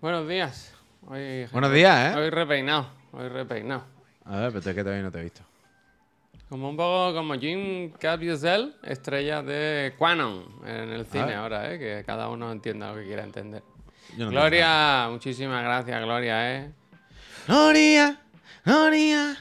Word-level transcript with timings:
Buenos 0.00 0.28
días. 0.28 0.74
Hoy, 1.06 1.46
Buenos 1.52 1.72
días, 1.72 2.14
¿eh? 2.14 2.18
Hoy 2.18 2.30
repeinado. 2.30 2.88
Hoy 3.12 3.28
repeinado. 3.28 3.84
A 4.24 4.36
ver, 4.40 4.48
pero 4.52 4.58
es 4.70 4.74
que 4.76 4.82
todavía 4.82 5.02
no 5.02 5.10
te 5.10 5.18
he 5.20 5.22
visto. 5.22 5.42
Como 6.48 6.68
un 6.70 6.76
poco 6.76 7.14
como 7.14 7.34
Jim 7.34 7.90
Caviezel, 7.92 8.76
estrella 8.82 9.42
de 9.42 9.94
Quanon 9.98 10.44
en 10.64 10.90
el 10.92 11.06
cine 11.06 11.34
ahora, 11.34 11.72
¿eh? 11.72 11.78
Que 11.78 12.04
cada 12.04 12.28
uno 12.28 12.52
entienda 12.52 12.90
lo 12.92 12.96
que 12.98 13.04
quiera 13.04 13.24
entender. 13.24 13.62
No 14.16 14.30
Gloria, 14.30 15.08
muchísimas 15.10 15.62
gracias, 15.64 16.00
Gloria, 16.02 16.54
¿eh? 16.56 16.72
Gloria, 17.48 18.20
Gloria, 18.64 19.36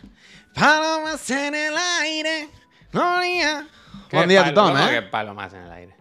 palomas 0.55 1.29
en 1.29 1.53
el 1.53 1.73
aire, 2.01 2.49
Gloria. 2.91 3.67
¿Qué 4.09 4.17
Buen 4.17 4.29
día, 4.29 4.53
cómo 4.53 4.77
¿eh? 4.79 4.89
que 4.89 5.01
palomas 5.03 5.53
en 5.53 5.61
el 5.61 5.71
aire? 5.71 5.95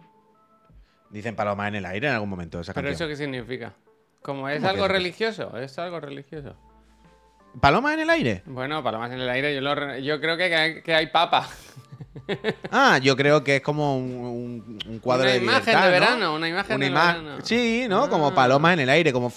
Dicen 1.11 1.35
palomas 1.35 1.67
en 1.67 1.75
el 1.75 1.85
aire 1.85 2.07
en 2.07 2.13
algún 2.15 2.29
momento 2.29 2.59
esa 2.59 2.73
¿Pero 2.73 2.87
canción. 2.87 3.09
eso 3.11 3.17
qué 3.17 3.23
significa? 3.23 3.73
Como 4.25 4.49
es 4.49 4.55
¿Cómo 4.55 4.67
que 4.67 4.73
algo 4.73 4.87
religioso, 4.87 5.55
es 5.59 5.77
algo 5.77 5.99
religioso. 5.99 6.55
¿Palomas 7.61 7.93
en 7.93 7.99
el 7.99 8.09
aire? 8.09 8.41
Bueno, 8.47 8.83
palomas 8.83 9.11
en 9.11 9.19
el 9.21 9.29
aire, 9.29 9.53
yo, 9.53 9.61
lo 9.61 9.97
yo 9.99 10.19
creo 10.19 10.35
que, 10.35 10.49
que 10.49 10.55
hay, 10.55 10.81
que 10.81 10.95
hay 10.95 11.07
papa. 11.07 11.47
Ah, 12.71 12.97
yo 12.97 13.15
creo 13.15 13.43
que 13.43 13.57
es 13.57 13.61
como 13.61 13.97
un, 13.97 14.03
un- 14.15 14.79
un 14.87 14.99
cuadro 14.99 15.25
Una 15.25 15.33
de 15.33 15.37
imagen 15.37 15.65
libertad, 15.65 15.81
de 15.83 15.85
¿no? 15.85 15.91
verano, 15.91 16.33
una 16.35 16.47
imagen 16.49 16.79
de 16.79 16.87
ima- 16.89 17.07
verano. 17.21 17.37
Sí, 17.43 17.85
¿no? 17.89 18.09
Como 18.09 18.29
Ah. 18.29 18.33
palomas 18.33 18.73
en 18.73 18.79
el 18.79 18.89
aire, 18.89 19.13
como... 19.13 19.31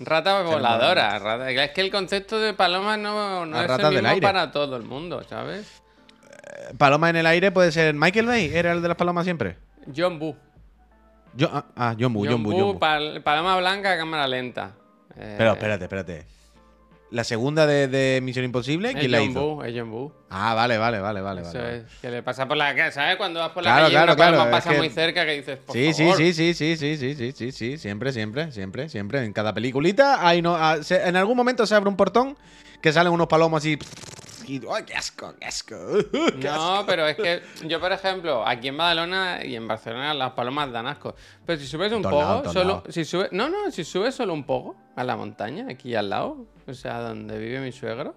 Rata 0.00 0.42
voladora, 0.42 1.18
rata- 1.18 1.50
Es 1.50 1.70
que 1.72 1.80
el 1.82 1.90
concepto 1.90 2.40
de 2.40 2.54
paloma 2.54 2.96
no, 2.96 3.46
no 3.46 3.62
es 3.62 3.70
el 3.70 3.90
mismo 3.92 4.08
aire. 4.08 4.20
para 4.20 4.50
todo 4.50 4.76
el 4.76 4.82
mundo, 4.82 5.22
¿sabes? 5.28 5.80
Palomas 6.76 7.10
en 7.10 7.16
el 7.16 7.26
aire 7.26 7.50
puede 7.52 7.70
ser 7.72 7.94
Michael 7.94 8.26
Bay, 8.26 8.50
era 8.52 8.72
el 8.72 8.82
de 8.82 8.88
las 8.88 8.96
palomas 8.96 9.24
siempre. 9.24 9.56
John 9.94 10.18
Boo. 10.18 10.36
Yo, 11.36 11.50
ah, 11.52 11.66
ah, 11.76 11.94
John 11.98 12.12
Boo, 12.12 12.24
John 12.26 12.42
Boo, 12.42 12.52
John 12.52 12.72
Boo. 12.72 12.78
pal- 12.78 13.22
paloma 13.22 13.56
blanca, 13.56 13.96
cámara 13.96 14.26
lenta. 14.26 14.72
Eh, 15.16 15.34
Pero 15.38 15.52
espérate, 15.52 15.84
espérate. 15.84 16.26
La 17.10 17.22
segunda 17.22 17.66
de, 17.68 17.86
de 17.86 18.20
Misión 18.20 18.44
Imposible, 18.44 18.92
¿quién 18.92 19.12
la 19.12 19.18
John 19.18 19.30
hizo? 19.30 19.40
Boo, 19.56 19.62
es 19.64 19.74
John 19.78 19.90
Boo. 19.90 20.12
Ah, 20.28 20.54
vale, 20.54 20.76
vale, 20.76 20.98
vale, 20.98 21.20
vale. 21.20 21.42
Eso 21.42 21.52
vale. 21.58 21.76
es. 21.76 21.84
Que 22.02 22.10
le 22.10 22.22
pasa 22.22 22.48
por 22.48 22.56
la 22.56 22.74
calle, 22.74 22.90
¿sabes? 22.90 23.16
Cuando 23.16 23.38
vas 23.40 23.50
por 23.50 23.62
la 23.62 23.70
Claro, 23.70 23.82
calle 23.84 23.92
claro, 23.94 24.12
una 24.12 24.16
claro, 24.16 24.42
es 24.42 24.50
pasa 24.50 24.70
que- 24.72 24.78
muy 24.78 24.88
cerca 24.90 25.24
que 25.24 25.32
dices, 25.32 25.58
por 25.58 25.76
Sí, 25.76 25.92
sí, 25.94 26.02
favor. 26.02 26.16
sí, 26.16 26.32
sí, 26.32 26.54
sí, 26.54 26.76
sí, 26.76 26.96
sí, 26.96 27.14
sí, 27.14 27.32
sí, 27.32 27.52
sí, 27.52 27.78
siempre, 27.78 28.12
siempre, 28.12 28.50
siempre, 28.50 28.88
siempre. 28.88 29.24
En 29.24 29.32
cada 29.32 29.54
peliculita 29.54 30.26
hay 30.26 30.42
no, 30.42 30.56
ah, 30.56 30.78
se- 30.82 31.06
en 31.06 31.14
algún 31.16 31.36
momento 31.36 31.64
se 31.64 31.74
abre 31.76 31.88
un 31.88 31.96
portón 31.96 32.36
que 32.82 32.92
salen 32.92 33.12
unos 33.12 33.28
palomos 33.28 33.58
así 33.62 33.78
¡ay, 34.72 34.84
qué 34.84 34.94
asco, 34.94 35.34
qué 35.38 35.46
asco! 35.46 35.76
qué 36.40 36.48
asco! 36.48 36.64
No, 36.64 36.86
pero 36.86 37.06
es 37.06 37.16
que 37.16 37.42
yo, 37.66 37.80
por 37.80 37.92
ejemplo, 37.92 38.46
aquí 38.46 38.68
en 38.68 38.76
Badalona 38.76 39.44
y 39.44 39.56
en 39.56 39.66
Barcelona 39.66 40.14
las 40.14 40.32
palomas 40.32 40.70
dan 40.72 40.86
asco. 40.86 41.14
Pero 41.44 41.58
si 41.58 41.66
subes 41.66 41.92
un 41.92 42.02
poco, 42.02 42.52
solo. 42.52 42.82
Si 42.88 43.04
sube, 43.04 43.28
no, 43.32 43.48
no, 43.48 43.70
si 43.70 43.84
subes 43.84 44.14
solo 44.14 44.32
un 44.32 44.44
poco 44.44 44.76
a 44.94 45.04
la 45.04 45.16
montaña, 45.16 45.66
aquí 45.70 45.94
al 45.94 46.10
lado, 46.10 46.46
o 46.66 46.74
sea, 46.74 47.00
donde 47.00 47.38
vive 47.38 47.60
mi 47.60 47.72
suegro, 47.72 48.14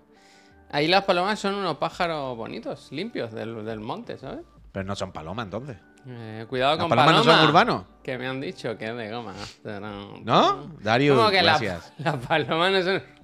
ahí 0.71 0.87
las 0.87 1.03
palomas 1.03 1.39
son 1.39 1.55
unos 1.55 1.77
pájaros 1.77 2.37
bonitos, 2.37 2.91
limpios 2.91 3.31
del, 3.31 3.65
del 3.65 3.79
monte, 3.79 4.17
¿sabes? 4.17 4.41
Pero 4.71 4.85
no 4.85 4.95
son 4.95 5.11
palomas 5.11 5.45
entonces. 5.45 5.77
Eh, 6.07 6.45
cuidado 6.49 6.75
¿Las 6.75 6.79
con 6.81 6.89
palomas 6.89 7.11
no 7.13 7.23
son 7.23 7.33
paloma, 7.33 7.49
urbanos? 7.49 7.83
Que 8.03 8.17
me 8.17 8.27
han 8.27 8.39
dicho 8.39 8.77
que 8.77 8.85
es 8.85 8.95
de 8.95 9.11
goma. 9.11 9.33
¿No? 10.23 10.71
Dario, 10.81 11.15
¿Cómo 11.15 11.29
que 11.29 11.41
las 11.41 11.61
gracias. 11.61 11.93
las 11.97 12.15
palomas 12.25 12.71
no 12.71 12.81
son. 12.83 13.18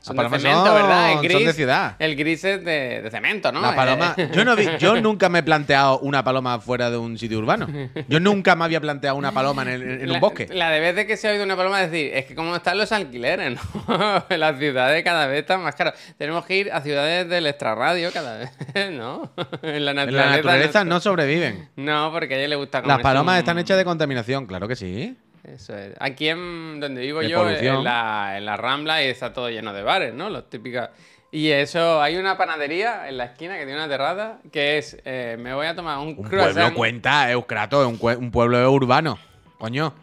Son 0.00 0.16
de 0.16 0.22
cemento, 0.30 0.64
son- 0.66 0.74
¿verdad? 0.74 1.08
El 1.10 1.14
son 1.16 1.22
gris, 1.24 1.46
de 1.46 1.52
ciudad. 1.52 1.96
El 1.98 2.16
gris 2.16 2.44
es 2.44 2.64
de, 2.64 3.02
de 3.02 3.10
cemento, 3.10 3.52
¿no? 3.52 3.60
La 3.60 3.72
Eh, 3.72 3.76
paloma, 3.76 4.14
yo, 4.32 4.44
no 4.44 4.56
vi- 4.56 4.68
yo 4.78 5.00
nunca 5.00 5.28
me 5.28 5.40
he 5.40 5.42
planteado 5.42 5.98
una 6.00 6.22
paloma 6.24 6.58
fuera 6.60 6.90
de 6.90 6.96
un 6.96 7.18
sitio 7.18 7.38
urbano. 7.38 7.66
Yo 8.08 8.20
nunca 8.20 8.56
me 8.56 8.64
había 8.64 8.80
planteado 8.80 9.16
una 9.16 9.32
paloma 9.32 9.62
en, 9.62 9.68
el- 9.68 9.82
en 10.02 10.08
la, 10.08 10.14
un 10.14 10.20
bosque. 10.20 10.46
La 10.52 10.70
de 10.70 10.80
veces 10.80 11.06
que 11.06 11.16
se 11.16 11.28
ha 11.28 11.32
oído 11.32 11.44
una 11.44 11.56
paloma 11.56 11.80
decir, 11.80 12.12
es 12.14 12.24
que 12.26 12.34
como 12.34 12.54
están 12.56 12.78
los 12.78 12.92
alquileres, 12.92 13.58
¿no? 13.88 14.24
Las 14.36 14.58
ciudades 14.58 15.02
cada 15.04 15.26
vez 15.26 15.40
están 15.40 15.62
más 15.62 15.74
caras. 15.74 15.94
Tenemos 16.16 16.46
que 16.46 16.56
ir 16.56 16.72
a 16.72 16.80
ciudades 16.80 17.28
del 17.28 17.46
extrarradio 17.46 18.10
cada 18.12 18.38
vez, 18.38 18.50
¿no? 18.92 19.32
en 19.62 19.84
la 19.84 19.90
En 19.90 19.96
naturaleza. 19.96 20.26
la 20.30 20.36
naturaleza 20.36 20.84
no. 20.84 20.90
no 20.94 21.00
sobreviven. 21.00 21.68
No, 21.76 22.10
porque 22.12 22.34
a 22.34 22.38
ella 22.38 22.48
le 22.48 22.56
gusta 22.56 22.78
Las 22.78 22.84
comerse 22.84 23.02
palomas 23.02 23.34
un- 23.34 23.38
están 23.40 23.58
hechas 23.58 23.76
de 23.76 23.84
contaminación, 23.84 24.46
claro 24.46 24.66
que 24.68 24.76
sí. 24.76 25.16
Eso 25.44 25.76
es. 25.76 25.94
Aquí 25.98 26.28
en 26.28 26.80
donde 26.80 27.00
vivo 27.00 27.20
De 27.20 27.28
yo, 27.28 27.48
en 27.48 27.84
la, 27.84 28.34
en 28.36 28.44
la 28.44 28.56
Rambla, 28.56 29.02
y 29.02 29.06
está 29.06 29.32
todo 29.32 29.48
lleno 29.48 29.72
de 29.72 29.82
bares, 29.82 30.14
¿no? 30.14 30.28
Los 30.28 30.50
típicos. 30.50 30.88
Y 31.32 31.50
eso, 31.50 32.02
hay 32.02 32.16
una 32.16 32.36
panadería 32.36 33.08
en 33.08 33.16
la 33.16 33.26
esquina 33.26 33.54
que 33.56 33.64
tiene 33.64 33.76
una 33.76 33.88
terraza 33.88 34.38
que 34.50 34.78
es, 34.78 34.98
eh, 35.04 35.36
me 35.38 35.54
voy 35.54 35.66
a 35.66 35.74
tomar 35.76 35.98
un, 35.98 36.08
Un 36.08 36.22
croissant. 36.24 36.54
pueblo 36.54 36.74
cuenta, 36.74 37.30
Euskrato, 37.30 37.82
es 37.82 37.86
un, 37.88 38.24
un 38.24 38.30
pueblo 38.30 38.70
urbano. 38.70 39.18
Coño. 39.58 39.94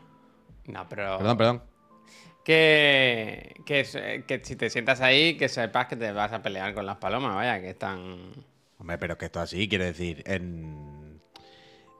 No, 0.65 0.87
pero... 0.87 1.17
Perdón, 1.17 1.37
perdón. 1.37 1.63
Que, 2.45 3.55
que, 3.65 3.85
eh, 3.93 4.41
si 4.43 4.55
te 4.55 4.69
sientas 4.69 5.01
ahí, 5.01 5.35
que 5.35 5.49
sepas 5.49 5.87
que 5.87 5.97
te 5.97 6.13
vas 6.13 6.31
a 6.31 6.41
pelear 6.41 6.73
con 6.73 6.85
las 6.85 6.95
palomas, 6.95 7.35
vaya, 7.35 7.59
que 7.59 7.71
están... 7.71 8.31
Hombre, 8.79 8.97
pero 8.97 9.13
es 9.13 9.19
que 9.19 9.25
esto 9.25 9.41
así, 9.41 9.67
quiere 9.67 9.85
decir, 9.85 10.23
en, 10.25 10.96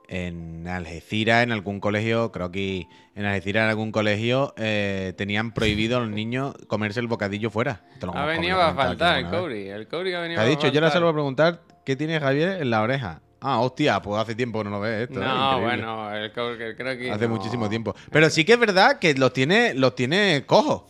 en 0.09 0.67
Algeciras, 0.67 1.43
en 1.43 1.51
algún 1.51 1.79
colegio, 1.79 2.31
creo 2.31 2.51
que 2.51 2.87
en 3.15 3.25
Algeciras, 3.25 3.63
en 3.63 3.69
algún 3.69 3.91
colegio, 3.91 4.53
eh, 4.57 5.13
tenían 5.17 5.53
prohibido 5.53 5.97
a 5.97 6.01
los 6.01 6.09
niños 6.09 6.55
comerse 6.67 6.99
el 6.99 7.07
bocadillo 7.07 7.49
fuera. 7.49 7.81
Ha 8.13 8.25
venido 8.25 8.61
a 8.61 8.73
faltar 8.73 9.19
el. 9.19 9.29
Cobri, 9.29 9.67
el 9.69 9.87
Cobri 9.87 10.13
ha 10.13 10.21
venido 10.21 10.39
ha 10.39 10.43
a 10.43 10.47
dicho, 10.47 10.67
yo 10.67 10.79
ahora 10.79 10.89
faltar. 10.89 10.91
se 10.93 10.99
lo 10.99 11.05
voy 11.07 11.11
a 11.11 11.15
preguntar, 11.15 11.61
¿qué 11.85 11.95
tiene 11.95 12.19
Javier 12.19 12.61
en 12.61 12.69
la 12.69 12.81
oreja? 12.81 13.21
Ah, 13.39 13.59
hostia, 13.59 14.01
pues 14.01 14.19
hace 14.19 14.33
tiempo 14.33 14.59
que 14.59 14.63
no 14.65 14.69
lo 14.71 14.79
ves 14.79 15.07
esto. 15.09 15.21
¿eh? 15.21 15.25
No, 15.25 15.61
bueno, 15.61 16.13
el 16.15 16.31
Cobri 16.31 16.75
creo 16.75 16.97
que... 16.97 17.11
Hace 17.11 17.27
no. 17.27 17.35
muchísimo 17.35 17.69
tiempo. 17.69 17.95
Pero 18.11 18.29
sí 18.29 18.43
que 18.45 18.53
es 18.53 18.59
verdad 18.59 18.97
que 18.99 19.13
los 19.13 19.31
tiene, 19.33 19.73
los 19.75 19.93
tiene 19.93 20.43
cojos. 20.45 20.83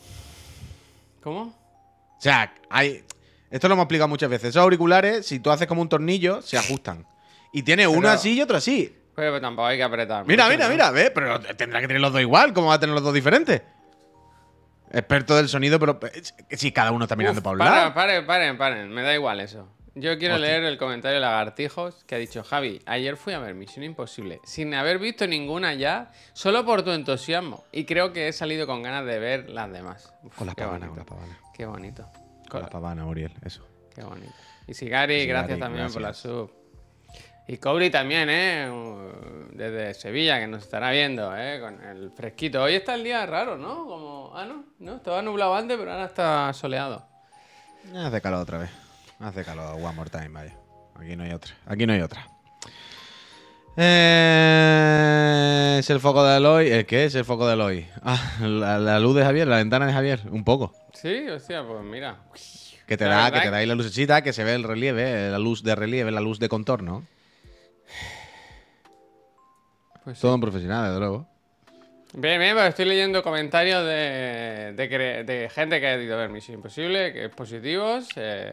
¿Cómo? 1.22 1.40
O 1.42 2.20
sea, 2.20 2.52
hay. 2.70 3.04
Esto 3.50 3.68
lo 3.68 3.74
hemos 3.74 3.84
explicado 3.84 4.08
muchas 4.08 4.28
veces. 4.30 4.50
Esos 4.50 4.62
auriculares, 4.62 5.26
si 5.26 5.40
tú 5.40 5.50
haces 5.50 5.66
como 5.66 5.82
un 5.82 5.88
tornillo, 5.88 6.42
se 6.42 6.56
ajustan. 6.58 7.06
Y 7.52 7.62
tiene 7.62 7.86
uno 7.86 8.00
Pero- 8.02 8.10
así 8.12 8.34
y 8.34 8.40
otro 8.42 8.56
así. 8.56 8.94
Pero 9.18 9.40
tampoco 9.40 9.66
hay 9.66 9.76
que 9.76 9.82
apretar. 9.82 10.24
Mira, 10.28 10.44
mucho, 10.44 10.54
mira, 10.56 10.66
¿no? 10.66 10.70
mira, 10.72 10.90
ve, 10.92 11.10
pero 11.10 11.40
tendrá 11.40 11.80
que 11.80 11.88
tener 11.88 12.00
los 12.00 12.12
dos 12.12 12.20
igual. 12.20 12.52
¿Cómo 12.52 12.68
va 12.68 12.74
a 12.74 12.78
tener 12.78 12.94
los 12.94 13.02
dos 13.02 13.12
diferentes? 13.12 13.62
Experto 14.92 15.34
del 15.36 15.48
sonido, 15.48 15.80
pero 15.80 15.98
eh, 16.14 16.22
si 16.56 16.70
cada 16.70 16.92
uno 16.92 17.04
está 17.04 17.16
mirando 17.16 17.40
Uf, 17.40 17.44
para 17.44 17.52
un 17.54 17.58
lado. 17.58 17.94
paren, 17.94 18.24
paren, 18.24 18.56
paren. 18.56 18.88
Me 18.90 19.02
da 19.02 19.12
igual 19.12 19.40
eso. 19.40 19.68
Yo 19.96 20.16
quiero 20.18 20.36
Hostia. 20.36 20.50
leer 20.50 20.62
el 20.66 20.78
comentario 20.78 21.16
de 21.16 21.20
Lagartijos 21.20 22.04
que 22.04 22.14
ha 22.14 22.18
dicho 22.18 22.44
Javi, 22.44 22.80
ayer 22.86 23.16
fui 23.16 23.32
a 23.32 23.40
ver 23.40 23.56
Misión 23.56 23.84
Imposible, 23.84 24.40
sin 24.44 24.72
haber 24.72 25.00
visto 25.00 25.26
ninguna 25.26 25.74
ya, 25.74 26.12
solo 26.32 26.64
por 26.64 26.84
tu 26.84 26.92
entusiasmo. 26.92 27.64
Y 27.72 27.86
creo 27.86 28.12
que 28.12 28.28
he 28.28 28.32
salido 28.32 28.68
con 28.68 28.84
ganas 28.84 29.04
de 29.04 29.18
ver 29.18 29.50
las 29.50 29.68
demás. 29.72 30.14
Uf, 30.22 30.36
Con 30.36 30.46
las 30.46 30.54
pavanas, 30.54 30.90
con 30.90 30.98
las 30.98 31.06
pavanas. 31.08 31.36
Qué 31.56 31.66
bonito. 31.66 32.08
Con 32.48 32.62
la 32.62 32.68
pavana, 32.68 33.04
Uriel, 33.04 33.32
eso. 33.44 33.66
Qué 33.92 34.04
bonito. 34.04 34.32
Y 34.68 34.74
Sigari, 34.74 35.26
gracias 35.26 35.58
también 35.58 35.92
por 35.92 36.02
la 36.02 36.14
sub. 36.14 36.52
Y 37.50 37.56
Cobri 37.56 37.88
también, 37.90 38.28
¿eh? 38.28 38.70
Uh, 38.70 39.56
Desde 39.56 39.94
Sevilla, 39.94 40.38
que 40.38 40.46
nos 40.46 40.62
estará 40.64 40.90
viendo, 40.90 41.34
¿eh? 41.34 41.58
Con 41.60 41.82
el 41.82 42.10
fresquito. 42.10 42.62
Hoy 42.62 42.74
está 42.74 42.94
el 42.94 43.02
día 43.04 43.24
raro, 43.24 43.56
¿no? 43.56 43.86
Como... 43.86 44.32
Ah, 44.34 44.44
no, 44.44 44.66
no, 44.78 44.96
estaba 44.96 45.22
nublado 45.22 45.54
antes, 45.54 45.78
pero 45.78 45.90
ahora 45.90 46.04
está 46.04 46.52
soleado. 46.52 47.06
Hace 47.96 48.20
calor 48.20 48.42
otra 48.42 48.58
vez. 48.58 48.68
Hace 49.18 49.44
calor, 49.44 49.76
one 49.82 49.94
more 49.94 50.10
time, 50.10 50.28
vaya. 50.28 50.54
Aquí 50.94 51.16
no 51.16 51.24
hay 51.24 51.32
otra. 51.32 51.54
Aquí 51.66 51.86
no 51.86 51.94
hay 51.94 52.02
otra. 52.02 52.28
Eh, 53.78 55.76
es 55.78 55.88
el 55.88 56.00
foco 56.00 56.22
de 56.24 56.36
Eloy. 56.36 56.68
¿El 56.68 56.84
qué 56.84 57.06
es 57.06 57.14
el 57.14 57.24
foco 57.24 57.46
de 57.46 57.54
Eloy? 57.54 57.86
Ah, 58.02 58.20
la, 58.42 58.78
la 58.78 59.00
luz 59.00 59.16
de 59.16 59.24
Javier, 59.24 59.48
la 59.48 59.56
ventana 59.56 59.86
de 59.86 59.94
Javier. 59.94 60.20
Un 60.30 60.44
poco. 60.44 60.74
Sí, 60.92 61.26
hostia, 61.30 61.66
pues 61.66 61.82
mira. 61.82 62.18
Que 62.86 62.98
te 62.98 63.06
La 63.06 63.16
da, 63.16 63.30
que 63.30 63.40
te 63.40 63.50
da 63.50 63.56
ahí 63.56 63.66
la 63.66 63.74
lucecita, 63.74 64.20
que 64.22 64.34
se 64.34 64.44
ve 64.44 64.54
el 64.54 64.64
relieve, 64.64 65.30
la 65.30 65.38
luz 65.38 65.62
de 65.62 65.74
relieve, 65.74 66.10
la 66.10 66.20
luz 66.20 66.38
de 66.38 66.50
contorno. 66.50 67.04
Pues 70.08 70.16
sí. 70.16 70.22
Todo 70.22 70.36
un 70.36 70.40
profesional, 70.40 70.86
desde 70.86 71.00
luego. 71.00 71.28
Bien, 72.14 72.40
bien, 72.40 72.54
pues 72.54 72.70
estoy 72.70 72.86
leyendo 72.86 73.22
comentarios 73.22 73.84
de, 73.84 74.72
de, 74.74 74.90
cre- 74.90 75.22
de 75.26 75.50
gente 75.50 75.78
que 75.80 75.86
ha 75.86 76.02
ido 76.02 76.14
a 76.14 76.20
ver 76.20 76.30
Misión 76.30 76.54
Imposible, 76.56 77.12
que 77.12 77.26
es 77.26 77.30
positivos. 77.30 78.08
eh, 78.16 78.50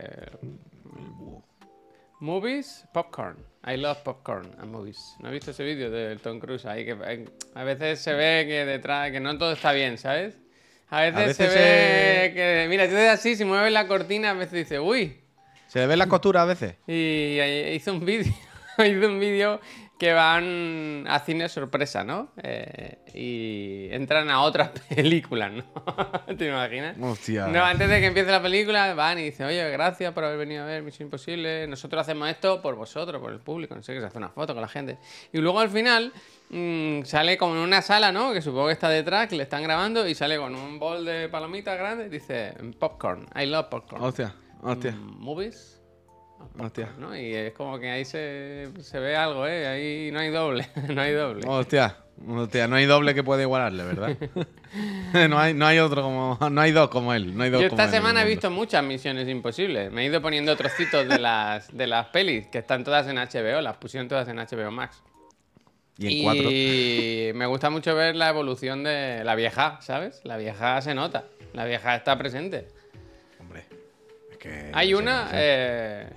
movies, 2.19 2.84
popcorn. 2.94 3.38
I 3.66 3.78
love 3.78 4.00
popcorn 4.04 4.52
and 4.60 4.69
movies. 4.69 5.16
¿No 5.22 5.28
has 5.30 5.31
visto 5.34 5.52
ese 5.52 5.63
vídeo 5.63 5.90
del 5.90 6.19
Tom 6.19 6.40
Cruise 6.40 6.66
ahí? 6.66 6.84
Que 6.84 6.98
eh, 7.06 7.25
a 7.54 7.63
veces 7.63 8.02
se 8.02 8.12
ve 8.13 8.44
que 8.46 8.66
detrás, 8.66 9.12
que 9.12 9.22
no 9.22 9.38
todo 9.38 9.54
está 9.54 9.72
bien, 9.72 9.98
¿sabes? 9.98 10.36
A 10.90 11.00
veces, 11.00 11.25
veces 11.28 11.54
se 11.54 11.57
ve 11.57 12.34
que, 12.34 12.68
mira, 12.69 12.90
tú 12.90 12.96
así, 12.98 13.38
si 13.38 13.46
mueves 13.46 13.72
la 13.72 13.88
cortina, 13.88 14.31
a 14.31 14.34
veces 14.34 14.52
dice, 14.54 14.78
uy, 14.80 15.22
¿Se 15.68 15.80
le 15.80 15.88
ven 15.88 16.00
las 16.00 16.10
costuras 16.10 16.42
a 16.44 16.46
veces? 16.48 16.75
y 16.86 17.40
ahí 17.40 17.75
hizo 17.75 17.94
un 17.94 18.06
vídeo, 18.06 18.34
hizo 18.78 19.07
un 19.07 19.19
vídeo 19.22 19.62
que 19.97 20.12
van 20.12 21.06
a 21.07 21.19
cine 21.19 21.47
sorpresa, 21.47 22.03
¿no? 22.03 22.30
Eh, 22.44 22.97
y 23.13 23.94
entran 23.94 24.30
a 24.30 24.42
otras 24.42 24.69
películas, 24.89 25.51
¿no? 25.53 25.63
¿Te 26.38 26.47
imaginas? 26.50 26.97
Hostia. 27.00 27.47
No, 27.47 27.63
antes 27.63 27.89
de 27.89 28.01
que 28.01 28.07
empiece 28.07 28.30
la 28.30 28.42
película, 28.42 28.94
van 28.94 29.19
y 29.19 29.24
dicen, 29.24 29.47
oye, 29.47 29.69
gracias 29.71 30.13
por 30.13 30.25
haber 30.25 30.38
venido 30.38 30.63
a 30.63 30.65
ver 30.65 30.83
Misión 30.83 31.07
Imposible. 31.07 31.65
Nosotros 31.68 32.01
hacemos 32.01 32.27
esto 32.30 32.62
por 32.62 32.75
vosotros, 32.75 33.21
por 33.21 33.31
el 33.31 33.39
público, 33.39 33.74
no 33.74 33.83
sé 33.83 33.94
qué, 33.94 34.01
se 34.01 34.07
hace 34.07 34.18
una 34.18 34.30
foto 34.30 34.53
con 34.53 34.62
la 34.62 34.68
gente. 34.68 34.97
Y 35.31 35.38
luego 35.38 35.62
al 35.62 35.69
final 35.69 36.12
mm, 36.50 37.03
sale 37.03 37.38
como 37.38 37.53
en 37.53 37.62
una 37.62 37.81
sala, 37.81 38.12
¿no? 38.12 38.33
Que 38.33 38.42
supongo 38.42 38.68
que 38.68 38.74
está 38.74 38.89
detrás, 38.89 39.27
que 39.30 39.38
le 39.38 39.44
están 39.44 39.63
grabando, 39.63 40.06
y 40.07 40.13
sale 40.13 40.38
con 40.38 40.56
un 40.56 40.77
bol 40.77 41.06
de 41.06 41.30
palomitas 41.30 41.77
grande 41.77 42.07
y 42.07 42.09
dice, 42.09 42.53
popcorn, 42.80 43.27
I 43.33 43.45
love 43.45 43.68
popcorn. 43.69 44.03
Hostia, 44.03 44.36
hostia, 44.62 44.92
Mm, 44.92 45.19
¿Movies? 45.24 45.75
Hostia. 46.60 46.90
¿no? 46.98 47.16
Y 47.16 47.34
es 47.34 47.54
como 47.54 47.80
que 47.80 47.90
ahí 47.90 48.06
se, 48.06 48.69
se 48.81 49.00
ve 49.00 49.16
algo, 49.16 49.48
¿eh? 49.48 49.68
Ahí 49.68 50.12
no 50.12 50.19
hay 50.19 50.30
doble, 50.30 50.68
no 50.94 51.02
hay 51.02 51.13
doble. 51.13 51.48
Hostia, 51.48 51.98
hostia, 52.28 52.68
no 52.68 52.75
hay 52.75 52.86
doble 52.86 53.13
que 53.13 53.24
pueda 53.24 53.42
igualarle, 53.42 53.84
¿verdad? 53.84 54.18
no, 55.30 55.40
hay, 55.40 55.54
no 55.54 55.66
hay 55.66 55.80
otro 55.80 56.02
como. 56.02 56.38
No 56.50 56.62
hay 56.62 56.72
dos 56.72 56.90
como 56.90 57.13
él. 57.13 57.36
No 57.36 57.44
hay 57.44 57.50
dos 57.50 57.62
Yo 57.62 57.69
como 57.69 57.81
esta 57.81 57.96
él 57.96 58.02
semana 58.02 58.24
he 58.24 58.25
visto 58.28 58.50
muchas 58.52 58.84
misiones 58.84 59.28
imposibles. 59.28 59.92
Me 59.92 60.04
he 60.04 60.06
ido 60.06 60.22
poniendo 60.22 60.56
trocitos 60.56 61.07
de 61.07 61.19
las, 61.19 61.75
de 61.75 61.88
las 61.88 62.07
pelis, 62.07 62.48
que 62.48 62.60
están 62.60 62.84
todas 62.84 63.07
en 63.07 63.18
HBO, 63.18 63.62
las 63.62 63.78
pusieron 63.78 64.07
todas 64.07 64.28
en 64.28 64.38
HBO 64.38 64.72
Max. 64.72 65.02
Y 65.98 66.19
en 66.19 66.24
cuatro. 66.24 66.50
Y 66.52 67.31
me 67.36 67.46
gusta 67.46 67.69
mucho 67.69 67.96
ver 67.96 68.16
la 68.16 68.30
evolución 68.30 68.84
de 68.84 69.24
la 69.24 69.36
vieja, 69.36 69.80
¿sabes? 69.81 70.22
La 70.24 70.38
vieja 70.38 70.81
se 70.81 70.94
nota, 70.94 71.25
la 71.54 71.66
vieja 71.66 71.96
está 71.96 72.18
presente. 72.18 72.68
Hombre. 73.40 73.66
Es 74.31 74.38
que. 74.38 74.72
Hay 74.74 74.94
una, 74.94 75.30
eh, 75.34 76.10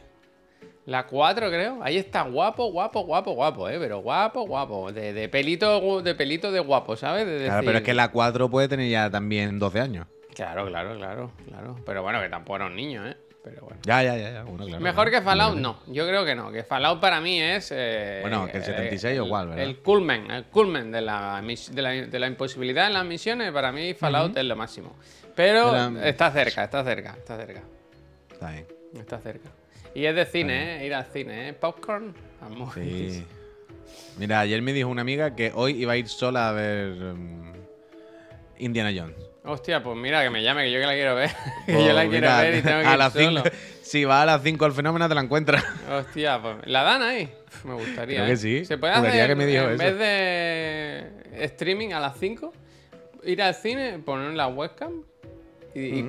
la 0.88 1.06
4 1.06 1.48
creo, 1.50 1.78
ahí 1.82 1.96
está 1.98 2.22
guapo, 2.22 2.70
guapo, 2.72 3.02
guapo, 3.02 3.32
guapo, 3.32 3.68
¿eh? 3.68 3.76
Pero 3.78 3.98
guapo, 4.00 4.46
guapo, 4.46 4.90
de, 4.90 5.12
de 5.12 5.28
pelito, 5.28 6.00
de 6.02 6.14
pelito 6.14 6.50
de 6.50 6.60
guapo, 6.60 6.96
¿sabes? 6.96 7.26
De 7.26 7.44
Claro, 7.44 7.62
pero 7.64 7.78
es 7.78 7.84
que 7.84 7.94
la 7.94 8.10
4 8.10 8.48
puede 8.48 8.68
tener 8.68 8.88
ya 8.90 9.10
también 9.10 9.58
12 9.58 9.80
años. 9.80 10.06
Claro, 10.34 10.66
claro, 10.66 10.96
claro, 10.96 11.32
claro. 11.46 11.76
Pero 11.84 12.02
bueno, 12.02 12.20
que 12.22 12.28
tampoco 12.28 12.56
era 12.56 12.66
un 12.66 12.76
niño, 12.76 13.06
¿eh? 13.06 13.16
Pero 13.44 13.62
bueno. 13.62 13.78
Ya, 13.84 14.02
ya, 14.02 14.16
ya. 14.16 14.30
ya. 14.32 14.42
Bueno, 14.44 14.64
claro, 14.66 14.80
Mejor 14.82 15.08
claro. 15.08 15.10
que 15.10 15.22
Fallout 15.24 15.56
no, 15.58 15.78
yo 15.86 16.06
creo 16.06 16.24
que 16.24 16.34
no, 16.34 16.50
que 16.50 16.64
Fallout 16.64 17.00
para 17.00 17.20
mí 17.20 17.40
es... 17.40 17.70
eh, 17.74 18.18
Bueno, 18.22 18.46
que 18.50 18.58
el 18.58 18.64
76 18.64 19.04
el- 19.18 19.24
igual, 19.24 19.48
¿verdad? 19.48 19.64
El 19.64 19.78
culmen, 19.78 20.30
el 20.30 20.44
culmen 20.46 20.90
de 20.90 21.00
la, 21.02 21.42
de 21.42 21.82
la, 21.82 21.90
de 21.90 22.18
la 22.18 22.26
imposibilidad 22.26 22.86
en 22.86 22.94
las 22.94 23.04
misiones, 23.04 23.52
para 23.52 23.72
mí 23.72 23.94
Fallout 23.94 24.36
es 24.36 24.44
lo 24.44 24.56
máximo. 24.56 24.96
Pero 25.34 25.74
está 26.00 26.30
cerca, 26.30 26.64
está 26.64 26.82
cerca, 26.82 27.10
está 27.16 27.36
cerca, 27.36 27.62
Está 28.32 28.50
bien. 28.52 28.66
está 28.98 29.18
cerca. 29.18 29.48
Y 29.94 30.04
es 30.04 30.14
de 30.14 30.26
cine, 30.26 30.82
¿eh? 30.82 30.86
Ir 30.86 30.94
al 30.94 31.06
cine, 31.06 31.48
¿eh? 31.48 31.52
Popcorn, 31.52 32.14
a 32.40 32.48
movies. 32.48 33.14
Sí. 33.14 33.24
Mira, 34.18 34.40
ayer 34.40 34.60
me 34.62 34.72
dijo 34.72 34.88
una 34.88 35.02
amiga 35.02 35.34
que 35.36 35.52
hoy 35.54 35.80
iba 35.80 35.92
a 35.92 35.96
ir 35.96 36.08
sola 36.08 36.48
a 36.48 36.52
ver 36.52 36.88
mm, 36.94 37.52
Indiana 38.58 38.92
Jones. 38.94 39.16
Hostia, 39.44 39.82
pues 39.82 39.96
mira, 39.96 40.22
que 40.22 40.28
me 40.30 40.42
llame, 40.42 40.64
que 40.64 40.72
yo 40.72 40.80
que 40.80 40.86
la 40.86 40.92
quiero 40.92 41.14
ver. 41.14 41.30
que 41.66 41.72
Pues 41.72 41.86
yo 41.86 41.92
la 41.92 42.02
quiero 42.02 42.14
mira, 42.16 42.40
ver 42.42 42.54
y 42.56 42.62
tengo 42.62 42.80
que 42.80 42.86
a 42.86 42.92
ir 42.92 42.98
las 42.98 43.12
solo. 43.12 43.42
cinco- 43.44 43.56
si 43.82 44.04
va 44.04 44.22
a 44.22 44.26
las 44.26 44.42
5 44.42 44.64
al 44.66 44.72
fenómeno 44.72 45.08
te 45.08 45.14
la 45.14 45.22
encuentras. 45.22 45.64
Hostia, 45.90 46.42
pues 46.42 46.56
la 46.66 46.82
dan 46.82 47.00
ahí. 47.02 47.32
Me 47.64 47.72
gustaría. 47.74 48.24
Creo 48.24 48.38
que 48.38 48.58
¿eh? 48.58 48.64
Se 48.66 48.76
puede 48.76 48.94
Juraría 48.94 49.22
hacer 49.24 49.28
que 49.30 49.34
me 49.36 49.46
dijo 49.46 49.64
en 49.64 49.70
eso. 49.70 49.82
vez 49.82 49.98
de 49.98 51.44
streaming 51.44 51.92
a 51.94 52.00
las 52.00 52.18
5, 52.18 52.52
ir 53.24 53.40
al 53.42 53.54
cine, 53.54 53.98
poner 54.00 54.34
la 54.34 54.48
webcam 54.48 55.04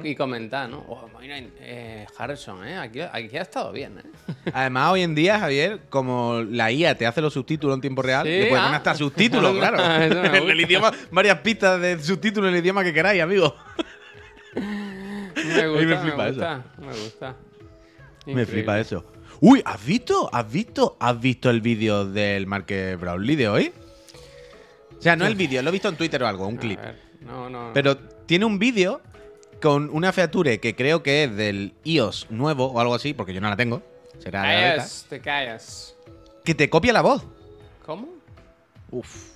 y, 0.03 0.15
comentar, 0.15 0.69
¿no? 0.69 0.83
Oh, 0.87 1.07
mira, 1.19 1.37
eh, 1.59 2.05
Harrison, 2.17 2.65
¿eh? 2.67 2.77
Aquí, 2.77 3.01
aquí 3.01 3.37
ha 3.37 3.41
estado 3.41 3.71
bien, 3.71 3.99
¿eh? 3.99 4.03
Además, 4.53 4.91
hoy 4.91 5.01
en 5.03 5.15
día, 5.15 5.39
Javier, 5.39 5.81
como 5.89 6.41
la 6.41 6.71
IA 6.71 6.95
te 6.95 7.05
hace 7.05 7.21
los 7.21 7.33
subtítulos 7.33 7.75
en 7.75 7.81
tiempo 7.81 8.01
real, 8.01 8.25
Sí, 8.25 8.31
le 8.31 8.45
puedes 8.47 8.59
ah. 8.59 8.63
poner 8.63 8.77
hasta 8.77 8.95
subtítulos, 8.95 9.53
claro. 9.57 9.77
En 10.03 10.35
el 10.35 10.41
gusta. 10.41 10.61
idioma, 10.61 10.91
varias 11.11 11.39
pistas 11.39 11.79
de 11.79 11.99
subtítulos 11.99 12.49
en 12.49 12.55
el 12.55 12.61
idioma 12.61 12.83
que 12.83 12.93
queráis, 12.93 13.21
amigo. 13.21 13.55
Me 14.55 15.67
gusta, 15.67 15.85
me 15.85 15.85
me, 15.85 15.97
flipa 15.97 16.27
eso. 16.27 16.35
gusta, 16.35 16.63
me 16.77 16.87
gusta. 16.87 17.35
Me 18.25 18.45
flipa 18.45 18.79
eso. 18.79 19.05
Uy, 19.41 19.61
¿has 19.63 19.85
visto? 19.85 20.29
¿Has 20.33 20.51
visto? 20.51 20.97
¿Has 20.99 21.19
visto 21.19 21.49
el 21.49 21.61
vídeo 21.61 22.05
del 22.05 22.45
Marques 22.45 22.99
Brownlee 22.99 23.35
de 23.35 23.47
hoy? 23.47 23.73
O 24.97 25.01
sea, 25.01 25.15
no 25.15 25.25
el 25.25 25.35
vídeo, 25.35 25.61
lo 25.61 25.69
he 25.69 25.71
visto 25.71 25.87
en 25.87 25.95
Twitter 25.95 26.21
o 26.23 26.27
algo, 26.27 26.45
un 26.45 26.57
clip. 26.57 26.77
ver, 26.77 26.95
no, 27.21 27.49
no. 27.49 27.71
Pero 27.73 27.97
tiene 27.97 28.43
un 28.43 28.59
vídeo 28.59 29.01
con 29.61 29.89
una 29.91 30.11
feature 30.11 30.59
que 30.59 30.75
creo 30.75 31.03
que 31.03 31.23
es 31.23 31.35
del 31.35 31.73
iOS 31.83 32.27
nuevo 32.29 32.65
o 32.67 32.79
algo 32.79 32.95
así, 32.95 33.13
porque 33.13 33.33
yo 33.33 33.41
no 33.41 33.49
la 33.49 33.55
tengo. 33.55 33.81
Será 34.19 34.43
de 34.43 34.47
la 34.47 34.53
beta, 34.53 34.75
Callas, 34.75 35.05
te 35.09 35.19
callas. 35.19 35.95
Que 36.43 36.55
te 36.55 36.69
copia 36.69 36.93
la 36.93 37.01
voz. 37.01 37.23
¿Cómo? 37.85 38.07
Uf. 38.91 39.29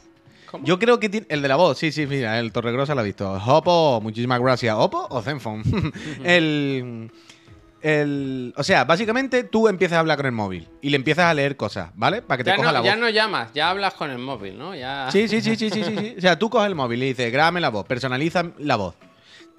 ¿Cómo? 0.49 0.65
Yo 0.65 0.77
creo 0.79 0.99
que 0.99 1.09
tiene. 1.09 1.25
El 1.29 1.41
de 1.41 1.47
la 1.47 1.55
voz, 1.55 1.77
sí, 1.77 1.91
sí, 1.91 2.05
mira, 2.05 2.39
el 2.39 2.51
Torregrosa 2.51 2.95
lo 2.95 3.01
ha 3.01 3.03
visto. 3.03 3.31
Oppo, 3.31 3.99
muchísimas 4.01 4.39
gracias. 4.39 4.75
¿Oppo 4.77 5.07
o 5.09 5.21
Zenfone? 5.21 5.63
el. 6.23 7.11
El, 7.81 8.53
o 8.55 8.63
sea, 8.63 8.85
básicamente 8.85 9.43
tú 9.43 9.67
empiezas 9.67 9.97
a 9.97 9.99
hablar 9.99 10.15
con 10.15 10.25
el 10.25 10.31
móvil 10.31 10.69
y 10.81 10.89
le 10.89 10.95
empiezas 10.95 11.25
a 11.25 11.33
leer 11.33 11.57
cosas, 11.57 11.89
¿vale? 11.95 12.21
Para 12.21 12.37
que 12.37 12.45
te 12.45 12.51
ya, 12.51 12.55
coja 12.55 12.69
no, 12.69 12.73
la 12.75 12.79
voz. 12.79 12.85
ya 12.85 12.95
no 12.95 13.09
llamas, 13.09 13.51
ya 13.53 13.69
hablas 13.69 13.93
con 13.95 14.09
el 14.09 14.19
móvil, 14.19 14.57
¿no? 14.57 14.73
Ya... 14.73 15.09
Sí, 15.11 15.27
sí, 15.27 15.41
sí, 15.41 15.57
sí, 15.57 15.69
sí, 15.69 15.83
sí, 15.83 15.93
sí. 15.97 16.15
O 16.17 16.21
sea, 16.21 16.39
tú 16.39 16.49
coges 16.49 16.67
el 16.67 16.75
móvil 16.75 17.03
y 17.03 17.07
dices, 17.07 17.29
grábame 17.29 17.59
la 17.59 17.67
voz, 17.67 17.85
personaliza 17.85 18.45
la 18.59 18.77
voz. 18.77 18.95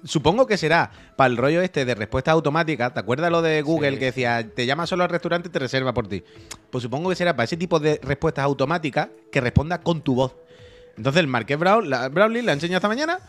Supongo 0.05 0.45
que 0.45 0.55
será 0.55 0.91
para 1.15 1.27
el 1.27 1.37
rollo 1.37 1.61
este 1.61 1.83
de 1.83 1.95
respuesta 1.95 2.31
automática. 2.31 2.93
¿Te 2.93 2.99
acuerdas 2.99 3.31
lo 3.31 3.41
de 3.41 3.61
Google 3.61 3.91
Sí, 3.91 3.97
que 3.97 4.05
decía, 4.05 4.47
te 4.47 4.65
llama 4.65 4.85
solo 4.85 5.03
al 5.03 5.09
restaurante 5.09 5.49
y 5.49 5.51
te 5.51 5.59
reserva 5.59 5.93
por 5.93 6.07
ti? 6.07 6.23
Pues 6.69 6.83
supongo 6.83 7.09
que 7.09 7.15
será 7.15 7.35
para 7.35 7.45
ese 7.45 7.57
tipo 7.57 7.79
de 7.79 7.99
respuestas 8.03 8.45
automáticas 8.45 9.09
que 9.31 9.41
responda 9.41 9.81
con 9.81 10.01
tu 10.01 10.15
voz. 10.15 10.35
Entonces 10.95 11.19
el 11.19 11.27
Marqués 11.27 11.57
Brown, 11.57 11.89
la, 11.89 12.07
Brownlee 12.09 12.43
la 12.43 12.53
enseña 12.53 12.77
esta 12.77 12.87
mañana 12.87 13.19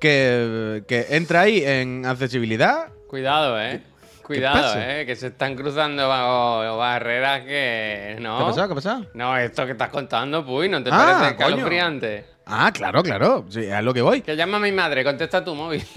que, 0.00 0.84
que 0.88 1.06
entra 1.10 1.42
ahí 1.42 1.62
en 1.64 2.04
accesibilidad. 2.04 2.88
Cuidado, 3.06 3.60
eh. 3.60 3.82
Cuidado, 4.28 4.74
eh. 4.78 5.04
Que 5.06 5.16
se 5.16 5.26
están 5.28 5.56
cruzando 5.56 6.06
ba- 6.08 6.70
barreras 6.76 7.40
que. 7.40 8.16
No. 8.20 8.38
¿Qué 8.38 8.44
pasado? 8.44 8.68
¿Qué 8.68 8.74
pasado? 8.76 9.06
No, 9.14 9.36
esto 9.36 9.64
que 9.66 9.72
estás 9.72 9.88
contando, 9.88 10.44
Puy, 10.46 10.68
¿no 10.68 10.82
te 10.82 10.90
Ah, 10.92 10.96
parece 11.18 11.36
coño. 11.36 11.48
escalofriante? 11.48 12.24
Ah, 12.50 12.70
claro, 12.72 13.02
claro. 13.02 13.44
Sí, 13.48 13.68
a 13.70 13.82
lo 13.82 13.92
que 13.92 14.00
voy. 14.02 14.20
Que 14.22 14.36
llama 14.36 14.56
a 14.58 14.60
mi 14.60 14.70
madre, 14.72 15.02
contesta 15.04 15.42
tu 15.44 15.54
móvil. 15.54 15.82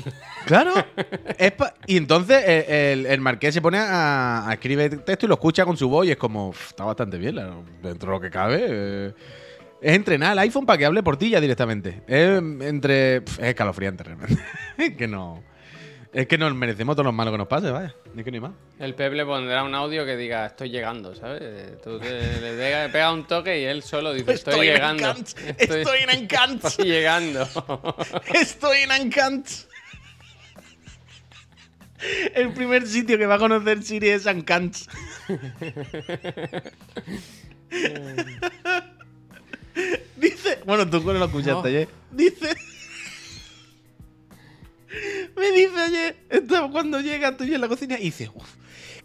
Claro. 0.45 0.73
Es 1.37 1.53
y 1.85 1.97
entonces 1.97 2.43
eh, 2.47 2.93
el, 2.93 3.05
el 3.05 3.21
marqués 3.21 3.53
se 3.53 3.61
pone 3.61 3.77
a, 3.77 4.49
a 4.49 4.53
escribir 4.53 5.03
texto 5.05 5.27
y 5.27 5.29
lo 5.29 5.35
escucha 5.35 5.65
con 5.65 5.77
su 5.77 5.87
voz 5.87 6.07
y 6.07 6.11
es 6.11 6.17
como, 6.17 6.47
"Uf, 6.49 6.69
está 6.69 6.83
bastante 6.83 7.19
bien, 7.19 7.35
la- 7.35 7.53
dentro 7.83 8.07
de 8.11 8.15
lo 8.17 8.19
que 8.19 8.31
cabe. 8.31 8.65
eh". 8.67 9.13
Es 9.83 9.93
entrenar 9.95 10.31
al 10.31 10.39
iPhone 10.39 10.65
para 10.65 10.79
que 10.79 10.85
hable 10.85 11.03
por 11.03 11.15
ti 11.17 11.29
ya 11.29 11.39
directamente. 11.39 12.01
Es 12.07 12.39
entre. 12.39 13.21
pf, 13.21 13.39
Es 13.43 13.47
escalofriante 13.49 14.03
realmente. 14.03 14.41
que 14.97 15.07
no. 15.07 15.43
Es 16.13 16.27
que 16.27 16.37
nos 16.37 16.53
merecemos 16.53 16.95
todos 16.95 17.05
los 17.05 17.13
malos 17.13 17.31
que 17.33 17.37
nos 17.37 17.47
pase, 17.47 17.71
vaya. 17.71 17.95
Es 18.17 18.23
que 18.23 18.29
hay 18.29 18.39
más. 18.41 18.51
El 18.79 18.95
Pep 18.95 19.13
le 19.13 19.25
pondrá 19.25 19.63
un 19.63 19.73
audio 19.73 20.05
que 20.05 20.17
diga, 20.17 20.45
estoy 20.47 20.69
llegando, 20.69 21.15
¿sabes? 21.15 21.81
Tú 21.81 21.99
te, 21.99 22.09
le 22.41 22.57
pega, 22.57 22.91
pega 22.91 23.13
un 23.13 23.25
toque 23.25 23.61
y 23.61 23.63
él 23.63 23.81
solo 23.81 24.11
dice, 24.13 24.33
estoy, 24.33 24.67
en 24.67 24.73
llegando. 24.73 25.13
Estoy 25.57 25.99
en 26.03 26.09
Encant. 26.23 26.65
estoy 26.65 26.85
llegando. 26.87 27.47
Estoy 28.33 28.77
en 28.79 28.91
Encant. 28.91 29.47
El 32.33 32.51
primer 32.53 32.85
sitio 32.87 33.17
que 33.17 33.25
va 33.27 33.35
a 33.35 33.39
conocer 33.39 33.81
Siri 33.83 34.09
es 34.09 34.25
Encant. 34.25 34.75
Dice. 40.17 40.59
Bueno, 40.65 40.89
tú 40.89 40.99
no 41.01 41.13
lo 41.13 41.25
escuchaste 41.25 41.51
No. 41.53 41.63
ayer. 41.63 41.87
Dice. 42.11 42.55
Me 45.35 45.51
dice 45.51 45.79
ayer. 45.79 46.15
estaba 46.29 46.69
Cuando 46.71 46.99
llega, 46.99 47.29
estoy 47.29 47.53
en 47.53 47.61
la 47.61 47.67
cocina 47.67 47.97
y 47.99 48.03
dice. 48.05 48.29
Uf, 48.33 48.47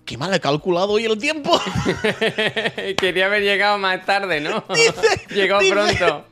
qué 0.04 0.16
mal 0.18 0.32
he 0.34 0.40
calculado 0.40 0.90
hoy 0.92 1.04
el 1.04 1.18
tiempo. 1.18 1.60
Quería 2.98 3.26
haber 3.26 3.42
llegado 3.42 3.78
más 3.78 4.04
tarde, 4.04 4.40
¿no? 4.40 4.64
Dice, 4.74 4.94
Llegó 5.34 5.58
dice. 5.60 5.72
pronto. 5.72 6.26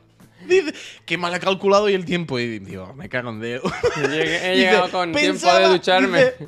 Dice, 0.47 0.73
qué 1.05 1.17
mal 1.17 1.33
he 1.33 1.39
calculado 1.39 1.83
hoy 1.85 1.93
el 1.95 2.05
tiempo. 2.05 2.39
Y 2.39 2.59
digo, 2.59 2.93
me 2.93 3.09
cago 3.09 3.29
en. 3.31 3.41
Llegué- 3.41 4.51
he 4.51 4.55
llegado 4.57 4.91
con 4.91 5.11
tiempo 5.11 5.53
de 5.53 5.67
ducharme. 5.67 6.19
dice, 6.25 6.47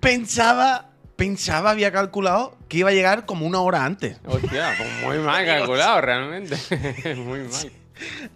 pensaba, 0.00 0.90
pensaba, 1.16 1.70
había 1.70 1.90
calculado 1.90 2.58
que 2.68 2.78
iba 2.78 2.90
a 2.90 2.92
llegar 2.92 3.24
como 3.26 3.46
una 3.46 3.60
hora 3.60 3.84
antes. 3.84 4.18
Hostia, 4.26 4.74
pues 4.76 4.90
muy 5.02 5.18
mal 5.24 5.46
calculado, 5.46 6.00
realmente. 6.00 6.56
muy 7.16 7.40
mal. 7.40 7.72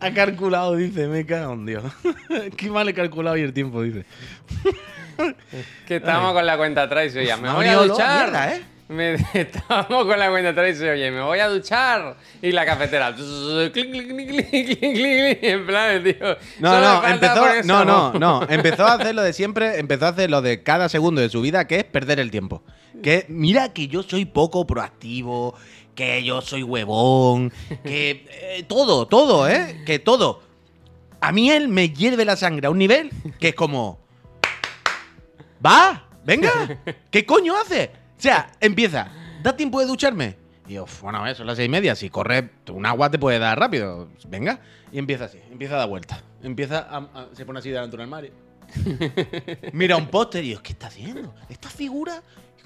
Ha 0.01 0.13
calculado, 0.13 0.77
dice, 0.77 1.07
me 1.09 1.25
cago 1.25 1.53
en 1.55 1.67
Dios. 1.67 1.85
Qué 2.57 2.71
mal 2.71 2.89
he 2.89 2.95
calculado 2.95 3.35
hoy 3.35 3.43
el 3.43 3.53
tiempo, 3.53 3.83
dice. 3.83 4.05
Que 5.87 5.97
estamos 5.97 6.33
con 6.33 6.45
la 6.47 6.57
cuenta 6.57 6.83
atrás 6.83 7.15
y 7.15 7.25
ya 7.25 7.37
me 7.37 7.53
voy 7.53 7.67
a 7.67 7.77
duchar. 7.77 8.31
mierda, 8.31 8.57
¿eh? 8.57 8.72
Me, 8.93 9.15
estábamos 9.35 10.07
con 10.07 10.19
la 10.19 10.31
cuenta 10.31 10.51
atrás 10.51 10.69
y 10.69 10.73
dice, 10.73 10.91
oye, 10.91 11.11
me 11.11 11.23
voy 11.23 11.39
a 11.39 11.49
duchar. 11.49 12.17
Y 12.41 12.53
la 12.53 12.65
cafetera. 12.67 13.15
clic, 13.73 13.73
clic, 13.73 14.09
clic, 14.09 14.29
clic, 14.29 14.79
clic, 14.79 14.79
clic, 14.79 15.39
En 15.43 15.67
plan, 15.67 16.05
tío. 16.05 16.37
No, 16.61 16.81
no, 16.81 17.09
empezó, 17.09 17.63
no, 17.65 17.85
no, 17.85 18.13
no, 18.13 18.47
empezó 18.49 18.87
a 18.87 18.95
hacer 18.95 19.15
lo 19.15 19.23
de 19.23 19.33
siempre, 19.33 19.79
empezó 19.79 20.07
a 20.07 20.09
hacer 20.11 20.31
lo 20.31 20.43
de 20.43 20.63
cada 20.63 20.89
segundo 20.89 21.21
de 21.21 21.29
su 21.29 21.41
vida, 21.41 21.67
que 21.67 21.77
es 21.77 21.85
perder 21.85 22.21
el 22.21 22.31
tiempo. 22.31 22.63
Que 23.03 23.25
mira 23.29 23.73
que 23.73 23.89
yo 23.89 24.03
soy 24.03 24.27
poco 24.27 24.67
proactivo, 24.67 25.55
que 25.95 26.23
yo 26.23 26.41
soy 26.41 26.63
huevón, 26.63 27.53
que 27.85 28.27
eh, 28.31 28.65
todo, 28.69 29.07
todo, 29.07 29.49
¿eh? 29.49 29.83
Que 29.87 29.99
todo. 29.99 30.43
A 31.21 31.33
mí 31.33 31.51
él 31.51 31.69
me 31.69 31.91
hierve 31.91 32.25
la 32.25 32.37
sangre 32.37 32.67
a 32.67 32.71
un 32.71 32.79
nivel 32.79 33.11
que 33.39 33.49
es 33.49 33.55
como... 33.55 34.01
¡Va! 35.65 36.09
¡Venga! 36.25 36.81
¿Qué 37.11 37.25
coño 37.25 37.55
hace? 37.57 38.02
O 38.23 38.25
sea, 38.25 38.53
empieza. 38.61 39.09
¿Da 39.43 39.57
tiempo 39.57 39.81
de 39.81 39.87
ducharme? 39.87 40.37
Y 40.69 40.75
yo, 40.75 40.87
bueno, 41.01 41.21
ver, 41.25 41.35
son 41.35 41.45
las 41.49 41.57
seis 41.57 41.67
y 41.67 41.69
media. 41.69 41.97
Si 41.97 42.09
corres, 42.09 42.45
un 42.71 42.87
agua 42.87 43.11
te 43.11 43.19
puede 43.19 43.41
dar 43.41 43.59
rápido. 43.59 44.09
Venga. 44.29 44.61
Y 44.93 44.99
empieza 45.01 45.25
así. 45.25 45.41
Empieza 45.51 45.75
a 45.75 45.79
dar 45.79 45.89
vueltas. 45.89 46.23
Empieza 46.41 46.79
a, 46.89 46.99
a- 46.99 47.27
se 47.33 47.45
pone 47.45 47.59
así 47.59 47.71
delante 47.71 47.97
de 47.97 48.01
un 48.01 48.03
armario. 48.03 48.33
Mira 49.73 49.97
un 49.97 50.07
póster 50.07 50.45
y 50.45 50.53
yo, 50.53 50.63
¿qué 50.63 50.71
está 50.71 50.87
haciendo? 50.87 51.35
¿Esta 51.49 51.69
figura? 51.69 52.23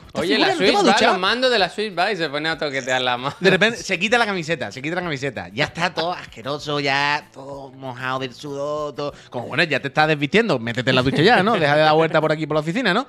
Esta 0.08 0.20
Oye, 0.20 0.34
figura 0.36 0.48
la 0.48 0.52
no 0.54 0.58
Switch 0.58 0.74
va 0.74 0.78
a 0.80 0.82
va, 0.82 0.92
duchar". 0.92 1.08
los 1.12 1.18
mandos 1.20 1.50
de 1.50 1.58
la 1.58 1.70
Switch 1.70 1.98
va 1.98 2.12
y 2.12 2.16
se 2.16 2.28
pone 2.28 2.48
a 2.50 2.58
toquetear 2.58 3.00
la 3.00 3.16
mano. 3.16 3.34
De 3.40 3.48
repente 3.48 3.78
se 3.78 3.98
quita 3.98 4.18
la 4.18 4.26
camiseta, 4.26 4.70
se 4.70 4.82
quita 4.82 4.96
la 4.96 5.02
camiseta. 5.02 5.48
Ya 5.48 5.64
está 5.64 5.94
todo 5.94 6.12
asqueroso, 6.12 6.80
ya 6.80 7.30
todo 7.32 7.70
mojado 7.72 8.18
del 8.18 8.34
sudor, 8.34 8.94
todo. 8.94 9.14
Como 9.30 9.46
bueno, 9.48 9.62
ya 9.64 9.80
te 9.80 9.88
estás 9.88 10.06
desvistiendo, 10.06 10.58
métete 10.58 10.90
en 10.90 10.96
la 10.96 11.02
ducha 11.02 11.22
ya, 11.22 11.42
¿no? 11.42 11.54
Deja 11.58 11.76
de 11.76 11.80
dar 11.80 11.94
vuelta 11.94 12.20
por 12.20 12.30
aquí 12.30 12.46
por 12.46 12.56
la 12.56 12.60
oficina, 12.60 12.92
¿no? 12.92 13.06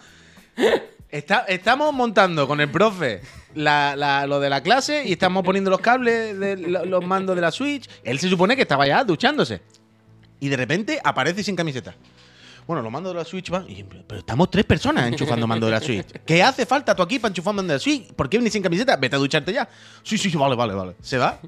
Está- 1.10 1.46
estamos 1.48 1.94
montando 1.94 2.48
con 2.48 2.60
el 2.60 2.70
profe 2.70 3.22
la- 3.56 3.96
la- 3.96 4.28
lo 4.28 4.40
de 4.40 4.50
la 4.50 4.62
clase 4.62 5.04
y 5.06 5.14
estamos 5.14 5.44
poniendo 5.44 5.70
los 5.70 5.80
cables 5.80 6.38
de 6.38 6.58
lo- 6.58 6.86
los 6.86 7.06
mandos 7.06 7.36
de 7.36 7.42
la 7.42 7.52
Switch. 7.52 7.90
Él 8.04 8.20
se 8.20 8.30
supone 8.30 8.56
que 8.56 8.64
estaba 8.64 8.86
ya 8.86 9.04
duchándose. 9.04 9.62
Y 10.40 10.50
de 10.50 10.58
repente 10.58 11.00
aparece 11.04 11.44
sin 11.44 11.56
camiseta. 11.56 11.96
Bueno, 12.68 12.82
los 12.82 12.92
mandos 12.92 13.14
de 13.14 13.20
la 13.20 13.26
Switch 13.26 13.50
van. 13.50 13.66
y- 13.70 13.84
pero 13.84 14.20
estamos 14.20 14.52
tres 14.52 14.66
personas 14.66 15.08
enchufando 15.08 15.48
mando 15.48 15.68
de 15.68 15.72
la 15.72 15.80
Switch. 15.80 16.06
¿Qué 16.26 16.44
hace 16.44 16.66
falta 16.66 16.94
tú 16.94 17.02
aquí 17.02 17.18
para 17.20 17.30
enchufar 17.32 17.54
mando 17.54 17.72
de 17.72 17.78
la 17.78 17.84
Switch? 17.84 18.12
¿Por 18.14 18.30
qué 18.30 18.38
vienes 18.38 18.52
sin 18.52 18.62
camiseta? 18.62 18.98
Vete 18.98 19.16
a 19.16 19.20
ducharte 19.20 19.54
ya. 19.54 19.68
Sí, 20.04 20.18
sí, 20.18 20.30
sí, 20.30 20.36
vale, 20.38 20.56
vale, 20.56 20.74
vale. 20.74 20.96
Se 21.02 21.18
va. 21.18 21.40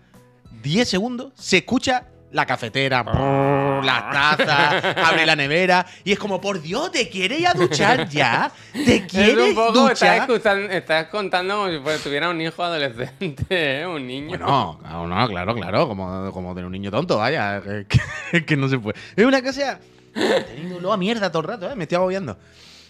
Diez 0.64 0.88
segundos, 0.90 1.34
se 1.36 1.58
escucha 1.58 2.06
la 2.32 2.46
cafetera, 2.46 3.02
brrr, 3.04 3.84
las 3.84 4.10
tazas, 4.12 4.98
abre 5.06 5.26
la 5.26 5.36
nevera. 5.36 5.86
Y 6.04 6.12
es 6.12 6.20
como, 6.20 6.40
por 6.40 6.62
Dios, 6.62 6.92
¿te 6.92 7.10
quieres 7.10 7.40
ir 7.40 7.48
a 7.48 7.54
duchar 7.54 8.08
ya? 8.10 8.52
¿Te 8.72 8.98
Es 8.98 9.06
quieres 9.12 9.50
un 9.50 9.56
poco, 9.56 9.72
duchar? 9.90 10.30
estás 10.72 11.06
contando 11.08 11.56
como 11.56 11.90
si 11.92 12.04
tuviera 12.04 12.30
un 12.30 12.40
hijo 12.42 12.64
adolescente, 12.64 13.46
¿eh? 13.82 13.88
un 13.88 14.06
niño. 14.06 14.30
Bueno, 14.30 14.78
claro, 14.82 15.08
no, 15.08 15.28
claro, 15.28 15.56
claro, 15.56 15.88
como, 15.88 16.32
como 16.32 16.54
de 16.54 16.64
un 16.66 16.72
niño 16.72 16.92
tonto, 16.92 17.18
vaya, 17.18 17.62
que, 17.62 17.86
que- 18.32 18.46
que 18.46 18.56
no 18.58 18.68
se 18.70 18.78
puede. 18.80 18.98
Es 19.16 19.26
una 19.26 19.42
cosa. 19.42 19.80
Teniéndolo 20.14 20.92
a 20.92 20.98
mierda 20.98 21.32
todo 21.32 21.42
el 21.44 21.48
rato, 21.48 21.72
¿eh? 21.72 21.76
me 21.76 21.84
estoy 21.84 21.96
agobiando. 21.98 22.38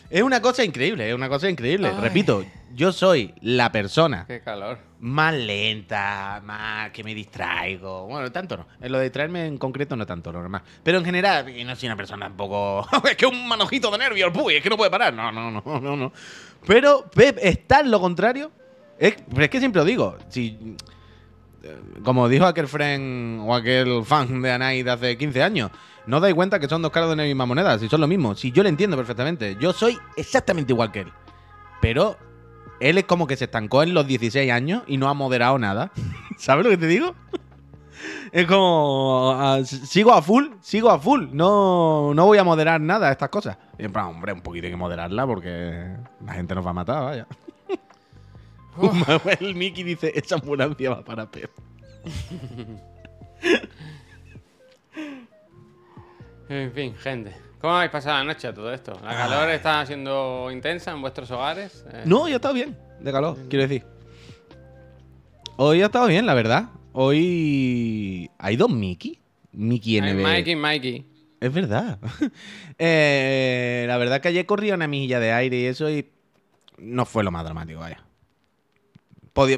Es 0.09 0.23
una 0.23 0.41
cosa 0.41 0.63
increíble, 0.63 1.07
es 1.07 1.13
una 1.13 1.29
cosa 1.29 1.49
increíble. 1.49 1.89
Ay. 1.89 2.01
Repito, 2.01 2.43
yo 2.73 2.91
soy 2.91 3.33
la 3.41 3.71
persona 3.71 4.25
Qué 4.27 4.39
calor. 4.41 4.79
Más 5.01 5.33
lenta, 5.33 6.41
más 6.43 6.91
que 6.91 7.03
me 7.03 7.15
distraigo. 7.15 8.07
Bueno, 8.07 8.31
tanto 8.31 8.57
no. 8.57 8.67
En 8.81 8.91
lo 8.91 8.97
de 8.97 9.05
distraerme 9.05 9.45
en 9.45 9.57
concreto 9.57 9.95
no 9.95 10.05
tanto, 10.05 10.31
lo 10.31 10.39
normal. 10.39 10.61
Pero 10.83 10.97
en 10.97 11.05
general, 11.05 11.49
y 11.49 11.63
no 11.63 11.75
soy 11.75 11.87
una 11.87 11.95
persona 11.95 12.25
tampoco. 12.25 12.85
es 13.09 13.15
que 13.15 13.25
un 13.25 13.47
manojito 13.47 13.89
de 13.91 13.97
nervios, 13.97 14.31
puy, 14.31 14.55
es 14.55 14.63
que 14.63 14.69
no 14.69 14.77
puede 14.77 14.91
parar. 14.91 15.13
No, 15.13 15.31
no, 15.31 15.51
no, 15.51 15.61
no, 15.79 15.95
no. 15.95 16.11
Pero 16.65 17.09
Pep 17.09 17.37
está 17.41 17.79
en 17.79 17.91
lo 17.91 17.99
contrario. 17.99 18.51
Es, 18.97 19.15
es 19.37 19.49
que 19.49 19.59
siempre 19.59 19.81
lo 19.81 19.85
digo. 19.85 20.17
Si, 20.27 20.75
eh, 21.63 21.77
como 22.03 22.27
dijo 22.27 22.45
aquel 22.45 22.67
friend 22.67 23.41
o 23.45 23.55
aquel 23.55 24.03
fan 24.03 24.41
de 24.41 24.51
Anai 24.51 24.83
de 24.83 24.91
hace 24.91 25.17
15 25.17 25.41
años, 25.41 25.71
no 26.05 26.19
dais 26.19 26.35
cuenta 26.35 26.59
que 26.59 26.67
son 26.67 26.81
dos 26.81 26.91
caras 26.91 27.09
de 27.09 27.13
una 27.13 27.23
misma 27.23 27.45
moneda, 27.45 27.79
si 27.79 27.87
son 27.87 28.01
lo 28.01 28.07
mismo. 28.07 28.35
Si 28.35 28.51
yo 28.51 28.63
lo 28.63 28.69
entiendo 28.69 28.97
perfectamente. 28.97 29.55
Yo 29.59 29.71
soy 29.71 29.97
exactamente 30.17 30.73
igual 30.73 30.91
que 30.91 31.01
él. 31.01 31.13
Pero 31.81 32.17
él 32.79 32.97
es 32.97 33.05
como 33.05 33.27
que 33.27 33.37
se 33.37 33.45
estancó 33.45 33.83
en 33.83 33.93
los 33.93 34.07
16 34.07 34.51
años 34.51 34.83
y 34.87 34.97
no 34.97 35.09
ha 35.09 35.13
moderado 35.13 35.57
nada. 35.59 35.91
¿Sabes 36.37 36.65
lo 36.65 36.71
que 36.71 36.77
te 36.77 36.87
digo? 36.87 37.15
Es 38.31 38.45
como. 38.45 39.33
ah, 39.35 39.63
sigo 39.63 40.13
a 40.13 40.21
full, 40.21 40.45
sigo 40.61 40.89
a 40.89 40.99
full. 40.99 41.27
No, 41.31 42.13
no 42.13 42.25
voy 42.25 42.37
a 42.37 42.43
moderar 42.43 42.79
nada 42.79 43.11
estas 43.11 43.29
cosas. 43.29 43.57
Y 43.77 43.85
en 43.85 43.91
plan, 43.91 44.05
hombre, 44.05 44.33
un 44.33 44.41
poquito 44.41 44.65
hay 44.65 44.71
que 44.71 44.77
moderarla 44.77 45.25
porque 45.25 45.87
la 46.25 46.33
gente 46.33 46.55
nos 46.55 46.65
va 46.65 46.69
a 46.69 46.73
matar, 46.73 47.03
vaya. 47.03 47.27
El 49.39 49.55
Mickey 49.55 49.83
dice: 49.83 50.11
esa 50.15 50.35
ambulancia 50.35 50.91
va 50.91 51.03
para 51.03 51.29
Pep. 51.29 51.51
En 56.49 56.71
fin, 56.71 56.95
gente. 56.95 57.48
¿Cómo 57.59 57.75
habéis 57.75 57.91
pasado 57.91 58.17
la 58.19 58.23
noche 58.23 58.47
a 58.47 58.53
todo 58.53 58.73
esto? 58.73 58.97
¿La 59.03 59.15
calor 59.15 59.49
está 59.49 59.85
siendo 59.85 60.49
intensa 60.51 60.91
en 60.91 61.01
vuestros 61.01 61.29
hogares? 61.31 61.85
Eh, 61.91 62.03
No, 62.05 62.27
yo 62.27 62.33
he 62.33 62.35
estado 62.37 62.53
bien, 62.53 62.77
de 63.01 63.11
calor, 63.11 63.37
quiero 63.49 63.63
decir. 63.67 63.85
Hoy 65.57 65.81
ha 65.81 65.87
estado 65.87 66.07
bien, 66.07 66.25
la 66.25 66.33
verdad. 66.33 66.69
Hoy. 66.93 68.29
¿Hay 68.37 68.55
dos 68.55 68.69
Mickey? 68.69 69.19
Mickey 69.51 69.99
NB. 69.99 70.21
Mikey, 70.23 70.55
Mikey. 70.55 71.05
Es 71.41 71.53
verdad. 71.53 71.99
Eh, 72.81 73.83
la 73.89 73.97
verdad 73.97 74.21
que 74.21 74.29
ayer 74.29 74.45
corría 74.45 74.73
una 74.73 74.87
milla 74.87 75.19
de 75.19 75.33
aire 75.33 75.57
y 75.59 75.65
eso 75.65 75.89
y 75.89 76.09
no 76.77 77.05
fue 77.05 77.25
lo 77.25 77.31
más 77.31 77.43
dramático, 77.43 77.81
vaya. 77.81 78.01
Podía- 79.33 79.57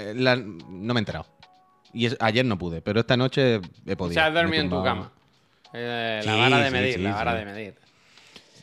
eh, 0.00 0.14
la- 0.14 0.36
no 0.36 0.94
me 0.94 0.98
he 0.98 0.98
enterado. 1.00 1.26
Y 1.92 2.06
es- 2.06 2.16
ayer 2.18 2.46
no 2.46 2.56
pude, 2.56 2.80
pero 2.80 3.00
esta 3.00 3.14
noche 3.18 3.56
he 3.84 3.92
O 3.92 3.96
podido. 3.98 4.14
sea, 4.14 4.28
has 4.28 4.32
dormido 4.34 4.62
en 4.62 4.70
tu 4.70 4.82
cama. 4.82 5.12
Eh, 5.74 6.22
la 6.24 6.32
Sí, 6.34 6.38
vara 6.38 6.58
de 6.58 6.66
sí, 6.66 6.72
medir, 6.72 6.94
sí, 6.94 7.00
la 7.02 7.12
vara 7.14 7.34
de 7.34 7.44
medir. 7.44 7.74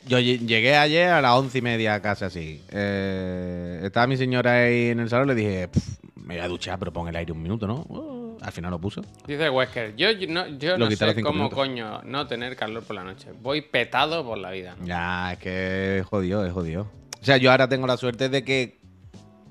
Yo 0.06 0.18
lle- 0.18 0.38
llegué 0.46 0.76
ayer 0.76 1.08
a 1.10 1.20
las 1.20 1.32
once 1.32 1.58
y 1.58 1.62
media, 1.62 2.00
casi 2.00 2.24
así. 2.24 2.62
Eh, 2.70 3.80
estaba 3.84 4.06
mi 4.06 4.16
señora 4.16 4.52
ahí 4.62 4.88
en 4.88 5.00
el 5.00 5.10
salón 5.10 5.28
le 5.28 5.34
dije, 5.34 5.68
"Pf, 5.68 5.98
me 6.16 6.36
voy 6.36 6.44
a 6.44 6.48
duchar, 6.48 6.78
pero 6.78 6.92
pon 6.92 7.08
el 7.08 7.16
aire 7.16 7.32
un 7.32 7.42
minuto, 7.42 7.66
¿no? 7.66 7.84
Uh, 7.88 8.38
al 8.40 8.52
final 8.52 8.70
lo 8.70 8.78
puso. 8.80 9.02
Dice 9.26 9.50
Wesker, 9.50 9.94
yo, 9.96 10.10
yo 10.12 10.26
no, 10.28 10.46
yo 10.58 10.78
no 10.78 10.90
sé 10.90 11.20
cómo 11.20 11.34
minutos. 11.44 11.58
coño 11.58 12.00
no 12.04 12.26
tener 12.26 12.56
calor 12.56 12.82
por 12.84 12.96
la 12.96 13.04
noche. 13.04 13.28
Voy 13.42 13.60
petado 13.60 14.24
por 14.24 14.38
la 14.38 14.50
vida. 14.50 14.74
¿no? 14.78 14.86
Ya, 14.86 15.32
es 15.34 15.38
que 15.38 15.98
es 15.98 16.06
jodido, 16.06 16.46
es 16.46 16.52
jodido. 16.52 16.90
O 17.20 17.24
sea, 17.24 17.36
yo 17.36 17.50
ahora 17.50 17.68
tengo 17.68 17.86
la 17.86 17.98
suerte 17.98 18.30
de 18.30 18.42
que 18.42 18.78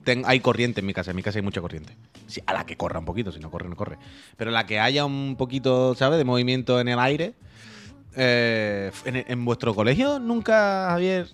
ten- 0.03 0.23
hay 0.25 0.39
corriente 0.39 0.79
en 0.79 0.87
mi 0.87 0.93
casa. 0.93 1.11
En 1.11 1.17
mi 1.17 1.21
casa 1.21 1.37
hay 1.37 1.43
mucha 1.43 1.61
corriente. 1.61 1.93
Sí, 2.25 2.41
a 2.47 2.53
la 2.53 2.65
que 2.65 2.75
corra 2.75 2.97
un 2.97 3.05
poquito, 3.05 3.31
si 3.31 3.39
no 3.39 3.51
corre, 3.51 3.69
no 3.69 3.75
corre. 3.75 3.97
Pero 4.37 4.49
la 4.49 4.65
que 4.65 4.79
haya 4.79 5.05
un 5.05 5.35
poquito, 5.37 5.93
¿sabes?, 5.93 6.17
de 6.17 6.23
movimiento 6.23 6.79
en 6.79 6.87
el 6.87 6.97
aire. 6.97 7.33
Eh, 8.15 8.91
en, 9.05 9.25
en 9.27 9.45
vuestro 9.45 9.75
colegio 9.75 10.19
nunca, 10.19 10.87
Javier, 10.89 11.27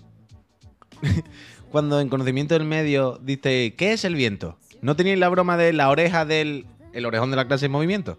cuando 1.70 2.00
en 2.00 2.08
conocimiento 2.08 2.54
del 2.54 2.64
medio 2.64 3.18
diste, 3.22 3.74
¿qué 3.74 3.92
es 3.92 4.04
el 4.04 4.14
viento? 4.14 4.58
¿No 4.82 4.96
teníais 4.96 5.18
la 5.18 5.28
broma 5.28 5.56
de 5.56 5.72
la 5.72 5.90
oreja 5.90 6.24
del 6.24 6.66
el 6.92 7.04
orejón 7.04 7.30
de 7.30 7.36
la 7.36 7.46
clase 7.46 7.66
en 7.66 7.72
movimiento? 7.72 8.18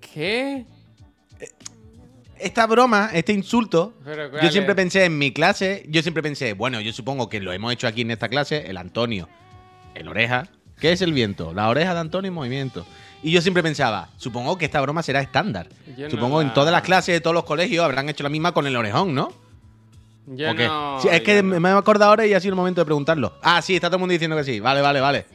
¿Qué? 0.00 0.66
esta 2.38 2.66
broma, 2.66 3.10
este 3.12 3.32
insulto, 3.32 3.94
Pero, 4.04 4.30
¿cuál 4.30 4.42
yo 4.42 4.50
siempre 4.50 4.74
pensé 4.74 5.04
en 5.04 5.16
mi 5.16 5.32
clase, 5.32 5.86
yo 5.88 6.02
siempre 6.02 6.22
pensé, 6.22 6.52
bueno, 6.52 6.80
yo 6.80 6.92
supongo 6.92 7.28
que 7.28 7.40
lo 7.40 7.52
hemos 7.52 7.72
hecho 7.72 7.86
aquí 7.86 8.02
en 8.02 8.10
esta 8.10 8.28
clase, 8.28 8.66
el 8.68 8.76
Antonio, 8.76 9.28
el 9.94 10.08
oreja. 10.08 10.48
¿Qué 10.78 10.92
es 10.92 11.00
el 11.00 11.12
viento? 11.12 11.54
La 11.54 11.68
oreja 11.68 11.94
de 11.94 12.00
Antonio 12.00 12.28
en 12.28 12.34
movimiento. 12.34 12.86
Y 13.24 13.30
yo 13.32 13.40
siempre 13.40 13.62
pensaba, 13.62 14.08
supongo 14.18 14.56
que 14.58 14.66
esta 14.66 14.80
broma 14.82 15.02
será 15.02 15.20
estándar. 15.20 15.66
Yo 15.96 16.04
no 16.04 16.10
supongo 16.10 16.40
la- 16.42 16.48
en 16.48 16.54
todas 16.54 16.70
las 16.70 16.82
clases 16.82 17.14
de 17.14 17.20
todos 17.22 17.32
los 17.34 17.44
colegios 17.44 17.82
habrán 17.84 18.08
hecho 18.08 18.22
la 18.22 18.28
misma 18.28 18.52
con 18.52 18.66
el 18.66 18.76
orejón, 18.76 19.14
¿no? 19.14 19.32
Yo 20.26 20.52
no. 20.54 21.00
Sí, 21.00 21.08
es 21.10 21.22
que 21.22 21.42
no. 21.42 21.58
me 21.58 21.68
he 21.70 21.72
acordado 21.72 22.10
ahora 22.10 22.26
y 22.26 22.34
ha 22.34 22.40
sido 22.40 22.50
el 22.52 22.56
momento 22.56 22.80
de 22.82 22.84
preguntarlo. 22.84 23.32
Ah, 23.42 23.60
sí, 23.62 23.74
está 23.74 23.88
todo 23.88 23.96
el 23.96 24.00
mundo 24.00 24.12
diciendo 24.12 24.36
que 24.36 24.44
sí. 24.44 24.60
Vale, 24.60 24.80
vale, 24.82 25.00
vale. 25.00 25.26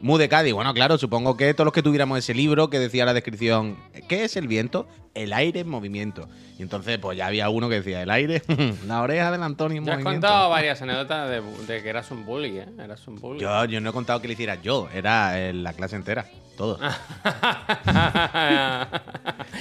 Mu 0.00 0.16
de 0.18 0.28
Cádiz. 0.28 0.54
Bueno, 0.54 0.72
claro, 0.72 0.96
supongo 0.98 1.36
que 1.36 1.52
todos 1.54 1.66
los 1.66 1.74
que 1.74 1.82
tuviéramos 1.82 2.18
ese 2.18 2.32
libro 2.34 2.70
que 2.70 2.78
decía 2.78 3.04
la 3.04 3.12
descripción, 3.14 3.76
¿qué 4.08 4.24
es 4.24 4.36
el 4.36 4.48
viento? 4.48 4.88
El 5.14 5.32
aire 5.32 5.60
en 5.60 5.68
movimiento. 5.68 6.28
Y 6.58 6.62
entonces, 6.62 6.98
pues 6.98 7.18
ya 7.18 7.26
había 7.26 7.48
uno 7.50 7.68
que 7.68 7.76
decía, 7.76 8.00
el 8.02 8.10
aire, 8.10 8.42
la 8.86 9.02
oreja 9.02 9.30
del 9.30 9.42
Antonio 9.42 9.78
en 9.78 9.84
Ya 9.86 9.94
has 9.94 10.02
contado 10.02 10.50
varias 10.50 10.80
anécdotas 10.82 11.28
de, 11.28 11.42
de 11.66 11.82
que 11.82 11.88
eras 11.88 12.10
un 12.10 12.24
bully, 12.24 12.58
¿eh? 12.58 12.66
Eras 12.82 13.06
un 13.08 13.16
bully. 13.16 13.40
Yo, 13.40 13.64
yo 13.66 13.80
no 13.80 13.90
he 13.90 13.92
contado 13.92 14.20
que 14.22 14.28
le 14.28 14.34
hiciera 14.34 14.54
yo, 14.62 14.88
era 14.94 15.38
eh, 15.40 15.52
la 15.52 15.72
clase 15.74 15.96
entera, 15.96 16.26
todo. 16.56 16.78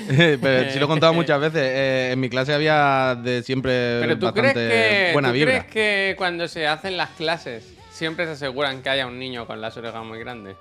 Pero 0.42 0.72
sí 0.72 0.80
lo 0.80 0.86
he 0.86 0.88
contado 0.88 1.14
muchas 1.14 1.40
veces. 1.40 1.62
Eh, 1.64 2.12
en 2.14 2.20
mi 2.20 2.30
clase 2.30 2.54
había 2.54 3.16
de 3.22 3.44
siempre 3.44 4.00
Pero 4.02 4.20
tú 4.20 4.26
bastante 4.28 4.54
crees 4.54 5.08
que. 5.08 5.14
buena 5.14 5.28
¿tú 5.30 5.34
vibra. 5.34 5.52
crees 5.52 5.66
que 5.66 6.16
cuando 6.18 6.48
se 6.48 6.68
hacen 6.68 6.96
las 6.98 7.10
clases 7.12 7.74
siempre 8.00 8.26
se 8.26 8.32
aseguran 8.32 8.82
que 8.82 8.90
haya 8.90 9.06
un 9.06 9.20
niño 9.20 9.46
con 9.46 9.62
las 9.62 9.76
orejas 9.78 10.04
muy 10.04 10.18
grandes? 10.20 10.56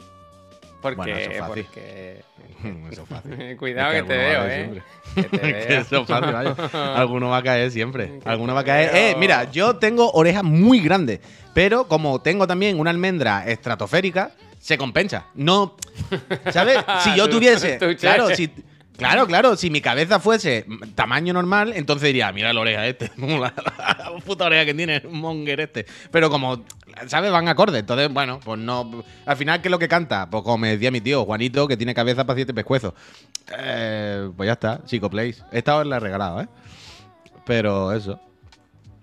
Porque, 0.83 0.97
Bueno, 0.97 1.17
eso 1.17 1.31
es 1.31 1.39
fácil. 1.39 1.65
porque- 1.65 2.23
Eso 2.93 3.03
es 3.03 3.09
fácil. 3.09 3.57
Cuidado 3.57 3.93
Es 3.93 4.03
que, 4.03 4.09
que 4.09 4.15
te 4.15 4.19
veo, 4.29 4.47
eh. 4.47 4.83
Que 5.15 5.23
te 5.25 5.39
que 5.39 5.77
eso 5.79 6.01
es 6.03 6.07
fácil, 6.09 6.33
vaya. 6.33 6.55
Alguno 6.97 7.29
va 7.31 7.39
a 7.39 7.43
caer 7.43 7.71
siempre. 7.71 8.21
Alguno 8.25 8.55
va 8.55 8.61
a 8.61 8.65
caer. 8.65 8.93
veo. 8.93 9.03
Eh, 9.11 9.17
mira, 9.19 9.45
yo 9.51 9.77
tengo 9.77 10.11
orejas 10.13 10.45
muy 10.45 10.81
grandes, 10.81 11.21
pero 11.55 11.89
como 11.89 12.21
tengo 12.21 12.47
también 12.47 12.79
una 12.79 12.91
almendra 12.91 13.45
estratosférica, 13.47 14.33
se 14.61 14.77
compensa. 14.79 15.27
No, 15.35 15.77
¿sabes? 16.53 16.79
Si 17.05 17.15
yo 17.17 17.25
Tu- 17.29 17.37
tuviese, 17.37 17.79
claro, 17.97 18.29
si 18.35 18.51
Claro, 18.99 19.29
claro, 19.29 19.57
si 19.57 19.71
mi 19.71 19.81
cabeza 19.81 20.19
fuese 20.19 20.67
tamaño 20.97 21.33
normal, 21.33 21.73
entonces 21.77 22.09
diría, 22.09 22.33
mira 22.33 22.53
la 22.53 22.61
oreja 22.61 22.85
este, 22.85 23.13
la, 23.17 23.55
puta 24.27 24.47
oreja 24.47 24.65
que 24.65 24.75
tiene 24.75 25.01
un 25.05 25.21
monger 25.21 25.61
este. 25.61 25.87
Pero 26.11 26.29
como, 26.31 26.65
¿sabes? 27.07 27.31
Van 27.31 27.47
acordes, 27.47 27.79
entonces, 27.79 28.13
bueno, 28.13 28.41
pues 28.45 28.59
no. 28.59 29.05
Al 29.25 29.37
final, 29.37 29.63
¿qué 29.63 29.69
es 29.69 29.71
lo 29.71 29.79
que 29.79 29.87
canta? 29.87 30.29
Pues 30.29 30.43
como 30.43 30.59
me 30.59 30.71
decía 30.71 30.91
mi 30.91 31.01
tío, 31.01 31.25
Juanito, 31.25 31.69
que 31.69 31.77
tiene 31.77 31.95
cabeza 31.95 32.27
para 32.27 32.35
siete 32.35 32.53
pescuezos. 32.53 32.93
Eh, 33.57 34.31
pues 34.37 34.49
ya 34.49 34.55
está, 34.55 34.81
Psicoplays. 34.85 35.45
Esta 35.53 35.77
os 35.77 35.87
la 35.87 35.99
he 35.99 36.01
regalado, 36.01 36.41
¿eh? 36.41 36.49
Pero 37.47 37.93
eso. 37.93 38.21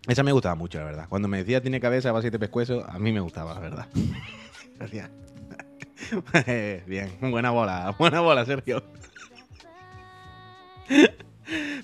Esa 0.09 0.23
me 0.23 0.33
gustaba 0.33 0.55
mucho, 0.55 0.77
la 0.77 0.83
verdad. 0.83 1.05
Cuando 1.07 1.29
me 1.29 1.37
decía 1.37 1.61
tiene 1.61 1.79
cabeza 1.79 2.09
para 2.09 2.21
siete 2.21 2.37
pescuezos, 2.37 2.83
a 2.85 2.99
mí 2.99 3.13
me 3.13 3.21
gustaba, 3.21 3.53
la 3.53 3.61
verdad. 3.61 3.87
Gracias. 4.77 5.09
Bien, 6.85 7.09
buena 7.21 7.51
bola, 7.51 7.95
buena 7.97 8.19
bola, 8.19 8.45
Sergio. 8.45 8.83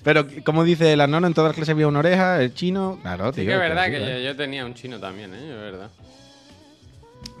Pero, 0.02 0.26
como 0.44 0.64
dice 0.64 0.96
la 0.96 1.06
nona, 1.06 1.28
en 1.28 1.34
todas 1.34 1.50
las 1.50 1.56
clases 1.56 1.74
había 1.74 1.86
una 1.86 2.00
oreja, 2.00 2.42
el 2.42 2.54
chino. 2.54 2.98
Claro, 3.02 3.32
tío. 3.32 3.42
Sí 3.42 3.46
que 3.46 3.52
es 3.52 3.58
verdad 3.58 3.86
que 3.86 4.00
yo, 4.00 4.18
yo 4.18 4.36
tenía 4.36 4.66
un 4.66 4.74
chino 4.74 4.98
también, 4.98 5.32
¿eh? 5.34 5.50
Es 5.50 5.56
verdad. 5.56 5.90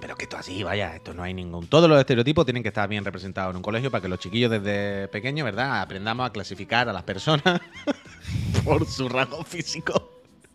Pero 0.00 0.16
que 0.16 0.24
esto 0.24 0.36
así, 0.36 0.62
vaya, 0.62 0.96
esto 0.96 1.14
no 1.14 1.22
hay 1.22 1.34
ningún. 1.34 1.66
Todos 1.68 1.88
los 1.88 1.98
estereotipos 1.98 2.44
tienen 2.44 2.62
que 2.62 2.70
estar 2.70 2.88
bien 2.88 3.04
representados 3.04 3.52
en 3.52 3.56
un 3.56 3.62
colegio 3.62 3.90
para 3.90 4.02
que 4.02 4.08
los 4.08 4.18
chiquillos 4.18 4.50
desde 4.50 5.08
pequeños, 5.08 5.44
¿verdad? 5.44 5.80
Aprendamos 5.80 6.26
a 6.26 6.32
clasificar 6.32 6.88
a 6.88 6.92
las 6.92 7.04
personas 7.04 7.60
por 8.64 8.86
su 8.86 9.08
rasgo 9.08 9.44
físico. 9.44 10.11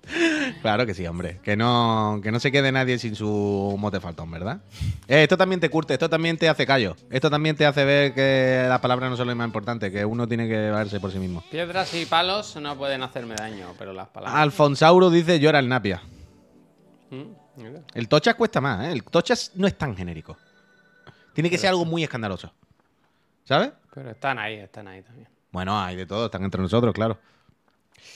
Claro 0.61 0.85
que 0.85 0.93
sí, 0.93 1.05
hombre. 1.05 1.39
Que 1.43 1.55
no, 1.55 2.19
que 2.23 2.31
no 2.31 2.39
se 2.39 2.51
quede 2.51 2.71
nadie 2.71 2.97
sin 2.97 3.15
su 3.15 3.75
mote 3.77 3.99
faltón, 3.99 4.31
¿verdad? 4.31 4.59
Eh, 5.07 5.23
esto 5.23 5.37
también 5.37 5.59
te 5.59 5.69
curte, 5.69 5.93
esto 5.93 6.09
también 6.09 6.37
te 6.37 6.49
hace 6.49 6.65
callo. 6.65 6.95
Esto 7.09 7.29
también 7.29 7.55
te 7.55 7.65
hace 7.65 7.85
ver 7.85 8.13
que 8.13 8.65
las 8.67 8.79
palabras 8.79 9.09
no 9.09 9.17
son 9.17 9.27
lo 9.27 9.35
más 9.35 9.47
importante, 9.47 9.91
que 9.91 10.05
uno 10.05 10.27
tiene 10.27 10.47
que 10.47 10.69
valerse 10.69 10.99
por 10.99 11.11
sí 11.11 11.19
mismo. 11.19 11.43
Piedras 11.51 11.93
y 11.93 12.05
palos 12.05 12.55
no 12.57 12.77
pueden 12.77 13.03
hacerme 13.03 13.35
daño, 13.35 13.73
pero 13.77 13.93
las 13.93 14.07
palabras. 14.07 14.41
Alfonsauro 14.41 15.09
dice 15.09 15.39
llora 15.39 15.59
el 15.59 15.69
napia. 15.69 16.01
Mm. 17.09 17.47
El 17.93 18.07
tochas 18.07 18.35
cuesta 18.35 18.61
más, 18.61 18.85
¿eh? 18.85 18.91
El 18.91 19.03
tochas 19.03 19.51
no 19.55 19.67
es 19.67 19.77
tan 19.77 19.95
genérico. 19.95 20.37
Tiene 21.33 21.49
que 21.49 21.57
ser 21.57 21.69
algo 21.69 21.85
muy 21.85 22.03
escandaloso. 22.03 22.51
¿Sabes? 23.43 23.71
Pero 23.93 24.11
están 24.11 24.37
ahí, 24.39 24.55
están 24.55 24.87
ahí 24.87 25.01
también. 25.01 25.27
Bueno, 25.51 25.79
hay 25.79 25.95
de 25.95 26.05
todo, 26.05 26.25
están 26.25 26.43
entre 26.43 26.61
nosotros, 26.61 26.93
claro. 26.93 27.17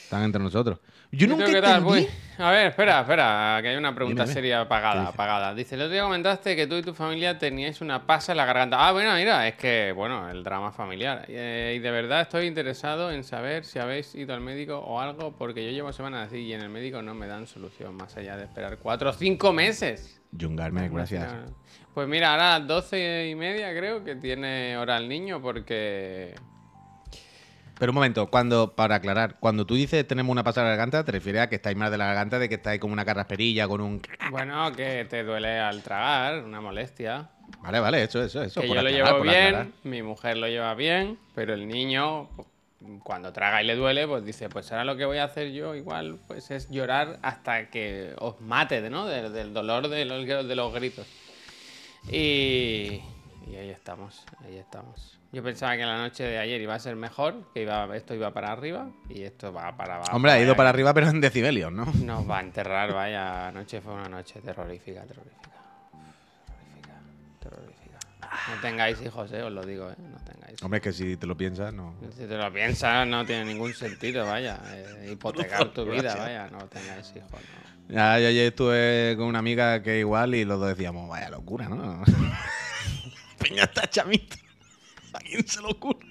Están 0.04 0.24
entre 0.24 0.42
nosotros. 0.42 0.80
Yo 1.14 1.26
¿Y 1.26 1.30
tú 1.30 1.36
nunca 1.38 1.52
qué 1.52 1.62
tal, 1.62 1.80
entendí. 1.82 2.06
Puy? 2.06 2.10
A 2.38 2.52
ver, 2.52 2.68
espera, 2.68 3.02
espera, 3.02 3.60
que 3.62 3.68
hay 3.68 3.76
una 3.76 3.94
pregunta 3.94 4.24
Dime, 4.24 4.34
seria 4.34 4.58
¿Qué 4.58 4.62
apagada, 4.64 5.02
dice? 5.02 5.14
apagada. 5.14 5.54
Dice, 5.54 5.76
el 5.76 5.82
otro 5.82 5.94
día 5.94 6.04
comentaste 6.04 6.56
que 6.56 6.68
tú 6.68 6.76
y 6.76 6.82
tu 6.82 6.94
familia 6.94 7.38
teníais 7.38 7.82
una 7.82 8.06
pasa 8.08 8.32
en 8.32 8.38
la 8.38 8.46
garganta. 8.46 8.88
Ah, 8.88 8.92
bueno, 8.94 9.14
mira, 9.16 9.48
es 9.48 9.56
que, 9.56 9.92
bueno, 9.94 10.30
el 10.30 10.44
drama 10.44 10.72
familiar. 10.72 11.26
Eh, 11.28 11.76
y 11.76 11.80
de 11.80 11.92
verdad 11.92 12.22
estoy 12.22 12.48
interesado 12.48 13.12
en 13.12 13.24
saber 13.24 13.66
si 13.66 13.80
habéis 13.80 14.16
ido 14.16 14.34
al 14.34 14.42
médico 14.42 14.80
o 14.80 15.00
algo, 15.02 15.36
porque 15.38 15.66
yo 15.66 15.72
llevo 15.72 15.92
semanas 15.92 16.28
así 16.28 16.38
y 16.38 16.54
en 16.54 16.62
el 16.62 16.70
médico 16.70 17.02
no 17.02 17.14
me 17.14 17.28
dan 17.28 17.46
solución, 17.46 17.96
más 17.96 18.16
allá 18.16 18.38
de 18.38 18.46
esperar 18.46 18.78
cuatro 18.78 19.10
o 19.10 19.14
cinco 19.14 19.52
meses. 19.54 20.22
Jungarme, 20.40 20.88
gracias. 20.88 21.30
Pues 21.94 22.08
mira, 22.08 22.32
ahora 22.32 22.56
a 22.56 22.60
las 22.60 22.68
doce 22.68 23.28
y 23.30 23.36
media 23.36 23.70
creo 23.76 24.04
que 24.04 24.16
tiene 24.16 24.78
hora 24.78 24.98
el 24.98 25.10
niño 25.10 25.42
porque... 25.42 26.36
Pero 27.82 27.94
un 27.94 27.96
momento, 27.96 28.28
cuando, 28.28 28.76
para 28.76 28.98
aclarar, 28.98 29.38
cuando 29.40 29.66
tú 29.66 29.74
dices 29.74 30.08
tenemos 30.08 30.32
una 30.32 30.44
pasada 30.44 30.70
de 30.70 30.78
garganta, 30.78 31.04
te 31.04 31.14
refieres 31.14 31.42
a 31.42 31.50
que 31.50 31.56
estáis 31.56 31.76
mal 31.76 31.90
de 31.90 31.98
la 31.98 32.06
garganta, 32.06 32.38
de 32.38 32.48
que 32.48 32.54
estáis 32.54 32.80
como 32.80 32.94
una 32.94 33.06
carrasperilla, 33.06 33.68
con 33.68 33.82
un. 33.82 34.00
Bueno, 34.30 34.72
que 34.72 35.08
te 35.10 35.24
duele 35.24 35.58
al 35.58 35.82
tragar, 35.82 36.44
una 36.44 36.62
molestia. 36.62 37.32
Vale, 37.60 37.80
vale, 37.80 38.04
eso, 38.04 38.22
eso, 38.22 38.44
eso. 38.44 38.62
que 38.62 38.68
yo 38.68 38.84
lo 38.84 38.90
llevo 38.92 39.22
bien, 39.22 39.46
aclarar. 39.46 39.68
mi 39.82 40.04
mujer 40.04 40.38
lo 40.38 40.48
lleva 40.48 40.76
bien, 40.76 41.18
pero 41.34 41.56
el 41.56 41.68
niño 41.68 42.30
cuando 43.02 43.34
traga 43.34 43.64
y 43.64 43.66
le 43.66 43.76
duele, 43.76 44.08
pues 44.08 44.24
dice, 44.24 44.48
pues 44.48 44.72
ahora 44.72 44.86
lo 44.86 44.96
que 44.96 45.06
voy 45.06 45.18
a 45.18 45.24
hacer 45.24 45.52
yo 45.52 45.74
igual 45.74 46.20
pues 46.28 46.52
es 46.52 46.70
llorar 46.70 47.18
hasta 47.24 47.72
que 47.72 48.14
os 48.20 48.40
mate, 48.42 48.88
¿no? 48.92 49.08
Del, 49.08 49.34
del 49.34 49.56
dolor 49.56 49.88
de 49.88 50.06
los, 50.06 50.28
de 50.28 50.56
los 50.56 50.72
gritos. 50.72 51.08
Y, 52.12 53.02
y 53.50 53.56
ahí 53.56 53.70
estamos, 53.72 54.24
ahí 54.46 54.58
estamos. 54.58 55.21
Yo 55.34 55.42
pensaba 55.42 55.78
que 55.78 55.86
la 55.86 55.98
noche 55.98 56.24
de 56.24 56.38
ayer 56.38 56.60
iba 56.60 56.76
a 56.76 56.80
ser 56.80 56.98
mejor, 56.98 57.54
que 57.54 57.62
iba, 57.62 57.96
esto 57.96 58.14
iba 58.14 58.34
para 58.34 58.52
arriba 58.52 58.90
y 59.08 59.22
esto 59.22 59.54
va 59.54 59.76
para 59.78 59.96
abajo. 59.96 60.14
Hombre, 60.14 60.34
ha 60.34 60.40
ido 60.42 60.58
para 60.58 60.70
arriba, 60.70 60.94
pero 60.94 61.08
en 61.08 61.22
decibelios, 61.22 61.72
¿no? 61.72 61.86
Nos 61.86 62.30
va 62.30 62.40
a 62.40 62.42
enterrar, 62.42 62.94
vaya. 62.94 63.48
Anoche 63.48 63.80
fue 63.80 63.94
una 63.94 64.10
noche 64.10 64.42
terrorífica, 64.42 65.04
terrorífica. 65.04 65.50
Terrorífica, 66.52 67.00
terrorífica. 67.40 68.00
No 68.54 68.62
tengáis 68.62 69.02
hijos, 69.02 69.32
eh, 69.32 69.42
os 69.42 69.54
lo 69.54 69.66
digo, 69.66 69.90
eh. 69.90 69.96
No 70.00 70.18
tengáis. 70.20 70.62
Hombre, 70.62 70.80
es 70.80 70.84
que 70.84 70.92
si 70.92 71.16
te 71.16 71.26
lo 71.26 71.38
piensas, 71.38 71.74
no. 71.74 71.96
Si 72.12 72.26
te 72.26 72.36
lo 72.36 72.52
piensas, 72.52 73.08
no 73.08 73.26
tiene 73.26 73.46
ningún 73.46 73.74
sentido, 73.74 74.26
vaya. 74.26 74.60
Eh, 74.74 75.12
hipotecar 75.14 75.70
tu 75.70 75.86
vida, 75.86 76.14
vaya. 76.14 76.50
No 76.50 76.68
tengáis 76.68 77.10
hijos, 77.16 77.32
no. 77.32 77.96
Ya, 77.96 78.20
yo 78.20 78.28
ayer 78.28 78.48
estuve 78.48 79.16
con 79.18 79.28
una 79.28 79.40
amiga 79.40 79.82
que 79.82 80.00
igual 80.00 80.36
y 80.36 80.44
los 80.44 80.60
dos 80.60 80.68
decíamos, 80.68 81.08
vaya 81.10 81.30
locura, 81.30 81.70
¿no? 81.70 82.04
Peña 83.40 83.64
está 83.64 83.90
chamito. 83.90 84.36
¿A 85.22 85.24
quién 85.30 85.48
se 85.48 85.62
le 85.62 85.68
ocurre? 85.68 86.06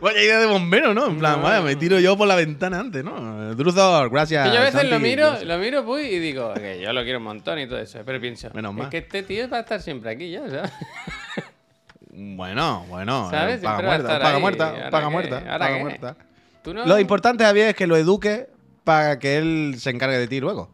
Vaya 0.00 0.22
idea 0.22 0.40
de 0.40 0.46
bombero, 0.46 0.94
¿no? 0.94 1.06
En 1.06 1.18
plan, 1.18 1.36
No. 1.36 1.42
vaya, 1.42 1.60
me 1.60 1.76
tiro 1.76 2.00
yo 2.00 2.16
por 2.16 2.26
la 2.26 2.34
ventana 2.34 2.80
antes, 2.80 3.04
¿no? 3.04 3.54
Druzor, 3.54 4.10
gracias. 4.10 4.48
Que 4.48 4.54
yo 4.54 4.60
a 4.62 4.64
veces 4.64 4.90
lo 4.90 4.98
miro, 4.98 5.26
gracias. 5.26 5.46
lo 5.48 5.58
miro, 5.58 5.84
pues, 5.84 6.10
y 6.10 6.18
digo, 6.18 6.54
que 6.54 6.80
yo 6.80 6.92
lo 6.92 7.02
quiero 7.02 7.18
un 7.18 7.24
montón 7.24 7.58
y 7.58 7.66
todo 7.68 7.78
eso. 7.78 8.00
Pero 8.04 8.20
pienso, 8.20 8.50
Menos 8.54 8.74
es 8.78 8.88
que 8.88 8.98
este 8.98 9.22
tío 9.22 9.48
va 9.48 9.58
a 9.58 9.60
estar 9.60 9.80
siempre 9.80 10.10
aquí 10.10 10.30
ya, 10.30 10.48
¿sabes? 10.48 10.72
Bueno, 12.10 12.86
bueno. 12.88 13.28
¿Sabes? 13.30 13.60
eh, 13.60 13.64
paga 13.64 13.82
muerta, 13.82 14.18
paga 14.18 14.38
muerta, 15.10 15.38
¿Ahora 15.38 15.58
paga 15.58 15.78
muerta. 15.78 16.16
Lo 16.64 16.98
importante, 16.98 17.44
Javier, 17.44 17.68
es 17.68 17.76
que 17.76 17.86
lo 17.86 17.96
eduque 17.96 18.48
para 18.84 19.18
que 19.18 19.36
él 19.36 19.74
se 19.78 19.90
encargue 19.90 20.18
de 20.18 20.28
ti 20.28 20.40
luego. 20.40 20.70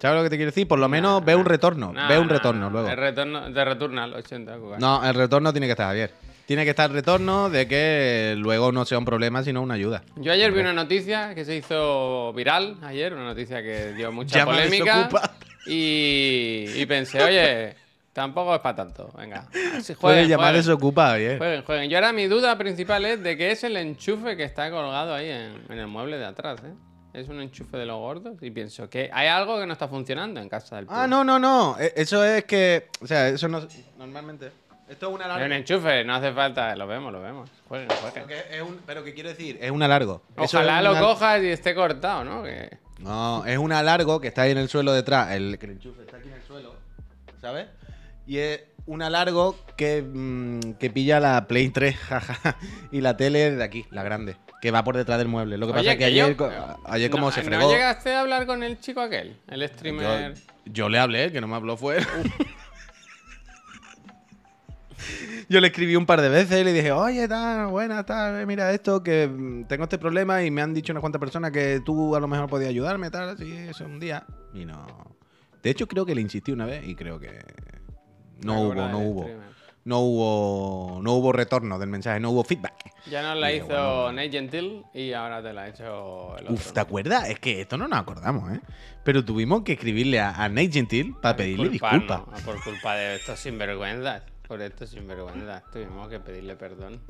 ¿Sabes 0.00 0.16
lo 0.16 0.22
que 0.22 0.30
te 0.30 0.36
quiero 0.36 0.50
decir? 0.50 0.66
Por 0.68 0.78
lo 0.78 0.88
menos 0.88 1.20
Nah, 1.20 1.26
ve 1.26 1.34
un 1.34 1.44
retorno. 1.44 1.92
Nah, 1.92 2.08
ve 2.08 2.18
un 2.18 2.28
retorno 2.28 2.66
nah. 2.66 2.70
luego. 2.70 2.88
El 2.88 2.96
retorno, 2.96 3.50
de 3.50 3.64
retorno 3.64 4.02
al 4.02 4.14
80, 4.14 4.56
Cuca. 4.56 4.78
No, 4.78 5.04
el 5.04 5.14
retorno 5.14 5.52
tiene 5.52 5.66
que 5.66 5.72
estar, 5.72 5.86
Javier. 5.88 6.12
Tiene 6.48 6.64
que 6.64 6.70
estar 6.70 6.88
el 6.88 6.96
retorno 6.96 7.50
de 7.50 7.68
que 7.68 8.34
luego 8.38 8.72
no 8.72 8.86
sea 8.86 8.96
un 8.96 9.04
problema, 9.04 9.42
sino 9.44 9.60
una 9.60 9.74
ayuda. 9.74 10.02
Yo 10.16 10.32
ayer 10.32 10.50
vi 10.50 10.60
una 10.60 10.72
noticia 10.72 11.34
que 11.34 11.44
se 11.44 11.54
hizo 11.54 12.32
viral, 12.32 12.78
ayer, 12.82 13.12
una 13.12 13.24
noticia 13.24 13.60
que 13.62 13.92
dio 13.92 14.10
mucha 14.12 14.46
polémica. 14.46 15.10
Y, 15.66 16.64
y 16.74 16.86
pensé, 16.86 17.22
oye, 17.22 17.76
tampoco 18.14 18.54
es 18.54 18.62
para 18.62 18.76
tanto. 18.76 19.12
Venga, 19.18 19.46
Puedes 19.50 19.94
jueguen, 19.98 20.26
llamar 20.28 20.46
jueguen, 20.54 20.62
desocupa, 20.66 21.08
Javier. 21.10 21.36
jueguen, 21.36 21.62
jueguen. 21.64 21.90
Yo 21.90 21.98
ahora 21.98 22.14
mi 22.14 22.26
duda 22.28 22.56
principal 22.56 23.04
es 23.04 23.22
de 23.22 23.36
que 23.36 23.50
es 23.50 23.62
el 23.64 23.76
enchufe 23.76 24.34
que 24.34 24.44
está 24.44 24.70
colgado 24.70 25.12
ahí 25.12 25.28
en, 25.28 25.52
en 25.68 25.78
el 25.78 25.86
mueble 25.86 26.16
de 26.16 26.24
atrás, 26.24 26.60
¿eh? 26.64 26.72
Es 27.12 27.28
un 27.28 27.42
enchufe 27.42 27.76
de 27.76 27.84
los 27.84 27.98
gordos 27.98 28.38
y 28.42 28.50
pienso 28.50 28.88
que 28.88 29.10
hay 29.12 29.28
algo 29.28 29.58
que 29.60 29.66
no 29.66 29.74
está 29.74 29.86
funcionando 29.86 30.40
en 30.40 30.48
casa 30.48 30.76
del 30.76 30.86
Ah, 30.88 31.06
no, 31.06 31.24
no, 31.24 31.38
no. 31.38 31.76
E- 31.78 31.92
Eso 31.94 32.24
es 32.24 32.44
que. 32.44 32.86
O 33.02 33.06
sea, 33.06 33.28
eso 33.28 33.48
no. 33.48 33.66
Normalmente. 33.98 34.50
Esto 34.88 35.08
es 35.08 35.14
una 35.14 35.38
Es 35.38 35.44
un 35.46 35.52
enchufe, 35.52 36.04
no 36.04 36.14
hace 36.14 36.32
falta, 36.32 36.74
lo 36.76 36.86
vemos, 36.86 37.12
lo 37.12 37.20
vemos. 37.20 37.50
Jueguen, 37.68 37.88
jueguen. 37.88 38.12
Pero 38.14 38.26
que, 38.26 38.56
es 38.56 38.62
un- 38.62 38.80
pero 38.86 39.04
que 39.04 39.12
quiero 39.14 39.28
decir, 39.28 39.58
es 39.60 39.70
una 39.70 39.86
largo. 39.86 40.22
Eso 40.36 40.56
Ojalá 40.58 40.78
es 40.78 40.84
lo 40.84 40.90
una- 40.92 41.00
cojas 41.00 41.42
y 41.42 41.48
esté 41.48 41.74
cortado, 41.74 42.24
¿no? 42.24 42.42
Que... 42.42 42.78
No, 43.00 43.44
es 43.44 43.58
una 43.58 43.82
largo 43.82 44.20
que 44.20 44.28
está 44.28 44.42
ahí 44.42 44.52
en 44.52 44.58
el 44.58 44.68
suelo 44.68 44.92
detrás. 44.92 45.32
El, 45.32 45.58
que 45.58 45.66
el 45.66 45.72
enchufe 45.72 46.02
está 46.02 46.16
aquí 46.16 46.28
en 46.28 46.34
el 46.34 46.42
suelo, 46.42 46.74
¿sabes? 47.40 47.66
Y 48.26 48.38
es 48.38 48.60
una 48.86 49.10
largo 49.10 49.56
que, 49.76 50.02
mm, 50.02 50.72
que 50.80 50.90
pilla 50.90 51.20
la 51.20 51.46
Play 51.46 51.68
3, 51.68 51.96
jaja, 52.08 52.56
y 52.90 53.00
la 53.02 53.16
tele 53.16 53.50
de 53.52 53.62
aquí, 53.62 53.84
la 53.90 54.02
grande, 54.02 54.36
que 54.62 54.70
va 54.70 54.82
por 54.84 54.96
detrás 54.96 55.18
del 55.18 55.28
mueble. 55.28 55.58
Lo 55.58 55.66
que 55.66 55.74
pasa 55.74 55.92
es 55.92 55.98
que, 55.98 56.04
ayer, 56.06 56.34
ayer 56.86 57.10
como 57.10 57.26
no, 57.26 57.32
se 57.32 57.42
¿No 57.42 57.46
fregó, 57.46 57.70
llegaste 57.70 58.14
a 58.14 58.20
hablar 58.20 58.46
con 58.46 58.62
el 58.62 58.80
chico 58.80 59.00
aquel? 59.02 59.36
El 59.48 59.68
streamer. 59.68 60.34
yo, 60.34 60.40
yo 60.64 60.88
le 60.88 60.98
hablé, 60.98 61.24
el 61.24 61.32
que 61.32 61.40
no 61.42 61.46
me 61.46 61.56
habló 61.56 61.76
fue 61.76 61.98
él. 61.98 62.06
Yo 65.48 65.60
le 65.60 65.68
escribí 65.68 65.96
un 65.96 66.04
par 66.04 66.20
de 66.20 66.28
veces 66.28 66.60
y 66.60 66.64
le 66.64 66.72
dije, 66.72 66.92
oye, 66.92 67.26
tal, 67.26 67.68
buena, 67.68 68.04
tal, 68.04 68.46
mira 68.46 68.70
esto, 68.72 69.02
que 69.02 69.26
mm, 69.26 69.64
tengo 69.64 69.84
este 69.84 69.96
problema 69.98 70.42
y 70.44 70.50
me 70.50 70.60
han 70.60 70.74
dicho 70.74 70.92
unas 70.92 71.00
cuantas 71.00 71.20
personas 71.20 71.52
que 71.52 71.80
tú 71.84 72.14
a 72.14 72.20
lo 72.20 72.28
mejor 72.28 72.48
podías 72.48 72.68
ayudarme, 72.68 73.10
tal, 73.10 73.30
así, 73.30 73.50
eso 73.56 73.84
un 73.86 73.98
día. 73.98 74.26
Y 74.52 74.64
no. 74.66 75.16
De 75.62 75.70
hecho, 75.70 75.86
creo 75.88 76.04
que 76.04 76.14
le 76.14 76.20
insistí 76.20 76.52
una 76.52 76.66
vez 76.66 76.86
y 76.86 76.94
creo 76.94 77.18
que 77.18 77.40
no 78.42 78.60
hubo, 78.60 78.74
no 78.74 78.98
hubo. 78.98 79.22
streamer. 79.22 79.48
No 79.84 80.00
hubo, 80.00 81.00
no 81.02 81.14
hubo 81.14 81.32
retorno 81.32 81.78
del 81.78 81.88
mensaje, 81.88 82.20
no 82.20 82.30
hubo 82.30 82.44
feedback. 82.44 82.92
Ya 83.10 83.22
nos 83.22 83.38
la 83.38 83.50
Y 83.50 83.56
hizo 83.56 83.66
bueno. 83.68 84.12
Nate 84.12 84.30
Gentil 84.30 84.82
y 84.92 85.14
ahora 85.14 85.42
te 85.42 85.54
la 85.54 85.62
ha 85.62 85.68
hecho 85.68 86.36
el 86.36 86.44
otro. 86.44 86.54
Uf, 86.54 86.72
¿te 86.72 86.80
acuerdas? 86.80 87.30
Es 87.30 87.40
que 87.40 87.62
esto 87.62 87.78
no 87.78 87.88
nos 87.88 87.98
acordamos, 87.98 88.52
¿eh? 88.52 88.60
Pero 89.02 89.24
tuvimos 89.24 89.62
que 89.62 89.72
escribirle 89.72 90.20
a, 90.20 90.32
a 90.32 90.50
Nate 90.50 90.72
Gentil 90.72 91.14
para 91.22 91.36
pedirle 91.36 91.70
disculpas. 91.70 92.20
Por 92.44 92.62
culpa 92.62 92.96
de 92.96 93.16
estos 93.16 93.40
sinvergüenzas. 93.40 94.24
Por 94.48 94.62
esto 94.62 94.86
sinvergüenza. 94.86 95.62
Tuvimos 95.70 96.08
que 96.08 96.18
pedirle 96.20 96.56
perdón. 96.56 97.00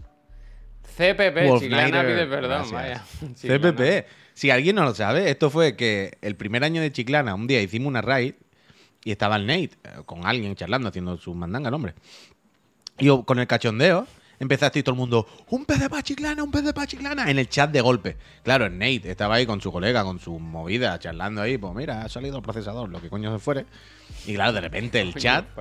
CPP, 0.96 1.48
Wolf 1.48 1.62
Chiclana 1.62 2.02
Nighter, 2.02 2.06
pide 2.06 2.26
perdón, 2.26 2.70
gracias. 2.70 2.72
vaya. 2.72 3.04
Chiclana. 3.34 3.72
CPP. 3.72 4.06
Si 4.34 4.50
alguien 4.50 4.76
no 4.76 4.84
lo 4.84 4.94
sabe, 4.94 5.30
esto 5.30 5.48
fue 5.50 5.76
que 5.76 6.18
el 6.20 6.34
primer 6.34 6.64
año 6.64 6.80
de 6.82 6.92
Chiclana, 6.92 7.34
un 7.34 7.46
día 7.46 7.60
hicimos 7.62 7.88
una 7.88 8.00
raid 8.00 8.34
y 9.04 9.12
estaba 9.12 9.36
el 9.36 9.46
Nate 9.46 9.70
eh, 9.84 10.02
con 10.04 10.26
alguien 10.26 10.54
charlando, 10.56 10.88
haciendo 10.88 11.16
su 11.16 11.34
mandanga, 11.34 11.68
el 11.68 11.74
hombre. 11.74 11.94
Y 12.98 13.06
yo, 13.06 13.22
con 13.22 13.38
el 13.38 13.46
cachondeo, 13.46 14.06
empezaste 14.40 14.80
y 14.80 14.82
todo 14.82 14.94
el 14.94 14.98
mundo, 14.98 15.26
un 15.50 15.64
pez 15.64 15.78
de 15.78 15.88
pa' 15.88 16.02
Chiclana, 16.02 16.42
un 16.42 16.50
pez 16.50 16.64
de 16.64 16.72
pa' 16.72 16.86
Chiclana, 16.86 17.30
en 17.30 17.38
el 17.38 17.48
chat 17.48 17.70
de 17.70 17.80
golpe. 17.80 18.16
Claro, 18.42 18.66
el 18.66 18.76
Nate 18.76 19.10
estaba 19.10 19.36
ahí 19.36 19.46
con 19.46 19.60
su 19.60 19.70
colega, 19.70 20.02
con 20.02 20.18
su 20.18 20.38
movida, 20.38 20.98
charlando 20.98 21.42
ahí, 21.42 21.58
pues 21.58 21.74
mira, 21.74 22.02
ha 22.02 22.08
salido 22.08 22.36
el 22.36 22.42
procesador, 22.42 22.88
lo 22.88 23.00
que 23.00 23.08
coño 23.08 23.32
se 23.32 23.38
fuere. 23.38 23.66
Y 24.26 24.34
claro, 24.34 24.52
de 24.52 24.60
repente 24.62 25.00
el 25.00 25.14
chat. 25.14 25.46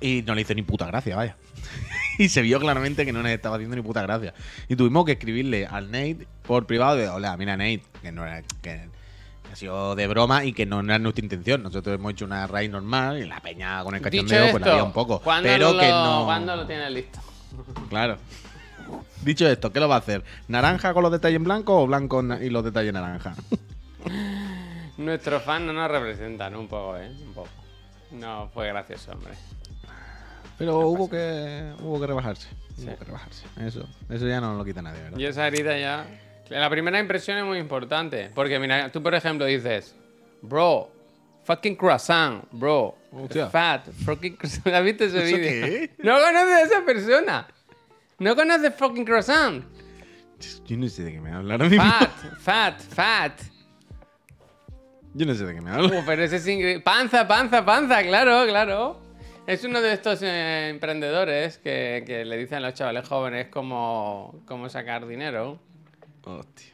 y 0.00 0.22
no 0.22 0.34
le 0.34 0.42
hizo 0.42 0.54
ni 0.54 0.62
puta 0.62 0.86
gracia, 0.86 1.16
vaya. 1.16 1.36
y 2.18 2.28
se 2.28 2.42
vio 2.42 2.58
claramente 2.60 3.04
que 3.04 3.12
no 3.12 3.22
nos 3.22 3.30
estaba 3.30 3.56
haciendo 3.56 3.76
ni 3.76 3.82
puta 3.82 4.02
gracia. 4.02 4.34
Y 4.68 4.76
tuvimos 4.76 5.04
que 5.04 5.12
escribirle 5.12 5.66
al 5.66 5.90
Nate 5.90 6.26
por 6.42 6.66
privado 6.66 6.96
de, 6.96 7.08
hola, 7.08 7.36
mira 7.36 7.56
Nate, 7.56 7.82
que 8.02 8.12
no 8.12 8.24
era, 8.24 8.42
que 8.62 8.88
ha 9.52 9.56
sido 9.56 9.94
de 9.94 10.06
broma 10.06 10.44
y 10.44 10.52
que 10.52 10.66
no 10.66 10.80
era 10.80 10.98
nuestra 10.98 11.24
intención. 11.24 11.62
Nosotros 11.62 11.94
hemos 11.94 12.12
hecho 12.12 12.24
una 12.24 12.46
raid 12.46 12.70
normal 12.70 13.18
y 13.18 13.26
la 13.26 13.40
peña 13.40 13.82
con 13.84 13.94
el 13.94 14.00
cachondeo 14.00 14.50
pues 14.50 14.52
la 14.52 14.58
esto, 14.58 14.70
había 14.70 14.84
un 14.84 14.92
poco. 14.92 15.20
¿cuándo 15.20 15.48
Pero 15.48 15.72
lo, 15.72 15.80
que 15.80 15.88
no... 15.88 16.24
¿Cuándo 16.24 16.56
lo 16.56 16.66
tienes 16.66 16.90
listo? 16.90 17.20
Claro. 17.88 18.18
Dicho 19.22 19.48
esto, 19.48 19.72
¿qué 19.72 19.80
lo 19.80 19.88
va 19.88 19.96
a 19.96 19.98
hacer? 19.98 20.22
¿Naranja 20.46 20.92
con 20.94 21.02
los 21.02 21.10
detalles 21.10 21.36
en 21.36 21.44
blanco 21.44 21.80
o 21.80 21.86
blanco 21.86 22.22
y 22.40 22.50
los 22.50 22.64
detalles 22.64 22.92
naranja? 22.92 23.34
Nuestros 24.98 25.42
fans 25.42 25.66
no 25.66 25.72
nos 25.72 25.90
representan 25.90 26.54
un 26.54 26.68
poco, 26.68 26.96
¿eh? 26.96 27.10
Un 27.26 27.34
poco. 27.34 27.48
No, 28.12 28.48
fue 28.54 28.68
gracioso, 28.68 29.12
hombre. 29.12 29.34
Pero 30.58 30.80
hubo 30.80 31.08
que 31.10 31.72
hubo 31.80 32.00
que 32.00 32.06
rebajarse. 32.06 32.48
Sí. 32.76 32.86
Hubo 32.86 32.96
que 32.98 33.04
rebajarse. 33.04 33.46
Eso, 33.60 33.88
eso 34.08 34.26
ya 34.26 34.40
no 34.40 34.54
lo 34.54 34.64
quita 34.64 34.82
nadie, 34.82 35.02
¿verdad? 35.02 35.18
Y 35.18 35.26
esa 35.26 35.46
herida 35.46 35.78
ya. 35.78 36.06
La 36.48 36.70
primera 36.70 36.98
impresión 37.00 37.38
es 37.38 37.44
muy 37.44 37.58
importante. 37.58 38.30
Porque, 38.34 38.58
mira, 38.58 38.90
tú, 38.92 39.02
por 39.02 39.14
ejemplo, 39.14 39.46
dices, 39.46 39.96
bro, 40.42 40.90
fucking 41.44 41.74
croissant, 41.76 42.44
bro. 42.52 42.96
Hostia. 43.12 43.48
Fat, 43.48 43.88
fucking 44.04 44.36
croissant. 44.36 44.66
¿Has 44.74 44.84
visto 44.84 45.04
ese 45.04 45.18
¿Eso 45.18 45.36
vídeo? 45.36 45.88
No 45.98 46.18
conoces 46.18 46.52
a 46.52 46.62
esa 46.62 46.84
persona. 46.84 47.48
No 48.18 48.36
conoces 48.36 48.74
fucking 48.74 49.04
croissant. 49.04 49.64
Yo 50.66 50.76
no 50.76 50.88
sé 50.88 51.02
de 51.02 51.12
qué 51.12 51.20
me 51.20 51.32
habla 51.32 51.54
ahora 51.54 51.68
mismo. 51.68 51.84
Fat, 51.84 52.10
fat, 52.38 52.80
fat. 52.80 53.40
Yo 55.14 55.24
no 55.24 55.34
sé 55.34 55.46
de 55.46 55.54
qué 55.54 55.60
me 55.60 55.70
habla. 55.70 56.02
Pero 56.04 56.22
ese 56.22 56.36
es 56.36 56.46
increíble. 56.46 56.82
Panza, 56.82 57.26
panza, 57.26 57.64
panza, 57.64 58.02
claro, 58.02 58.46
claro. 58.46 59.05
Es 59.46 59.62
uno 59.62 59.80
de 59.80 59.92
estos 59.92 60.22
eh, 60.22 60.68
emprendedores 60.70 61.58
que, 61.58 62.02
que 62.04 62.24
le 62.24 62.36
dicen 62.36 62.58
a 62.58 62.60
los 62.62 62.74
chavales 62.74 63.06
jóvenes 63.08 63.46
cómo, 63.48 64.42
cómo 64.44 64.68
sacar 64.68 65.06
dinero. 65.06 65.60
Hostia. 66.24 66.72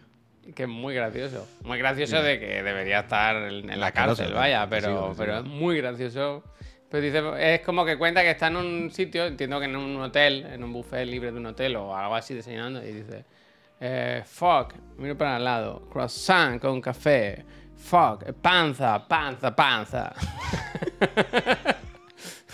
Que 0.54 0.62
es 0.62 0.68
muy 0.68 0.94
gracioso. 0.94 1.46
Muy 1.64 1.78
gracioso 1.78 2.22
de 2.22 2.40
que 2.40 2.62
debería 2.62 3.00
estar 3.00 3.36
en, 3.36 3.68
en 3.70 3.78
la 3.78 3.92
cárcel, 3.92 4.30
¿no? 4.30 4.36
vaya, 4.36 4.62
Sí, 4.62 4.68
pero, 4.70 5.10
sí, 5.10 5.14
pero 5.18 5.32
sí. 5.34 5.46
es 5.46 5.54
muy 5.54 5.76
gracioso. 5.76 6.42
Pero 6.90 7.02
dice, 7.02 7.54
es 7.54 7.60
como 7.60 7.84
que 7.84 7.98
cuenta 7.98 8.22
que 8.22 8.30
está 8.30 8.46
en 8.48 8.56
un 8.56 8.90
sitio, 8.90 9.26
entiendo 9.26 9.58
que 9.58 9.66
en 9.66 9.76
un 9.76 10.00
hotel, 10.00 10.46
en 10.46 10.64
un 10.64 10.72
buffet 10.72 11.06
libre 11.06 11.30
de 11.30 11.38
un 11.38 11.46
hotel 11.46 11.76
o 11.76 11.94
algo 11.94 12.14
así 12.14 12.34
desayunando, 12.34 12.82
y 12.82 12.92
dice, 12.92 13.24
eh, 13.80 14.22
fuck, 14.26 14.74
miro 14.96 15.16
para 15.16 15.36
al 15.36 15.44
lado, 15.44 15.88
croissant 15.90 16.60
con 16.60 16.80
café, 16.80 17.44
fuck, 17.76 18.32
panza, 18.40 19.06
panza, 19.06 19.54
panza. 19.54 20.12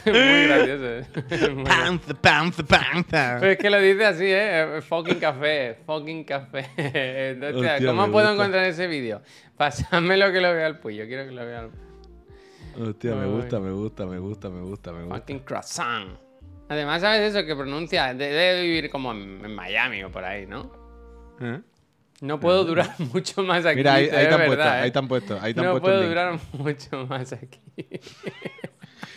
Es 0.14 0.14
muy 0.30 0.46
gracioso. 0.46 0.86
¿eh? 0.86 1.50
Muy 1.54 1.64
Panza, 1.64 2.14
panza, 2.14 2.62
panza. 2.64 3.36
pero 3.40 3.52
es 3.52 3.58
que 3.58 3.70
lo 3.70 3.80
dice 3.80 4.04
así, 4.06 4.24
¿eh? 4.26 4.80
Fucking 4.88 5.18
café, 5.18 5.76
fucking 5.86 6.24
café. 6.24 6.66
Entonces, 7.32 7.56
Hostia, 7.72 7.86
¿cómo 7.88 8.10
puedo 8.10 8.28
gusta. 8.28 8.32
encontrar 8.44 8.64
ese 8.64 8.86
vídeo? 8.86 9.22
Pásamelo 9.56 10.32
que 10.32 10.40
lo 10.40 10.52
vea 10.54 10.66
el 10.66 10.78
puyo, 10.78 11.06
quiero 11.06 11.24
que 11.24 11.32
lo 11.32 11.44
vea 11.46 11.60
el 11.60 11.70
Hostia, 12.88 13.14
me 13.14 13.26
gusta, 13.26 13.58
me 13.58 13.70
gusta, 13.72 14.06
me 14.06 14.18
gusta, 14.18 14.48
me 14.50 14.60
gusta, 14.62 14.92
me 14.92 15.02
gusta. 15.02 15.16
fucking 15.18 15.40
croissant. 15.40 16.10
Además, 16.68 17.00
¿sabes 17.00 17.34
eso? 17.34 17.44
Que 17.46 17.56
pronuncia, 17.56 18.14
de- 18.14 18.28
debe 18.30 18.62
vivir 18.62 18.90
como 18.90 19.10
en, 19.12 19.52
Miami 19.54 20.04
o 20.04 20.12
por 20.12 20.22
ahí, 20.24 20.46
¿no? 20.46 20.70
¿Eh? 21.40 21.60
No 22.20 22.38
puedo 22.38 22.64
durar 22.64 22.94
mucho 23.12 23.42
más 23.42 23.64
aquí. 23.64 23.76
Mira, 23.76 23.94
ahí, 23.94 24.04
ahí 24.04 24.10
te 24.28 24.34
han 24.34 24.36
puesto, 24.36 24.50
verdad, 24.50 24.78
¿eh? 24.78 24.82
ahí 24.82 24.90
te 24.90 24.98
han 24.98 25.08
puesto, 25.08 25.38
ahí 25.40 25.54
te 25.54 25.60
han 25.60 25.66
No 25.66 25.72
puesto 25.72 25.84
puedo 25.86 25.94
el 25.96 26.00
link. 26.02 26.08
durar 26.10 26.38
mucho 26.52 27.06
más 27.06 27.32
aquí. 27.32 27.60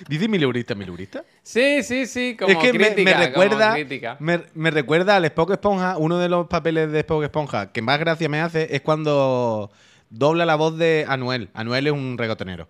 ¿Dice 0.07 0.27
mileurista, 0.27 0.75
mileurista? 0.75 1.23
Sí, 1.43 1.83
sí, 1.83 2.05
sí, 2.05 2.35
como 2.37 2.51
es 2.51 2.57
que 2.57 2.73
me- 2.73 2.93
crítica, 2.93 3.17
me, 3.17 3.31
como 3.31 3.43
recuerda, 3.43 3.73
crítica. 3.73 4.17
me, 4.19 4.41
me 4.53 4.71
recuerda 4.71 5.15
al 5.15 5.25
Spock 5.25 5.51
Esponja, 5.51 5.97
uno 5.97 6.17
de 6.17 6.29
los 6.29 6.47
papeles 6.47 6.91
de 6.91 6.99
Spock 6.99 7.23
Esponja 7.23 7.71
que 7.71 7.81
más 7.81 7.99
gracia 7.99 8.29
me 8.29 8.41
hace 8.41 8.75
es 8.75 8.81
cuando 8.81 9.71
dobla 10.09 10.45
la 10.45 10.55
voz 10.55 10.77
de 10.77 11.05
Anuel. 11.07 11.49
Anuel 11.53 11.87
es 11.87 11.93
un 11.93 12.17
regotonero. 12.17 12.67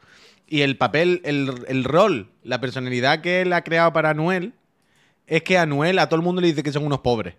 Y 0.48 0.62
el 0.62 0.78
papel, 0.78 1.22
el, 1.24 1.64
el 1.68 1.84
rol, 1.86 2.30
la 2.44 2.60
personalidad 2.60 3.22
que 3.22 3.42
él 3.42 3.54
ha 3.54 3.64
creado 3.64 3.94
para 3.94 4.10
Anuel 4.10 4.54
es 5.28 5.44
que 5.44 5.58
Anuel 5.58 5.98
a 6.00 6.08
todo 6.10 6.18
el 6.18 6.24
mundo 6.26 6.42
le 6.42 6.48
dice 6.48 6.62
que 6.64 6.72
son 6.74 6.86
unos 6.86 7.00
pobres. 7.00 7.36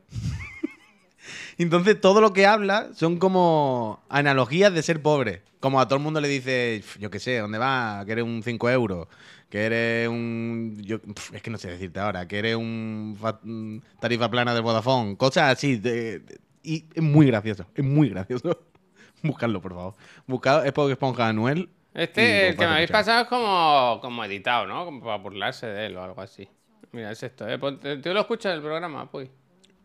Entonces 1.63 2.01
todo 2.01 2.21
lo 2.21 2.33
que 2.33 2.47
habla 2.47 2.89
son 2.95 3.19
como 3.19 4.03
analogías 4.09 4.73
de 4.75 4.83
ser 4.83 5.01
pobre. 5.03 5.43
Como 5.61 5.81
a 5.81 5.87
todo 5.87 5.97
el 5.99 6.03
mundo 6.03 6.21
le 6.21 6.29
dice, 6.29 6.79
"Pf, 6.83 6.99
yo 7.01 7.11
qué 7.11 7.21
sé, 7.21 7.39
¿dónde 7.39 7.59
vas? 7.59 8.05
Que 8.05 8.13
eres 8.13 8.25
un 8.25 8.43
5 8.43 8.69
euros. 8.71 9.07
Que 9.49 9.65
eres 9.67 10.09
un... 10.09 10.77
yo- 10.83 10.99
es 11.33 11.43
que 11.43 11.51
no 11.51 11.59
sé 11.59 11.69
decirte 11.71 12.01
ahora. 12.01 12.27
Que 12.27 12.39
eres 12.39 12.57
un 12.57 13.17
fa- 13.21 13.39
un 13.45 13.83
tarifa 14.01 14.31
plana 14.31 14.55
del 14.55 14.63
Vodafone. 14.63 15.17
Cosas 15.17 15.53
así. 15.53 15.77
de- 15.77 16.21
de- 16.21 16.41
y 16.65 16.87
es 16.95 17.03
muy 17.03 17.27
gracioso. 17.27 17.67
Es 17.75 17.85
muy 17.85 18.09
gracioso. 18.09 18.59
Buscadlo, 19.23 19.61
por 19.61 19.75
favor. 19.75 19.95
Buscad 20.27 20.67
Spock 20.67 20.91
Esponja 20.91 21.29
Anuel. 21.29 21.69
Este, 21.95 22.49
el 22.49 22.55
que 22.57 22.61
me 22.61 22.73
habéis 22.73 22.85
escuchar. 22.91 23.01
pasado 23.05 23.23
es 23.23 23.29
como, 23.29 23.99
como 24.01 24.25
editado, 24.25 24.67
¿no? 24.67 24.85
Como 24.87 25.01
para 25.03 25.17
burlarse 25.19 25.67
de 25.67 25.87
él 25.87 25.97
o 25.97 26.03
algo 26.03 26.21
así. 26.23 26.49
Mira, 26.93 27.11
es 27.13 27.23
esto, 27.23 27.47
¿eh? 27.49 27.59
¿Tú 27.59 28.13
lo 28.15 28.21
escuchas 28.21 28.55
el 28.55 28.63
programa, 28.63 29.11
pues? 29.11 29.29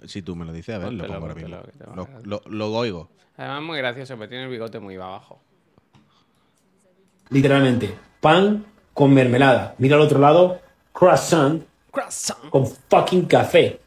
Si 0.05 0.21
tú 0.21 0.35
me 0.35 0.45
lo 0.45 0.53
dices, 0.53 0.75
a 0.75 0.77
ver, 0.79 0.93
lo 0.93 1.05
Póntelo, 1.05 1.13
pongo 1.19 1.27
ahora 1.27 1.35
mismo. 1.35 2.07
Lo, 2.23 2.41
lo, 2.45 2.51
lo 2.51 2.71
oigo. 2.77 3.09
Además, 3.37 3.61
muy 3.63 3.77
gracioso, 3.77 4.15
pero 4.17 4.29
tiene 4.29 4.43
el 4.45 4.49
bigote 4.49 4.79
muy 4.79 4.95
abajo. 4.95 5.41
literalmente, 7.29 7.93
pan 8.21 8.65
con 8.93 9.13
mermelada. 9.13 9.75
Mira 9.77 9.95
al 9.95 10.01
otro 10.01 10.19
lado, 10.19 10.59
croissant 10.93 11.63
Croissant. 11.91 12.49
con 12.49 12.65
fucking 12.67 13.25
café. 13.25 13.79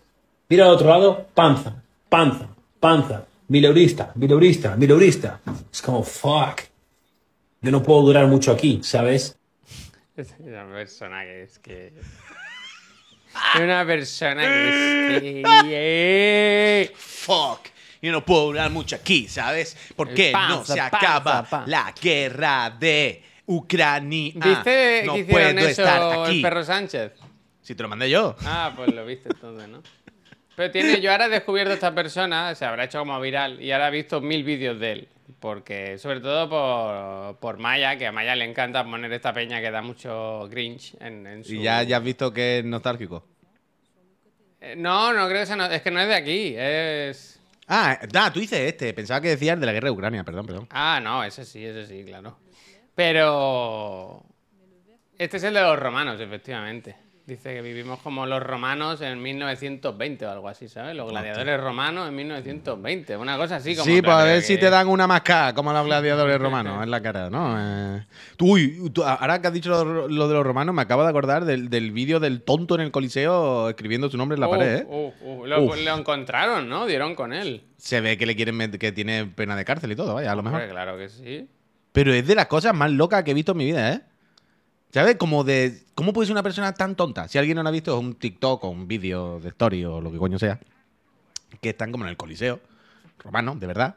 Mira 0.49 0.67
al 0.67 0.73
otro 0.73 0.89
lado, 0.89 1.27
panza, 1.35 1.83
panza, 2.09 2.49
panza. 2.79 3.27
Mileurista, 3.49 4.13
mileurista, 4.15 4.77
mileurista. 4.77 5.41
Es 5.73 5.83
como, 5.83 6.03
fuck. 6.05 6.61
Yo 7.63 7.71
no 7.73 7.83
puedo 7.83 8.03
durar 8.03 8.27
mucho 8.29 8.53
aquí, 8.53 8.81
¿sabes? 8.83 9.37
Es 10.17 10.35
una 10.39 10.69
persona 10.71 11.23
que 11.23 11.43
es 11.45 11.59
que. 11.59 11.95
Es 13.55 13.61
una 13.61 13.85
persona 13.87 14.43
que 14.43 15.43
que. 15.65 16.93
Fuck. 16.97 17.69
Yo 18.03 18.13
no 18.13 18.25
puedo 18.25 18.47
durar 18.47 18.71
mucho 18.71 18.97
aquí, 18.97 19.29
¿sabes? 19.29 19.77
Porque 19.95 20.31
Panza, 20.33 20.49
no 20.57 20.65
se 20.65 20.77
panza, 20.77 20.87
acaba 20.97 21.43
panza. 21.45 21.67
la 21.71 21.95
guerra 22.01 22.71
de 22.71 23.23
Ucrania. 23.47 24.33
¿Viste 24.35 25.03
no 25.05 25.15
que 25.15 25.25
puedo 25.25 25.49
eso 25.49 25.69
estar 25.69 26.03
el 26.15 26.25
aquí. 26.25 26.43
perro 26.43 26.65
Sánchez? 26.65 27.13
Si 27.63 27.75
te 27.75 27.83
lo 27.83 27.89
mandé 27.91 28.09
yo. 28.09 28.37
Ah, 28.45 28.73
pues 28.75 28.93
lo 28.95 29.05
viste 29.05 29.29
entonces, 29.29 29.69
¿no? 29.69 29.83
Pero 30.61 30.73
tiene, 30.73 31.01
yo 31.01 31.11
ahora 31.11 31.25
he 31.25 31.29
descubierto 31.31 31.71
a 31.71 31.75
esta 31.75 31.95
persona, 31.95 32.55
se 32.55 32.67
habrá 32.67 32.85
hecho 32.85 32.99
como 32.99 33.19
viral, 33.19 33.63
y 33.63 33.73
ahora 33.73 33.89
he 33.89 33.93
visto 33.93 34.21
mil 34.21 34.45
vídeos 34.45 34.79
de 34.79 34.93
él. 34.93 35.09
Porque, 35.41 35.97
sobre 35.97 36.21
todo 36.21 36.51
por, 36.51 37.39
por 37.41 37.57
Maya, 37.59 37.97
que 37.97 38.07
a 38.07 38.13
Maya 38.13 38.37
le 38.37 38.45
encanta 38.45 38.85
poner 38.85 39.11
esta 39.11 39.33
peña 39.33 39.59
que 39.63 39.71
da 39.71 39.81
mucho 39.81 40.47
Grinch 40.51 40.97
en, 41.01 41.27
en 41.27 41.45
su. 41.45 41.55
Y 41.55 41.63
ya, 41.63 41.83
ya 41.83 41.97
has 41.97 42.03
visto 42.05 42.31
que 42.31 42.59
es 42.59 42.65
nostálgico. 42.67 43.25
Eh, 44.61 44.75
No, 44.77 45.15
no 45.15 45.27
creo 45.29 45.41
que 45.41 45.47
sea. 45.47 45.57
no- 45.57 45.65
es 45.65 45.81
que 45.81 45.91
no 45.91 45.99
es 45.99 46.09
de 46.09 46.15
aquí, 46.15 46.55
es. 46.59 47.41
Ah, 47.67 47.99
da, 48.13 48.31
tú 48.31 48.41
dices 48.41 48.61
este. 48.61 48.93
Pensaba 48.93 49.23
que 49.23 49.29
decías 49.31 49.59
de 49.59 49.65
la 49.65 49.73
guerra 49.73 49.87
de 49.87 49.93
Ucrania, 49.93 50.25
perdón, 50.25 50.45
perdón. 50.45 50.67
Ah, 50.73 51.01
no, 51.03 51.25
ese 51.25 51.47
sí, 51.47 51.65
ese 51.65 51.87
sí, 51.87 52.05
claro. 52.05 52.37
Pero. 52.95 54.23
Este 55.17 55.39
es 55.39 55.43
el 55.45 55.55
de 55.55 55.63
los 55.63 55.79
romanos, 55.79 56.21
efectivamente. 56.21 56.97
Dice 57.31 57.55
que 57.55 57.63
vivimos 57.63 58.01
como 58.01 58.27
los 58.27 58.43
romanos 58.43 59.01
en 59.03 59.23
1920 59.23 60.27
o 60.27 60.31
algo 60.33 60.49
así, 60.49 60.67
¿sabes? 60.69 60.97
Los 60.97 61.09
gladiadores 61.11 61.61
romanos 61.61 62.09
en 62.09 62.17
1920, 62.17 63.17
una 63.17 63.37
cosa 63.37 63.55
así 63.57 63.77
como. 63.77 63.85
sí, 63.85 64.03
pues 64.03 64.13
a 64.13 64.19
pero 64.19 64.27
ver 64.33 64.41
que- 64.41 64.47
si 64.49 64.59
te 64.59 64.69
dan 64.69 64.89
una 64.89 65.07
mascada, 65.07 65.55
como 65.55 65.73
los 65.73 65.87
gladiadores 65.87 66.39
romanos, 66.43 66.83
en 66.83 66.91
la 66.91 67.01
cara, 67.01 67.31
¿no? 67.31 67.55
Eh, 67.57 68.05
uy, 68.41 68.91
tú, 68.93 69.05
ahora 69.05 69.41
que 69.41 69.47
has 69.47 69.53
dicho 69.53 69.85
lo, 69.85 70.09
lo 70.09 70.27
de 70.27 70.35
los 70.35 70.45
romanos, 70.45 70.75
me 70.75 70.83
acabo 70.83 71.05
de 71.05 71.09
acordar 71.09 71.45
del, 71.45 71.71
del 71.71 71.93
vídeo 71.93 72.19
del 72.19 72.43
tonto 72.43 72.75
en 72.75 72.81
el 72.81 72.91
Coliseo 72.91 73.69
escribiendo 73.69 74.11
su 74.11 74.17
nombre 74.17 74.35
en 74.35 74.41
la 74.41 74.49
Uf, 74.49 74.57
pared, 74.57 74.79
¿eh? 74.79 74.87
uf, 74.89 75.15
uf. 75.23 75.47
Lo, 75.47 75.77
lo 75.77 75.97
encontraron, 75.97 76.69
¿no? 76.69 76.87
Dieron 76.87 77.15
con 77.15 77.33
él. 77.33 77.63
Se 77.77 78.01
ve 78.01 78.19
que 78.19 78.27
le 78.27 78.35
quieren 78.35 78.73
que 78.73 78.91
tiene 78.91 79.27
pena 79.27 79.55
de 79.55 79.65
cárcel 79.65 79.93
y 79.93 79.95
todo, 79.95 80.15
vaya, 80.15 80.33
a 80.33 80.35
lo 80.35 80.43
mejor. 80.43 80.69
Claro 80.69 80.99
que 80.99 81.09
sí. 81.09 81.49
Pero 81.93 82.13
es 82.13 82.27
de 82.27 82.35
las 82.35 82.47
cosas 82.47 82.75
más 82.75 82.91
locas 82.91 83.23
que 83.23 83.31
he 83.31 83.35
visto 83.35 83.53
en 83.53 83.59
mi 83.59 83.67
vida, 83.67 83.93
¿eh? 83.93 84.01
¿Sabes? 84.93 85.17
Como 85.17 85.45
de. 85.45 85.83
¿Cómo 85.95 86.13
puede 86.13 86.27
ser 86.27 86.33
una 86.33 86.43
persona 86.43 86.73
tan 86.75 86.97
tonta? 86.97 87.29
Si 87.29 87.39
alguien 87.39 87.57
no 87.57 87.63
lo 87.63 87.69
ha 87.69 87.73
visto, 87.73 87.95
es 87.97 88.01
un 88.03 88.15
TikTok 88.15 88.65
o 88.65 88.69
un 88.71 88.89
vídeo 88.89 89.39
de 89.41 89.49
story 89.51 89.85
o 89.85 90.01
lo 90.01 90.11
que 90.11 90.19
coño 90.19 90.39
sea. 90.39 90.59
Que 91.61 91.71
están 91.71 91.93
como 91.93 92.05
en 92.05 92.11
el 92.11 92.17
Coliseo 92.17 92.61
romano, 93.19 93.55
de 93.57 93.67
verdad. 93.67 93.97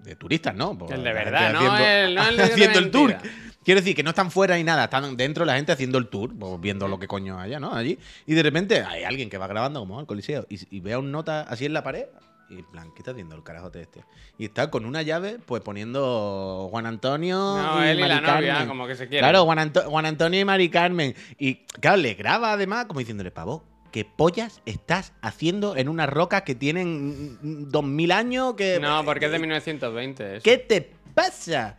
De 0.00 0.16
turistas, 0.16 0.54
¿no? 0.54 0.76
Pues 0.76 0.90
El 0.92 1.02
de 1.02 1.04
la 1.04 1.12
verdad, 1.12 1.52
no 1.52 1.76
el- 1.78 2.14
no 2.14 2.28
el 2.28 2.36
de 2.36 2.42
haciendo 2.42 2.78
el 2.78 2.90
tour. 2.90 3.16
Quiero 3.64 3.80
decir 3.80 3.94
que 3.94 4.02
no 4.02 4.10
están 4.10 4.30
fuera 4.30 4.56
ni 4.56 4.64
nada, 4.64 4.84
están 4.84 5.16
dentro 5.16 5.44
la 5.44 5.56
gente 5.56 5.72
haciendo 5.72 5.98
el 5.98 6.08
tour, 6.08 6.32
pues, 6.38 6.60
viendo 6.60 6.88
lo 6.88 6.98
que 6.98 7.06
coño 7.06 7.38
haya, 7.38 7.60
¿no? 7.60 7.74
Allí. 7.74 7.98
Y 8.26 8.34
de 8.34 8.42
repente 8.42 8.82
hay 8.82 9.04
alguien 9.04 9.28
que 9.28 9.36
va 9.36 9.46
grabando 9.46 9.80
como 9.80 9.98
al 9.98 10.06
Coliseo 10.06 10.46
y, 10.48 10.58
y 10.74 10.80
ve 10.80 10.94
a 10.94 10.98
un 10.98 11.10
nota 11.12 11.42
así 11.42 11.66
en 11.66 11.72
la 11.74 11.82
pared. 11.82 12.06
Y 12.50 12.60
en 12.60 12.64
plan, 12.64 12.90
¿qué 12.92 13.00
está 13.00 13.10
haciendo 13.10 13.34
el 13.36 13.42
carajote 13.42 13.82
este? 13.82 14.04
Y 14.38 14.46
está 14.46 14.70
con 14.70 14.86
una 14.86 15.02
llave, 15.02 15.38
pues 15.44 15.60
poniendo 15.62 16.68
Juan 16.70 16.86
Antonio. 16.86 17.36
No, 17.36 17.82
él 17.82 17.98
y 18.00 18.02
la 18.08 18.20
novia, 18.22 18.52
Carmen. 18.54 18.68
como 18.68 18.86
que 18.86 18.94
se 18.96 19.06
quieren. 19.06 19.20
Claro, 19.28 19.44
Juan, 19.44 19.58
Anto- 19.58 19.82
Juan 19.90 20.06
Antonio 20.06 20.40
y 20.40 20.44
Mari 20.46 20.70
Carmen. 20.70 21.14
Y 21.38 21.56
claro, 21.80 21.98
le 21.98 22.14
graba 22.14 22.52
además 22.52 22.86
como 22.86 23.00
diciéndole, 23.00 23.30
pavo, 23.30 23.64
¿qué 23.92 24.06
pollas 24.06 24.62
estás 24.64 25.12
haciendo 25.20 25.76
en 25.76 25.90
una 25.90 26.06
roca 26.06 26.42
que 26.44 26.54
tienen 26.54 27.34
mm, 27.42 27.68
2000 27.70 28.12
años? 28.12 28.54
Que, 28.54 28.78
No, 28.80 29.04
porque 29.04 29.26
es 29.26 29.32
de 29.32 29.38
1920. 29.40 30.36
eso. 30.36 30.42
¿Qué 30.42 30.56
te 30.56 30.90
pasa? 31.14 31.76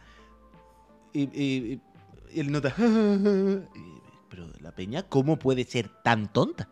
Y, 1.13 1.21
y- 1.23 1.81
y 2.31 2.39
el 2.39 2.51
nota. 2.51 2.75
y- 2.77 3.99
Pero 4.29 4.45
la 4.59 4.71
peña, 4.71 5.01
¿cómo 5.01 5.39
puede 5.39 5.63
ser 5.63 5.89
tan 6.03 6.31
tonta? 6.31 6.69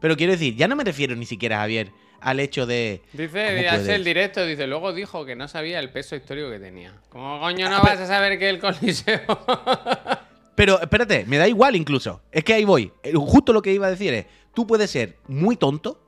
Pero 0.00 0.14
quiero 0.18 0.32
decir, 0.32 0.54
ya 0.54 0.68
no 0.68 0.76
me 0.76 0.84
refiero 0.84 1.16
ni 1.16 1.24
siquiera, 1.24 1.56
Javier, 1.56 1.90
al 2.26 2.40
hecho 2.40 2.66
de. 2.66 3.02
Dice, 3.12 3.56
¿cómo 3.56 3.70
hace 3.70 3.94
el 3.94 4.02
directo, 4.02 4.44
dice, 4.44 4.66
luego 4.66 4.92
dijo 4.92 5.24
que 5.24 5.36
no 5.36 5.46
sabía 5.46 5.78
el 5.78 5.90
peso 5.90 6.16
histórico 6.16 6.50
que 6.50 6.58
tenía. 6.58 6.92
¿Cómo 7.08 7.38
coño 7.38 7.68
Ah, 7.68 7.70
no 7.70 7.82
vas 7.82 8.00
a 8.00 8.06
saber 8.08 8.36
que 8.36 8.50
el 8.50 8.58
Coliseo? 8.58 9.20
Pero 10.56 10.80
espérate, 10.80 11.24
me 11.26 11.38
da 11.38 11.46
igual 11.46 11.76
incluso. 11.76 12.22
Es 12.32 12.42
que 12.42 12.54
ahí 12.54 12.64
voy. 12.64 12.92
Eh, 13.04 13.12
Justo 13.14 13.52
lo 13.52 13.62
que 13.62 13.72
iba 13.72 13.86
a 13.86 13.90
decir 13.90 14.12
es, 14.12 14.26
tú 14.54 14.66
puedes 14.66 14.90
ser 14.90 15.18
muy 15.28 15.56
tonto 15.56 16.02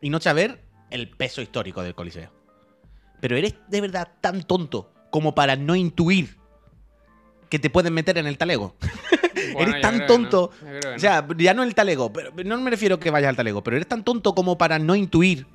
y 0.00 0.10
no 0.10 0.20
saber 0.20 0.60
el 0.90 1.08
peso 1.08 1.40
histórico 1.40 1.80
del 1.84 1.94
Coliseo. 1.94 2.32
Pero 3.20 3.36
eres 3.36 3.54
de 3.68 3.80
verdad 3.80 4.08
tan 4.20 4.42
tonto 4.42 4.92
como 5.10 5.32
para 5.32 5.54
no 5.54 5.76
intuir 5.76 6.38
que 7.48 7.60
te 7.60 7.70
pueden 7.70 7.94
meter 7.94 8.18
en 8.18 8.26
el 8.26 8.36
talego. 8.36 8.74
Bueno, 9.52 9.70
eres 9.70 9.82
tan 9.82 10.06
tonto. 10.06 10.50
no, 10.62 10.80
que 10.80 10.88
O 10.88 10.98
sea, 10.98 11.26
ya 11.36 11.54
no 11.54 11.62
el 11.62 11.74
talego, 11.74 12.12
pero 12.12 12.32
no 12.44 12.58
me 12.60 12.70
refiero 12.70 12.98
que 12.98 13.10
vayas 13.10 13.30
al 13.30 13.36
talego, 13.36 13.62
pero 13.62 13.76
eres 13.76 13.88
tan 13.88 14.04
tonto 14.04 14.34
como 14.34 14.56
para 14.58 14.78
no 14.78 14.94
intuir 14.94 15.46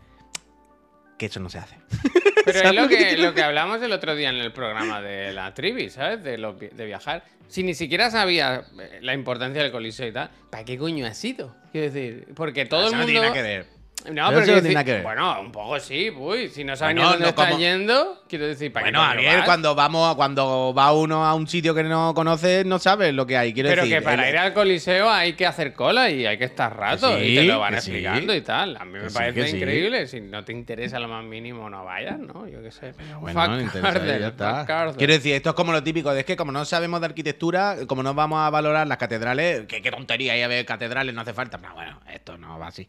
que 1.18 1.26
eso 1.28 1.40
no 1.40 1.50
se 1.50 1.58
hace. 1.60 1.76
Pero 2.46 2.60
es 2.60 2.64
¿Sabes 2.64 2.82
lo 2.82 2.88
que 2.88 3.18
lo 3.18 3.34
que 3.34 3.44
hablamos 3.44 3.82
el 3.82 3.92
otro 3.92 4.16
día 4.16 4.30
en 4.30 4.38
el 4.38 4.54
programa 4.54 5.02
de 5.02 5.34
la 5.34 5.54
Trivi, 5.54 5.90
¿sabes? 5.90 6.24
De, 6.24 6.38
lo, 6.38 6.54
de 6.54 6.86
viajar. 6.86 7.26
Si 7.50 7.62
ni 7.62 7.74
siquiera 7.74 8.10
sabía 8.10 8.64
eh, 8.80 9.00
la 9.02 9.14
importancia 9.14 9.62
del 9.62 9.70
Coliseo 9.72 10.08
y 10.08 10.14
tal, 10.14 10.30
¿para 10.50 10.64
qué 10.64 10.78
coño 10.78 11.06
has 11.06 11.22
ido? 11.26 11.54
Quiero 11.74 11.92
decir, 11.92 12.28
porque 12.36 12.66
todo 12.66 12.82
Eso 12.88 12.90
el 12.90 12.94
no 12.94 12.98
mundo. 13.00 13.12
tiene 13.12 13.28
nada 13.28 13.34
que 13.34 13.42
ver. 13.42 13.77
No, 14.08 14.14
Pero 14.14 14.28
pero 14.28 14.38
eso 14.40 14.46
quiero 14.46 14.58
no 14.62 14.68
tiene 14.68 14.86
que 14.86 14.92
ver. 14.94 15.04
Bueno, 15.04 15.42
un 15.42 15.52
poco 15.52 15.80
sí, 15.80 16.10
uy. 16.10 16.48
Si 16.50 16.64
no 16.64 16.76
sabes 16.76 16.96
Bueno, 16.96 17.10
dónde 17.12 17.26
no 17.28 17.36
como- 17.36 17.58
yendo, 17.58 18.24
quiero 18.30 18.48
decir, 18.48 18.72
¿para 18.72 18.86
Bueno, 18.86 19.02
qué 19.20 19.28
vas? 19.36 19.46
cuando 19.46 19.76
vamos, 19.76 20.16
cuando 20.16 20.74
va 20.74 20.94
uno 20.94 21.26
a 21.26 21.34
un 21.34 21.48
sitio 21.48 21.76
que 21.76 21.84
no 21.84 22.14
conoce, 22.14 22.64
no 22.66 22.80
sabes 22.80 23.14
lo 23.14 23.26
que 23.28 23.36
hay. 23.38 23.54
Quiero 23.54 23.70
Pero 23.70 23.82
decir, 23.84 23.98
que 23.98 24.02
para 24.02 24.24
el- 24.28 24.34
ir 24.34 24.38
al 24.40 24.54
Coliseo 24.54 25.10
hay 25.10 25.34
que 25.34 25.46
hacer 25.46 25.74
cola 25.74 26.10
y 26.10 26.26
hay 26.26 26.38
que 26.38 26.46
estar 26.46 26.76
rato 26.76 27.22
y 27.22 27.36
te 27.36 27.44
lo 27.44 27.60
van 27.60 27.74
sí. 27.74 27.92
explicando 27.92 28.34
y 28.34 28.42
tal. 28.42 28.78
A 28.78 28.86
mí 28.86 28.94
me 29.00 29.10
sí, 29.10 29.16
parece 29.18 29.50
increíble. 29.58 30.08
Si 30.08 30.22
no 30.22 30.44
te 30.46 30.54
interesa 30.54 31.00
lo 31.00 31.08
más 31.08 31.24
mínimo, 31.26 31.70
no 31.70 31.84
vayas, 31.84 32.18
¿no? 32.18 32.48
Yo 32.48 32.62
qué 32.62 32.72
sé. 32.72 32.94
Bueno, 33.20 33.42
Fuck 33.42 33.50
no 33.50 33.62
interesa, 33.62 33.94
Carter, 33.94 34.22
ya 34.22 34.28
está. 34.28 34.66
fuck. 34.88 34.98
Quiero 34.98 35.14
decir, 35.14 35.34
esto 35.36 35.50
es 35.50 35.56
como 35.56 35.72
lo 35.74 35.84
típico, 35.84 36.14
de 36.14 36.22
es 36.22 36.26
que 36.26 36.38
como 36.38 36.52
no 36.52 36.64
sabemos 36.66 37.02
de 37.02 37.08
arquitectura, 37.08 37.76
como 37.88 38.04
no 38.04 38.14
vamos 38.14 38.40
a 38.40 38.50
valorar 38.50 38.88
las 38.88 38.98
catedrales, 38.98 39.66
que 39.68 39.82
qué 39.82 39.92
tontería 39.92 40.34
hay 40.34 40.44
a 40.44 40.48
ver 40.48 40.66
catedrales, 40.66 41.14
no 41.14 41.22
hace 41.22 41.34
falta. 41.34 41.58
Pero 41.58 41.74
bueno, 41.74 42.00
esto 42.14 42.38
no 42.38 42.58
va 42.58 42.68
así. 42.68 42.88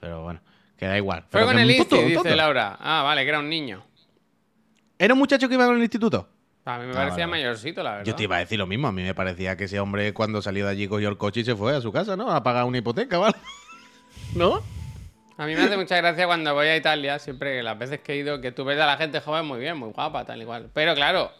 Pero 0.00 0.22
bueno, 0.24 0.40
que 0.82 0.88
da 0.88 0.96
igual. 0.96 1.24
Fue 1.30 1.44
con 1.44 1.56
el 1.56 1.70
un 1.70 1.76
tonto, 1.76 1.94
Insti, 1.94 1.98
un 1.98 2.04
dice 2.08 2.14
tonto. 2.30 2.34
Laura. 2.36 2.76
Ah, 2.80 3.02
vale, 3.04 3.22
que 3.22 3.28
era 3.28 3.38
un 3.38 3.48
niño. 3.48 3.84
¿Era 4.98 5.14
un 5.14 5.18
muchacho 5.20 5.48
que 5.48 5.54
iba 5.54 5.64
con 5.64 5.76
el 5.76 5.82
instituto? 5.82 6.28
A 6.64 6.76
mí 6.78 6.86
me 6.86 6.90
Ah, 6.90 6.94
parecía 6.94 7.28
vale, 7.28 7.40
mayorcito, 7.40 7.84
la 7.84 7.90
verdad. 7.92 8.04
Yo 8.04 8.16
te 8.16 8.24
iba 8.24 8.34
a 8.34 8.38
decir 8.40 8.58
lo 8.58 8.66
mismo. 8.66 8.88
A 8.88 8.92
mí 8.92 9.00
me 9.04 9.14
parecía 9.14 9.56
que 9.56 9.64
ese 9.64 9.78
hombre 9.78 10.12
cuando 10.12 10.42
salió 10.42 10.64
de 10.66 10.72
allí 10.72 10.88
cogió 10.88 11.08
el 11.08 11.16
coche 11.18 11.40
y 11.40 11.44
se 11.44 11.54
fue 11.54 11.76
a 11.76 11.80
su 11.80 11.92
casa, 11.92 12.16
¿no? 12.16 12.32
A 12.32 12.42
pagar 12.42 12.64
una 12.64 12.78
hipoteca, 12.78 13.16
¿vale? 13.18 13.36
¿No? 14.34 14.60
A 15.38 15.46
mí 15.46 15.54
me 15.54 15.62
hace 15.62 15.76
mucha 15.76 15.96
gracia 15.98 16.26
cuando 16.26 16.52
voy 16.52 16.66
a 16.66 16.76
Italia, 16.76 17.20
siempre 17.20 17.58
que 17.58 17.62
las 17.62 17.78
veces 17.78 18.00
que 18.00 18.14
he 18.14 18.16
ido, 18.16 18.40
que 18.40 18.50
tú 18.50 18.64
ves 18.64 18.80
a 18.80 18.86
la 18.86 18.96
gente 18.96 19.20
joven 19.20 19.46
muy 19.46 19.60
bien, 19.60 19.76
muy 19.76 19.90
guapa, 19.92 20.24
tal 20.24 20.42
igual. 20.42 20.68
Pero 20.74 20.96
claro, 20.96 21.30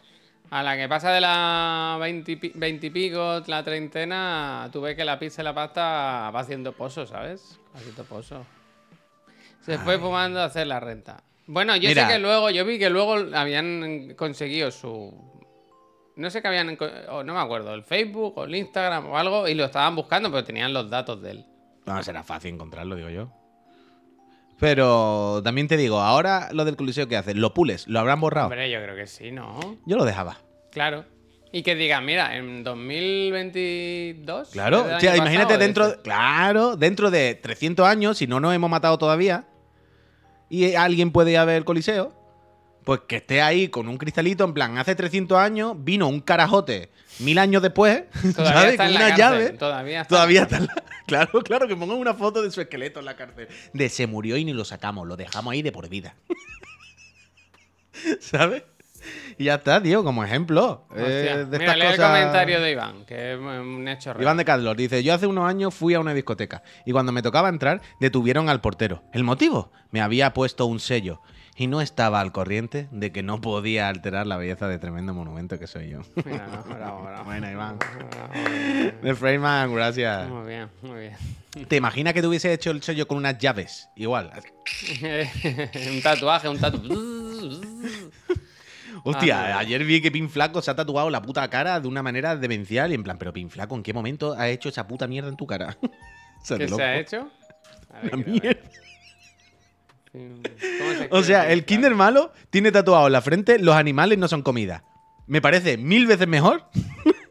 a 0.51 0.63
la 0.63 0.77
que 0.77 0.87
pasa 0.87 1.11
de 1.11 1.19
la 1.19 1.97
20 1.99 2.31
y, 2.31 2.35
pi- 2.37 2.51
20 2.55 2.87
y 2.87 2.89
pico, 2.91 3.41
la 3.47 3.61
treintena, 3.61 4.69
tú 4.71 4.79
ves 4.79 4.95
que 4.95 5.03
la 5.03 5.19
pizza 5.19 5.41
y 5.41 5.45
la 5.45 5.53
pasta 5.53 6.31
va 6.33 6.39
haciendo 6.39 6.71
pozos, 6.71 7.09
¿sabes? 7.09 7.59
Va 7.75 7.79
haciendo 7.79 8.05
pozos. 8.05 8.45
Se 9.65 9.77
fue 9.77 9.97
fumando 9.97 10.39
a 10.41 10.45
hacer 10.45 10.67
la 10.67 10.79
renta. 10.79 11.23
Bueno, 11.45 11.75
yo 11.75 11.89
Mira. 11.89 12.07
sé 12.07 12.13
que 12.13 12.19
luego, 12.19 12.49
yo 12.49 12.65
vi 12.65 12.79
que 12.79 12.89
luego 12.89 13.15
habían 13.33 14.13
conseguido 14.15 14.71
su. 14.71 15.13
No 16.15 16.29
sé 16.29 16.41
qué 16.41 16.47
habían. 16.47 16.77
no 16.77 17.33
me 17.33 17.39
acuerdo, 17.39 17.73
el 17.73 17.83
Facebook 17.83 18.37
o 18.37 18.43
el 18.45 18.55
Instagram 18.55 19.09
o 19.09 19.17
algo, 19.17 19.47
y 19.47 19.53
lo 19.53 19.65
estaban 19.65 19.95
buscando, 19.95 20.31
pero 20.31 20.43
tenían 20.43 20.73
los 20.73 20.89
datos 20.89 21.21
de 21.21 21.31
él. 21.31 21.45
No, 21.85 22.01
será 22.03 22.23
fácil 22.23 22.53
encontrarlo, 22.53 22.95
digo 22.95 23.09
yo. 23.09 23.29
Pero 24.59 25.41
también 25.43 25.67
te 25.67 25.75
digo, 25.75 25.99
ahora 25.99 26.49
lo 26.53 26.63
del 26.63 26.77
coliseo 26.77 27.07
que 27.07 27.17
haces, 27.17 27.35
lo 27.35 27.53
pules, 27.53 27.87
lo 27.87 27.99
habrán 27.99 28.21
borrado. 28.21 28.47
Hombre, 28.47 28.69
yo 28.69 28.81
creo 28.81 28.95
que 28.95 29.07
sí, 29.07 29.31
¿no? 29.31 29.59
Yo 29.85 29.97
lo 29.97 30.05
dejaba. 30.05 30.37
Claro. 30.71 31.05
Y 31.51 31.63
que 31.63 31.75
digan, 31.75 32.05
mira, 32.05 32.37
en 32.37 32.63
2022. 32.63 34.49
Claro, 34.49 34.85
o 34.95 34.99
sea, 34.99 35.15
imagínate 35.17 35.45
pasado, 35.45 35.59
dentro, 35.59 35.87
este. 35.87 36.01
claro, 36.01 36.75
dentro 36.77 37.11
de 37.11 37.35
300 37.35 37.85
años, 37.85 38.17
si 38.17 38.25
no 38.25 38.39
nos 38.39 38.55
hemos 38.55 38.69
matado 38.69 38.97
todavía, 38.97 39.45
y 40.49 40.75
alguien 40.75 41.11
puede 41.11 41.31
ir 41.31 41.37
a 41.37 41.45
ver 41.45 41.57
el 41.57 41.65
coliseo, 41.65 42.13
pues 42.83 43.01
que 43.07 43.17
esté 43.17 43.41
ahí 43.41 43.69
con 43.69 43.87
un 43.87 43.97
cristalito, 43.97 44.43
en 44.43 44.53
plan, 44.53 44.77
hace 44.77 44.93
300 44.95 45.37
años 45.37 45.73
vino 45.77 46.07
un 46.07 46.19
carajote 46.19 46.89
mil 47.19 47.37
años 47.39 47.61
después, 47.61 48.03
Todavía 48.35 48.53
¿sabes? 48.53 48.71
está 48.71 48.85
Con 48.85 48.93
la 48.93 48.99
una 48.99 49.15
cárcel, 49.15 49.17
llave. 49.45 49.49
todavía 49.57 50.01
está. 50.01 50.15
Todavía 50.15 50.41
está 50.43 50.57
en 50.57 50.65
la- 50.65 50.83
Claro, 51.05 51.41
claro, 51.43 51.67
que 51.67 51.75
pongan 51.75 51.97
una 51.97 52.13
foto 52.13 52.41
de 52.41 52.49
su 52.49 52.61
esqueleto 52.61 52.99
en 52.99 53.05
la 53.05 53.15
cárcel. 53.17 53.47
De 53.73 53.89
se 53.89 54.07
murió 54.07 54.37
y 54.37 54.45
ni 54.45 54.53
lo 54.53 54.63
sacamos, 54.65 55.05
lo 55.07 55.17
dejamos 55.17 55.51
ahí 55.53 55.61
de 55.61 55.71
por 55.71 55.89
vida. 55.89 56.15
¿Sabes? 58.19 58.63
Y 59.37 59.45
ya 59.45 59.55
está, 59.55 59.81
tío, 59.81 60.03
como 60.03 60.23
ejemplo. 60.23 60.85
eh, 60.95 61.45
de 61.49 61.59
Mira, 61.59 61.75
lee 61.75 61.81
el 61.81 61.91
cosas- 61.91 62.09
comentario 62.11 62.61
de 62.61 62.71
Iván, 62.71 63.05
que 63.05 63.33
es 63.33 63.39
un 63.39 63.87
hecho 63.87 64.13
real. 64.13 64.21
Iván 64.21 64.37
de 64.37 64.45
Carlos 64.45 64.77
dice, 64.77 65.03
yo 65.03 65.13
hace 65.13 65.25
unos 65.27 65.47
años 65.49 65.73
fui 65.73 65.93
a 65.95 65.99
una 65.99 66.13
discoteca 66.13 66.61
y 66.85 66.91
cuando 66.91 67.11
me 67.11 67.21
tocaba 67.23 67.49
entrar 67.49 67.81
detuvieron 67.99 68.47
al 68.49 68.61
portero. 68.61 69.03
¿El 69.11 69.23
motivo? 69.23 69.71
Me 69.91 70.01
había 70.01 70.33
puesto 70.33 70.65
un 70.67 70.79
sello 70.79 71.21
y 71.55 71.67
no 71.67 71.81
estaba 71.81 72.19
al 72.19 72.31
corriente 72.31 72.87
de 72.91 73.11
que 73.11 73.21
no 73.23 73.39
podía 73.41 73.87
alterar 73.87 74.25
la 74.27 74.37
belleza 74.37 74.67
de 74.67 74.77
tremendo 74.79 75.13
monumento 75.13 75.57
que 75.59 75.67
soy 75.67 75.89
yo. 75.89 75.99
Mira, 76.25 76.47
no, 76.47 76.63
bravo, 76.63 77.03
bravo. 77.03 77.23
Buena, 77.25 77.51
Iván. 77.51 77.77
De 79.01 79.15
Freyman, 79.15 79.73
gracias. 79.73 80.29
Muy 80.29 80.47
bien, 80.47 80.69
muy 80.81 80.99
bien. 80.99 81.67
¿Te 81.67 81.75
imaginas 81.75 82.13
que 82.13 82.21
te 82.21 82.27
hubiese 82.27 82.51
hecho 82.53 82.71
el 82.71 82.81
sello 82.83 83.07
con 83.07 83.17
unas 83.17 83.37
llaves? 83.37 83.89
Igual. 83.95 84.31
un 85.93 86.01
tatuaje, 86.01 86.49
un 86.49 86.59
tatuaje. 86.59 86.87
Hostia, 89.03 89.55
Ah, 89.55 89.59
ayer 89.59 89.83
vi 89.83 90.01
que 90.01 90.11
Pin 90.11 90.29
Flaco 90.29 90.61
se 90.61 90.71
ha 90.71 90.75
tatuado 90.75 91.09
la 91.09 91.21
puta 91.21 91.49
cara 91.49 91.79
de 91.79 91.87
una 91.87 92.01
manera 92.01 92.35
demencial 92.37 92.91
y 92.91 92.95
en 92.95 93.03
plan, 93.03 93.17
pero 93.17 93.33
Pin 93.33 93.49
Flaco, 93.49 93.75
¿en 93.75 93.83
qué 93.83 93.93
momento 93.93 94.33
ha 94.37 94.47
hecho 94.47 94.69
esa 94.69 94.87
puta 94.87 95.07
mierda 95.07 95.29
en 95.29 95.35
tu 95.37 95.45
cara? 95.45 95.77
¿Qué 96.47 96.67
se 96.67 96.81
ha 96.83 96.97
hecho? 96.99 97.29
A 97.93 98.01
ver, 98.01 98.11
La 98.11 98.17
mierda. 98.17 98.61
¿Cómo 100.11 100.93
se 100.97 101.07
O 101.11 101.23
sea, 101.23 101.51
el 101.51 101.65
Kinder 101.65 101.95
malo 101.95 102.31
tiene 102.49 102.71
tatuado 102.71 103.07
en 103.07 103.13
la 103.13 103.21
frente 103.21 103.59
los 103.59 103.75
animales 103.75 104.17
no 104.17 104.27
son 104.27 104.41
comida. 104.41 104.83
Me 105.27 105.41
parece 105.41 105.77
mil 105.77 106.05
veces 106.07 106.27
mejor 106.27 106.65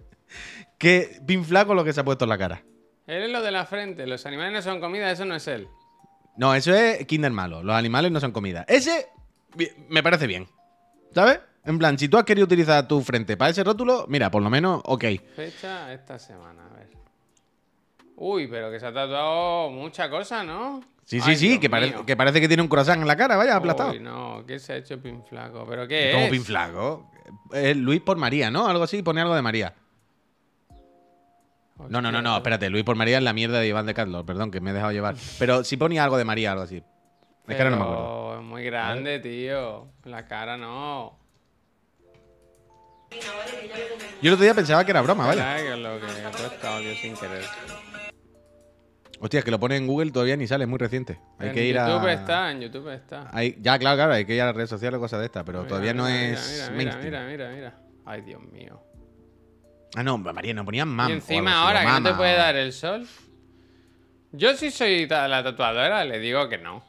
que 0.79 1.21
Pin 1.27 1.45
Flaco 1.45 1.75
lo 1.75 1.85
que 1.85 1.93
se 1.93 2.01
ha 2.01 2.05
puesto 2.05 2.25
en 2.25 2.31
la 2.31 2.39
cara. 2.39 2.63
Él 3.07 3.25
es 3.25 3.31
lo 3.31 3.43
de 3.43 3.51
la 3.51 3.67
frente. 3.67 4.07
Los 4.07 4.27
animales 4.27 4.53
no 4.53 4.63
son 4.63 4.81
comida, 4.81 5.11
eso 5.11 5.25
no 5.25 5.35
es 5.35 5.47
él. 5.49 5.69
No, 6.37 6.55
eso 6.55 6.75
es 6.75 7.07
Kinder 7.07 7.33
malo. 7.33 7.63
Los 7.63 7.77
animales 7.77 8.11
no 8.11 8.21
son 8.21 8.33
comida. 8.33 8.65
Ese 8.69 9.09
me 9.89 10.03
parece 10.03 10.27
bien. 10.27 10.49
¿Sabes? 11.15 11.41
En 11.65 11.79
plan, 11.79 11.99
si 11.99 12.09
tú 12.09 12.19
has 12.19 12.25
querido 12.25 12.45
utilizar 12.45 12.87
tu 12.89 13.01
frente 13.03 13.37
para 13.37 13.51
ese 13.51 13.63
rótulo, 13.63 14.07
mira, 14.09 14.31
por 14.31 14.43
lo 14.43 14.51
menos, 14.51 14.83
ok. 14.85 15.05
Fecha 15.37 15.93
esta 15.93 16.19
semana, 16.19 16.67
a 16.67 16.77
ver. 16.77 16.89
Uy, 18.17 18.49
pero 18.49 18.71
que 18.71 18.81
se 18.81 18.87
ha 18.87 18.93
tatuado 18.93 19.71
mucha 19.71 20.11
cosa, 20.11 20.43
¿no? 20.43 20.81
Sí, 21.05 21.21
sí, 21.21 21.31
Ay, 21.31 21.37
sí, 21.37 21.61
que, 21.61 21.69
parece, 21.69 22.05
que 22.05 22.17
parece 22.17 22.41
que 22.41 22.49
tiene 22.49 22.63
un 22.63 22.69
croissant 22.69 23.01
en 23.01 23.07
la 23.07 23.17
cara, 23.17 23.37
vaya, 23.37 23.57
aplastado. 23.57 23.93
Uy, 23.93 24.01
no, 24.01 24.45
¿qué 24.47 24.59
se 24.59 24.73
ha 24.73 24.77
hecho 24.77 25.01
Pin 25.01 25.23
Flaco? 25.25 25.65
¿Pero 25.69 25.87
qué 25.87 26.25
es? 26.25 26.31
Pin 26.31 26.45
Flaco. 26.45 27.11
Eh, 27.53 27.75
Luis 27.75 28.01
por 28.01 28.17
María, 28.17 28.51
¿no? 28.51 28.67
Algo 28.67 28.85
así, 28.85 29.03
pone 29.03 29.21
algo 29.21 29.35
de 29.35 29.43
María. 29.43 29.75
No, 31.89 32.01
no, 32.01 32.13
no, 32.13 32.23
no, 32.23 32.37
espérate, 32.37 32.71
Luis 32.71 32.85
por 32.85 32.97
María 32.97 33.19
es 33.19 33.25
la 33.25 33.33
mierda 33.33 33.59
de 33.59 33.67
Iván 33.67 33.87
de 33.87 33.95
Carlos, 33.95 34.25
perdón, 34.25 34.51
que 34.51 34.61
me 34.61 34.71
he 34.71 34.73
dejado 34.73 34.93
llevar. 34.93 35.17
Pero 35.39 35.65
sí 35.65 35.77
ponía 35.77 36.05
algo 36.05 36.17
de 36.17 36.25
María, 36.25 36.53
algo 36.53 36.65
así. 36.65 36.83
Es 37.49 37.57
que 37.57 37.63
ahora 37.63 37.71
no 37.71 37.77
me 37.77 37.83
acuerdo. 37.83 38.37
Es 38.37 38.43
muy 38.43 38.65
grande, 38.65 39.19
tío. 39.19 39.89
La 40.05 40.27
cara 40.27 40.57
no. 40.57 41.19
Yo 44.23 44.29
el 44.29 44.35
otro 44.35 44.45
día 44.45 44.55
pensaba 44.55 44.85
que 44.85 44.91
era 44.93 45.03
broma, 45.03 45.27
vaya. 45.27 45.45
Vaya, 45.45 45.65
que 45.71 45.77
lo 45.77 46.01
que 46.01 46.07
he 46.07 46.31
puesto 46.49 46.69
audio 46.69 46.95
sin 46.95 47.17
querer. 47.17 47.45
Hostia, 49.19 49.39
es 49.39 49.45
que 49.45 49.51
lo 49.53 49.61
pone 49.61 49.77
en 49.77 49.87
Google 49.87 50.11
todavía 50.11 50.37
ni 50.37 50.47
sale, 50.47 50.65
es 50.65 50.71
muy 50.71 50.79
reciente. 50.79 51.19
Hay 51.39 51.49
en 51.49 51.55
que 51.55 51.65
ir 51.65 51.77
YouTube 51.77 52.07
a. 52.07 52.13
está, 52.13 52.51
en 52.51 52.61
YouTube 52.61 52.89
está. 52.93 53.29
Hay- 53.33 53.57
Ya, 53.61 53.79
claro, 53.79 53.97
claro, 53.97 54.13
hay 54.15 54.25
que 54.25 54.35
ir 54.35 54.43
a 54.43 54.47
las 54.47 54.57
redes 54.57 54.71
sociales 54.71 54.99
o 54.99 55.01
cosas 55.01 55.21
de 55.21 55.27
estas, 55.27 55.45
pero 55.45 55.59
Mira, 55.59 55.69
todavía 55.69 55.95
no 55.95 56.05
mira, 56.07 56.33
es 56.33 56.71
Mira, 56.73 56.97
mira, 56.97 57.21
mainstream. 57.21 57.55
mira. 57.55 57.75
Ay, 58.05 58.21
Dios 58.23 58.43
mío. 58.43 58.81
Ah, 59.95 60.03
no, 60.03 60.19
María, 60.19 60.55
no 60.55 60.65
ponían 60.65 60.89
mam. 60.89 61.11
y 61.11 61.13
encima 61.15 61.63
ahora 61.63 61.83
que 61.83 62.01
no 62.01 62.11
te 62.11 62.15
puede 62.15 62.35
dar 62.35 62.57
el 62.57 62.73
sol. 62.73 63.07
Yo 64.33 64.55
si 64.57 64.71
soy 64.71 65.07
la 65.07 65.43
tatuadora, 65.45 66.05
le 66.05 66.19
digo 66.19 66.49
que 66.49 66.59
no. 66.59 66.83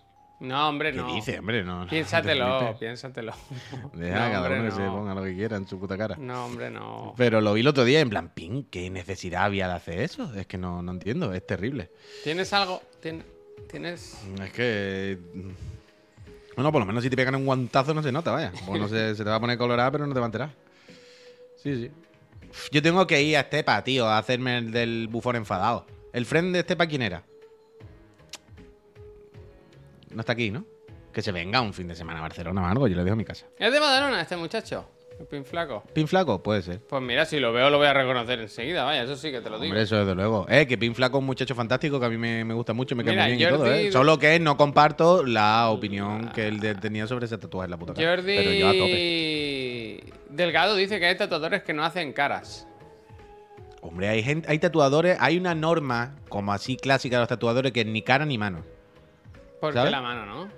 No, 0.44 0.68
hombre, 0.70 0.92
¿Qué 0.92 0.98
no. 0.98 1.14
dice, 1.16 1.40
hombre? 1.40 1.64
No, 1.64 1.88
Piénsatelo, 1.88 2.76
piénsatelo. 2.78 3.34
Deja 3.94 4.14
No, 4.28 4.32
cada 4.34 4.42
hombre, 4.42 4.60
uno 4.60 4.70
que 4.70 4.76
se 4.76 4.88
ponga 4.88 5.14
lo 5.16 5.24
que 5.24 5.34
quiera 5.36 5.56
en 5.58 5.68
su 5.68 5.80
puta 5.80 5.98
cara. 5.98 6.16
No, 6.20 6.46
hombre, 6.46 6.70
no. 6.70 7.14
Pero 7.18 7.40
lo 7.42 7.54
vi 7.54 7.62
el 7.62 7.68
otro 7.68 7.86
día 7.86 8.02
en 8.02 8.10
plan, 8.10 8.30
pin, 8.34 8.66
¿qué 8.70 8.90
necesidad 8.90 9.46
había 9.46 9.68
de 9.70 9.74
hacer 9.76 10.00
eso? 10.00 10.34
Es 10.36 10.46
que 10.46 10.58
no, 10.58 10.82
no 10.84 10.92
entiendo, 10.92 11.34
es 11.34 11.48
terrible. 11.48 11.90
¿Tienes 12.24 12.52
algo? 12.54 12.82
¿Tien- 13.02 13.24
¿Tienes? 13.72 14.18
Es 14.44 14.52
que. 14.52 15.18
Bueno, 16.56 16.72
por 16.72 16.82
lo 16.82 16.86
menos 16.86 17.04
si 17.04 17.10
te 17.10 17.16
pegan 17.16 17.36
un 17.36 17.46
guantazo 17.46 17.94
no 17.94 18.04
se 18.04 18.12
nota, 18.12 18.32
vaya. 18.32 18.52
Bueno, 18.68 18.88
se, 18.88 19.16
se 19.16 19.24
te 19.24 19.30
va 19.30 19.38
a 19.38 19.40
poner 19.40 19.58
colorada, 19.58 19.90
pero 19.92 20.06
no 20.06 20.14
te 20.14 20.20
va 20.20 20.26
a 20.26 20.28
enterar. 20.28 20.50
Sí, 21.56 21.76
sí. 21.88 21.92
Yo 22.72 22.82
tengo 22.82 23.08
que 23.08 23.22
ir 23.24 23.38
a 23.38 23.42
Estepa, 23.42 23.84
tío, 23.84 24.08
a 24.08 24.18
hacerme 24.18 24.58
el 24.58 24.72
del 24.72 25.08
bufón 25.08 25.36
enfadado. 25.38 25.88
¿El 26.12 26.26
friend 26.26 26.54
de 26.54 26.60
Estepa 26.60 26.86
quién 26.86 27.02
era? 27.02 27.24
No 30.14 30.22
está 30.22 30.34
aquí, 30.34 30.52
¿no? 30.52 30.66
Que 31.12 31.22
se 31.22 31.32
venga 31.32 31.62
un 31.62 31.74
fin 31.74 31.88
de 31.88 31.96
semana 31.96 32.20
a 32.20 32.22
Barcelona 32.24 32.64
o 32.64 32.66
algo, 32.66 32.88
yo 32.88 32.96
le 32.96 33.04
dejo 33.04 33.14
a 33.14 33.18
mi 33.18 33.26
casa. 33.26 33.46
¿Es 33.60 33.72
de 33.72 33.80
Badalona 33.80 34.22
este 34.22 34.36
muchacho? 34.36 34.86
El 35.20 35.28
pin 35.28 35.46
flaco. 35.46 35.84
¿Pin 35.94 36.08
flaco? 36.08 36.42
Puede 36.42 36.64
ser. 36.64 36.80
Pues 36.80 37.00
mira, 37.04 37.24
si 37.26 37.40
lo 37.40 37.54
veo 37.54 37.70
lo 37.70 37.78
voy 37.78 37.86
a 37.86 37.94
reconocer 37.94 38.40
enseguida, 38.40 38.84
vaya, 38.84 39.04
eso 39.04 39.16
sí 39.16 39.30
que 39.32 39.42
te 39.42 39.50
lo 39.52 39.58
digo. 39.58 39.66
Hombre, 39.72 39.84
eso 39.84 39.98
desde 39.98 40.16
luego. 40.16 40.48
Eh, 40.50 40.66
que 40.66 40.76
Pin 40.76 40.96
Flaco 40.96 41.18
es 41.18 41.20
un 41.20 41.28
muchacho 41.28 41.54
fantástico 41.54 42.00
que 42.00 42.08
a 42.08 42.10
mí 42.10 42.18
me, 42.18 42.44
me 42.44 42.56
gusta 42.56 42.74
mucho, 42.74 42.96
me 42.96 43.04
cae 43.06 43.16
muy 43.16 43.38
bien 43.38 43.50
y 43.50 43.54
todo, 43.54 43.72
¿eh? 43.72 43.92
Solo 43.92 44.18
que 44.18 44.40
no 44.40 44.58
comparto 44.58 45.24
la 45.24 45.70
opinión 45.70 46.30
que 46.34 46.48
él 46.48 46.60
de- 46.60 46.74
tenía 46.74 47.06
sobre 47.06 47.26
ese 47.28 47.38
tatuaje 47.38 47.66
en 47.66 47.72
la 47.72 47.78
puta 47.78 47.94
cara. 47.94 48.16
Pero 48.24 48.52
yo 48.54 48.68
a 48.68 48.72
tope. 48.72 50.00
Jordi 50.04 50.14
Delgado 50.30 50.76
dice 50.76 51.00
que 51.00 51.06
hay 51.06 51.16
tatuadores 51.16 51.62
que 51.62 51.74
no 51.74 51.84
hacen 51.86 52.12
caras. 52.12 52.68
Hombre, 53.82 54.08
hay 54.10 54.24
gente, 54.24 54.50
hay 54.50 54.58
tatuadores, 54.60 55.18
hay 55.20 55.38
una 55.38 55.54
norma 55.54 56.16
como 56.30 56.54
así 56.54 56.76
clásica 56.78 57.18
de 57.18 57.22
los 57.22 57.30
tatuadores 57.30 57.72
que 57.72 57.82
es 57.82 57.86
ni 57.88 58.02
cara 58.02 58.26
ni 58.26 58.38
mano. 58.40 58.64
Porque 59.64 59.78
¿Sabes? 59.80 59.92
la 59.94 60.02
mano, 60.02 60.26
¿no? 60.26 60.50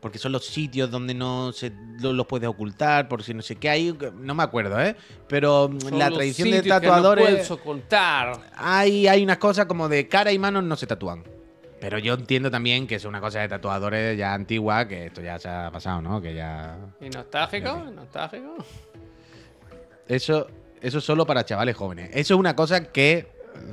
Porque 0.00 0.18
son 0.18 0.30
los 0.30 0.46
sitios 0.46 0.88
donde 0.88 1.14
no 1.14 1.50
se 1.52 1.72
lo- 2.00 2.12
los 2.12 2.26
puedes 2.28 2.48
ocultar, 2.48 3.08
por 3.08 3.24
si 3.24 3.34
no 3.34 3.42
sé 3.42 3.56
qué 3.56 3.68
hay. 3.68 3.98
No 4.14 4.36
me 4.36 4.44
acuerdo, 4.44 4.80
¿eh? 4.80 4.94
Pero 5.26 5.68
mm, 5.68 5.80
Son 5.80 5.98
la 5.98 6.10
tradición 6.12 6.50
de 6.52 6.58
sitios 6.58 6.80
que 6.80 6.86
no 6.86 6.92
tatuadores. 6.92 7.24
puedes 7.24 7.50
ocultar. 7.50 8.38
hay, 8.54 9.08
hay 9.08 9.24
unas 9.24 9.38
cosas 9.38 9.66
como 9.66 9.88
de 9.88 10.06
cara 10.06 10.30
y 10.30 10.38
manos 10.38 10.62
no 10.62 10.76
se 10.76 10.86
tatúan. 10.86 11.24
Pero 11.80 11.98
yo 11.98 12.14
entiendo 12.14 12.50
también 12.52 12.86
que 12.86 12.94
es 12.94 13.04
una 13.04 13.20
cosa 13.20 13.40
de 13.40 13.48
tatuadores 13.48 14.16
ya 14.16 14.32
antigua, 14.32 14.86
que 14.86 15.06
esto 15.06 15.20
ya 15.22 15.40
se 15.40 15.48
ha 15.48 15.70
pasado, 15.72 16.00
¿no? 16.00 16.22
Que 16.22 16.34
ya. 16.34 16.78
¿Y 17.00 17.08
nostálgico? 17.10 17.76
¿Nostálgico? 17.92 18.58
Eso, 20.08 20.46
eso 20.80 20.98
es 20.98 21.04
solo 21.04 21.26
para 21.26 21.44
chavales 21.44 21.76
jóvenes. 21.76 22.10
Eso 22.12 22.34
es 22.34 22.40
una 22.40 22.54
cosa 22.54 22.92
que, 22.92 23.26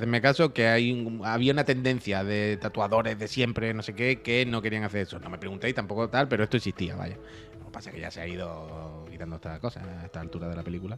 mi 0.06 0.20
caso, 0.20 0.52
que 0.52 0.66
hay 0.68 0.92
un- 0.92 1.22
había 1.24 1.52
una 1.52 1.64
tendencia 1.64 2.22
de 2.24 2.56
tatuadores 2.56 3.18
de 3.18 3.28
siempre, 3.28 3.72
no 3.74 3.82
sé 3.82 3.94
qué, 3.94 4.20
que 4.22 4.44
no 4.46 4.60
querían 4.62 4.84
hacer 4.84 5.02
eso. 5.02 5.18
No 5.18 5.30
me 5.30 5.38
preguntéis 5.38 5.74
tampoco 5.74 6.08
tal, 6.08 6.28
pero 6.28 6.44
esto 6.44 6.56
existía, 6.56 6.94
vaya. 6.96 7.16
Lo 7.58 7.66
que 7.66 7.70
pasa 7.72 7.90
es 7.90 7.94
que 7.96 8.00
ya 8.00 8.10
se 8.10 8.20
ha 8.20 8.26
ido 8.26 9.06
quitando 9.10 9.36
esta 9.36 9.58
cosa 9.60 9.82
a 10.02 10.04
esta 10.06 10.20
altura 10.20 10.48
de 10.48 10.56
la 10.56 10.62
película. 10.62 10.96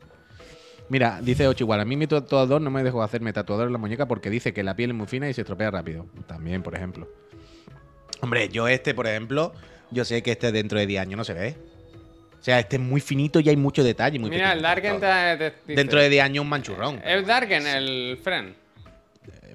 Mira, 0.88 1.20
dice 1.20 1.48
Ocho 1.48 1.64
igual, 1.64 1.80
a 1.80 1.84
mí 1.84 1.96
mi 1.96 2.06
tatuador 2.06 2.60
no 2.60 2.70
me 2.70 2.84
dejó 2.84 3.02
hacerme 3.02 3.32
tatuador 3.32 3.66
en 3.66 3.72
la 3.72 3.78
muñeca 3.78 4.06
porque 4.06 4.30
dice 4.30 4.52
que 4.52 4.62
la 4.62 4.76
piel 4.76 4.90
es 4.90 4.96
muy 4.96 5.06
fina 5.08 5.28
y 5.28 5.34
se 5.34 5.40
estropea 5.40 5.70
rápido. 5.70 6.06
También, 6.28 6.62
por 6.62 6.74
ejemplo. 6.76 7.08
Hombre, 8.20 8.48
yo 8.48 8.68
este, 8.68 8.94
por 8.94 9.06
ejemplo, 9.06 9.52
yo 9.90 10.04
sé 10.04 10.22
que 10.22 10.32
este 10.32 10.52
dentro 10.52 10.78
de 10.78 10.86
10 10.86 11.00
años 11.02 11.16
no 11.18 11.24
se 11.24 11.34
ve. 11.34 11.56
O 12.40 12.42
sea, 12.46 12.60
este 12.60 12.76
es 12.76 12.82
muy 12.82 13.00
finito 13.00 13.40
y 13.40 13.48
hay 13.48 13.56
mucho 13.56 13.82
detalle. 13.82 14.18
Muy 14.20 14.30
Mira, 14.30 14.52
el. 14.52 14.62
Darken 14.62 15.00
te, 15.00 15.36
te 15.36 15.44
dice- 15.66 15.74
Dentro 15.74 16.00
de 16.00 16.08
10 16.08 16.22
años 16.24 16.42
un 16.44 16.48
manchurrón. 16.48 17.00
Es 17.04 17.26
Darken, 17.26 17.66
el 17.66 18.18
friend. 18.22 18.54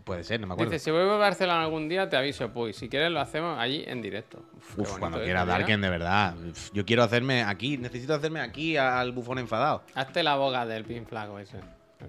Puede 0.03 0.23
ser, 0.23 0.39
no 0.41 0.47
me 0.47 0.53
acuerdo. 0.53 0.71
Dice, 0.71 0.83
si 0.83 0.91
vuelvo 0.91 1.11
a 1.13 1.17
Barcelona 1.17 1.63
algún 1.63 1.87
día 1.87 2.09
te 2.09 2.17
aviso, 2.17 2.49
pues 2.51 2.75
si 2.75 2.89
quieres 2.89 3.11
lo 3.11 3.19
hacemos 3.19 3.57
allí 3.59 3.83
en 3.85 4.01
directo. 4.01 4.43
Uf, 4.77 4.97
cuando 4.97 5.19
quiera 5.21 5.43
mira. 5.45 5.57
Darken, 5.57 5.81
de 5.81 5.89
verdad. 5.89 6.35
Uf, 6.49 6.71
Yo 6.73 6.85
quiero 6.85 7.03
hacerme 7.03 7.43
aquí, 7.43 7.77
necesito 7.77 8.13
hacerme 8.15 8.39
aquí 8.41 8.77
al 8.77 9.11
bufón 9.11 9.37
enfadado. 9.39 9.83
Hazte 9.95 10.23
la 10.23 10.35
boca 10.35 10.65
del 10.65 10.83
pin 10.85 11.05
flaco 11.05 11.37
ese. 11.39 11.57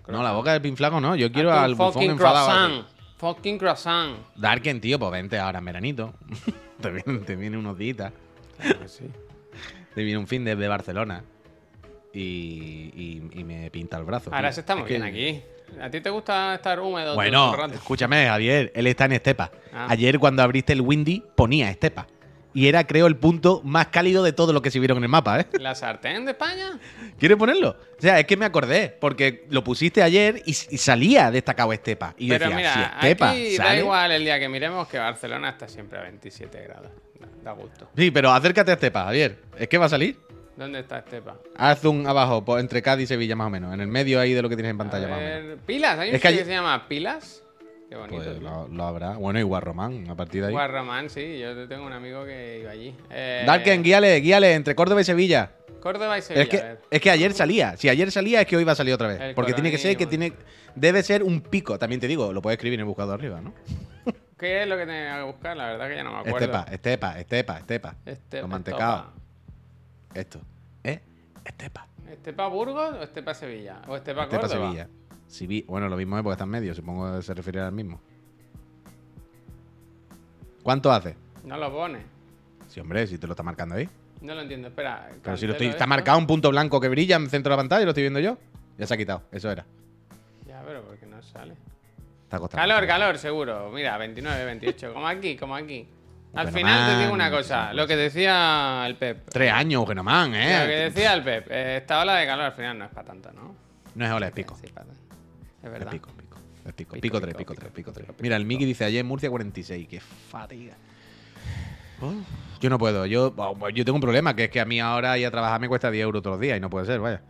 No, 0.09 0.23
la 0.23 0.33
boca 0.33 0.53
del 0.53 0.63
pinflaco 0.63 1.01
no, 1.03 1.15
yo 1.17 1.31
quiero 1.31 1.53
al 1.53 1.75
bufón 1.75 1.93
fucking 1.93 2.11
enfadado. 2.13 2.47
croissant. 2.49 2.87
Fucking 3.19 3.59
croissant. 3.59 4.17
Darken, 4.37 4.81
tío, 4.81 4.99
pues 4.99 5.13
vente 5.13 5.39
ahora 5.39 5.59
en 5.59 5.65
veranito. 5.67 6.15
te, 6.81 6.91
viene, 6.91 7.19
te 7.21 7.37
viene 7.37 7.59
unos 7.59 7.77
días. 7.77 8.11
Claro 8.59 8.89
sí. 8.89 9.05
Te 9.95 10.03
viene 10.03 10.19
un 10.19 10.27
fin 10.27 10.45
desde 10.45 10.67
Barcelona. 10.67 11.23
Y, 12.15 12.21
y- 13.31 13.41
y 13.41 13.45
me 13.45 13.71
pinta 13.71 13.99
el 13.99 14.05
brazo. 14.05 14.31
Ahora 14.35 14.49
tío. 14.49 14.55
sí 14.55 14.61
estamos 14.61 14.83
Es 14.85 14.89
que- 14.89 14.95
bien 14.95 15.03
aquí. 15.05 15.43
¿A 15.81 15.91
ti 15.91 16.01
te 16.01 16.11
gusta 16.11 16.55
estar 16.55 16.79
húmedo 16.81 17.15
Bueno, 17.15 17.39
todo 17.47 17.55
el 17.55 17.61
rato? 17.61 17.75
escúchame, 17.75 18.27
Javier, 18.27 18.73
él 18.75 18.87
está 18.87 19.05
en 19.07 19.13
Estepa. 19.13 19.51
Ah. 19.73 19.87
Ayer 19.91 20.19
cuando 20.19 20.43
abriste 20.43 20.73
el 20.73 20.81
Windy 20.81 21.23
ponía 21.35 21.71
Estepa. 21.71 22.07
Y 22.55 22.69
era, 22.69 22.87
creo, 22.87 23.07
el 23.07 23.17
punto 23.17 23.63
más 23.65 23.87
cálido 23.87 24.23
de 24.23 24.35
todo 24.35 24.53
lo 24.53 24.61
que 24.61 24.71
se 24.71 24.79
vieron 24.79 24.99
en 24.99 25.05
el 25.05 25.09
mapa, 25.09 25.41
¿eh? 25.41 25.47
¿La 25.59 25.75
sartén 25.75 26.27
de 26.27 26.33
España? 26.33 26.79
¿Quieres 27.19 27.39
ponerlo? 27.39 27.71
O 27.71 28.01
sea, 28.01 28.19
es 28.21 28.27
que 28.27 28.37
me 28.37 28.45
acordé, 28.45 28.95
porque 29.01 29.47
lo 29.49 29.65
pusiste 29.65 30.03
ayer 30.03 30.43
y, 30.45 30.51
y 30.51 30.77
salía 30.77 31.31
destacado 31.31 31.73
Estepa. 31.73 32.15
Y 32.19 32.27
yo 32.27 32.35
Pero 32.35 32.51
decía, 32.51 32.57
mira, 32.57 32.75
si 32.75 32.81
Estepa 33.07 33.31
aquí 33.31 33.57
da 33.57 33.77
igual 33.77 34.13
el 34.13 34.25
día 34.25 34.39
que 34.39 34.51
miremos 34.51 34.87
que 34.87 34.99
Barcelona 34.99 35.49
está 35.49 35.67
siempre 35.67 35.99
a 35.99 36.03
27 36.03 36.63
grados. 36.63 36.91
Da 37.43 37.53
gusto. 37.53 37.89
Sí, 37.97 38.11
pero 38.11 38.31
acércate 38.31 38.71
a 38.71 38.75
Estepa, 38.75 39.05
Javier. 39.05 39.39
Es 39.57 39.69
que 39.69 39.79
va 39.79 39.87
a 39.87 39.89
salir. 39.89 40.19
¿Dónde 40.57 40.81
está 40.81 40.99
Estepa? 40.99 41.37
Haz 41.57 41.85
un 41.85 42.07
abajo, 42.07 42.45
por- 42.45 42.61
entre 42.61 42.83
Cádiz 42.83 43.05
y 43.05 43.07
Sevilla 43.09 43.35
más 43.37 43.47
o 43.47 43.51
menos. 43.51 43.73
En 43.73 43.81
el 43.81 43.89
medio 43.89 44.21
ahí 44.21 44.33
de 44.35 44.43
lo 44.43 44.49
que 44.49 44.57
tienes 44.57 44.71
en 44.71 44.77
A 44.77 44.79
pantalla 44.79 45.09
más 45.09 45.19
o 45.19 45.21
menos. 45.21 45.47
ver, 45.49 45.57
Pilas, 45.59 45.99
hay 45.99 46.11
un 46.11 46.15
Es 46.17 46.21
que 46.23 46.45
se 46.45 46.51
llama 46.51 46.89
Pilas. 46.89 47.43
Qué 47.89 47.97
bonito. 47.97 48.23
Pues 48.23 48.41
lo, 48.41 48.69
lo 48.69 48.85
habrá. 48.85 49.17
Bueno, 49.17 49.39
y 49.39 49.43
Guarromán, 49.43 50.09
a 50.09 50.15
partir 50.15 50.41
de 50.43 50.49
ahí. 50.49 50.53
Guarromán, 50.53 51.11
sí, 51.11 51.39
yo 51.39 51.69
tengo 51.69 51.85
un 51.87 51.93
amigo 51.93 52.25
que 52.25 52.61
iba 52.61 52.71
allí. 52.71 52.95
Eh, 53.11 53.45
Darken, 53.47 53.83
guíale, 53.83 54.17
guíale 54.21 54.55
entre 54.55 54.75
Córdoba 54.75 55.01
y 55.03 55.05
Sevilla. 55.05 55.51
Córdoba 55.81 56.17
y 56.17 56.23
Sevilla. 56.23 56.43
Es 56.43 56.49
que, 56.49 56.57
a 56.59 56.63
ver. 56.63 56.81
es 56.91 57.01
que 57.01 57.11
ayer 57.11 57.33
salía. 57.33 57.77
Si 57.77 57.89
ayer 57.89 58.11
salía, 58.11 58.41
es 58.43 58.47
que 58.47 58.57
hoy 58.57 58.65
va 58.65 58.73
a 58.73 58.77
salir 58.77 58.95
otra 58.95 59.09
vez. 59.09 59.21
El 59.21 59.35
Porque 59.35 59.53
tiene 59.53 59.71
que 59.71 59.79
ser 59.79 59.97
que 59.97 60.07
tiene. 60.07 60.33
Debe 60.75 61.03
ser 61.03 61.23
un 61.23 61.41
pico. 61.43 61.79
También 61.79 62.01
te 62.01 62.07
digo, 62.09 62.33
lo 62.33 62.41
puedes 62.41 62.57
escribir 62.57 62.75
en 62.79 62.81
el 62.81 62.87
buscador 62.87 63.19
arriba, 63.19 63.41
¿no? 63.43 63.53
¿Qué 64.39 64.63
es 64.63 64.69
lo 64.69 64.77
que 64.77 64.87
tenía 64.87 65.17
que 65.17 65.23
buscar? 65.25 65.57
La 65.57 65.67
verdad 65.67 65.89
que 65.89 65.97
ya 65.97 66.05
no 66.05 66.13
me 66.13 66.19
acuerdo. 66.21 66.39
Estepa, 66.39 66.67
estepa, 66.73 67.19
estepa, 67.21 67.59
estepa. 67.59 67.97
Estepa, 68.07 68.41
Los 68.41 68.51
mantecados. 68.51 69.05
Esto. 70.15 70.41
¿Eh? 70.85 71.01
Estepa. 71.45 71.87
¿Estepa 72.11 72.47
Burgos 72.49 72.95
o 72.95 73.03
Estepa 73.03 73.35
Sevilla? 73.35 73.83
¿O 73.89 73.97
Estepa, 73.97 74.25
Estepa 74.25 74.43
Córdoba? 74.43 74.67
Sevilla. 74.71 74.89
Sivi- 75.29 75.65
Bueno, 75.67 75.89
lo 75.89 75.97
mismo 75.97 76.17
es 76.19 76.23
porque 76.23 76.33
está 76.35 76.45
en 76.45 76.51
medio. 76.51 76.75
Supongo 76.75 77.17
que 77.17 77.23
se 77.23 77.33
referirá 77.35 77.67
al 77.67 77.73
mismo. 77.73 78.01
¿Cuánto 80.63 80.93
hace? 80.93 81.17
No 81.45 81.57
lo 81.57 81.73
pone. 81.73 82.01
Sí, 82.69 82.81
hombre, 82.81 83.07
si 83.07 83.19
te 83.19 83.27
lo 83.27 83.33
está 83.33 83.43
marcando 83.43 83.75
ahí. 83.75 83.89
No 84.21 84.35
lo 84.35 84.43
entiendo, 84.43 84.69
espera. 84.69 85.11
Pero 85.23 85.37
si 85.37 85.47
lo 85.47 85.53
estoy, 85.53 85.69
está 85.69 85.87
marcado 85.87 86.19
un 86.19 86.27
punto 86.27 86.51
blanco 86.51 86.81
que 86.81 86.89
brilla 86.89 87.17
en 87.17 87.23
el 87.25 87.31
centro 87.31 87.51
de 87.51 87.57
la 87.57 87.61
pantalla, 87.63 87.85
lo 87.85 87.91
estoy 87.91 88.05
viendo 88.05 88.21
yo. 88.21 88.39
Ya 88.79 88.87
se 88.87 88.95
ha 88.95 88.97
quitado, 88.97 89.23
eso 89.33 89.51
era. 89.51 89.67
Ya, 90.47 90.63
pero 90.65 90.83
porque 90.85 91.07
no 91.07 91.21
sale. 91.23 91.55
Está 92.25 92.39
costando. 92.39 92.63
Calor, 92.63 92.87
calor, 92.87 93.19
seguro. 93.19 93.71
Mira, 93.73 93.99
29, 93.99 94.45
28. 94.45 94.95
Como 94.95 95.07
aquí, 95.09 95.37
como 95.37 95.57
aquí. 95.57 95.89
Al 96.35 96.51
final 96.51 96.91
te 96.97 97.03
digo 97.03 97.13
una 97.13 97.31
cosa. 97.31 97.73
Lo 97.75 97.87
que 97.87 97.95
decía 97.97 98.85
el 98.87 98.97
Pep. 98.97 99.29
Tres 99.29 99.53
años, 99.53 99.85
Genomán, 99.87 100.31
Lo 100.31 100.37
que 100.37 100.87
¿eh? 100.87 100.91
decía 100.91 101.13
el 101.15 101.23
Pep. 101.23 101.47
eh, 101.51 101.77
esta 101.79 102.01
ola 102.01 102.15
de 102.17 102.27
calor 102.27 102.47
al 102.47 102.53
final 102.53 102.79
no 102.79 102.85
es 102.87 102.91
para 102.91 103.07
tanto, 103.09 103.31
¿no? 103.33 103.55
No 103.95 104.05
es 104.07 104.11
ola, 104.11 104.27
es 104.29 104.33
pico. 104.33 104.57
Sí, 104.61 104.67
para 104.73 104.87
tanto. 104.87 105.03
Es 105.61 105.65
Es 105.67 105.71
verdad. 105.71 105.91
pico, 105.91 106.09
pico. 106.17 106.37
Es 106.67 106.73
pico. 106.73 106.93
Pico, 106.95 107.03
Pico 107.03 107.21
3, 107.21 107.35
pico, 107.35 107.53
pico 107.53 107.55
pico, 107.55 107.61
3, 107.61 107.73
pico 107.73 107.91
pico, 107.91 107.93
3. 107.93 108.07
pico, 108.09 108.23
Mira, 108.23 108.37
el. 108.37 108.47
Miki 108.47 108.65
dice 108.65 108.85
ayer 108.85 109.01
en 109.01 109.07
Murcia 109.07 109.29
46. 109.29 109.87
Qué 109.89 110.01
fatiga. 110.01 110.75
Yo 112.61 112.71
no 112.71 112.79
puedo. 112.79 113.07
Yo, 113.07 113.31
bueno, 113.33 113.69
yo 113.69 113.85
tengo 113.85 113.97
un 113.97 114.01
problema, 114.03 114.35
que 114.35 114.45
es 114.45 114.51
que 114.51 114.61
a 114.61 114.65
mí 114.65 114.81
ahora 114.81 115.19
ir 115.19 115.27
a 115.27 115.31
trabajar 115.31 115.61
me 115.61 115.69
cuesta 115.69 115.91
10 115.91 116.03
euros 116.03 116.23
todos 116.23 116.35
los 116.35 116.41
días 116.41 116.57
y 116.57 116.61
no 116.61 116.69
puede 116.71 116.87
ser, 116.87 116.99
vaya. 116.99 117.21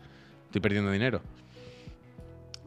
Estoy 0.47 0.61
perdiendo 0.61 0.91
dinero. 0.91 1.21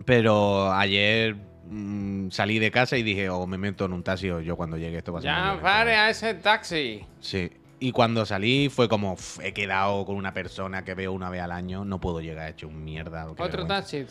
Pero 0.05 0.71
ayer 0.73 1.35
mm, 1.69 2.29
salí 2.31 2.59
de 2.59 2.71
casa 2.71 2.97
y 2.97 3.03
dije, 3.03 3.29
o 3.29 3.45
me 3.47 3.57
meto 3.57 3.85
en 3.85 3.93
un 3.93 4.03
taxi 4.03 4.29
o 4.29 4.39
yo 4.41 4.55
cuando 4.55 4.77
llegue 4.77 4.97
esto 4.97 5.13
va 5.13 5.19
a 5.19 5.21
ser 5.21 5.31
Ya 5.31 5.59
pare 5.61 5.95
a 5.95 6.09
ese 6.09 6.33
taxi. 6.35 7.05
Sí. 7.19 7.51
Y 7.79 7.91
cuando 7.91 8.25
salí 8.25 8.69
fue 8.69 8.87
como, 8.87 9.13
"Uf, 9.13 9.39
he 9.43 9.53
quedado 9.53 10.05
con 10.05 10.15
una 10.15 10.33
persona 10.33 10.83
que 10.85 10.93
veo 10.95 11.11
una 11.11 11.29
vez 11.29 11.41
al 11.41 11.51
año, 11.51 11.83
no 11.85 11.99
puedo 11.99 12.21
llegar 12.21 12.49
hecho 12.49 12.67
un 12.67 12.83
mierda. 12.83 13.29
Otro 13.29 13.45
vergüenza". 13.45 13.67
taxi. 13.67 14.05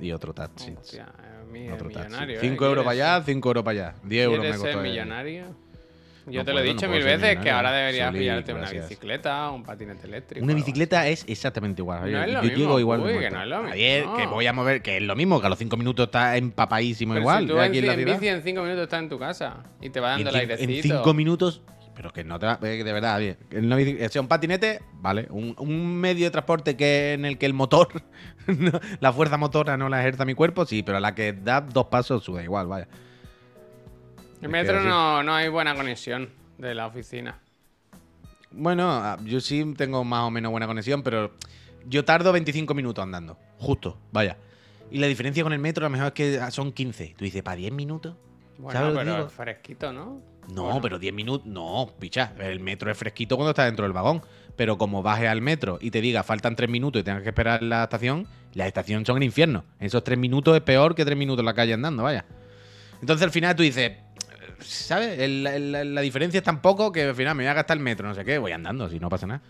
Y 0.00 0.10
otro 0.12 0.32
taxi. 0.32 0.72
Hostia, 0.72 1.12
eh, 1.22 1.44
mi- 1.52 1.68
Otro 1.70 1.90
taxi. 1.90 2.08
millonario. 2.08 2.40
5 2.40 2.64
euros 2.66 2.84
para 2.84 2.92
allá, 3.16 3.22
5 3.24 3.48
euros 3.50 3.62
para 3.62 3.88
allá. 3.88 3.94
10 4.02 4.24
euros 4.24 4.38
me 4.38 4.44
¿Quieres 4.46 4.60
costó. 4.60 4.72
ser 4.78 4.82
millonario? 4.82 5.44
Yo 6.26 6.40
No 6.40 6.44
te 6.46 6.52
lo 6.54 6.60
he 6.60 6.62
dicho 6.62 6.86
no 6.86 6.92
mil 6.92 7.02
veces 7.04 7.38
que 7.38 7.50
ahora 7.50 7.70
deberías 7.70 8.06
Soli, 8.08 8.18
pillarte 8.20 8.52
una 8.52 8.60
gracias. 8.62 8.88
bicicleta, 8.88 9.50
un 9.50 9.62
patinete 9.62 10.06
eléctrico. 10.06 10.42
Una 10.44 10.54
bicicleta 10.54 11.06
es 11.08 11.24
exactamente 11.28 11.82
igual. 11.82 12.00
No 12.02 12.08
yo 12.08 12.18
es 12.22 12.26
lo 12.28 12.32
yo 12.34 12.42
mismo, 12.42 12.56
llego 12.58 12.80
igual. 12.80 13.00
uy, 13.02 13.18
que 13.18 13.30
no 13.30 13.42
es 13.42 13.48
lo 13.48 13.56
mismo. 13.58 13.68
Javier, 13.70 14.04
que 14.16 14.26
voy 14.26 14.46
a 14.46 14.52
mover, 14.54 14.80
que 14.82 14.96
es 14.96 15.02
lo 15.02 15.16
mismo, 15.16 15.40
que 15.40 15.46
a 15.46 15.50
los 15.50 15.58
cinco 15.58 15.76
minutos 15.76 16.06
está 16.06 16.36
empapadísimo 16.36 17.12
Pero 17.12 17.20
igual. 17.22 17.42
si 17.42 17.48
tú 17.48 17.54
en, 17.58 17.60
aquí 17.60 17.78
en 17.78 17.86
la 17.86 17.92
en 17.92 17.98
ciudad. 18.00 18.14
bici 18.20 18.28
en 18.28 18.42
5 18.42 18.62
minutos 18.62 18.82
estás 18.84 19.00
en 19.02 19.08
tu 19.10 19.18
casa 19.18 19.64
y 19.82 19.90
te 19.90 20.00
va 20.00 20.14
en, 20.18 20.24
dando 20.24 20.38
el 20.38 20.48
cin- 20.48 20.52
en 20.54 20.60
airecito. 20.70 20.96
cinco 20.96 21.14
minutos. 21.14 21.62
Pero 21.96 22.12
que 22.12 22.24
no 22.24 22.38
te 22.40 22.46
va. 22.46 22.58
eh, 22.62 22.82
De 22.82 22.92
verdad, 22.92 23.20
bien. 23.20 23.36
En 23.52 23.72
o 23.72 24.08
sea, 24.08 24.20
un 24.20 24.26
patinete, 24.26 24.80
vale. 24.94 25.28
Un, 25.30 25.54
un 25.58 25.96
medio 25.96 26.24
de 26.24 26.30
transporte 26.32 26.76
que 26.76 27.12
en 27.12 27.24
el 27.24 27.38
que 27.38 27.46
el 27.46 27.52
motor, 27.54 27.86
la 29.00 29.12
fuerza 29.12 29.36
motora 29.36 29.76
no 29.76 29.88
la 29.88 30.00
ejerza 30.00 30.24
mi 30.24 30.34
cuerpo, 30.34 30.64
sí, 30.66 30.82
pero 30.82 30.98
a 30.98 31.00
la 31.00 31.14
que 31.14 31.32
da 31.32 31.60
dos 31.60 31.86
pasos 31.86 32.24
suda 32.24 32.42
igual, 32.42 32.66
vaya. 32.66 32.88
En 34.44 34.50
metro 34.50 34.82
no, 34.82 35.22
no 35.22 35.34
hay 35.34 35.48
buena 35.48 35.74
conexión 35.74 36.28
de 36.58 36.74
la 36.74 36.86
oficina. 36.86 37.38
Bueno, 38.50 38.88
ah, 38.90 39.18
yo 39.24 39.40
sí 39.40 39.74
tengo 39.76 40.04
más 40.04 40.22
o 40.22 40.30
menos 40.30 40.50
buena 40.50 40.66
conexión, 40.66 41.02
pero 41.02 41.32
yo 41.86 42.04
tardo 42.04 42.32
25 42.32 42.74
minutos 42.74 43.02
andando. 43.02 43.38
Justo, 43.58 43.98
vaya. 44.12 44.36
Y 44.90 44.98
la 44.98 45.06
diferencia 45.06 45.42
con 45.42 45.52
el 45.52 45.58
metro 45.58 45.84
a 45.86 45.88
lo 45.88 45.92
mejor 45.92 46.08
es 46.08 46.12
que 46.12 46.50
son 46.50 46.72
15. 46.72 47.14
Tú 47.16 47.24
dices, 47.24 47.42
¿para 47.42 47.56
10 47.56 47.72
minutos? 47.72 48.14
Bueno, 48.58 48.78
¿Sabes 48.78 48.92
lo 48.94 48.98
que 49.00 49.04
pero 49.04 49.16
digo? 49.16 49.26
es 49.28 49.32
fresquito, 49.32 49.92
¿no? 49.92 50.20
No, 50.52 50.64
Bueno. 50.64 50.80
pero 50.82 50.98
10 50.98 51.14
minutos. 51.14 51.46
No, 51.46 51.90
picha. 51.98 52.34
El 52.38 52.60
metro 52.60 52.90
es 52.92 52.98
fresquito 52.98 53.36
cuando 53.36 53.50
estás 53.50 53.64
dentro 53.66 53.84
del 53.84 53.92
vagón. 53.92 54.22
Pero 54.56 54.78
como 54.78 55.02
bajes 55.02 55.28
al 55.28 55.40
metro 55.40 55.78
y 55.80 55.90
te 55.90 56.00
diga 56.00 56.22
faltan 56.22 56.54
3 56.54 56.70
minutos 56.70 57.00
y 57.00 57.02
tengas 57.02 57.22
que 57.22 57.30
esperar 57.30 57.62
en 57.62 57.70
la 57.70 57.82
estación, 57.84 58.28
las 58.52 58.68
estaciones 58.68 59.06
son 59.06 59.16
el 59.16 59.24
infierno. 59.24 59.64
Esos 59.80 60.04
3 60.04 60.16
minutos 60.18 60.54
es 60.54 60.62
peor 60.62 60.94
que 60.94 61.04
3 61.04 61.16
minutos 61.16 61.40
en 61.40 61.46
la 61.46 61.54
calle 61.54 61.72
andando, 61.72 62.02
vaya. 62.04 62.24
Entonces 63.00 63.24
al 63.24 63.32
final 63.32 63.56
tú 63.56 63.64
dices, 63.64 63.92
¿sabes? 64.64 65.18
El- 65.18 65.46
el- 65.46 65.94
la 65.94 66.00
diferencia 66.00 66.38
es 66.38 66.44
tan 66.44 66.60
poco 66.62 66.90
que 66.92 67.02
al 67.04 67.14
final 67.14 67.34
me 67.36 67.44
voy 67.44 67.50
a 67.50 67.54
gastar 67.54 67.76
el 67.76 67.82
metro, 67.82 68.08
no 68.08 68.14
sé 68.14 68.24
qué, 68.24 68.38
voy 68.38 68.52
andando, 68.52 68.88
si 68.88 68.98
no 68.98 69.08
pasa 69.08 69.26
nada. 69.26 69.42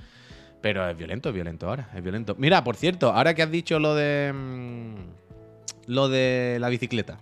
Pero 0.60 0.88
es 0.88 0.96
violento, 0.96 1.28
es 1.28 1.34
violento 1.34 1.68
ahora, 1.68 1.88
es 1.94 2.02
violento. 2.02 2.34
Mira, 2.38 2.64
por 2.64 2.76
cierto, 2.76 3.12
ahora 3.12 3.34
que 3.34 3.42
has 3.42 3.50
dicho 3.50 3.78
lo 3.78 3.94
de. 3.94 4.32
mm, 4.34 4.94
Lo 5.86 6.08
de 6.08 6.56
la 6.60 6.68
bicicleta. 6.70 7.18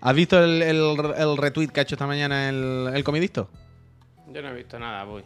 ¿Has 0.00 0.14
visto 0.14 0.38
el, 0.42 0.62
el- 0.62 1.36
retweet 1.36 1.68
que 1.68 1.80
ha 1.80 1.82
hecho 1.82 1.96
esta 1.96 2.06
mañana 2.06 2.48
el, 2.48 2.90
el 2.94 3.02
comidisto? 3.02 3.50
Yo 4.32 4.40
no 4.42 4.50
he 4.50 4.54
visto 4.54 4.78
nada, 4.78 5.02
voy. 5.04 5.24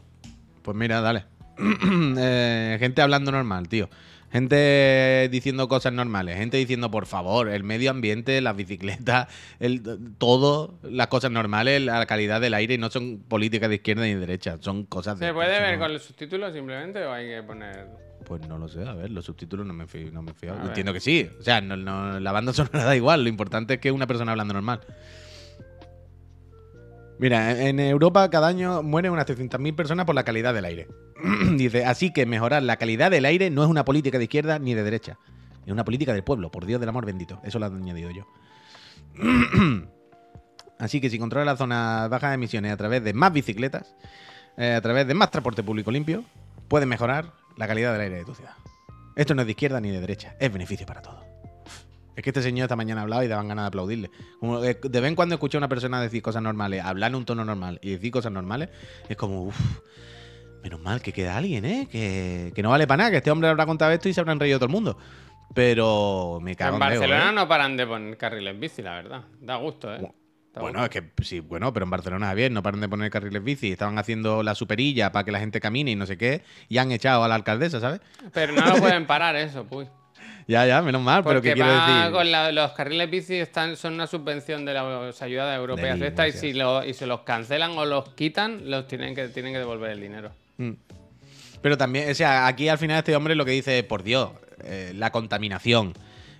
Pues 0.62 0.76
mira, 0.76 1.00
dale. 1.02 1.24
Eh, 2.16 2.76
gente 2.80 3.02
hablando 3.02 3.30
normal, 3.32 3.68
tío. 3.68 3.88
Gente 4.32 5.28
diciendo 5.30 5.68
cosas 5.68 5.92
normales. 5.92 6.36
Gente 6.36 6.56
diciendo, 6.56 6.90
por 6.90 7.06
favor, 7.06 7.48
el 7.48 7.64
medio 7.64 7.90
ambiente, 7.90 8.40
las 8.40 8.54
bicicletas, 8.56 9.28
el, 9.60 9.82
todo, 10.18 10.78
las 10.82 11.06
cosas 11.08 11.30
normales, 11.30 11.80
la 11.82 12.04
calidad 12.06 12.40
del 12.40 12.54
aire. 12.54 12.74
Y 12.74 12.78
no 12.78 12.90
son 12.90 13.18
políticas 13.26 13.68
de 13.68 13.76
izquierda 13.76 14.02
ni 14.04 14.14
de 14.14 14.20
derecha. 14.20 14.56
Son 14.60 14.84
cosas 14.84 15.18
de. 15.18 15.26
¿Se 15.28 15.32
puede 15.32 15.60
ver 15.60 15.74
no- 15.78 15.84
con 15.84 15.92
los 15.92 16.02
subtítulos 16.02 16.52
simplemente 16.52 17.04
o 17.04 17.12
hay 17.12 17.26
que 17.28 17.42
poner.? 17.42 17.86
Pues 18.26 18.46
no 18.46 18.58
lo 18.58 18.68
sé, 18.68 18.86
a 18.86 18.92
ver, 18.92 19.10
los 19.10 19.24
subtítulos 19.24 19.64
no 19.64 19.72
me 19.72 19.86
fío. 19.86 20.10
No 20.12 20.20
me 20.20 20.34
fío. 20.34 20.54
Entiendo 20.62 20.92
que 20.92 21.00
sí. 21.00 21.30
O 21.40 21.42
sea, 21.42 21.60
no, 21.62 21.76
no- 21.76 22.20
la 22.20 22.32
banda 22.32 22.52
sonora 22.52 22.84
da 22.84 22.94
igual. 22.96 23.22
Lo 23.22 23.28
importante 23.30 23.74
es 23.74 23.80
que 23.80 23.90
una 23.90 24.06
persona 24.06 24.32
hablando 24.32 24.52
normal. 24.54 24.80
Mira, 27.18 27.66
en 27.66 27.80
Europa 27.80 28.30
cada 28.30 28.46
año 28.46 28.82
mueren 28.82 29.12
unas 29.12 29.26
300.000 29.26 29.74
personas 29.74 30.06
por 30.06 30.14
la 30.14 30.22
calidad 30.22 30.54
del 30.54 30.64
aire. 30.64 30.88
Dice, 31.56 31.84
así 31.84 32.12
que 32.12 32.26
mejorar 32.26 32.62
la 32.62 32.76
calidad 32.76 33.10
del 33.10 33.24
aire 33.24 33.50
no 33.50 33.64
es 33.64 33.68
una 33.68 33.84
política 33.84 34.18
de 34.18 34.24
izquierda 34.24 34.58
ni 34.58 34.74
de 34.74 34.84
derecha. 34.84 35.18
Es 35.66 35.72
una 35.72 35.84
política 35.84 36.12
del 36.12 36.22
pueblo, 36.22 36.50
por 36.50 36.64
Dios 36.64 36.80
del 36.80 36.88
amor 36.88 37.04
bendito. 37.04 37.40
Eso 37.44 37.58
lo 37.58 37.66
he 37.66 37.68
añadido 37.68 38.10
yo. 38.10 38.26
Así 40.78 41.00
que 41.00 41.10
si 41.10 41.18
controla 41.18 41.44
las 41.44 41.58
zonas 41.58 42.08
bajas 42.08 42.30
de 42.30 42.34
emisiones 42.34 42.72
a 42.72 42.76
través 42.76 43.02
de 43.02 43.12
más 43.12 43.32
bicicletas, 43.32 43.96
eh, 44.56 44.74
a 44.74 44.80
través 44.80 45.06
de 45.08 45.14
más 45.14 45.30
transporte 45.30 45.64
público 45.64 45.90
limpio, 45.90 46.22
puedes 46.68 46.86
mejorar 46.86 47.32
la 47.56 47.66
calidad 47.66 47.92
del 47.92 48.02
aire 48.02 48.16
de 48.18 48.24
tu 48.24 48.34
ciudad. 48.34 48.52
Esto 49.16 49.34
no 49.34 49.42
es 49.42 49.46
de 49.46 49.52
izquierda 49.52 49.80
ni 49.80 49.90
de 49.90 50.00
derecha, 50.00 50.36
es 50.38 50.52
beneficio 50.52 50.86
para 50.86 51.02
todos. 51.02 51.27
Es 52.18 52.24
que 52.24 52.30
este 52.30 52.42
señor 52.42 52.64
esta 52.64 52.74
mañana 52.74 53.00
ha 53.00 53.04
hablado 53.04 53.22
y 53.22 53.28
daban 53.28 53.46
ganas 53.46 53.62
de 53.62 53.66
aplaudirle. 53.68 54.10
Como 54.40 54.60
que 54.60 54.74
de 54.74 55.00
vez 55.00 55.08
en 55.08 55.14
cuando 55.14 55.36
escucho 55.36 55.56
a 55.56 55.60
una 55.60 55.68
persona 55.68 56.02
decir 56.02 56.20
cosas 56.20 56.42
normales, 56.42 56.82
hablar 56.84 57.12
en 57.12 57.14
un 57.14 57.24
tono 57.24 57.44
normal 57.44 57.78
y 57.80 57.92
decir 57.92 58.10
cosas 58.10 58.32
normales, 58.32 58.70
es 59.08 59.16
como, 59.16 59.44
uff, 59.44 59.56
menos 60.64 60.80
mal 60.80 61.00
que 61.00 61.12
queda 61.12 61.36
alguien, 61.36 61.64
¿eh? 61.64 61.86
Que, 61.88 62.50
que 62.56 62.60
no 62.64 62.70
vale 62.70 62.88
para 62.88 62.96
nada, 62.96 63.10
que 63.12 63.18
este 63.18 63.30
hombre 63.30 63.48
habrá 63.48 63.66
contado 63.66 63.92
esto 63.92 64.08
y 64.08 64.14
se 64.14 64.20
habrán 64.20 64.40
reído 64.40 64.58
todo 64.58 64.66
el 64.66 64.72
mundo. 64.72 64.98
Pero 65.54 66.40
me 66.42 66.56
cago 66.56 66.76
en 66.76 66.82
en 66.82 66.88
Leo, 66.88 67.00
Barcelona 67.00 67.30
¿eh? 67.30 67.34
no 67.34 67.46
paran 67.46 67.76
de 67.76 67.86
poner 67.86 68.16
carriles 68.16 68.58
bici, 68.58 68.82
la 68.82 68.94
verdad. 68.94 69.22
Da 69.40 69.54
gusto, 69.54 69.94
¿eh? 69.94 70.00
Bueno, 70.54 70.80
gusto. 70.80 70.98
es 70.98 71.04
que 71.04 71.24
sí, 71.24 71.38
bueno, 71.38 71.72
pero 71.72 71.84
en 71.84 71.90
Barcelona 71.90 72.34
bien, 72.34 72.52
no 72.52 72.64
paran 72.64 72.80
de 72.80 72.88
poner 72.88 73.12
carriles 73.12 73.44
bici, 73.44 73.70
estaban 73.70 73.96
haciendo 73.96 74.42
la 74.42 74.56
superilla 74.56 75.12
para 75.12 75.24
que 75.24 75.30
la 75.30 75.38
gente 75.38 75.60
camine 75.60 75.92
y 75.92 75.94
no 75.94 76.04
sé 76.04 76.18
qué, 76.18 76.42
y 76.68 76.78
han 76.78 76.90
echado 76.90 77.22
a 77.22 77.28
la 77.28 77.36
alcaldesa, 77.36 77.78
¿sabes? 77.78 78.00
Pero 78.32 78.54
no 78.54 78.66
lo 78.66 78.76
pueden 78.78 79.06
parar 79.06 79.36
eso, 79.36 79.64
pues. 79.70 79.88
Ya, 80.48 80.66
ya, 80.66 80.80
menos 80.80 81.02
mal, 81.02 81.22
pero 81.22 81.42
¿qué 81.42 81.52
quiero 81.52 81.68
decir? 81.70 82.10
con 82.10 82.30
la- 82.30 82.50
los 82.52 82.72
carriles 82.72 83.10
bici 83.10 83.34
están, 83.34 83.76
son 83.76 83.92
una 83.92 84.06
subvención 84.06 84.64
de 84.64 84.72
las 84.72 85.20
ayudas 85.20 85.54
europeas 85.54 85.98
Del- 85.98 86.08
esta 86.08 86.26
y 86.26 86.32
si, 86.32 86.54
lo- 86.54 86.82
y 86.82 86.94
se 86.94 87.06
los 87.06 87.20
cancelan 87.20 87.72
o 87.76 87.84
los 87.84 88.08
quitan, 88.14 88.70
los 88.70 88.86
tienen 88.86 89.14
que, 89.14 89.28
tienen 89.28 89.52
que 89.52 89.58
devolver 89.58 89.90
el 89.90 90.00
dinero. 90.00 90.30
Mm. 90.56 90.72
Pero 91.60 91.76
también, 91.76 92.10
o 92.10 92.14
sea, 92.14 92.46
aquí 92.46 92.68
al 92.70 92.78
final 92.78 92.96
este 92.98 93.14
hombre 93.14 93.34
lo 93.34 93.44
que 93.44 93.50
dice, 93.50 93.82
por 93.82 94.02
Dios, 94.02 94.30
eh, 94.64 94.92
la 94.94 95.10
contaminación, 95.12 95.92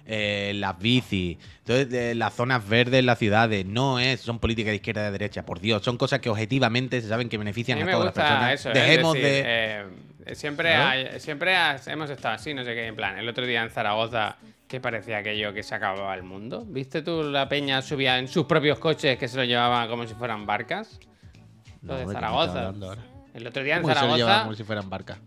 eh, 0.06 0.52
las 0.54 0.78
bicis, 0.78 1.36
entonces, 1.59 1.92
eh, 1.92 2.14
las 2.14 2.32
zonas 2.32 2.66
verdes 2.66 3.00
en 3.00 3.06
las 3.06 3.18
ciudades, 3.18 3.66
no 3.66 3.98
es, 3.98 4.20
son 4.22 4.38
políticas 4.38 4.70
de 4.70 4.76
izquierda 4.76 5.02
y 5.02 5.04
de 5.06 5.11
derecha, 5.12 5.44
por 5.44 5.61
Dios, 5.61 5.82
son 5.82 5.98
cosas 5.98 6.20
que 6.20 6.30
objetivamente 6.30 7.02
se 7.02 7.09
saben 7.09 7.28
que 7.28 7.36
benefician 7.36 7.82
a, 7.86 7.90
todas 7.90 8.06
las 8.06 8.14
personas. 8.14 8.54
eso. 8.54 8.70
Dejemos 8.70 9.16
Es 9.16 9.22
decir, 9.22 9.44
de... 9.44 9.84
eh, 10.26 10.34
siempre 10.34 10.74
hay- 10.74 11.20
siempre 11.20 11.54
has- 11.56 11.86
hemos 11.88 12.10
estado 12.10 12.34
así, 12.34 12.54
no 12.54 12.64
sé 12.64 12.74
qué, 12.74 12.86
en 12.86 12.96
plan. 12.96 13.18
El 13.18 13.28
otro 13.28 13.46
día 13.46 13.62
en 13.62 13.70
Zaragoza, 13.70 14.36
que 14.66 14.80
parecía 14.80 15.18
aquello 15.18 15.52
que 15.54 15.62
se 15.62 15.74
acababa 15.74 16.14
el 16.14 16.22
mundo. 16.22 16.64
¿Viste 16.66 17.02
tú 17.02 17.22
la 17.22 17.48
peña 17.48 17.80
subía 17.82 18.18
en 18.18 18.28
sus 18.28 18.44
propios 18.46 18.78
coches 18.78 19.16
que 19.18 19.26
se 19.28 19.36
lo 19.36 19.44
llevaban 19.44 19.88
como 19.88 20.06
si 20.06 20.14
fueran 20.14 20.44
barcas? 20.46 20.98
Lo 21.82 21.94
de 21.94 22.00
¿de 22.00 22.04
qué 22.04 22.08
me 22.08 22.12
Zaragoza. 22.14 22.72
El 23.34 23.46
otro 23.46 23.62
día 23.62 23.76
en 23.76 23.82
¿Cómo 23.82 23.94
se 23.94 24.00
lo 24.00 24.06
llevaban 24.06 24.18
Zaragoza. 24.18 24.42
como 24.44 24.56
si 24.56 24.64
fueran 24.64 24.90
barcas? 24.90 25.18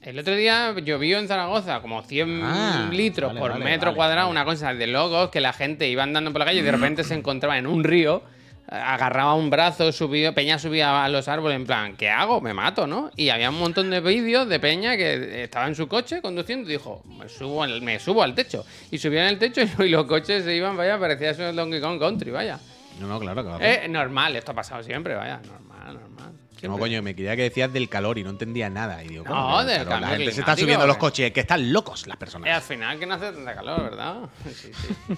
El 0.00 0.18
otro 0.18 0.34
día 0.34 0.74
llovió 0.82 1.18
en 1.18 1.28
Zaragoza 1.28 1.80
como 1.82 2.02
100 2.02 2.40
Ah, 2.42 2.88
litros 2.90 3.28
vale, 3.28 3.40
por 3.40 3.50
vale, 3.52 3.64
metro 3.64 3.88
vale, 3.88 3.96
cuadrado, 3.96 4.30
una 4.30 4.46
cosa 4.46 4.72
de 4.72 4.86
locos 4.86 5.28
que 5.28 5.40
la 5.42 5.52
gente 5.52 5.86
iba 5.90 6.02
andando 6.02 6.32
por 6.32 6.38
la 6.38 6.46
calle 6.46 6.60
y 6.60 6.62
de 6.62 6.72
repente 6.72 7.04
se 7.04 7.12
encontraba 7.14 7.58
en 7.58 7.66
un 7.66 7.84
río, 7.84 8.22
agarraba 8.70 9.34
un 9.34 9.50
brazo, 9.50 9.90
subió, 9.92 10.32
Peña 10.32 10.58
subía 10.58 11.04
a 11.04 11.08
los 11.08 11.26
árboles 11.28 11.56
en 11.56 11.66
plan, 11.66 11.96
¿qué 11.96 12.08
hago? 12.08 12.40
Me 12.40 12.54
mato, 12.54 12.86
¿no? 12.86 13.10
Y 13.16 13.30
había 13.30 13.50
un 13.50 13.58
montón 13.58 13.90
de 13.90 14.00
vídeos 14.00 14.48
de 14.48 14.60
Peña 14.60 14.96
que 14.96 15.42
estaba 15.42 15.66
en 15.66 15.74
su 15.74 15.88
coche 15.88 16.22
conduciendo 16.22 16.68
y 16.68 16.72
dijo, 16.74 17.02
me 17.06 17.28
subo, 17.28 17.62
al- 17.64 17.82
me 17.82 17.98
subo 17.98 18.22
al 18.22 18.34
techo. 18.34 18.64
Y 18.90 18.98
subió 18.98 19.20
en 19.20 19.26
el 19.26 19.38
techo 19.38 19.62
y 19.82 19.88
los 19.88 20.04
coches 20.06 20.44
se 20.44 20.54
iban, 20.54 20.76
vaya, 20.76 20.98
parecía 20.98 21.30
eso 21.30 21.48
el 21.48 21.56
Donkey 21.56 21.80
Kong 21.80 21.98
Country, 21.98 22.30
vaya. 22.30 22.58
No, 23.00 23.06
no, 23.08 23.18
claro, 23.18 23.42
claro. 23.44 23.64
Es 23.64 23.88
normal, 23.90 24.36
esto 24.36 24.52
ha 24.52 24.54
pasado 24.54 24.82
siempre, 24.82 25.14
vaya, 25.14 25.40
normal, 25.44 25.94
normal. 25.94 26.32
Que 26.60 26.68
no, 26.68 26.74
Siempre. 26.74 26.80
coño, 26.90 27.02
me 27.02 27.16
quería 27.16 27.34
que 27.36 27.42
decías 27.44 27.72
del 27.72 27.88
calor 27.88 28.18
y 28.18 28.22
no 28.22 28.28
entendía 28.28 28.68
nada. 28.68 29.02
Y 29.02 29.08
digo, 29.08 29.24
No, 29.24 29.30
¿cómo 29.30 29.58
que 29.60 29.64
del 29.72 29.84
calor? 29.84 30.00
La 30.02 30.08
gente 30.08 30.32
se 30.32 30.40
está 30.40 30.54
subiendo 30.54 30.86
los 30.86 30.96
eh. 30.96 30.98
coches, 30.98 31.32
que 31.32 31.40
están 31.40 31.72
locos 31.72 32.06
las 32.06 32.08
Eh, 32.08 32.12
al 32.12 32.18
personas. 32.18 32.62
final 32.64 32.98
que 32.98 33.06
no 33.06 33.14
hace 33.14 33.32
tanta 33.32 33.54
calor, 33.54 33.82
¿verdad? 33.84 34.16
Sí, 34.54 34.70
sí. 34.74 35.14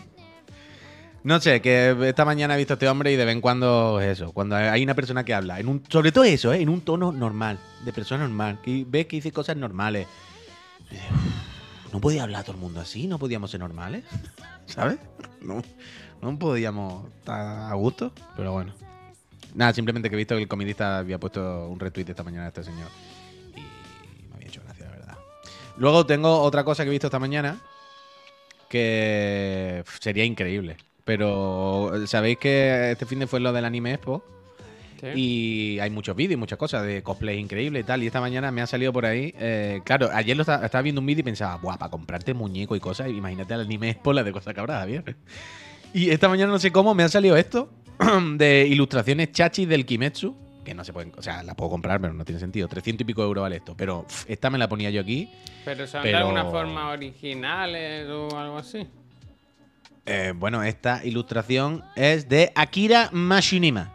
No 1.24 1.40
sé, 1.40 1.62
que 1.62 1.96
esta 2.08 2.24
mañana 2.24 2.54
he 2.54 2.58
visto 2.58 2.72
a 2.72 2.76
este 2.76 2.88
hombre 2.88 3.12
y 3.12 3.16
de 3.16 3.24
vez 3.24 3.32
en 3.34 3.40
cuando 3.40 4.00
es 4.00 4.18
eso. 4.18 4.32
Cuando 4.32 4.56
hay 4.56 4.82
una 4.82 4.94
persona 4.94 5.24
que 5.24 5.32
habla, 5.34 5.60
en 5.60 5.68
un, 5.68 5.82
sobre 5.88 6.10
todo 6.10 6.24
eso, 6.24 6.52
¿eh? 6.52 6.60
en 6.60 6.68
un 6.68 6.80
tono 6.80 7.12
normal, 7.12 7.58
de 7.84 7.92
persona 7.92 8.26
normal, 8.26 8.60
que 8.60 8.84
ves 8.88 9.06
que 9.06 9.16
dice 9.16 9.30
cosas 9.30 9.56
normales. 9.56 10.08
Y 10.90 10.94
dices, 10.94 11.10
"Uf, 11.12 11.92
No 11.92 12.00
podía 12.00 12.24
hablar 12.24 12.42
todo 12.42 12.56
el 12.56 12.60
mundo 12.60 12.80
así, 12.80 13.06
no 13.06 13.18
podíamos 13.18 13.50
ser 13.52 13.60
normales, 13.60 14.02
¿sabes? 14.66 14.98
No, 15.40 15.62
no 16.22 16.38
podíamos 16.38 17.06
estar 17.18 17.70
a 17.70 17.74
gusto, 17.74 18.12
pero 18.36 18.52
bueno. 18.52 18.72
Nada, 19.54 19.72
simplemente 19.74 20.08
que 20.08 20.16
he 20.16 20.18
visto 20.18 20.34
que 20.34 20.42
el 20.42 20.48
comidista 20.48 20.98
había 20.98 21.18
puesto 21.20 21.68
un 21.68 21.78
retweet 21.78 22.06
esta 22.08 22.22
mañana 22.24 22.46
a 22.46 22.48
este 22.48 22.64
señor. 22.64 22.88
Y 23.54 23.60
me 24.28 24.34
había 24.36 24.48
hecho 24.48 24.62
gracia, 24.64 24.86
la 24.86 24.90
verdad. 24.92 25.18
Luego 25.76 26.04
tengo 26.06 26.40
otra 26.40 26.64
cosa 26.64 26.82
que 26.82 26.88
he 26.88 26.90
visto 26.90 27.08
esta 27.08 27.18
mañana 27.18 27.60
que 28.68 29.84
sería 30.00 30.24
increíble. 30.24 30.78
Pero 31.04 31.92
sabéis 32.06 32.38
que 32.38 32.92
este 32.92 33.06
fin 33.06 33.18
de 33.18 33.26
fue 33.26 33.40
lo 33.40 33.52
del 33.52 33.64
Anime 33.64 33.94
Expo 33.94 34.24
Sí. 35.00 35.08
y 35.16 35.78
hay 35.80 35.90
muchos 35.90 36.14
vídeos, 36.14 36.38
muchas 36.38 36.56
cosas 36.60 36.86
de 36.86 37.02
cosplay 37.02 37.36
increíbles 37.38 37.82
y 37.82 37.84
tal. 37.84 38.04
Y 38.04 38.06
esta 38.06 38.20
mañana 38.20 38.52
me 38.52 38.60
ha 38.62 38.68
salido 38.68 38.92
por 38.92 39.04
ahí. 39.04 39.34
eh, 39.36 39.80
claro, 39.84 40.08
ayer 40.12 40.36
lo 40.36 40.42
estaba, 40.42 40.64
estaba 40.64 40.80
viendo 40.82 41.00
un 41.00 41.06
vídeo 41.06 41.20
y 41.22 41.24
pensaba, 41.24 41.56
guau, 41.56 41.76
para 41.76 41.90
comprarte 41.90 42.34
muñeco 42.34 42.76
y 42.76 42.80
cosas, 42.80 43.08
imagínate 43.10 43.52
al 43.52 43.62
Anime 43.62 43.90
Expo 43.90 44.12
la 44.12 44.22
de 44.22 44.30
cosas 44.30 44.54
que 44.54 44.60
habrá, 44.60 44.78
Javier. 44.78 45.16
Y 45.94 46.08
esta 46.10 46.26
mañana 46.28 46.50
no 46.52 46.58
sé 46.58 46.70
cómo 46.72 46.94
me 46.94 47.02
ha 47.02 47.08
salido 47.08 47.36
esto 47.36 47.68
de 48.36 48.66
ilustraciones 48.66 49.30
chachis 49.32 49.68
del 49.68 49.84
Kimetsu. 49.84 50.34
Que 50.64 50.72
no 50.72 50.84
se 50.84 50.92
pueden, 50.92 51.12
o 51.18 51.20
sea, 51.22 51.42
la 51.42 51.54
puedo 51.56 51.70
comprar, 51.72 52.00
pero 52.00 52.12
no 52.14 52.24
tiene 52.24 52.38
sentido. 52.40 52.68
300 52.68 53.00
y 53.02 53.04
pico 53.04 53.22
euros 53.24 53.42
vale 53.42 53.56
esto. 53.56 53.74
Pero 53.76 54.06
esta 54.28 54.48
me 54.48 54.56
la 54.58 54.68
ponía 54.68 54.88
yo 54.90 55.00
aquí. 55.02 55.28
Pero 55.64 55.86
son 55.88 56.00
Pero- 56.02 56.16
de 56.18 56.22
alguna 56.22 56.44
forma 56.44 56.90
originales 56.90 58.08
o 58.08 58.38
algo 58.38 58.56
así. 58.58 58.86
Eh, 60.04 60.32
bueno, 60.34 60.62
esta 60.62 61.04
ilustración 61.04 61.82
es 61.94 62.28
de 62.28 62.52
Akira 62.54 63.08
Machinima. 63.12 63.92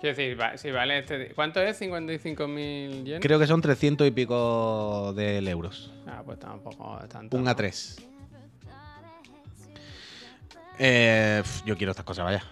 Quiero 0.00 0.16
decir, 0.16 0.40
va- 0.40 0.54
vale 0.74 0.98
este. 0.98 1.32
¿Cuánto 1.34 1.60
es? 1.60 1.80
¿55.000 1.80 3.04
yenes? 3.04 3.20
Creo 3.20 3.38
que 3.38 3.46
son 3.46 3.60
300 3.60 4.06
y 4.08 4.10
pico 4.10 5.12
de 5.14 5.38
euros. 5.48 5.92
Ah, 6.06 6.22
pues 6.24 6.38
tampoco 6.40 6.98
tanto. 7.08 7.36
Un 7.36 7.44
¿no? 7.44 7.50
A3. 7.50 8.02
Eh, 10.78 11.42
yo 11.66 11.76
quiero 11.76 11.90
estas 11.92 12.04
cosas, 12.04 12.24
vaya. 12.24 12.42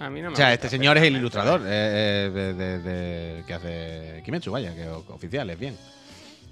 A 0.00 0.08
mí 0.08 0.22
no 0.22 0.28
me 0.28 0.34
O 0.34 0.36
sea, 0.36 0.52
este 0.54 0.68
señor 0.70 0.96
es 0.96 1.02
el 1.02 1.16
ilustrador 1.16 1.60
eh, 1.64 2.26
eh, 2.26 2.30
de, 2.32 2.54
de- 2.54 2.78
de- 2.78 3.44
que 3.44 3.52
hace 3.54 4.22
Kimetsu, 4.24 4.52
vaya, 4.52 4.74
que 4.74 4.88
oficial, 4.88 5.50
es 5.50 5.58
bien. 5.58 5.76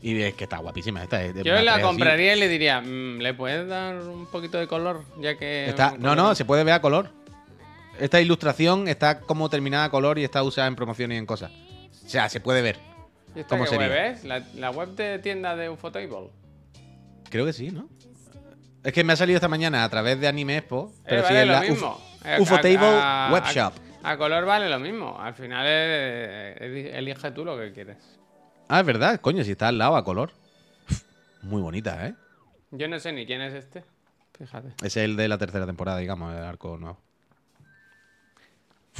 Y 0.08 0.22
es 0.22 0.34
que 0.34 0.44
está 0.44 0.58
guapísima 0.58 1.02
esta. 1.02 1.20
es 1.24 1.34
Yo 1.42 1.60
la 1.62 1.74
así. 1.74 1.82
compraría 1.82 2.36
y 2.36 2.38
le 2.38 2.46
diría, 2.48 2.80
mm, 2.80 3.18
¿le 3.18 3.34
puedes 3.34 3.66
dar 3.66 3.96
un 4.02 4.26
poquito 4.26 4.56
de 4.56 4.68
color? 4.68 5.02
Ya 5.20 5.36
que. 5.36 5.68
Está, 5.68 5.96
no, 5.98 6.14
no, 6.14 6.32
se 6.36 6.44
puede 6.44 6.62
ver 6.62 6.74
a 6.74 6.80
color. 6.80 7.10
Esta 7.98 8.20
ilustración 8.20 8.86
está 8.86 9.18
como 9.18 9.48
terminada 9.50 9.86
a 9.86 9.90
color 9.90 10.18
y 10.20 10.24
está 10.24 10.44
usada 10.44 10.68
en 10.68 10.76
promociones 10.76 11.16
y 11.16 11.18
en 11.18 11.26
cosas. 11.26 11.50
O 12.04 12.08
sea, 12.08 12.28
se 12.28 12.38
puede 12.40 12.62
ver. 12.62 12.76
¿Y 13.34 13.40
esta 13.40 13.48
¿cómo 13.48 13.64
qué 13.64 13.70
sería? 13.70 13.88
web 13.88 14.12
es? 14.12 14.24
¿La, 14.24 14.44
la 14.54 14.70
web 14.70 14.90
de 14.94 15.18
tienda 15.18 15.56
de 15.56 15.70
Ufotable? 15.70 16.30
Creo 17.28 17.44
que 17.44 17.52
sí, 17.52 17.70
¿no? 17.72 17.88
Es 18.84 18.92
que 18.92 19.02
me 19.02 19.12
ha 19.14 19.16
salido 19.16 19.38
esta 19.38 19.48
mañana 19.48 19.82
a 19.82 19.88
través 19.88 20.20
de 20.20 20.28
Anime 20.28 20.58
Expo. 20.58 20.92
Pero 21.04 21.22
Eh, 21.22 21.24
sí 21.26 21.34
vale 21.34 21.40
es 21.40 21.46
lo 21.48 21.52
la 21.52 21.60
mismo. 21.62 22.00
Uf- 22.22 22.40
Ufotable 22.42 22.78
a- 22.86 23.28
a- 24.04 24.16
color 24.16 24.44
vale 24.44 24.68
lo 24.68 24.78
mismo. 24.78 25.18
Al 25.20 25.34
final 25.34 25.64
eh, 25.68 26.92
elige 26.94 27.30
tú 27.32 27.44
lo 27.44 27.58
que 27.58 27.72
quieres. 27.72 27.96
Ah, 28.68 28.80
es 28.80 28.86
verdad, 28.86 29.20
coño, 29.20 29.44
si 29.44 29.52
está 29.52 29.68
al 29.68 29.78
lado 29.78 29.96
a 29.96 30.04
color. 30.04 30.32
Muy 31.42 31.62
bonita, 31.62 32.06
¿eh? 32.06 32.14
Yo 32.70 32.88
no 32.88 32.98
sé 32.98 33.12
ni 33.12 33.26
quién 33.26 33.40
es 33.40 33.54
este. 33.54 33.84
Fíjate. 34.38 34.68
Es 34.82 34.96
el 34.96 35.16
de 35.16 35.28
la 35.28 35.38
tercera 35.38 35.66
temporada, 35.66 35.98
digamos, 35.98 36.34
el 36.34 36.42
arco 36.42 36.76
nuevo. 36.76 36.98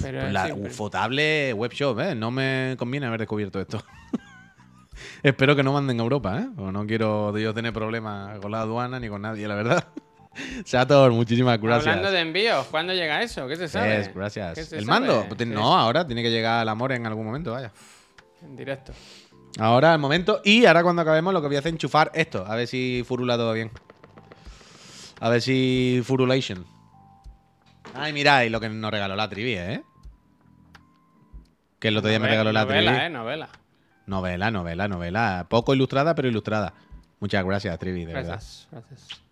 Pero 0.00 0.18
Pues 0.20 0.26
es 0.28 0.32
la. 0.32 0.54
Ufotable 0.54 1.52
Webshop, 1.52 2.00
¿eh? 2.00 2.14
No 2.14 2.30
me 2.30 2.76
conviene 2.78 3.06
haber 3.06 3.20
descubierto 3.20 3.60
esto. 3.60 3.82
Espero 5.22 5.56
que 5.56 5.62
no 5.62 5.72
manden 5.72 5.98
a 6.00 6.02
Europa, 6.02 6.38
¿eh? 6.38 6.48
O 6.58 6.70
no 6.72 6.86
quiero 6.86 7.36
yo 7.36 7.52
tener 7.52 7.72
problemas 7.72 8.38
con 8.40 8.50
la 8.50 8.60
aduana 8.60 9.00
ni 9.00 9.08
con 9.08 9.22
nadie, 9.22 9.46
la 9.48 9.54
verdad. 9.54 9.88
Sator, 10.64 11.12
muchísimas 11.12 11.60
gracias. 11.60 11.86
Hablando 11.94 12.10
de 12.12 12.20
envíos, 12.20 12.66
¿cuándo 12.66 12.92
llega 12.92 13.22
eso? 13.22 13.48
¿Qué 13.48 13.56
se 13.56 13.68
sabe? 13.68 13.98
Yes, 13.98 14.14
gracias. 14.14 14.54
¿Qué 14.54 14.64
se 14.64 14.78
¿El 14.78 14.84
sabe? 14.84 15.00
mando? 15.00 15.26
Pues, 15.28 15.46
No, 15.48 15.76
ahora 15.76 16.06
tiene 16.06 16.22
que 16.22 16.30
llegar 16.30 16.60
al 16.60 16.68
amor 16.68 16.92
en 16.92 17.06
algún 17.06 17.24
momento, 17.24 17.52
vaya. 17.52 17.72
En 18.42 18.54
directo. 18.54 18.92
Ahora 19.58 19.92
el 19.92 19.98
momento. 19.98 20.40
Y 20.44 20.66
ahora 20.66 20.82
cuando 20.82 21.02
acabemos 21.02 21.32
lo 21.32 21.40
que 21.40 21.46
voy 21.46 21.56
a 21.56 21.60
hacer 21.60 21.70
es 21.70 21.74
enchufar 21.74 22.10
esto. 22.14 22.44
A 22.46 22.54
ver 22.56 22.66
si 22.66 23.04
furula 23.06 23.36
todo 23.36 23.52
bien. 23.52 23.70
A 25.20 25.28
ver 25.28 25.40
si 25.40 26.02
furulation. 26.04 26.66
Ay, 27.94 28.12
mira, 28.12 28.44
y 28.44 28.50
lo 28.50 28.60
que 28.60 28.68
nos 28.68 28.90
regaló 28.90 29.16
la 29.16 29.28
trivi, 29.28 29.54
¿eh? 29.54 29.82
Que 31.78 31.88
el 31.88 31.96
otro 31.96 32.10
día 32.10 32.18
me 32.18 32.28
regaló 32.28 32.52
la 32.52 32.64
novela, 32.64 32.90
trivi. 32.92 33.06
eh, 33.06 33.10
novela. 33.10 33.48
Novela, 34.06 34.50
novela, 34.50 34.88
novela. 34.88 35.46
Poco 35.48 35.74
ilustrada, 35.74 36.14
pero 36.14 36.28
ilustrada. 36.28 36.74
Muchas 37.18 37.44
gracias, 37.44 37.78
Trivi, 37.78 38.04
de 38.04 38.12
verdad. 38.12 38.32
Gracias, 38.32 38.68
gracias. 38.70 39.22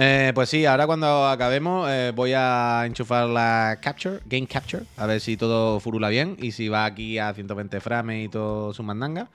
Eh, 0.00 0.30
pues 0.32 0.48
sí, 0.48 0.64
ahora 0.64 0.86
cuando 0.86 1.26
acabemos 1.26 1.90
eh, 1.90 2.12
voy 2.14 2.32
a 2.32 2.84
enchufar 2.86 3.28
la 3.28 3.78
Capture, 3.82 4.20
Game 4.26 4.46
Capture, 4.46 4.84
a 4.96 5.06
ver 5.06 5.20
si 5.20 5.36
todo 5.36 5.80
furula 5.80 6.08
bien 6.08 6.36
y 6.38 6.52
si 6.52 6.68
va 6.68 6.84
aquí 6.84 7.18
a 7.18 7.34
120 7.34 7.80
frames 7.80 8.26
y 8.26 8.28
todo 8.28 8.72
su 8.72 8.84
mandanga. 8.84 9.28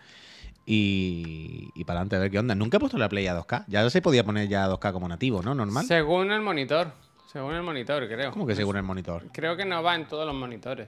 Y, 0.66 1.68
y 1.76 1.84
para 1.84 2.00
adelante 2.00 2.16
a 2.16 2.20
ver 2.20 2.32
qué 2.32 2.40
onda. 2.40 2.56
Nunca 2.56 2.78
he 2.78 2.80
puesto 2.80 2.98
la 2.98 3.10
Play 3.10 3.28
a 3.28 3.38
2K. 3.38 3.66
Ya 3.68 3.90
se 3.90 4.02
podía 4.02 4.24
poner 4.24 4.48
ya 4.48 4.64
a 4.64 4.70
2K 4.70 4.94
como 4.94 5.10
nativo, 5.10 5.42
¿no? 5.42 5.54
Normal. 5.54 5.86
Según 5.86 6.32
el 6.32 6.40
monitor. 6.40 6.94
Según 7.30 7.56
el 7.56 7.64
monitor, 7.64 8.08
creo. 8.08 8.32
¿Cómo 8.32 8.48
que 8.48 8.56
según 8.56 8.78
el 8.78 8.84
monitor? 8.84 9.24
Creo 9.34 9.58
que 9.58 9.66
no 9.66 9.84
va 9.84 9.96
en 9.96 10.08
todos 10.08 10.26
los 10.26 10.34
monitores. 10.34 10.88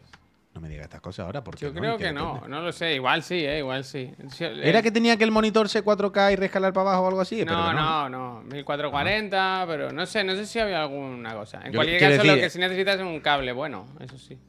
No 0.56 0.62
me 0.62 0.70
digas 0.70 0.86
estas 0.86 1.02
cosas 1.02 1.26
ahora, 1.26 1.44
porque 1.44 1.66
Yo 1.66 1.74
creo 1.74 1.98
que 1.98 2.14
no, 2.14 2.48
no 2.48 2.62
lo 2.62 2.72
sé. 2.72 2.96
Igual 2.96 3.24
sí, 3.24 3.46
eh, 3.46 3.60
igual 3.60 3.84
sí. 3.84 4.10
¿Era 4.40 4.82
que 4.82 4.90
tenía 4.90 5.18
que 5.18 5.26
el 5.26 5.32
monitor 5.32 5.68
ser 5.68 5.84
4K 5.84 6.32
y 6.32 6.38
rescalar 6.38 6.72
para 6.72 6.92
abajo 6.92 7.04
o 7.04 7.08
algo 7.10 7.20
así? 7.20 7.44
Pero 7.44 7.58
No, 7.58 7.70
que 7.70 7.76
no, 7.76 8.10
no, 8.10 8.42
1440, 8.44 9.66
pero 9.68 9.92
no 9.92 10.06
sé, 10.06 10.24
no 10.24 10.34
sé 10.34 10.46
si 10.46 10.60
había 10.60 10.84
alguna 10.84 11.34
cosa. 11.34 11.60
En 11.62 11.74
Yo 11.74 11.80
cualquier 11.80 12.00
caso, 12.00 12.24
lo 12.24 12.36
que 12.36 12.50
sí 12.50 12.58
necesitas 12.58 12.96
es 12.96 13.02
un 13.02 13.20
cable 13.20 13.52
bueno, 13.52 13.86
eso 14.00 14.18
sí. 14.18 14.40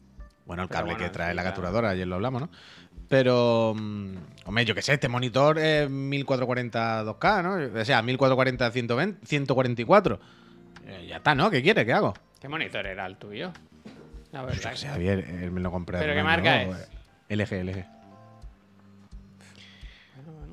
Bueno, 0.45 0.63
el 0.63 0.69
cable 0.69 0.93
bueno, 0.93 1.05
que 1.05 1.11
trae 1.11 1.31
sí, 1.31 1.37
la 1.37 1.43
capturadora, 1.43 1.91
ayer 1.91 2.07
lo 2.07 2.15
hablamos, 2.15 2.43
¿no? 2.43 2.51
Pero, 3.09 3.75
mm, 3.77 4.17
hombre, 4.45 4.65
yo 4.65 4.77
qué 4.77 4.83
sé, 4.83 4.95
este 4.95 5.09
monitor 5.09 5.59
es 5.59 5.91
1440 5.91 7.03
2K, 7.03 7.43
¿no? 7.43 7.81
O 7.81 7.85
sea, 7.85 8.01
1440 8.03 8.71
120, 8.71 9.27
144. 9.27 10.21
Eh, 10.87 11.07
ya 11.09 11.17
está, 11.17 11.35
¿no? 11.35 11.51
¿Qué 11.51 11.63
quieres? 11.63 11.85
¿Qué 11.85 11.93
hago? 11.93 12.15
¿Qué 12.41 12.49
monitor 12.49 12.87
era 12.87 13.07
el 13.07 13.17
tuyo? 13.17 13.51
La 14.37 14.43
Pues 14.43 14.57
yo 14.57 14.59
verdad. 14.59 14.71
qué 14.73 14.77
sé, 14.77 14.89
Javier, 14.89 15.19
él 15.45 15.51
me 15.51 15.61
lo 15.61 15.71
compré. 15.71 15.99
¿Pero 15.99 16.15
qué 16.15 16.23
marca 16.23 16.63
es? 16.63 16.89
LG, 17.31 17.65
LG. 17.65 17.85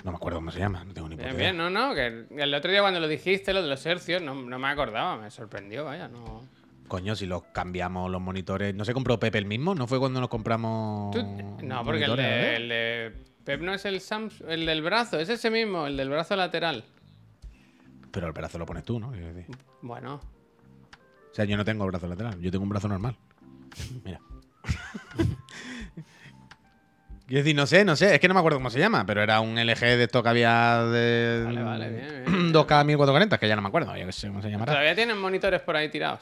No 0.04 0.12
me 0.12 0.18
acuerdo 0.18 0.40
cómo 0.40 0.52
se 0.52 0.60
llama, 0.60 0.84
no 0.84 0.94
tengo 0.94 1.08
ni 1.10 1.16
idea. 1.16 1.34
bien, 1.34 1.58
no, 1.58 1.70
no, 1.70 1.94
que 1.96 2.26
el 2.38 2.54
otro 2.54 2.72
día 2.72 2.82
cuando 2.82 3.00
lo 3.00 3.08
dijiste, 3.08 3.54
lo 3.54 3.62
de 3.62 3.68
los 3.70 3.86
hercios, 3.86 4.22
no, 4.22 4.36
no 4.36 4.60
me 4.60 4.68
acordaba, 4.68 5.18
me 5.18 5.32
sorprendió, 5.32 5.86
vaya, 5.86 6.08
no. 6.08 6.42
Coño, 6.88 7.16
si 7.16 7.26
los 7.26 7.44
cambiamos 7.54 8.12
los 8.12 8.22
monitores. 8.22 8.76
¿No 8.76 8.84
se 8.86 8.94
compró 8.94 9.18
Pepe 9.20 9.38
el 9.38 9.46
mismo? 9.46 9.74
¿No 9.76 9.88
fue 9.88 10.00
cuando 10.00 10.20
nos 10.20 10.30
compramos.? 10.30 11.12
Tú- 11.12 11.58
no, 11.64 11.84
porque 11.84 12.04
el 12.06 12.16
de, 12.18 12.24
¿eh? 12.24 12.56
el 12.58 12.70
de 12.70 13.14
Pep 13.46 13.62
no 13.62 13.74
es 13.74 13.86
el 13.86 14.00
Samsung, 14.02 14.50
el 14.50 14.66
del 14.66 14.82
brazo, 14.82 15.20
es 15.20 15.30
ese 15.30 15.50
mismo, 15.50 15.88
el 15.88 15.96
del 15.98 16.10
brazo 16.10 16.36
lateral. 16.36 16.84
Pero 18.12 18.28
el 18.28 18.34
brazo 18.34 18.58
lo 18.60 18.66
pones 18.66 18.84
tú, 18.84 19.00
¿no? 19.00 19.12
Bueno, 19.82 20.16
O 20.16 21.34
sea, 21.36 21.46
yo 21.46 21.56
no 21.58 21.66
tengo 21.66 21.86
brazo 21.88 22.08
lateral, 22.08 22.40
yo 22.42 22.52
tengo 22.52 22.64
un 22.64 22.70
brazo 22.70 22.88
normal. 22.90 23.16
Mira. 24.04 24.20
Quiero 27.26 27.44
decir, 27.44 27.56
no 27.56 27.66
sé, 27.66 27.86
no 27.86 27.96
sé, 27.96 28.14
es 28.14 28.20
que 28.20 28.28
no 28.28 28.34
me 28.34 28.42
acuerdo 28.42 28.58
cómo 28.60 28.70
se 28.70 28.80
llama, 28.80 29.06
pero 29.06 29.24
era 29.24 29.40
un 29.40 29.56
LG 29.58 29.80
de 29.80 30.04
esto 30.04 30.22
que 30.22 30.30
había 30.30 30.84
de. 30.84 31.42
Vale, 31.46 31.64
vale, 31.64 31.90
bien, 31.90 32.24
bien, 32.26 32.54
2K 32.54 32.86
1440, 32.86 33.38
que 33.38 33.48
ya 33.48 33.56
no 33.56 33.62
me 33.62 33.70
acuerdo, 33.70 33.96
yo 33.96 34.06
qué 34.06 34.12
sé 34.12 34.28
cómo 34.28 34.42
se 34.42 34.50
llamará. 34.52 34.74
todavía 34.74 34.94
tienen 34.94 35.18
monitores 35.18 35.62
por 35.62 35.76
ahí 35.76 35.90
tirados. 35.90 36.20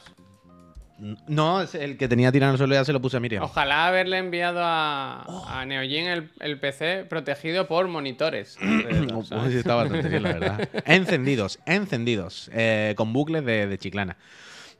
No, 1.26 1.60
el 1.62 1.96
que 1.96 2.06
tenía 2.06 2.30
tirado 2.30 2.52
el 2.52 2.58
suelo 2.58 2.74
ya 2.74 2.84
se 2.84 2.92
lo 2.92 3.00
puse 3.02 3.16
a 3.16 3.20
Miriam. 3.20 3.42
Ojalá 3.42 3.88
haberle 3.88 4.18
enviado 4.18 4.60
a, 4.62 5.24
a 5.48 5.66
Neogin 5.66 6.06
el, 6.06 6.30
el 6.38 6.60
PC 6.60 7.06
protegido 7.08 7.66
por 7.66 7.88
monitores. 7.88 8.56
Pues 9.12 9.28
¿sabes? 9.28 9.52
sí, 9.52 9.58
está 9.58 9.74
bastante 9.74 10.08
bien, 10.08 10.22
la 10.22 10.32
verdad. 10.32 10.68
encendidos, 10.86 11.58
encendidos, 11.66 12.48
eh, 12.54 12.94
con 12.96 13.12
bucles 13.12 13.44
de, 13.44 13.66
de 13.66 13.78
chiclana. 13.78 14.16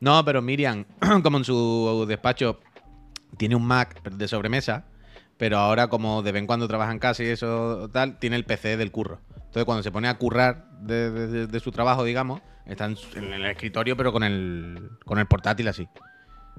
No, 0.02 0.24
pero 0.24 0.42
Miriam, 0.42 0.84
como 1.22 1.38
en 1.38 1.44
su 1.44 2.06
despacho 2.08 2.58
tiene 3.36 3.54
un 3.54 3.64
Mac 3.64 4.02
de 4.02 4.26
sobremesa, 4.26 4.84
pero 5.38 5.58
ahora 5.58 5.86
como 5.86 6.22
de 6.22 6.32
vez 6.32 6.40
en 6.40 6.48
cuando 6.48 6.66
trabaja 6.66 6.90
en 6.90 6.98
casa 6.98 7.22
y 7.22 7.28
eso 7.28 7.88
tal, 7.92 8.18
tiene 8.18 8.34
el 8.34 8.44
PC 8.44 8.76
del 8.76 8.90
curro. 8.90 9.20
Entonces 9.36 9.64
cuando 9.64 9.84
se 9.84 9.92
pone 9.92 10.08
a 10.08 10.18
currar 10.18 10.68
de, 10.80 11.60
su 11.60 11.70
trabajo, 11.70 12.02
digamos, 12.02 12.40
está 12.66 12.86
en, 12.86 12.96
en 13.14 13.32
el 13.32 13.46
escritorio 13.46 13.96
pero 13.96 14.12
con 14.12 14.24
el, 14.24 14.90
con 15.04 15.20
el 15.20 15.26
portátil 15.26 15.68
así. 15.68 15.86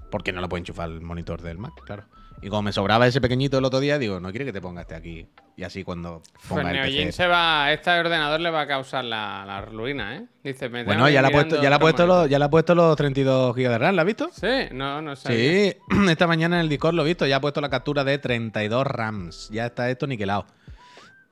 Porque 0.10 0.32
no 0.32 0.40
lo 0.40 0.48
puede 0.48 0.62
enchufar 0.62 0.90
el 0.90 1.02
monitor 1.02 1.42
del 1.42 1.58
Mac, 1.58 1.74
claro. 1.86 2.06
Y 2.44 2.50
como 2.50 2.64
me 2.64 2.72
sobraba 2.74 3.08
ese 3.08 3.22
pequeñito 3.22 3.58
el 3.58 3.66
otro 3.66 3.80
día, 3.80 3.98
digo, 3.98 4.20
no 4.20 4.30
quiere 4.32 4.44
que 4.46 4.52
te 4.54 4.62
ponga 4.62 4.82
este 4.82 4.96
aquí. 4.96 5.28
Y 5.56 5.64
así 5.64 5.84
cuando 5.84 6.22
Pues 6.34 6.48
ponga 6.50 6.72
el 6.72 6.78
Neogin 6.78 7.06
PC. 7.08 7.12
se 7.14 7.28
va, 7.28 7.72
este 7.72 7.90
ordenador 7.92 8.40
le 8.42 8.50
va 8.50 8.62
a 8.62 8.68
causar 8.68 9.06
la, 9.06 9.44
la 9.46 9.62
ruina, 9.62 10.18
¿eh? 10.18 10.26
Dice, 10.44 10.68
me 10.68 10.84
Bueno, 10.84 11.08
ya 11.10 11.22
le 11.22 11.28
ha 11.28 11.32
puesto, 11.32 11.62
ya 11.62 11.70
le 11.70 11.76
ha 11.76 11.80
puesto 11.80 12.06
los, 12.06 12.30
ya 12.30 12.40
le 12.40 12.46
ha 12.46 12.50
puesto 12.50 12.76
los 12.76 12.96
32 12.98 13.56
GB 13.56 13.70
de 13.70 13.78
RAM, 13.78 13.96
¿la 13.96 14.02
has 14.02 14.06
visto? 14.06 14.30
Sí, 14.34 14.48
no, 14.74 15.02
no 15.02 15.16
sabía. 15.16 15.38
Sí, 15.38 15.78
esta 16.10 16.28
mañana 16.28 16.58
en 16.58 16.62
el 16.64 16.70
Discord 16.70 16.96
lo 16.96 17.04
he 17.04 17.06
visto, 17.06 17.26
ya 17.26 17.38
ha 17.38 17.42
puesto 17.42 17.62
la 17.62 17.70
captura 17.70 18.04
de 18.04 18.18
32 18.18 18.86
RAMs. 18.88 19.50
Ya 19.52 19.68
está 19.68 19.90
esto 19.90 20.06
niquelado. 20.08 20.46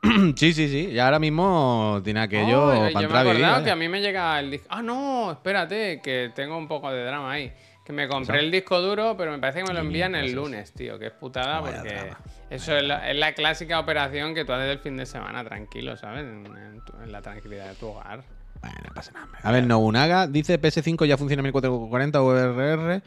sí, 0.36 0.54
sí, 0.54 0.68
sí. 0.68 0.90
Y 0.92 1.00
ahora 1.00 1.20
mismo 1.20 2.02
tiene 2.04 2.22
aquello 2.22 2.68
Oh, 2.68 2.70
para 2.70 2.90
yo 3.02 3.10
me 3.10 3.16
he 3.16 3.18
a 3.18 3.24
vivir, 3.24 3.36
acordado 3.36 3.54
vaya. 3.54 3.66
que 3.66 3.72
a 3.72 3.76
mí 3.76 3.88
me 3.90 4.02
llega 4.02 4.40
el. 4.40 4.62
Ah, 4.70 4.82
no, 4.82 5.32
espérate, 5.32 6.00
que 6.04 6.32
tengo 6.34 6.58
un 6.58 6.68
poco 6.68 6.92
de 6.92 7.04
drama 7.06 7.32
ahí. 7.34 7.52
Que 7.86 7.94
me 7.94 8.08
compré 8.08 8.40
el 8.40 8.52
disco 8.52 8.80
duro, 8.80 9.16
pero 9.18 9.32
me 9.32 9.40
parece 9.40 9.60
que 9.60 9.66
me 9.68 9.74
lo 9.74 9.80
envían 9.80 10.14
el 10.16 10.32
lunes, 10.34 10.72
tío. 10.72 11.00
Que 11.00 11.08
es 11.08 11.12
putada 11.14 11.60
Vaya 11.62 11.78
porque 11.82 11.94
drama. 11.96 12.18
eso 12.50 12.78
es 12.78 12.84
la, 12.84 13.10
es 13.10 13.18
la 13.18 13.34
clásica 13.34 13.80
operación 13.80 14.36
que 14.36 14.46
tú 14.46 14.54
haces 14.54 14.70
el 14.72 14.80
fin 14.80 14.98
de 14.98 15.06
semana 15.08 15.44
tranquilo, 15.44 15.98
¿sabes? 15.98 16.22
En, 16.24 16.46
en 16.46 16.82
tu- 16.86 16.94
en 17.04 17.12
la 17.12 17.22
tranquilidad 17.22 17.68
de 17.70 17.76
tu 17.76 17.88
hogar. 17.88 18.24
Bueno, 18.62 18.76
no 18.88 18.94
pasa 18.94 19.12
nada. 19.14 19.28
A 19.42 19.52
ver, 19.52 19.66
Nobunaga 19.66 20.28
dice 20.28 20.62
PS5 20.62 21.06
ya 21.06 21.18
funciona 21.18 21.42
1440 21.42 22.22
URR. 22.22 23.02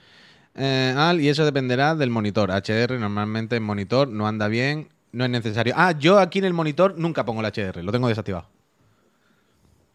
eh, 0.57 0.95
al, 0.97 1.21
y 1.21 1.29
eso 1.29 1.45
dependerá 1.45 1.95
del 1.95 2.11
monitor. 2.11 2.51
HDR 2.51 2.99
normalmente 2.99 3.55
en 3.57 3.63
monitor 3.63 4.09
no 4.09 4.27
anda 4.27 4.49
bien, 4.49 4.89
no 5.13 5.25
es 5.25 5.31
necesario. 5.31 5.75
Ah, 5.77 5.93
yo 5.93 6.19
aquí 6.19 6.41
en 6.41 6.47
el 6.47 6.53
monitor 6.53 6.99
nunca 6.99 7.25
pongo 7.25 7.41
el 7.41 7.47
HDR, 7.53 7.85
lo 7.85 7.93
tengo 7.93 8.09
desactivado. 8.09 8.49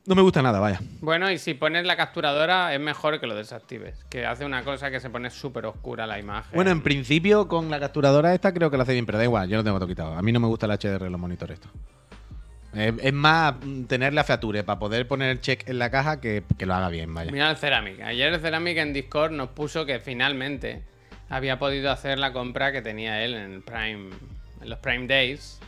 No 0.09 0.15
me 0.15 0.23
gusta 0.23 0.41
nada, 0.41 0.59
vaya. 0.59 0.81
Bueno, 1.01 1.29
y 1.29 1.37
si 1.37 1.53
pones 1.53 1.85
la 1.85 1.95
capturadora, 1.95 2.73
es 2.73 2.79
mejor 2.79 3.19
que 3.19 3.27
lo 3.27 3.35
desactives. 3.35 4.05
Que 4.09 4.25
hace 4.25 4.43
una 4.43 4.63
cosa 4.63 4.89
que 4.89 4.99
se 4.99 5.11
pone 5.11 5.29
súper 5.29 5.67
oscura 5.67 6.07
la 6.07 6.17
imagen. 6.17 6.49
Bueno, 6.55 6.71
en 6.71 6.81
principio 6.81 7.47
con 7.47 7.69
la 7.69 7.79
capturadora 7.79 8.33
esta 8.33 8.51
creo 8.51 8.71
que 8.71 8.77
lo 8.77 8.81
hace 8.81 8.93
bien, 8.93 9.05
pero 9.05 9.19
da 9.19 9.25
igual, 9.25 9.47
yo 9.47 9.57
lo 9.57 9.63
tengo 9.63 9.77
todo 9.77 9.87
quitado. 9.87 10.15
A 10.15 10.23
mí 10.23 10.31
no 10.31 10.39
me 10.39 10.47
gusta 10.47 10.65
el 10.65 10.71
HDR 10.71 11.05
en 11.05 11.11
los 11.11 11.21
monitores 11.21 11.59
esto. 11.59 11.69
Es, 12.73 12.95
es 13.03 13.13
más 13.13 13.53
mm, 13.63 13.83
tener 13.83 14.15
la 14.15 14.23
feature 14.23 14.63
para 14.63 14.79
poder 14.79 15.07
poner 15.07 15.29
el 15.29 15.41
check 15.41 15.69
en 15.69 15.77
la 15.77 15.91
caja 15.91 16.19
que, 16.19 16.41
que 16.57 16.65
lo 16.65 16.73
haga 16.73 16.89
bien, 16.89 17.13
vaya. 17.13 17.31
Mira 17.31 17.51
el 17.51 17.57
Ceramic. 17.57 18.01
Ayer 18.01 18.33
el 18.33 18.39
Ceramic 18.39 18.79
en 18.79 18.93
Discord 18.93 19.31
nos 19.31 19.49
puso 19.49 19.85
que 19.85 19.99
finalmente 19.99 20.81
había 21.29 21.59
podido 21.59 21.91
hacer 21.91 22.17
la 22.17 22.33
compra 22.33 22.71
que 22.71 22.81
tenía 22.81 23.23
él 23.23 23.35
en 23.35 23.53
el 23.53 23.61
Prime, 23.61 24.09
en 24.59 24.69
los 24.69 24.79
Prime 24.79 25.05
Days, 25.05 25.59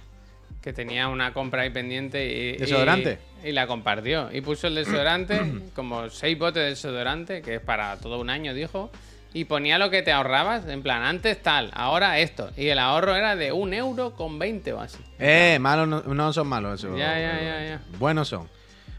que 0.62 0.74
tenía 0.74 1.07
una 1.07 1.34
compra 1.34 1.64
ahí 1.64 1.70
pendiente 1.72 2.26
y, 2.28 2.57
¿Desodorante? 2.57 3.18
y, 3.43 3.49
y 3.49 3.51
la 3.51 3.66
compartió. 3.68 4.30
Y 4.32 4.41
puso 4.41 4.68
el 4.68 4.76
desodorante, 4.76 5.41
como 5.76 6.09
seis 6.09 6.38
botes 6.38 6.62
de 6.62 6.70
desodorante, 6.70 7.41
que 7.41 7.55
es 7.55 7.62
para 7.62 7.97
todo 7.97 8.20
un 8.20 8.30
año, 8.30 8.53
dijo. 8.53 8.91
Y 9.34 9.45
ponía 9.45 9.78
lo 9.80 9.89
que 9.89 10.01
te 10.01 10.12
ahorrabas, 10.12 10.68
en 10.68 10.84
plan, 10.84 11.03
antes 11.03 11.41
tal, 11.41 11.72
ahora 11.74 12.20
esto. 12.20 12.51
Y 12.57 12.68
el 12.68 12.78
ahorro 12.80 13.16
era 13.16 13.36
de 13.38 13.53
un 13.53 13.74
euro 13.74 14.12
con 14.14 14.38
20 14.38 14.74
o 14.74 14.82
así. 14.82 14.97
Eh, 15.20 15.57
malos 15.62 15.88
no, 15.88 16.01
no 16.14 16.34
son 16.34 16.47
malos 16.47 16.80
eso. 16.84 16.97
Ya, 16.97 17.18
ya, 17.18 17.39
ya, 17.41 17.66
ya. 17.66 17.82
Buenos 17.97 18.28
son. 18.28 18.49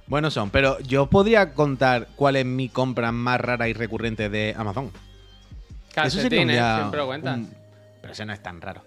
Buenos 0.06 0.32
son. 0.32 0.48
Pero 0.50 0.80
yo 0.80 1.06
podría 1.06 1.52
contar 1.52 2.08
cuál 2.16 2.36
es 2.36 2.46
mi 2.46 2.70
compra 2.70 3.12
más 3.12 3.40
rara 3.42 3.68
y 3.68 3.74
recurrente 3.74 4.30
de 4.30 4.54
Amazon. 4.56 4.86
Eso 4.86 4.92
sería 4.94 6.40
un 6.40 6.48
Calcetines, 6.48 6.48
día- 6.56 6.76
siempre 6.76 7.00
lo 7.00 7.06
cuentas. 7.06 7.36
un- 7.36 7.54
Pero 8.00 8.12
ese 8.14 8.24
no 8.24 8.32
es 8.32 8.42
tan 8.42 8.60
raro. 8.62 8.82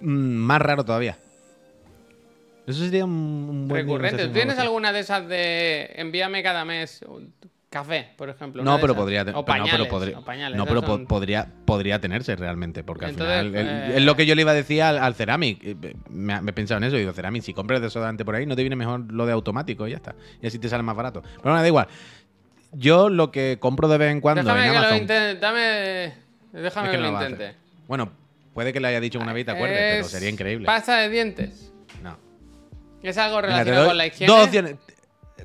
Mm, 0.00 0.06
más 0.36 0.62
raro 0.62 0.84
todavía. 0.84 1.16
Eso 2.66 2.80
sería 2.84 3.04
un, 3.04 3.12
un 3.12 3.68
buen 3.68 3.82
Recurrente. 3.86 4.26
¿Tú 4.26 4.32
tienes 4.32 4.58
alguna 4.58 4.92
de 4.92 5.00
esas 5.00 5.26
de 5.28 5.92
envíame 5.96 6.42
cada 6.42 6.64
mes 6.64 7.04
café, 7.70 8.08
por 8.16 8.28
ejemplo? 8.28 8.62
No, 8.64 8.80
pero 8.80 8.94
podría, 8.96 9.22
O 9.22 9.24
no, 9.26 9.44
pañales. 9.44 9.70
pero 9.72 9.88
podría, 9.88 10.18
o 10.18 10.24
pañales, 10.24 10.56
no, 10.56 10.64
pero 10.66 10.80
po- 10.80 10.86
son- 10.96 11.06
podría, 11.06 11.46
podría 11.64 12.00
tenerse 12.00 12.34
realmente, 12.36 12.82
porque 12.82 13.04
al 13.04 13.12
final 13.14 13.52
eh, 13.54 13.92
es 13.96 14.02
lo 14.02 14.16
que 14.16 14.24
yo 14.26 14.34
le 14.34 14.42
iba 14.42 14.50
a 14.50 14.54
decir 14.54 14.82
al, 14.82 14.98
al 14.98 15.14
Ceramic. 15.14 15.60
eh, 15.62 15.76
Me, 16.08 16.40
me 16.40 16.50
he 16.50 16.54
pensado 16.54 16.78
en 16.78 16.84
eso 16.84 16.96
y 16.96 17.00
digo, 17.00 17.12
Ceramic, 17.12 17.42
si 17.42 17.52
compras 17.54 17.80
desodorante 17.80 18.24
por 18.24 18.34
ahí, 18.34 18.46
no 18.46 18.56
te 18.56 18.62
viene 18.62 18.76
mejor 18.76 19.12
lo 19.12 19.26
de 19.26 19.32
automático 19.32 19.86
y 19.86 19.90
ya 19.90 19.96
está. 19.98 20.14
Y 20.40 20.46
así 20.46 20.58
te 20.58 20.68
sale 20.68 20.82
más 20.82 20.96
barato. 20.96 21.22
Pero 21.22 21.42
bueno, 21.42 21.60
da 21.60 21.66
igual. 21.68 21.86
Yo 22.72 23.08
lo 23.10 23.30
que 23.30 23.58
compro 23.60 23.88
de 23.88 23.98
vez 23.98 24.10
en 24.12 24.20
cuando 24.20 24.42
Déjame 24.42 24.66
en 24.66 24.72
que 24.72 24.78
lo 24.80 24.92
intente. 24.96 25.34
Dame. 25.36 26.12
Déjame 26.52 26.88
es 26.88 26.96
que 26.96 27.00
no 27.02 27.10
lo 27.12 27.22
intente. 27.22 27.54
Bueno, 27.86 28.10
puede 28.54 28.72
que 28.72 28.80
le 28.80 28.88
haya 28.88 29.00
dicho 29.00 29.18
una 29.20 29.32
vez 29.32 29.42
y 29.42 29.44
te 29.44 29.50
acuerdes, 29.52 29.78
pero 29.88 30.04
sería 30.08 30.30
increíble. 30.30 30.66
Pasta 30.66 30.96
de 30.98 31.08
dientes. 31.10 31.72
¿Es 33.02 33.16
algo 33.18 33.40
relacionado 33.40 33.82
doy 33.82 33.88
con 33.90 33.96
la 33.98 34.06
higiene? 34.06 34.32
dos 34.32 34.44
opciones. 34.46 34.76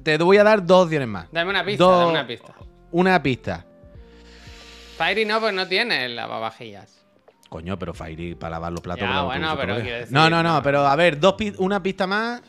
Te 0.03 0.17
voy 0.17 0.37
a 0.37 0.43
dar 0.43 0.65
dos 0.65 0.85
opciones 0.85 1.07
más. 1.07 1.27
Dame 1.31 1.49
una 1.49 1.63
pista, 1.63 1.83
Dos- 1.83 1.99
dame 1.99 2.11
una 2.11 2.27
pista. 2.27 2.53
Una 2.91 3.23
pista. 3.23 3.65
Fairy 4.97 5.25
no, 5.25 5.39
pues 5.39 5.53
no 5.53 5.67
tiene 5.67 6.07
lavavajillas. 6.09 6.97
Coño, 7.49 7.77
pero 7.77 7.93
Fairy 7.93 8.35
para 8.35 8.51
lavar 8.51 8.71
los 8.71 8.81
platos. 8.81 9.07
Ya, 9.07 9.23
bueno, 9.23 9.55
pero 9.57 9.75
decir, 9.75 10.07
No, 10.09 10.29
no, 10.29 10.41
no, 10.41 10.61
pero 10.63 10.85
a 10.87 10.95
ver, 10.95 11.19
dos 11.19 11.35
una 11.57 11.83
pista 11.83 12.07
más. 12.07 12.41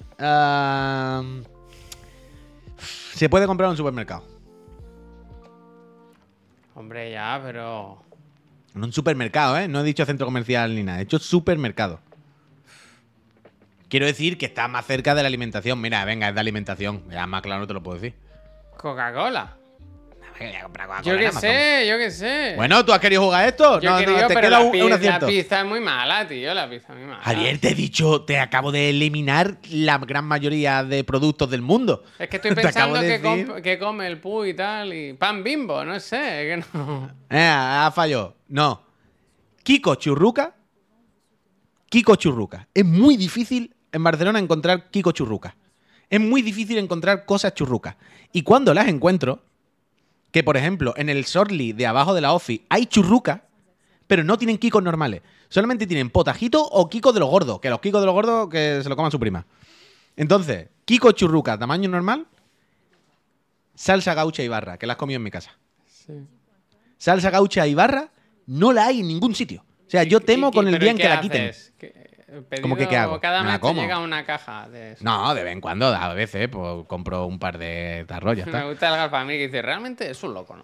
se 3.14 3.28
puede 3.28 3.46
comprar 3.46 3.66
en 3.66 3.70
un 3.72 3.76
supermercado. 3.76 4.24
Hombre, 6.74 7.10
ya, 7.10 7.40
pero. 7.44 8.02
En 8.74 8.84
un 8.84 8.92
supermercado, 8.92 9.58
¿eh? 9.58 9.68
No 9.68 9.80
he 9.80 9.84
dicho 9.84 10.04
centro 10.06 10.26
comercial 10.26 10.74
ni 10.74 10.82
nada. 10.82 10.98
He 10.98 11.04
dicho 11.04 11.18
supermercado. 11.18 12.00
Quiero 13.92 14.06
decir 14.06 14.38
que 14.38 14.46
está 14.46 14.68
más 14.68 14.86
cerca 14.86 15.14
de 15.14 15.20
la 15.20 15.28
alimentación. 15.28 15.78
Mira, 15.78 16.02
venga, 16.06 16.26
es 16.30 16.34
de 16.34 16.40
alimentación. 16.40 17.04
Ya 17.10 17.26
más 17.26 17.42
claro 17.42 17.60
no 17.60 17.66
te 17.66 17.74
lo 17.74 17.82
puedo 17.82 17.98
decir. 18.00 18.14
Coca-Cola. 18.78 19.58
Yo 21.04 21.18
qué 21.18 21.30
sé, 21.30 21.86
yo 21.86 21.98
qué 21.98 22.10
sé. 22.10 22.54
Bueno, 22.56 22.82
¿tú 22.86 22.94
has 22.94 23.00
querido 23.00 23.20
jugar 23.22 23.46
esto? 23.46 23.78
yo 23.80 23.90
no, 23.90 23.98
quería, 23.98 24.22
no, 24.22 24.28
te 24.28 24.34
pero 24.34 24.48
queda 24.48 24.58
la, 24.58 24.60
un, 24.64 24.72
pi- 24.72 24.80
un 24.80 24.88
la 24.88 24.96
acierto. 24.96 25.26
pista 25.26 25.60
es 25.60 25.66
muy 25.66 25.80
mala, 25.80 26.26
tío. 26.26 26.54
La 26.54 26.70
pista 26.70 26.94
es 26.94 26.98
muy 27.00 27.06
mala. 27.06 27.22
Javier, 27.22 27.58
te 27.58 27.68
he 27.68 27.74
dicho, 27.74 28.22
te 28.22 28.38
acabo 28.40 28.72
de 28.72 28.88
eliminar 28.88 29.58
la 29.70 29.98
gran 29.98 30.24
mayoría 30.24 30.84
de 30.84 31.04
productos 31.04 31.50
del 31.50 31.60
mundo. 31.60 32.02
Es 32.18 32.30
que 32.30 32.36
estoy 32.36 32.54
pensando 32.54 32.98
que, 33.62 33.78
come 33.78 34.06
el 34.06 34.18
pu 34.20 34.46
y 34.46 34.54
tal. 34.54 34.94
Y 34.94 35.12
pan 35.12 35.44
bimbo, 35.44 35.84
no 35.84 36.00
sé, 36.00 36.16
que 36.16 36.64
no. 36.78 37.10
Eh, 37.28 37.46
ha 37.46 37.92
fallado. 37.94 38.36
No. 38.48 38.86
Kiko 39.62 39.96
Churruca. 39.96 40.54
Kiko 41.90 42.16
Churruca. 42.16 42.66
Es 42.72 42.86
muy 42.86 43.18
difícil 43.18 43.76
en 43.92 44.02
Barcelona 44.02 44.38
encontrar 44.38 44.90
Kiko 44.90 45.12
Churruca. 45.12 45.56
Es 46.10 46.20
muy 46.20 46.42
difícil 46.42 46.78
encontrar 46.78 47.24
cosas 47.24 47.54
churrucas. 47.54 47.96
Y 48.32 48.42
cuando 48.42 48.74
las 48.74 48.88
encuentro, 48.88 49.42
que 50.30 50.42
por 50.42 50.56
ejemplo 50.56 50.94
en 50.96 51.08
el 51.08 51.24
Sorli 51.24 51.72
de 51.72 51.86
abajo 51.86 52.14
de 52.14 52.20
la 52.20 52.32
Office 52.32 52.64
hay 52.68 52.86
churruca, 52.86 53.44
pero 54.06 54.24
no 54.24 54.36
tienen 54.38 54.58
Kikos 54.58 54.82
normales. 54.82 55.22
Solamente 55.48 55.86
tienen 55.86 56.10
potajito 56.10 56.62
o 56.66 56.88
Kiko 56.88 57.12
de 57.12 57.20
los 57.20 57.28
gordos. 57.30 57.60
Que 57.60 57.70
los 57.70 57.80
Kikos 57.80 58.00
de 58.00 58.06
los 58.06 58.14
gordos 58.14 58.48
que 58.48 58.80
se 58.82 58.88
lo 58.88 58.96
coman 58.96 59.10
su 59.10 59.18
prima. 59.20 59.46
Entonces, 60.16 60.68
Kiko 60.84 61.12
Churruca, 61.12 61.58
tamaño 61.58 61.88
normal. 61.88 62.26
Salsa 63.74 64.14
gaucha 64.14 64.42
y 64.42 64.48
barra, 64.48 64.76
que 64.78 64.86
la 64.86 64.94
has 64.94 64.98
comido 64.98 65.16
en 65.16 65.22
mi 65.22 65.30
casa 65.30 65.50
Sí. 65.86 66.12
salsa 66.98 67.30
gaucha 67.30 67.66
y 67.66 67.74
barra 67.74 68.10
no 68.46 68.72
la 68.72 68.86
hay 68.86 69.00
en 69.00 69.08
ningún 69.08 69.34
sitio. 69.34 69.64
O 69.86 69.90
sea, 69.92 70.02
yo 70.04 70.20
temo 70.20 70.48
¿Y- 70.48 70.50
y- 70.50 70.52
con 70.54 70.68
el 70.68 70.78
día 70.78 70.88
¿y 70.88 70.90
en 70.90 70.96
que 70.98 71.08
la 71.08 71.20
quiten. 71.20 71.48
haces? 71.50 71.72
¿Qué- 72.50 72.60
¿Cómo 72.62 72.76
que 72.76 72.84
qué 72.84 72.88
pedido 72.88 73.02
hago? 73.02 73.20
Cada 73.20 73.42
mes 73.42 73.60
te 73.60 73.74
llega 73.74 73.98
una 73.98 74.24
caja 74.24 74.68
de 74.68 74.92
eso. 74.92 75.04
No, 75.04 75.34
de 75.34 75.44
vez 75.44 75.52
en 75.52 75.60
cuando, 75.60 75.86
a 75.88 76.14
veces, 76.14 76.48
pues 76.48 76.86
compro 76.86 77.26
un 77.26 77.38
par 77.38 77.58
de 77.58 78.04
tarros, 78.08 78.36
ya 78.36 78.46
Me 78.46 78.64
gusta 78.68 78.88
el 78.88 78.96
Galfamir 78.96 79.36
que 79.36 79.46
dice, 79.46 79.60
realmente 79.62 80.10
es 80.10 80.22
un 80.22 80.34
loco, 80.34 80.56
¿no? 80.56 80.62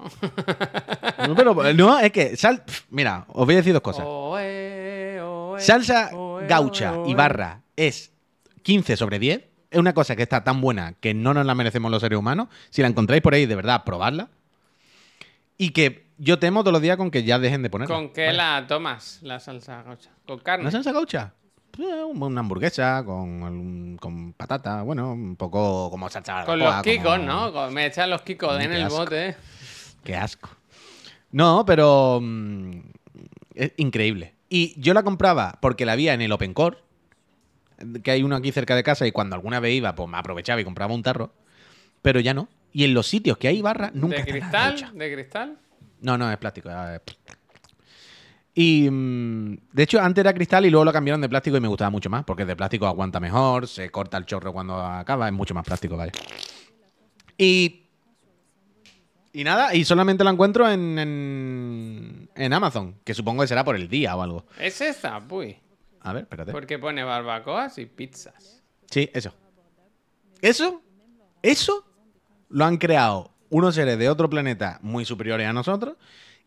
No, 1.28 1.34
pero 1.36 1.54
no, 1.74 1.98
es 1.98 2.10
que, 2.12 2.36
sal, 2.36 2.62
mira, 2.90 3.24
os 3.28 3.44
voy 3.44 3.54
a 3.54 3.58
decir 3.58 3.72
dos 3.72 3.82
cosas. 3.82 4.04
Oe, 4.06 5.20
oe, 5.20 5.60
Salsa 5.60 6.10
oe, 6.14 6.46
gaucha 6.46 6.94
y 7.06 7.14
barra 7.14 7.60
es 7.76 8.12
15 8.62 8.96
sobre 8.96 9.18
10. 9.18 9.44
Es 9.70 9.78
una 9.78 9.92
cosa 9.92 10.16
que 10.16 10.22
está 10.22 10.42
tan 10.44 10.60
buena 10.62 10.94
que 10.98 11.12
no 11.12 11.34
nos 11.34 11.44
la 11.44 11.54
merecemos 11.54 11.90
los 11.90 12.00
seres 12.00 12.18
humanos. 12.18 12.48
Si 12.70 12.80
la 12.80 12.88
encontráis 12.88 13.20
por 13.22 13.34
ahí, 13.34 13.44
de 13.44 13.54
verdad, 13.54 13.84
probadla. 13.84 14.28
Y 15.58 15.70
que 15.70 16.06
yo 16.16 16.38
temo 16.38 16.62
todos 16.62 16.72
los 16.72 16.80
días 16.82 16.96
con 16.96 17.10
que 17.10 17.22
ya 17.24 17.38
dejen 17.38 17.62
de 17.62 17.68
ponerla. 17.70 17.94
¿Con 17.94 18.10
qué 18.12 18.32
la 18.32 18.64
tomas, 18.66 19.18
la 19.22 19.40
salsa 19.40 19.82
gaucha? 19.82 20.10
¿Con 20.26 20.38
carne? 20.38 20.62
¿Una 20.62 20.70
salsa 20.70 20.92
gaucha? 20.92 21.34
Pues, 21.78 21.94
Una 22.12 22.40
hamburguesa 22.40 23.04
con, 23.04 23.96
con 23.98 24.32
patata, 24.32 24.82
bueno, 24.82 25.12
un 25.12 25.36
poco 25.36 25.88
como 25.90 26.08
salsa 26.10 26.44
Con 26.44 26.58
los 26.58 26.82
kikos, 26.82 27.18
como- 27.18 27.52
¿no? 27.52 27.70
Me 27.70 27.86
echan 27.86 28.10
los 28.10 28.22
kikos 28.22 28.60
en 28.60 28.72
el 28.72 28.88
bote. 28.88 29.36
Qué 30.02 30.16
asco. 30.16 30.48
No, 31.30 31.64
pero 31.64 32.18
mm, 32.20 32.80
es 33.54 33.72
increíble. 33.76 34.34
Y 34.48 34.74
yo 34.80 34.92
la 34.92 35.04
compraba 35.04 35.56
porque 35.62 35.86
la 35.86 35.92
había 35.92 36.14
en 36.14 36.20
el 36.20 36.32
Open 36.32 36.52
Core, 36.52 36.78
que 38.02 38.10
hay 38.10 38.24
uno 38.24 38.34
aquí 38.34 38.50
cerca 38.50 38.74
de 38.74 38.82
casa 38.82 39.06
y 39.06 39.12
cuando 39.12 39.36
alguna 39.36 39.60
vez 39.60 39.74
iba, 39.74 39.94
pues 39.94 40.08
me 40.08 40.18
aprovechaba 40.18 40.60
y 40.60 40.64
compraba 40.64 40.92
un 40.94 41.04
tarro, 41.04 41.32
pero 42.02 42.18
ya 42.18 42.34
no. 42.34 42.48
Y 42.72 42.82
en 42.86 42.92
los 42.94 43.06
sitios 43.06 43.38
que 43.38 43.46
hay 43.46 43.62
barra 43.62 43.92
nunca 43.94 44.16
¿De 44.16 44.24
cristal? 44.24 44.90
¿De 44.98 45.14
cristal? 45.14 45.58
No, 46.00 46.18
no, 46.18 46.28
es 46.28 46.38
plástico. 46.38 46.70
ya, 46.70 46.96
es- 46.96 47.02
Y 48.60 48.90
mm, 48.90 49.56
de 49.70 49.82
hecho, 49.84 50.00
antes 50.00 50.20
era 50.20 50.34
cristal 50.34 50.66
y 50.66 50.70
luego 50.70 50.84
lo 50.84 50.92
cambiaron 50.92 51.20
de 51.20 51.28
plástico 51.28 51.56
y 51.56 51.60
me 51.60 51.68
gustaba 51.68 51.90
mucho 51.90 52.10
más, 52.10 52.24
porque 52.24 52.44
de 52.44 52.56
plástico 52.56 52.88
aguanta 52.88 53.20
mejor, 53.20 53.68
se 53.68 53.88
corta 53.88 54.16
el 54.16 54.26
chorro 54.26 54.52
cuando 54.52 54.74
acaba, 54.74 55.28
es 55.28 55.32
mucho 55.32 55.54
más 55.54 55.64
práctico, 55.64 55.96
vaya. 55.96 56.10
Y. 57.36 57.84
Y 59.32 59.44
nada, 59.44 59.76
y 59.76 59.84
solamente 59.84 60.24
la 60.24 60.30
encuentro 60.32 60.68
en, 60.68 60.98
en, 60.98 62.30
en 62.34 62.52
Amazon, 62.52 62.96
que 63.04 63.14
supongo 63.14 63.42
que 63.42 63.46
será 63.46 63.62
por 63.64 63.76
el 63.76 63.88
día 63.88 64.16
o 64.16 64.22
algo. 64.22 64.44
Es 64.58 64.80
esa, 64.80 65.20
puy. 65.20 65.56
A 66.00 66.12
ver, 66.12 66.22
espérate. 66.22 66.50
Porque 66.50 66.80
pone 66.80 67.04
barbacoas 67.04 67.78
y 67.78 67.86
pizzas. 67.86 68.64
Sí, 68.90 69.08
eso. 69.14 69.32
Eso, 70.42 70.82
eso 71.42 71.84
lo 72.48 72.64
han 72.64 72.78
creado 72.78 73.30
unos 73.50 73.76
seres 73.76 74.00
de 74.00 74.08
otro 74.08 74.28
planeta 74.28 74.80
muy 74.82 75.04
superiores 75.04 75.46
a 75.46 75.52
nosotros 75.52 75.96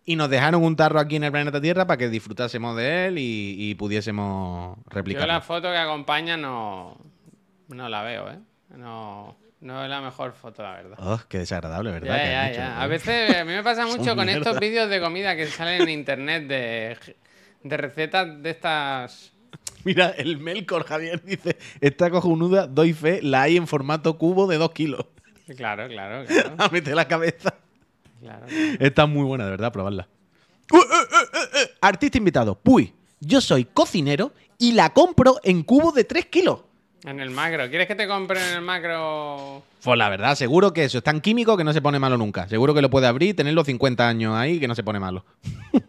y 0.06 0.16
nos 0.16 0.30
dejaron 0.30 0.64
un 0.64 0.76
tarro 0.76 1.00
aquí 1.00 1.16
en 1.18 1.24
el 1.26 1.32
planeta 1.32 1.62
Tierra 1.62 1.86
para 1.88 1.98
que 1.98 2.10
disfrutásemos 2.10 2.76
de 2.76 3.08
él 3.08 3.18
y, 3.18 3.56
y 3.58 3.76
pudiésemos 3.76 4.78
Yo 4.78 4.84
replicarlo. 4.90 5.28
la 5.28 5.42
foto 5.42 5.70
que 5.72 5.78
acompaña 5.78 6.38
no, 6.38 6.98
no 7.70 7.88
la 7.90 8.02
veo, 8.04 8.30
¿eh? 8.32 8.40
No, 8.76 9.38
no 9.60 9.84
es 9.84 9.90
la 9.90 10.02
mejor 10.02 10.34
foto, 10.34 10.64
la 10.64 10.74
verdad. 10.74 10.98
Oh, 11.00 11.20
qué 11.28 11.40
desagradable, 11.40 11.92
¿verdad? 11.92 12.82
A 12.82 12.88
veces 12.88 13.36
a 13.36 13.44
mí 13.46 13.52
me 13.54 13.64
pasa 13.64 13.86
mucho 13.98 14.16
con 14.16 14.26
mierda. 14.26 14.40
estos 14.50 14.60
vídeos 14.60 14.90
de 14.90 15.00
comida 15.02 15.36
que 15.36 15.46
salen 15.48 15.82
en 15.84 15.90
internet 15.90 16.48
de, 16.48 16.98
de 17.64 17.78
recetas 17.78 18.42
de 18.42 18.50
estas. 18.50 19.34
Mira, 19.84 20.12
el 20.18 20.38
Melkor 20.38 20.86
Javier 20.86 21.22
dice: 21.24 21.58
Esta 21.82 22.10
cojonuda, 22.10 22.66
doy 22.68 22.94
fe, 22.94 23.20
la 23.22 23.44
hay 23.44 23.58
en 23.58 23.68
formato 23.68 24.18
cubo 24.18 24.48
de 24.48 24.58
2 24.58 24.72
kilos. 24.72 25.06
Claro, 25.58 25.88
claro, 25.88 26.26
claro. 26.28 26.56
A 26.58 26.70
meter 26.70 26.96
la 26.96 27.08
cabeza. 27.08 27.54
claro. 28.24 28.46
Está 28.80 29.06
muy 29.06 29.24
buena, 29.24 29.46
de 29.46 29.52
verdad, 29.52 29.72
probarla. 29.72 30.08
Uh, 30.72 30.78
uh, 30.78 30.80
uh, 30.80 30.84
uh, 30.84 31.64
uh. 31.64 31.70
Artista 31.82 32.18
invitado. 32.18 32.56
Puy, 32.56 32.94
yo 33.20 33.42
soy 33.42 33.66
cocinero 33.66 34.34
y 34.58 34.74
la 34.74 34.92
compro 34.92 35.40
en 35.44 35.64
cubos 35.64 35.94
de 35.94 36.04
3 36.04 36.26
kilos. 36.28 36.62
En 37.04 37.20
el 37.20 37.32
macro. 37.32 37.68
¿Quieres 37.70 37.88
que 37.88 37.96
te 37.96 38.08
compre 38.08 38.40
en 38.40 38.58
el 38.58 38.62
macro? 38.62 39.64
Pues 39.84 39.98
la 39.98 40.08
verdad, 40.10 40.36
seguro 40.36 40.72
que 40.72 40.84
eso 40.84 41.00
es 41.00 41.04
tan 41.04 41.20
químico 41.20 41.58
que 41.58 41.64
no 41.64 41.74
se 41.74 41.82
pone 41.82 41.98
malo 41.98 42.16
nunca. 42.16 42.48
Seguro 42.48 42.76
que 42.76 42.82
lo 42.82 42.92
puede 42.92 43.08
abrir 43.08 43.30
y 43.30 43.34
tenerlo 43.34 43.64
50 43.64 44.08
años 44.08 44.36
ahí 44.36 44.60
que 44.60 44.68
no 44.68 44.76
se 44.76 44.84
pone 44.84 45.00
malo. 45.00 45.26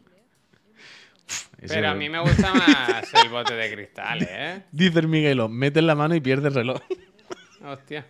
Pero 1.69 1.91
a 1.91 1.95
mí 1.95 2.09
me 2.09 2.19
gusta 2.19 2.55
más 2.55 3.15
el 3.25 3.29
bote 3.29 3.55
de 3.55 3.73
cristal, 3.73 4.27
¿eh? 4.29 4.63
Dice 4.73 4.99
el 4.99 5.09
Miguelo, 5.09 5.49
metes 5.49 5.85
la 5.85 5.95
mano 5.95 6.15
y 6.15 6.21
pierdes 6.21 6.47
el 6.47 6.55
reloj. 6.55 6.81
Hostia. 7.65 8.07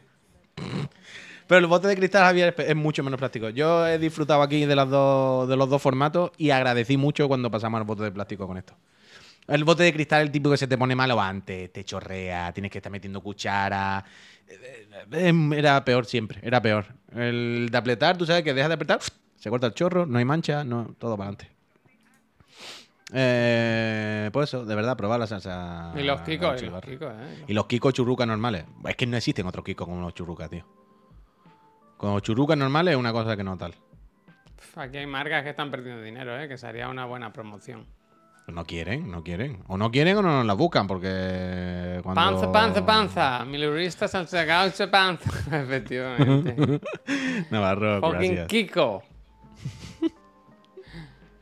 Pero 1.52 1.58
el 1.58 1.66
bote 1.66 1.86
de 1.86 1.94
cristal, 1.96 2.22
Javier, 2.24 2.54
es- 2.56 2.74
mucho 2.74 3.02
menos 3.02 3.18
práctico. 3.18 3.50
Yo 3.50 3.86
he 3.86 3.98
disfrutado 3.98 4.40
aquí 4.40 4.64
de, 4.64 4.74
las 4.74 4.88
dos, 4.88 5.46
de 5.46 5.54
los 5.54 5.68
dos 5.68 5.82
formatos 5.82 6.30
y 6.38 6.48
agradecí 6.48 6.96
mucho 6.96 7.28
cuando 7.28 7.50
pasamos 7.50 7.76
al 7.78 7.84
bote 7.84 8.04
de 8.04 8.10
plástico 8.10 8.46
con 8.46 8.56
esto. 8.56 8.74
El 9.46 9.62
bote 9.62 9.82
de 9.82 9.92
cristal 9.92 10.22
es 10.22 10.26
el 10.28 10.32
tipo 10.32 10.50
que 10.50 10.56
se 10.56 10.66
te 10.66 10.78
pone 10.78 10.94
malo 10.96 11.20
antes, 11.20 11.70
te 11.70 11.84
chorrea, 11.84 12.54
tienes 12.54 12.70
que 12.70 12.78
estar 12.78 12.90
metiendo 12.90 13.20
cuchara. 13.20 14.02
Eh, 14.48 14.88
eh, 15.12 15.50
Era 15.54 15.84
peor 15.84 16.06
siempre, 16.06 16.38
era 16.42 16.62
peor. 16.62 16.86
El 17.14 17.68
de 17.70 17.76
apretar, 17.76 18.16
tú 18.16 18.24
sabes 18.24 18.42
que 18.44 18.54
dejas 18.54 18.70
de 18.70 18.74
apretar, 18.76 19.00
se 19.36 19.50
corta 19.50 19.66
el 19.66 19.74
chorro, 19.74 20.06
no 20.06 20.18
hay 20.18 20.24
mancha, 20.24 20.64
no, 20.64 20.94
todo 20.98 21.18
para 21.18 21.32
adelante. 21.32 21.54
Eh, 23.12 24.30
pues 24.32 24.48
eso, 24.48 24.64
de 24.64 24.74
verdad, 24.74 24.96
probar 24.96 25.20
la 25.20 25.26
salsa. 25.26 25.92
Y 25.98 26.02
los 26.02 26.22
kikos, 26.22 26.62
y 26.62 26.66
los 26.70 26.80
kikos, 26.80 27.12
eh. 27.12 27.44
Y 27.46 27.52
los 27.52 27.66
kikos 27.66 27.92
churrucas 27.92 28.26
normales. 28.26 28.64
Es 28.88 28.96
que 28.96 29.06
no 29.06 29.18
existen 29.18 29.44
otros 29.46 29.62
kikos 29.66 29.86
como 29.86 30.00
los 30.00 30.14
churrucas, 30.14 30.48
tío. 30.48 30.64
Con 32.02 32.14
los 32.14 32.22
churrucas 32.22 32.58
normales 32.58 32.94
es 32.94 32.98
una 32.98 33.12
cosa 33.12 33.36
que 33.36 33.44
no 33.44 33.56
tal. 33.56 33.76
Aquí 34.74 34.96
hay 34.96 35.06
marcas 35.06 35.44
que 35.44 35.50
están 35.50 35.70
perdiendo 35.70 36.02
dinero, 36.02 36.36
eh, 36.36 36.48
que 36.48 36.58
sería 36.58 36.88
una 36.88 37.04
buena 37.04 37.32
promoción. 37.32 37.86
No 38.48 38.64
quieren, 38.64 39.08
no 39.08 39.22
quieren. 39.22 39.62
O 39.68 39.76
no 39.78 39.92
quieren 39.92 40.16
o 40.16 40.22
no 40.22 40.38
nos 40.38 40.44
la 40.44 40.54
buscan, 40.54 40.88
porque 40.88 42.00
cuando... 42.02 42.20
Panza, 42.20 42.50
panza, 42.50 42.84
panza. 42.84 43.44
Milurista 43.44 44.08
salsa 44.08 44.42
gaucha, 44.42 44.90
panza. 44.90 45.30
Efectivamente. 45.62 46.80
Navarro, 47.52 48.00
Fucking 48.00 48.34
gracias. 48.34 48.48
Kiko. 48.48 49.04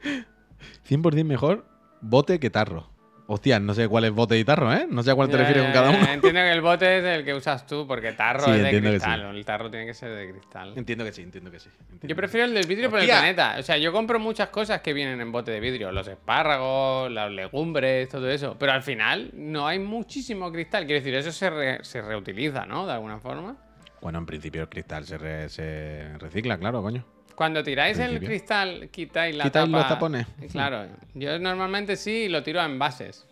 100% 0.91 1.25
mejor 1.25 1.65
bote 2.03 2.39
que 2.39 2.51
tarro. 2.51 2.90
Hostia, 3.33 3.61
no 3.61 3.75
sé 3.75 3.87
cuál 3.87 4.05
es 4.07 4.11
bote 4.11 4.37
y 4.37 4.45
tarro, 4.45 4.73
¿eh? 4.73 4.89
No 4.91 5.05
sé 5.05 5.13
a 5.13 5.15
cuál 5.15 5.31
te 5.31 5.37
refieres 5.37 5.63
con 5.63 5.73
cada 5.73 5.91
uno. 5.91 5.99
Entiendo 6.13 6.41
que 6.41 6.51
el 6.51 6.61
bote 6.61 6.99
es 6.99 7.05
el 7.05 7.25
que 7.25 7.33
usas 7.33 7.65
tú, 7.65 7.87
porque 7.87 8.11
tarro 8.13 8.45
Sí, 8.47 8.51
es 8.51 8.63
de 8.65 8.81
cristal. 8.81 9.37
El 9.37 9.45
tarro 9.45 9.71
tiene 9.71 9.87
que 9.87 9.95
ser 9.95 10.11
de 10.17 10.33
cristal. 10.33 10.73
Entiendo 10.77 11.05
que 11.05 11.13
sí, 11.13 11.23
entiendo 11.23 11.49
que 11.49 11.61
sí. 11.61 11.69
entiendo 11.79 12.09
Yo 12.09 12.17
prefiero 12.17 12.47
el 12.47 12.55
del 12.55 12.67
vidrio 12.67 12.91
por 12.91 12.99
el 12.99 13.05
Hostia. 13.05 13.19
planeta. 13.21 13.55
O 13.61 13.63
sea, 13.63 13.77
yo 13.79 13.93
compro 13.93 14.19
muchas 14.19 14.49
cosas 14.49 14.81
que 14.81 14.93
vienen 14.93 15.21
en 15.21 15.31
bote 15.31 15.53
de 15.53 15.61
vidrio. 15.61 15.93
Los 15.93 16.09
espárragos, 16.09 17.09
las 17.13 17.31
legumbres, 17.31 18.09
todo 18.09 18.29
eso. 18.29 18.57
Pero 18.59 18.73
al 18.73 18.83
final 18.83 19.31
no 19.35 19.69
hay 19.69 19.79
muchísimo 19.79 20.51
cristal. 20.51 20.85
Quiero 20.87 21.01
decir, 21.01 21.15
eso 21.15 21.31
se, 21.31 21.51
re- 21.51 21.85
se 21.85 22.03
reutiliza, 22.03 22.67
¿no? 22.67 22.85
De 22.85 22.95
alguna 22.95 23.21
forma. 23.21 23.57
Bueno, 24.01 24.19
en 24.19 24.27
principio 24.27 24.63
el 24.63 24.69
cristal 24.69 25.05
se, 25.05 25.19
re- 25.19 25.49
se 25.49 26.19
recicla, 26.19 26.59
claro, 26.59 26.83
coño. 26.83 27.05
Cuando 27.41 27.65
tiráis 27.65 27.99
el 27.99 28.21
cristal, 28.21 28.91
quitáis 28.93 29.35
la 29.35 29.45
¿Quitáis 29.45 29.65
tapa. 29.65 29.79
los 29.79 29.89
tapones? 29.89 30.27
Claro. 30.53 30.87
Yo 31.15 31.39
normalmente 31.39 31.97
sí 31.97 32.29
lo 32.29 32.43
tiro 32.43 32.61
a 32.61 32.67
envases. 32.67 33.27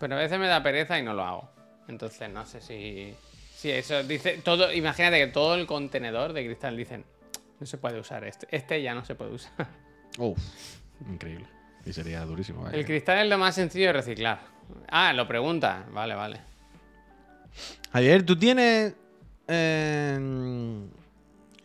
Pero 0.00 0.14
a 0.14 0.18
veces 0.18 0.38
me 0.38 0.46
da 0.48 0.62
pereza 0.62 0.98
y 0.98 1.02
no 1.02 1.12
lo 1.12 1.22
hago. 1.22 1.50
Entonces 1.86 2.30
no 2.30 2.46
sé 2.46 2.62
si. 2.62 3.14
Si 3.54 3.70
eso 3.70 4.02
dice. 4.04 4.40
todo 4.42 4.72
Imagínate 4.72 5.18
que 5.18 5.26
todo 5.26 5.54
el 5.56 5.66
contenedor 5.66 6.32
de 6.32 6.46
cristal 6.46 6.78
dicen. 6.78 7.04
No 7.60 7.66
se 7.66 7.76
puede 7.76 8.00
usar 8.00 8.24
este. 8.24 8.46
Este 8.50 8.80
ya 8.80 8.94
no 8.94 9.04
se 9.04 9.16
puede 9.16 9.32
usar. 9.34 9.52
Uf, 10.16 10.38
increíble. 11.10 11.44
Y 11.84 11.92
sería 11.92 12.24
durísimo, 12.24 12.62
vaya. 12.62 12.74
El 12.78 12.86
cristal 12.86 13.18
es 13.18 13.28
lo 13.28 13.36
más 13.36 13.54
sencillo 13.54 13.88
de 13.88 13.92
reciclar. 13.92 14.40
Ah, 14.88 15.12
lo 15.12 15.28
pregunta. 15.28 15.84
Vale, 15.92 16.14
vale. 16.14 16.40
Javier, 17.92 18.24
tú 18.24 18.34
tienes. 18.34 18.94
eh, 19.46 20.18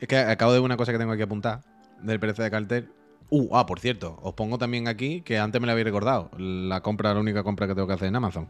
Es 0.02 0.08
que 0.10 0.18
acabo 0.18 0.52
de 0.52 0.60
ver 0.60 0.66
una 0.66 0.76
cosa 0.76 0.92
que 0.92 0.98
tengo 0.98 1.14
aquí 1.14 1.22
apuntada 1.22 1.64
del 2.02 2.20
precio 2.20 2.44
de 2.44 2.52
cartel. 2.52 2.90
Uh, 3.30 3.56
ah, 3.56 3.66
por 3.66 3.80
cierto, 3.80 4.18
os 4.22 4.34
pongo 4.34 4.58
también 4.58 4.88
aquí 4.88 5.22
que 5.22 5.38
antes 5.38 5.60
me 5.60 5.68
lo 5.68 5.72
habéis 5.74 5.86
recordado. 5.86 6.30
La 6.38 6.82
compra, 6.82 7.14
la 7.14 7.20
única 7.20 7.44
compra 7.44 7.68
que 7.68 7.76
tengo 7.76 7.88
que 7.88 7.94
hacer 7.94 8.08
en 8.08 8.16
Amazon. 8.16 8.50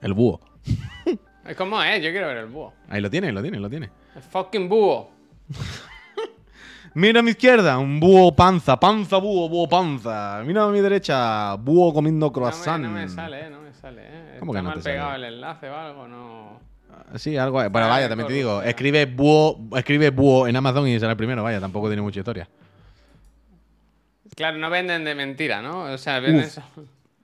El 0.00 0.14
búho. 0.14 0.40
Es 1.48 1.56
como 1.56 1.82
es, 1.82 2.02
yo 2.04 2.10
quiero 2.10 2.26
ver 2.26 2.36
el 2.36 2.46
búho. 2.46 2.74
Ahí 2.90 3.00
lo 3.00 3.08
tiene, 3.08 3.32
lo 3.32 3.40
tiene, 3.40 3.58
lo 3.58 3.70
tiene. 3.70 3.88
El 4.14 4.20
fucking 4.22 4.68
búho. 4.68 5.08
Mira 6.94 7.20
a 7.20 7.22
mi 7.22 7.30
izquierda, 7.30 7.78
un 7.78 7.98
búho 8.00 8.34
panza, 8.34 8.78
panza 8.78 9.16
búho, 9.18 9.48
búho 9.48 9.66
panza. 9.68 10.42
Mira 10.44 10.64
a 10.64 10.68
mi 10.68 10.80
derecha, 10.80 11.54
búho 11.54 11.94
comiendo 11.94 12.26
No 12.26 12.30
me, 12.30 12.34
croissant. 12.34 12.82
no 12.84 12.90
me 12.90 13.08
sale, 13.08 13.46
eh, 13.46 13.50
no 13.50 13.60
me 13.60 13.72
sale, 13.72 14.02
eh. 14.04 14.36
¿Cómo 14.40 14.52
Está 14.52 14.58
que 14.58 14.62
no 14.62 14.68
mal 14.70 14.74
te 14.78 14.82
sale? 14.82 14.94
pegado 14.94 15.14
el 15.14 15.24
enlace 15.24 15.68
o 15.70 15.74
algo, 15.76 16.08
no. 16.08 16.60
Sí, 17.14 17.36
algo. 17.36 17.54
Bueno, 17.70 17.86
Ah, 17.86 17.90
vaya, 17.90 18.08
también 18.08 18.26
te 18.26 18.34
digo. 18.34 18.60
Escribe 18.62 19.06
búho, 19.06 19.58
escribe 19.76 20.10
búho 20.10 20.48
en 20.48 20.56
Amazon 20.56 20.86
y 20.88 20.98
será 20.98 21.12
el 21.12 21.16
primero, 21.16 21.42
vaya, 21.42 21.60
tampoco 21.60 21.86
tiene 21.88 22.02
mucha 22.02 22.18
historia. 22.20 22.48
Claro, 24.38 24.56
no 24.58 24.70
venden 24.70 25.02
de 25.02 25.16
mentira, 25.16 25.60
¿no? 25.62 25.82
O 25.92 25.98
sea, 25.98 26.20
venden 26.20 26.44
eso. 26.44 26.62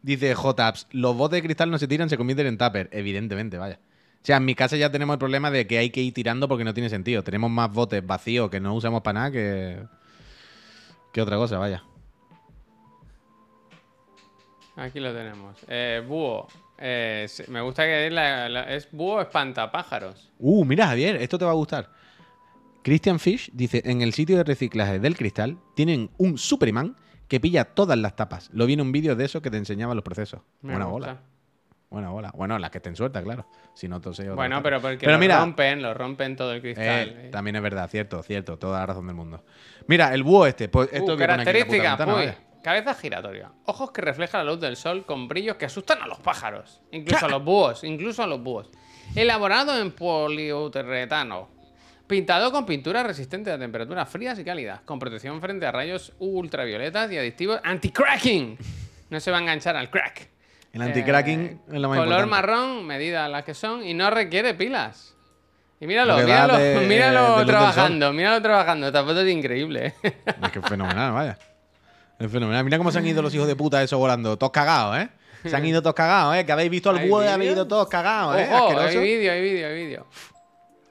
Dice 0.02 0.34
Jotaps, 0.34 0.88
los 0.90 1.16
botes 1.16 1.36
de 1.38 1.42
cristal 1.44 1.70
no 1.70 1.78
se 1.78 1.86
tiran, 1.86 2.10
se 2.10 2.16
convierten 2.16 2.48
en 2.48 2.58
tupper. 2.58 2.88
Evidentemente, 2.90 3.56
vaya. 3.56 3.78
O 4.16 4.26
sea, 4.26 4.38
en 4.38 4.44
mi 4.44 4.56
casa 4.56 4.76
ya 4.76 4.90
tenemos 4.90 5.14
el 5.14 5.18
problema 5.20 5.48
de 5.52 5.64
que 5.68 5.78
hay 5.78 5.90
que 5.90 6.00
ir 6.02 6.12
tirando 6.12 6.48
porque 6.48 6.64
no 6.64 6.74
tiene 6.74 6.88
sentido. 6.90 7.22
Tenemos 7.22 7.52
más 7.52 7.72
botes 7.72 8.04
vacíos 8.04 8.50
que 8.50 8.58
no 8.58 8.74
usamos 8.74 9.02
para 9.02 9.20
nada 9.20 9.30
que. 9.30 9.78
que 11.12 11.22
otra 11.22 11.36
cosa, 11.36 11.56
vaya. 11.58 11.84
Aquí 14.76 14.98
lo 14.98 15.14
tenemos. 15.14 15.56
Eh, 15.68 16.02
búho. 16.06 16.48
Eh, 16.78 17.28
me 17.48 17.60
gusta 17.60 17.84
que 17.84 18.08
es, 18.08 18.12
la- 18.12 18.48
la- 18.48 18.74
es 18.74 18.88
búho 18.90 19.20
espantapájaros. 19.20 20.32
Uh, 20.40 20.64
mira, 20.64 20.88
Javier, 20.88 21.16
esto 21.22 21.38
te 21.38 21.44
va 21.44 21.52
a 21.52 21.54
gustar. 21.54 21.90
Christian 22.82 23.20
Fish 23.20 23.50
dice: 23.52 23.82
en 23.84 24.02
el 24.02 24.12
sitio 24.12 24.36
de 24.36 24.42
reciclaje 24.44 24.98
del 24.98 25.16
cristal 25.16 25.56
tienen 25.76 26.10
un 26.18 26.36
super 26.38 26.68
imán 26.68 26.96
que 27.28 27.40
pilla 27.40 27.64
todas 27.64 27.98
las 27.98 28.16
tapas. 28.16 28.50
Lo 28.52 28.66
vi 28.66 28.74
en 28.74 28.80
un 28.80 28.92
vídeo 28.92 29.16
de 29.16 29.24
eso 29.24 29.40
que 29.42 29.50
te 29.50 29.56
enseñaba 29.56 29.94
los 29.94 30.04
procesos. 30.04 30.40
Me 30.62 30.72
Buena 30.72 30.84
gusta. 30.86 31.06
bola. 31.12 31.20
Buena 31.90 32.10
bola. 32.10 32.32
Bueno, 32.34 32.58
las 32.58 32.70
que 32.70 32.78
estén 32.78 32.96
sueltas, 32.96 33.22
claro. 33.22 33.46
Si 33.74 33.86
no, 33.86 33.96
entonces. 33.96 34.28
Bueno, 34.34 34.60
pero 34.62 34.80
porque 34.80 34.98
Pero 34.98 35.12
lo 35.12 35.18
mira, 35.18 35.38
rompen, 35.38 35.80
lo 35.80 35.94
rompen 35.94 36.34
todo 36.34 36.52
el 36.52 36.60
cristal. 36.60 36.86
Eh, 37.08 37.26
eh. 37.26 37.28
también 37.30 37.54
es 37.56 37.62
verdad, 37.62 37.88
cierto, 37.88 38.22
cierto, 38.22 38.58
toda 38.58 38.80
la 38.80 38.86
razón 38.86 39.06
del 39.06 39.14
mundo. 39.14 39.44
Mira, 39.86 40.12
el 40.12 40.24
búho 40.24 40.46
este, 40.46 40.68
pues 40.68 40.88
esto 40.92 41.14
Uh, 41.14 41.16
que 41.16 41.26
ventana, 41.26 42.06
uy. 42.06 42.12
vaya. 42.14 42.38
Cabeza 42.64 42.94
giratoria. 42.94 43.52
Ojos 43.66 43.92
que 43.92 44.00
reflejan 44.00 44.44
la 44.44 44.52
luz 44.52 44.60
del 44.60 44.76
sol 44.76 45.04
con 45.04 45.28
brillos 45.28 45.56
que 45.56 45.66
asustan 45.66 46.02
a 46.02 46.06
los 46.06 46.18
pájaros. 46.18 46.80
Incluso 46.92 47.26
a 47.26 47.28
los 47.28 47.44
búhos. 47.44 47.84
Incluso 47.84 48.22
a 48.22 48.26
los 48.26 48.42
búhos. 48.42 48.70
Elaborado 49.14 49.78
en 49.78 49.92
poliuretano. 49.92 51.48
Pintado 52.06 52.52
con 52.52 52.66
pintura 52.66 53.02
resistente 53.02 53.50
a 53.50 53.58
temperaturas 53.58 54.08
frías 54.08 54.38
y 54.38 54.44
cálidas. 54.44 54.80
Con 54.84 54.98
protección 54.98 55.40
frente 55.40 55.66
a 55.66 55.72
rayos 55.72 56.12
ultravioletas 56.18 57.10
y 57.10 57.16
adictivos 57.18 57.60
anti-cracking. 57.64 58.58
No 59.10 59.20
se 59.20 59.30
va 59.30 59.38
a 59.38 59.40
enganchar 59.40 59.74
al 59.76 59.90
crack. 59.90 60.28
El 60.72 60.82
anti-cracking 60.82 61.40
Eh, 61.40 61.58
es 61.72 61.80
lo 61.80 61.88
más 61.88 61.98
Color 61.98 62.24
importante. 62.24 62.30
marrón, 62.30 62.86
medidas 62.86 63.30
las 63.30 63.44
que 63.44 63.54
son, 63.54 63.82
y 63.84 63.94
no 63.94 64.10
requiere 64.10 64.54
pilas. 64.54 65.14
Y 65.80 65.86
míralo, 65.86 66.16
míralo, 66.18 66.56
de- 66.58 66.80
míralo 66.88 67.22
de 67.22 67.28
luz 67.28 67.36
del 67.38 67.46
trabajando, 67.46 68.12
míralo 68.12 68.42
trabajando. 68.42 68.86
Esta 68.88 69.02
foto 69.02 69.20
es 69.20 69.32
increíble. 69.32 69.94
Es 70.02 70.50
que 70.52 70.58
es 70.58 70.66
fenomenal, 70.66 71.12
vaya. 71.12 71.38
Es 72.18 72.30
fenomenal. 72.30 72.64
Mira 72.64 72.76
cómo 72.78 72.90
se 72.92 72.98
han 72.98 73.06
ido 73.06 73.22
los 73.22 73.34
hijos 73.34 73.46
de 73.46 73.56
puta 73.56 73.82
esos 73.82 73.98
volando, 73.98 74.36
todos 74.36 74.52
cagados, 74.52 74.98
¿eh? 74.98 75.08
Se 75.44 75.54
han 75.56 75.64
ido 75.64 75.80
todos 75.82 75.94
cagados, 75.94 76.36
¿eh? 76.36 76.44
Que 76.46 76.52
habéis 76.52 76.70
visto 76.70 76.88
al 76.90 76.98
¿Hay 76.98 77.08
búho 77.08 77.20
vídeo? 77.20 77.32
habéis 77.34 77.52
ido 77.52 77.66
todos 77.68 77.88
cagados, 77.88 78.36
¿eh? 78.38 78.48
Ojo, 78.52 78.64
Asqueroso. 78.78 78.98
hay 78.98 79.04
vídeo, 79.04 79.32
hay 79.32 79.42
vídeo, 79.42 79.66
hay 79.68 79.74
vídeo. 79.74 80.06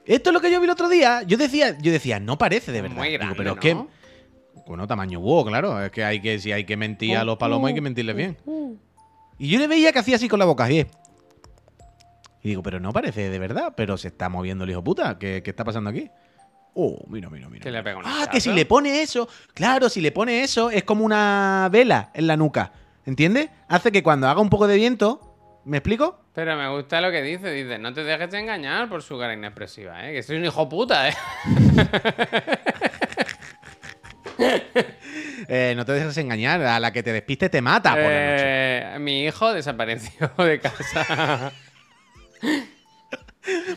Esto 0.06 0.30
es 0.30 0.34
lo 0.34 0.40
que 0.40 0.50
yo 0.50 0.60
vi 0.60 0.64
el 0.64 0.70
otro 0.70 0.88
día. 0.88 1.22
Yo 1.22 1.36
decía, 1.36 1.78
yo 1.78 1.92
decía, 1.92 2.20
no 2.20 2.36
parece 2.36 2.72
de 2.72 2.82
verdad. 2.82 2.96
Muy 2.96 3.10
Digo, 3.10 3.34
pero 3.36 3.50
es 3.50 3.56
¿no? 3.56 3.60
que. 3.60 3.76
Bueno, 4.66 4.86
tamaño 4.86 5.20
búho, 5.20 5.44
claro. 5.44 5.82
Es 5.82 5.90
que 5.90 6.04
hay 6.04 6.20
que, 6.20 6.38
si 6.38 6.52
hay 6.52 6.64
que 6.64 6.76
mentir 6.76 7.16
a 7.16 7.24
los 7.24 7.36
palomos, 7.36 7.68
hay 7.68 7.74
que 7.74 7.80
mentirles 7.80 8.16
bien. 8.16 8.36
Y 9.38 9.48
yo 9.48 9.58
le 9.58 9.66
veía 9.66 9.92
que 9.92 9.98
hacía 9.98 10.16
así 10.16 10.28
con 10.28 10.38
la 10.38 10.44
boca, 10.44 10.64
así. 10.64 10.86
Y 12.42 12.48
digo, 12.48 12.62
pero 12.62 12.80
no 12.80 12.92
parece 12.92 13.30
de 13.30 13.38
verdad, 13.38 13.72
pero 13.76 13.96
se 13.96 14.08
está 14.08 14.28
moviendo 14.28 14.64
el 14.64 14.70
hijo 14.70 14.84
puta. 14.84 15.18
¿Qué, 15.18 15.42
qué 15.42 15.50
está 15.50 15.64
pasando 15.64 15.90
aquí? 15.90 16.10
Oh, 16.74 17.04
mira, 17.08 17.30
mira, 17.30 17.48
mira. 17.48 17.62
Que 17.62 17.70
le 17.70 17.82
pega 17.82 17.98
un 17.98 18.04
Ah, 18.04 18.28
que 18.30 18.40
si 18.40 18.52
le 18.52 18.66
pone 18.66 19.00
eso, 19.02 19.28
claro, 19.54 19.88
si 19.88 20.00
le 20.00 20.12
pone 20.12 20.42
eso, 20.42 20.70
es 20.70 20.84
como 20.84 21.04
una 21.04 21.68
vela 21.70 22.10
en 22.14 22.26
la 22.26 22.36
nuca. 22.36 22.72
¿Entiendes? 23.06 23.50
Hace 23.68 23.92
que 23.92 24.02
cuando 24.02 24.28
haga 24.28 24.40
un 24.40 24.50
poco 24.50 24.66
de 24.66 24.76
viento, 24.76 25.60
¿me 25.64 25.78
explico? 25.78 26.23
Pero 26.34 26.56
me 26.56 26.68
gusta 26.68 27.00
lo 27.00 27.10
que 27.12 27.22
dice. 27.22 27.50
Dice, 27.50 27.78
no 27.78 27.92
te 27.94 28.02
dejes 28.02 28.30
de 28.30 28.40
engañar 28.40 28.88
por 28.88 29.02
su 29.02 29.18
cara 29.18 29.34
inexpresiva, 29.34 30.08
¿eh? 30.08 30.12
Que 30.12 30.22
soy 30.22 30.36
un 30.36 30.44
hijo 30.44 30.68
puta, 30.68 31.08
¿eh? 31.08 31.14
Eh, 35.46 35.74
no 35.76 35.84
te 35.84 35.92
dejes 35.92 36.16
engañar, 36.16 36.60
a 36.62 36.80
la 36.80 36.90
que 36.90 37.02
te 37.02 37.12
despiste 37.12 37.48
te 37.48 37.60
mata 37.60 37.90
por 37.90 37.98
la 38.00 38.04
noche. 38.06 38.94
Eh, 38.94 38.98
mi 38.98 39.24
hijo 39.24 39.52
desapareció 39.52 40.30
de 40.38 40.58
casa. 40.58 41.52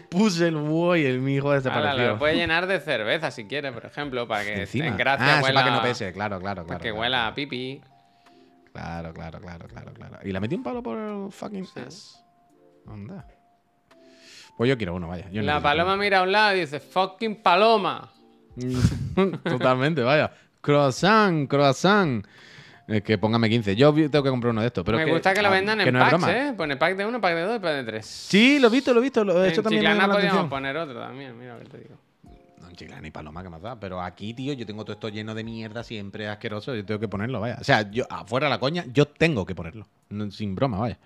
Puse 0.09 0.47
el 0.47 0.55
búho 0.55 0.95
y 0.95 1.05
el 1.05 1.19
mi 1.19 1.35
hijo 1.35 1.49
Ala, 1.49 1.57
desapareció. 1.57 2.07
lo 2.07 2.17
puede 2.17 2.35
llenar 2.35 2.67
de 2.67 2.79
cerveza 2.79 3.31
si 3.31 3.45
quiere, 3.45 3.71
por 3.73 3.85
ejemplo, 3.85 4.27
para 4.27 4.45
que 4.45 4.61
Encima. 4.61 4.87
en 4.87 4.97
gracia 4.97 5.39
ah, 5.39 5.43
huela, 5.43 5.61
para 5.61 5.65
que 5.65 5.71
no 5.75 5.81
pese, 5.83 6.13
claro, 6.13 6.39
claro, 6.39 6.63
claro. 6.63 6.67
para 6.67 6.79
que 6.79 6.89
claro, 6.89 7.01
huela 7.01 7.27
a 7.27 7.35
pipi. 7.35 7.81
Claro, 8.71 9.13
claro, 9.13 9.39
claro, 9.41 9.67
claro, 9.67 9.93
claro. 9.93 10.19
Y 10.23 10.31
la 10.31 10.39
metí 10.39 10.55
un 10.55 10.63
palo 10.63 10.81
por 10.81 10.97
el 10.97 11.31
fucking 11.31 11.67
ass. 11.85 12.23
Anda. 12.87 13.25
Pues 14.57 14.69
yo 14.69 14.77
quiero 14.77 14.95
uno, 14.95 15.07
vaya. 15.07 15.29
Yo 15.31 15.41
La 15.43 15.61
paloma 15.61 15.95
mira 15.97 16.19
a 16.19 16.23
un 16.23 16.31
lado 16.31 16.55
y 16.55 16.61
dice, 16.61 16.79
fucking 16.79 17.35
paloma. 17.43 18.09
Totalmente, 19.43 20.01
vaya. 20.01 20.31
Croissant, 20.61 21.47
croissant. 21.47 22.25
Es 22.87 23.03
que 23.03 23.17
póngame 23.17 23.49
15. 23.49 23.75
Yo 23.75 23.93
tengo 23.93 24.23
que 24.23 24.29
comprar 24.29 24.51
uno 24.51 24.61
de 24.61 24.67
estos. 24.67 24.83
Pero 24.85 24.97
Me 24.97 25.03
es 25.03 25.09
gusta 25.09 25.33
que 25.33 25.41
lo 25.41 25.49
ah, 25.49 25.51
vendan 25.51 25.77
que 25.79 25.89
en 25.89 25.93
no 25.93 25.99
packs. 25.99 26.27
¿eh? 26.27 26.53
Pone 26.55 26.77
pack 26.77 26.95
de 26.95 27.05
uno, 27.05 27.19
pack 27.19 27.35
de 27.35 27.41
dos 27.41 27.57
y 27.57 27.59
pack 27.59 27.73
de 27.73 27.83
tres. 27.83 28.05
Sí, 28.05 28.59
lo 28.59 28.69
he 28.69 28.71
visto, 28.71 28.93
lo 28.93 29.01
he 29.01 29.03
visto. 29.03 29.23
Lo, 29.25 29.43
en 29.43 29.51
eso 29.51 29.61
también 29.61 29.83
me 29.83 29.89
Chiclana 29.89 30.13
podríamos 30.13 30.49
poner 30.49 30.77
otro 30.77 30.99
también, 30.99 31.37
mira 31.37 31.55
lo 31.55 31.63
que 31.63 31.69
te 31.69 31.77
digo. 31.79 31.95
No, 32.61 32.69
en 32.69 32.75
Chiclana 32.75 33.05
y 33.05 33.11
paloma, 33.11 33.43
que 33.43 33.49
más 33.49 33.61
da. 33.61 33.77
Pero 33.77 34.01
aquí, 34.01 34.33
tío, 34.33 34.53
yo 34.53 34.65
tengo 34.65 34.85
todo 34.85 34.93
esto 34.93 35.09
lleno 35.09 35.35
de 35.35 35.43
mierda 35.43 35.83
siempre 35.83 36.29
asqueroso. 36.29 36.73
Yo 36.75 36.85
tengo 36.85 36.99
que 36.99 37.09
ponerlo, 37.09 37.41
vaya. 37.41 37.57
O 37.59 37.63
sea, 37.65 37.91
yo, 37.91 38.05
afuera 38.09 38.47
la 38.47 38.57
coña, 38.59 38.85
yo 38.93 39.05
tengo 39.05 39.45
que 39.45 39.53
ponerlo. 39.53 39.85
No- 40.09 40.31
sin 40.31 40.55
broma, 40.55 40.79
vaya. 40.79 40.97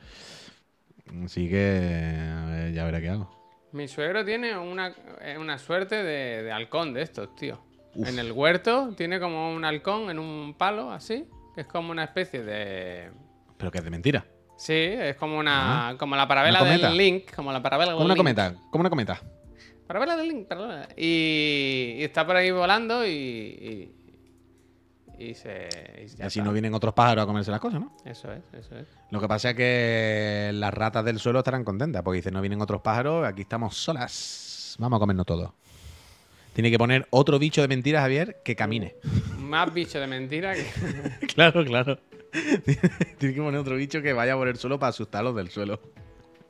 Así 1.23 1.49
que 1.49 2.71
ya 2.73 2.83
veré 2.85 3.01
qué 3.01 3.09
hago. 3.09 3.29
Mi 3.73 3.87
suegro 3.87 4.25
tiene 4.25 4.57
una, 4.57 4.93
eh, 5.21 5.37
una 5.39 5.57
suerte 5.57 5.95
de, 6.03 6.43
de 6.43 6.51
halcón 6.51 6.93
de 6.93 7.01
estos, 7.03 7.33
tío. 7.35 7.61
En 7.95 8.19
el 8.19 8.31
huerto 8.31 8.93
tiene 8.95 9.19
como 9.19 9.53
un 9.53 9.65
halcón 9.65 10.09
en 10.09 10.19
un 10.19 10.53
palo, 10.57 10.91
así. 10.91 11.25
Que 11.55 11.61
es 11.61 11.67
como 11.67 11.91
una 11.91 12.05
especie 12.05 12.41
de. 12.43 13.11
Pero 13.57 13.71
que 13.71 13.79
es 13.79 13.83
de 13.83 13.89
mentira. 13.89 14.25
Sí, 14.57 14.73
es 14.73 15.15
como 15.15 15.37
una. 15.37 15.95
Como 15.99 16.15
la 16.15 16.27
parabela 16.27 16.63
del 16.63 16.95
Link. 16.95 17.33
Como 17.35 17.51
la 17.51 17.61
parabela 17.61 17.91
Como 17.93 18.03
del 18.03 18.05
una 18.05 18.13
Link. 18.13 18.17
cometa, 18.17 18.55
como 18.69 18.81
una 18.81 18.89
cometa. 18.89 19.21
Parabela 19.87 20.15
del 20.15 20.29
Link, 20.29 20.47
parabela. 20.47 20.87
Y, 20.95 21.95
y 21.97 22.03
está 22.03 22.25
por 22.25 22.35
ahí 22.37 22.51
volando 22.51 23.05
y. 23.05 23.11
Y, 23.11 23.95
y 25.29 25.33
se. 25.35 25.69
y 26.03 26.07
ya 26.07 26.25
así 26.25 26.39
está. 26.39 26.43
no 26.43 26.53
vienen 26.53 26.73
otros 26.73 26.93
pájaros 26.93 27.23
a 27.23 27.25
comerse 27.27 27.51
las 27.51 27.59
cosas, 27.59 27.79
¿no? 27.79 27.95
Eso 28.05 28.31
es, 28.31 28.41
eso 28.53 28.75
es. 28.75 28.87
Lo 29.09 29.19
que 29.19 29.27
pasa 29.27 29.51
es 29.51 29.55
que 29.55 30.51
las 30.53 30.73
ratas 30.73 31.05
del 31.05 31.19
suelo 31.19 31.39
estarán 31.39 31.63
contentas, 31.63 32.01
porque 32.01 32.17
dicen, 32.17 32.33
no 32.33 32.41
vienen 32.41 32.61
otros 32.61 32.81
pájaros, 32.81 33.25
aquí 33.25 33.41
estamos 33.41 33.75
solas. 33.77 34.75
Vamos 34.79 34.97
a 34.97 34.99
comernos 34.99 35.25
todo. 35.25 35.53
Tiene 36.53 36.69
que 36.69 36.77
poner 36.77 37.07
otro 37.11 37.39
bicho 37.39 37.61
de 37.61 37.67
mentira, 37.67 38.01
Javier, 38.01 38.41
que 38.43 38.55
camine. 38.55 38.95
Más 39.37 39.73
bicho 39.73 39.99
de 39.99 40.07
mentira 40.07 40.53
que. 40.53 41.27
claro, 41.33 41.63
claro. 41.63 41.99
Tiene 43.17 43.35
que 43.35 43.41
poner 43.41 43.59
otro 43.59 43.75
bicho 43.75 44.01
que 44.01 44.13
vaya 44.13 44.35
por 44.35 44.47
el 44.47 44.57
suelo 44.57 44.79
para 44.79 44.89
asustarlos 44.89 45.35
del 45.35 45.49
suelo. 45.49 45.79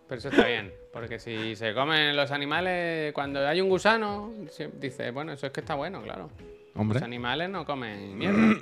Pero 0.07 0.19
eso 0.19 0.29
está 0.29 0.45
bien, 0.45 0.73
porque 0.91 1.19
si 1.19 1.55
se 1.55 1.73
comen 1.73 2.17
los 2.17 2.31
animales, 2.31 3.13
cuando 3.13 3.47
hay 3.47 3.61
un 3.61 3.69
gusano, 3.69 4.33
dice, 4.73 5.11
bueno, 5.11 5.31
eso 5.31 5.47
es 5.47 5.53
que 5.53 5.61
está 5.61 5.75
bueno, 5.75 6.01
claro. 6.01 6.29
Hombre, 6.75 6.95
Los 6.99 7.03
animales 7.03 7.49
no 7.49 7.65
comen 7.65 8.17
mierda. 8.17 8.55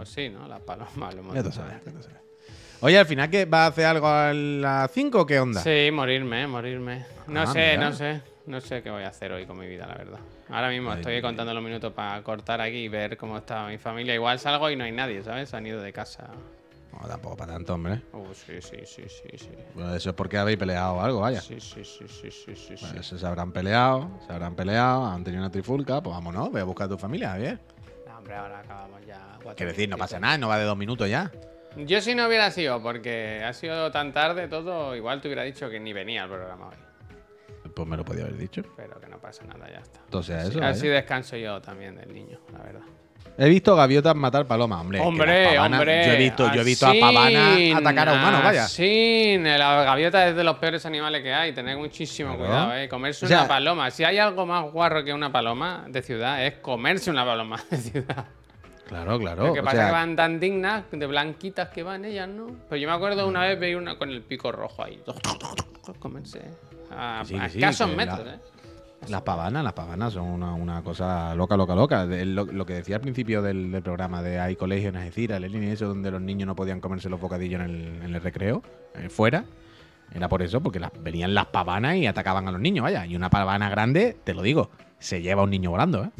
o 0.00 0.04
sí, 0.06 0.28
¿no? 0.28 0.46
Las 0.48 0.60
palomas 0.60 1.14
lo 1.14 1.52
sabes. 1.52 1.76
Oye, 2.80 2.98
al 2.98 3.06
final, 3.06 3.30
¿qué? 3.30 3.44
¿Va 3.44 3.64
a 3.64 3.66
hacer 3.68 3.84
algo 3.86 4.08
a 4.08 4.32
las 4.32 4.90
5 4.90 5.20
o 5.20 5.26
qué 5.26 5.38
onda? 5.38 5.60
Sí, 5.60 5.90
morirme, 5.92 6.46
morirme. 6.46 7.04
No 7.28 7.42
Ah, 7.42 7.46
sé, 7.46 7.76
mira. 7.76 7.90
no 7.90 7.92
sé. 7.92 8.20
No 8.44 8.60
sé 8.60 8.82
qué 8.82 8.90
voy 8.90 9.04
a 9.04 9.08
hacer 9.08 9.30
hoy 9.30 9.46
con 9.46 9.56
mi 9.56 9.68
vida, 9.68 9.86
la 9.86 9.94
verdad. 9.94 10.18
Ahora 10.48 10.68
mismo 10.68 10.90
Ay, 10.90 10.96
estoy 10.98 11.22
contando 11.22 11.54
los 11.54 11.62
minutos 11.62 11.92
para 11.92 12.20
cortar 12.24 12.60
aquí 12.60 12.78
y 12.78 12.88
ver 12.88 13.16
cómo 13.16 13.38
está 13.38 13.68
mi 13.68 13.78
familia. 13.78 14.14
Igual 14.14 14.40
salgo 14.40 14.68
y 14.68 14.74
no 14.74 14.82
hay 14.82 14.90
nadie, 14.90 15.22
¿sabes? 15.22 15.48
Se 15.48 15.56
han 15.56 15.64
ido 15.64 15.80
de 15.80 15.92
casa. 15.92 16.28
No, 16.92 17.08
tampoco 17.08 17.36
para 17.36 17.54
tanto, 17.54 17.74
hombre. 17.74 18.02
Uh, 18.12 18.32
sí, 18.34 18.60
sí, 18.60 18.76
sí, 18.84 19.02
sí, 19.08 19.38
sí. 19.38 19.48
Bueno, 19.74 19.94
eso 19.94 20.10
es 20.10 20.16
porque 20.16 20.36
habéis 20.38 20.58
peleado 20.58 20.94
o 20.94 21.00
algo, 21.00 21.20
vaya. 21.20 21.40
Sí, 21.40 21.58
sí, 21.60 21.84
sí, 21.84 22.06
sí, 22.06 22.30
sí, 22.30 22.54
sí, 22.54 22.76
sí. 22.76 22.84
Bueno, 22.84 23.00
eso 23.00 23.18
se 23.18 23.26
habrán 23.26 23.50
peleado, 23.52 24.10
se 24.26 24.32
habrán 24.32 24.54
peleado, 24.54 25.06
han 25.06 25.24
tenido 25.24 25.42
una 25.42 25.50
trifulca, 25.50 26.02
pues 26.02 26.14
vámonos, 26.14 26.50
voy 26.50 26.60
a 26.60 26.64
buscar 26.64 26.86
a 26.86 26.90
tu 26.90 26.98
familia, 26.98 27.30
Javier. 27.30 27.58
No, 28.06 28.18
hombre, 28.18 28.34
ahora 28.34 28.58
acabamos 28.60 29.00
ya. 29.06 29.18
cuatro 29.36 29.54
Quiero 29.56 29.72
decir, 29.72 29.88
no 29.88 29.96
pasa 29.96 30.20
nada, 30.20 30.36
no 30.38 30.48
va 30.48 30.58
de 30.58 30.64
dos 30.64 30.76
minutos 30.76 31.08
ya. 31.08 31.32
Yo 31.76 32.02
si 32.02 32.14
no 32.14 32.26
hubiera 32.28 32.50
sido, 32.50 32.82
porque 32.82 33.42
ha 33.42 33.52
sido 33.54 33.90
tan 33.90 34.12
tarde 34.12 34.46
todo, 34.48 34.94
igual 34.94 35.22
te 35.22 35.28
hubiera 35.28 35.42
dicho 35.44 35.70
que 35.70 35.80
ni 35.80 35.94
venía 35.94 36.24
al 36.24 36.28
programa 36.28 36.68
hoy. 36.68 36.76
Pues 37.74 37.88
me 37.88 37.96
lo 37.96 38.04
podía 38.04 38.24
haber 38.24 38.36
dicho. 38.36 38.62
Pero 38.76 39.00
que 39.00 39.06
no 39.06 39.18
pasa 39.18 39.44
nada, 39.44 39.66
ya 39.70 39.78
está. 39.78 40.00
Entonces, 40.04 40.36
Así- 40.36 40.48
eso. 40.50 40.62
así 40.62 40.80
vaya. 40.88 40.94
descanso 41.00 41.36
yo 41.38 41.62
también 41.62 41.96
del 41.96 42.12
niño, 42.12 42.38
la 42.52 42.58
verdad. 42.58 42.82
He 43.38 43.48
visto 43.48 43.74
gaviotas 43.74 44.14
matar 44.14 44.46
palomas, 44.46 44.80
hombre. 44.82 45.00
Hombre, 45.00 45.46
pavanas- 45.56 45.78
hombre. 45.80 46.06
Yo 46.06 46.12
he 46.12 46.16
visto, 46.18 46.52
yo 46.52 46.60
he 46.60 46.64
visto 46.64 46.86
a 46.86 46.92
pavanas 47.00 47.58
atacar 47.76 48.08
a 48.10 48.12
humanos, 48.12 48.42
vaya. 48.44 48.68
Sí, 48.68 49.36
la 49.38 49.84
gaviota 49.84 50.28
es 50.28 50.36
de 50.36 50.44
los 50.44 50.56
peores 50.58 50.84
animales 50.84 51.22
que 51.22 51.32
hay. 51.32 51.52
Tener 51.52 51.76
muchísimo 51.78 52.36
Claro. 52.36 52.44
cuidado, 52.46 52.74
eh. 52.76 52.88
Comerse 52.88 53.24
O 53.24 53.28
sea- 53.28 53.40
una 53.40 53.48
paloma. 53.48 53.90
Si 53.90 54.04
hay 54.04 54.18
algo 54.18 54.44
más 54.46 54.70
guarro 54.70 55.02
que 55.02 55.12
una 55.14 55.32
paloma 55.32 55.84
de 55.88 56.02
ciudad, 56.02 56.44
es 56.44 56.56
comerse 56.56 57.10
una 57.10 57.24
paloma 57.24 57.58
de 57.70 57.76
ciudad. 57.78 58.26
Claro, 58.86 59.18
claro. 59.18 59.46
Lo 59.46 59.54
que 59.54 59.60
o 59.60 59.64
pasa 59.64 59.76
sea, 59.76 59.84
es 59.86 59.88
que 59.88 59.92
van 59.94 60.16
tan 60.16 60.38
dignas, 60.38 60.84
de 60.92 61.06
blanquitas 61.06 61.68
que 61.70 61.82
van 61.82 62.04
ellas, 62.04 62.28
¿no? 62.28 62.48
Pero 62.68 62.76
yo 62.82 62.86
me 62.88 62.94
acuerdo 62.94 63.26
una 63.26 63.40
vez 63.46 63.58
veí 63.58 63.74
una 63.74 63.96
con 63.96 64.10
el 64.10 64.20
pico 64.20 64.52
rojo 64.52 64.84
ahí. 64.84 65.00
Comerse. 65.98 66.42
A, 66.94 67.22
sí, 67.24 67.34
a 67.36 67.48
sí, 67.48 67.58
escasos 67.58 67.88
metros, 67.96 68.26
la- 68.26 68.34
¿eh? 68.34 68.38
Las 69.08 69.22
pavanas, 69.22 69.64
las 69.64 69.72
pavanas 69.72 70.12
son 70.12 70.28
una, 70.28 70.54
una 70.54 70.82
cosa 70.82 71.34
loca, 71.34 71.56
loca, 71.56 71.74
loca. 71.74 72.04
Lo, 72.04 72.66
que 72.66 72.74
decía 72.74 72.96
al 72.96 73.02
principio 73.02 73.42
del, 73.42 73.80
programa 73.82 74.22
de 74.22 74.38
hay 74.38 74.54
colegio 74.54 74.90
en 74.90 74.96
Algeciras, 74.96 75.42
el 75.42 75.54
y 75.54 75.68
eso, 75.68 75.88
donde 75.88 76.10
los 76.10 76.20
niños 76.20 76.46
no 76.46 76.54
podían 76.54 76.80
comerse 76.80 77.08
los 77.08 77.20
bocadillos 77.20 77.60
en 77.60 77.70
el, 77.70 78.02
en 78.04 78.14
el 78.14 78.22
recreo, 78.22 78.62
eh, 78.94 79.08
fuera. 79.08 79.44
Era 80.14 80.28
por 80.28 80.42
eso, 80.42 80.60
porque 80.60 80.78
las, 80.78 80.92
venían 81.00 81.34
las 81.34 81.46
pavanas 81.46 81.96
y 81.96 82.06
atacaban 82.06 82.46
a 82.46 82.52
los 82.52 82.60
niños, 82.60 82.84
vaya. 82.84 83.04
Y 83.06 83.16
una 83.16 83.30
pavana 83.30 83.68
grande, 83.70 84.16
te 84.22 84.34
lo 84.34 84.42
digo, 84.42 84.70
se 84.98 85.20
lleva 85.20 85.40
a 85.40 85.44
un 85.44 85.50
niño 85.50 85.70
volando, 85.70 86.04
¿eh? 86.04 86.10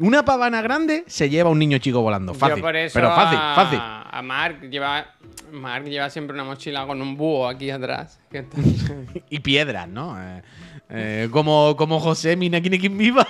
Una 0.00 0.24
pavana 0.24 0.62
grande 0.62 1.04
se 1.06 1.28
lleva 1.28 1.48
a 1.48 1.52
un 1.52 1.58
niño 1.58 1.78
chico 1.78 2.00
volando. 2.00 2.34
Fácil. 2.34 2.56
Yo 2.56 2.62
por 2.62 2.76
eso 2.76 2.94
pero 2.94 3.10
fácil, 3.14 3.38
a, 3.40 3.54
fácil. 3.54 3.78
A 3.80 4.22
Mark 4.22 4.68
lleva, 4.68 5.14
Mark 5.52 5.84
lleva 5.84 6.10
siempre 6.10 6.34
una 6.34 6.44
mochila 6.44 6.86
con 6.86 7.00
un 7.00 7.16
búho 7.16 7.46
aquí 7.46 7.70
atrás. 7.70 8.20
Y 9.30 9.40
piedras, 9.40 9.88
¿no? 9.88 10.20
Eh, 10.20 10.42
eh, 10.88 11.28
como, 11.30 11.76
como 11.76 12.00
José 12.00 12.34
Minakinekin 12.36 12.96
Viva. 12.96 13.26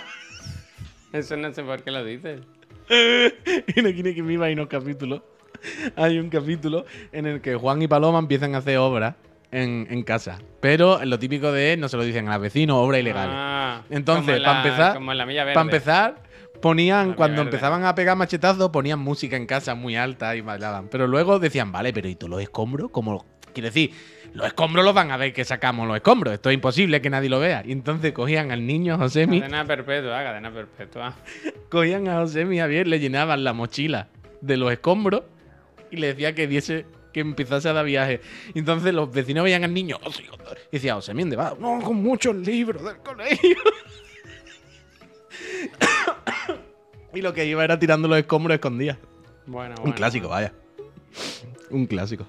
Eso 1.13 1.37
no 1.37 1.53
sé 1.53 1.63
por 1.63 1.83
qué 1.83 1.91
lo 1.91 2.05
dices. 2.05 2.41
que 2.89 4.23
Viva 4.23 4.47
hay 4.47 4.55
unos 4.55 4.69
capítulos. 4.69 5.23
Hay 5.97 6.19
un 6.19 6.31
capítulo 6.31 6.87
en 7.13 7.27
el 7.27 7.41
que 7.41 7.55
Juan 7.55 7.83
y 7.83 7.89
Paloma 7.89 8.19
empiezan 8.19 8.55
a 8.55 8.59
hacer 8.59 8.79
obras 8.79 9.15
en, 9.51 9.87
en 9.91 10.03
casa. 10.03 10.39
Pero 10.61 11.05
lo 11.05 11.19
típico 11.19 11.53
de 11.53 11.77
no 11.77 11.89
se 11.89 11.97
lo 11.97 12.05
dicen 12.05 12.29
a 12.29 12.35
los 12.35 12.43
vecinos, 12.43 12.77
obras 12.77 13.01
ilegales. 13.01 13.35
Ah, 13.37 13.83
Entonces, 13.91 14.39
en 14.39 14.43
para 14.43 14.63
empezar, 14.63 14.99
para 15.53 15.61
empezar, 15.61 16.30
ponían, 16.61 17.15
cuando 17.15 17.43
empezaban 17.43 17.85
a 17.85 17.95
pegar 17.95 18.17
machetazos, 18.17 18.71
ponían 18.71 18.99
música 18.99 19.37
en 19.37 19.47
casa 19.47 19.75
muy 19.75 19.97
alta 19.97 20.37
y 20.37 20.41
bailaban. 20.41 20.89
Pero 20.89 21.07
luego 21.07 21.39
decían, 21.39 21.73
vale, 21.73 21.93
pero 21.93 22.09
¿y 22.09 22.15
tú 22.17 22.29
los 22.29 22.41
escombros? 22.41 22.91
Como 22.91 23.25
Quiero 23.53 23.67
decir, 23.67 23.93
los 24.33 24.47
escombros 24.47 24.85
los 24.85 24.95
van 24.95 25.11
a 25.11 25.17
ver 25.17 25.33
que 25.33 25.45
sacamos 25.45 25.87
los 25.87 25.97
escombros. 25.97 26.35
Esto 26.35 26.51
es 26.51 26.55
imposible 26.55 27.01
que 27.01 27.11
nadie 27.11 27.29
lo 27.29 27.41
vea. 27.41 27.63
Y 27.67 27.73
entonces 27.73 28.13
cogían 28.13 28.51
al 28.53 28.65
niño 28.67 28.97
Josemi, 28.97 29.41
Cadena 29.41 29.65
perpetua, 29.65 30.23
cadena 30.23 30.53
perpetua. 30.53 31.17
cogían 31.69 32.09
a 32.09 32.21
Josemi 32.21 32.57
y 32.57 32.59
Javier, 32.61 32.87
le 32.87 33.01
llenaban 33.01 33.43
la 33.45 33.53
mochila 33.53 34.09
de 34.41 34.57
los 34.57 34.71
escombros 34.73 35.23
y 35.91 35.97
le 35.97 36.09
decía 36.09 36.35
que 36.35 36.47
diese 36.47 36.87
que 37.13 37.21
empezase 37.21 37.69
a 37.69 37.73
dar 37.73 37.85
viaje. 37.85 38.21
Y 38.55 38.61
entonces 38.61 38.95
los 38.95 39.11
vecinos 39.11 39.43
veían 39.43 39.65
al 39.65 39.75
niño 39.75 39.99
"Oh, 40.05 40.11
y 40.11 40.77
decía, 40.77 40.95
Josemi, 40.95 41.23
¿dónde 41.23 41.37
va? 41.37 41.57
No, 41.59 41.81
con 41.83 41.97
muchos 41.97 42.37
libros 42.37 42.85
del 42.85 42.99
colegio. 42.99 43.57
y 47.15 47.23
lo 47.23 47.33
que 47.33 47.47
iba 47.47 47.65
era 47.65 47.79
tirando 47.79 48.09
los 48.09 48.19
escombros 48.19 48.55
escondidas. 48.55 48.99
Bueno, 49.47 49.75
Un 49.79 49.83
bueno, 49.83 49.97
clásico, 49.97 50.29
vaya. 50.29 50.53
Un 51.71 51.87
clásico. 51.87 52.27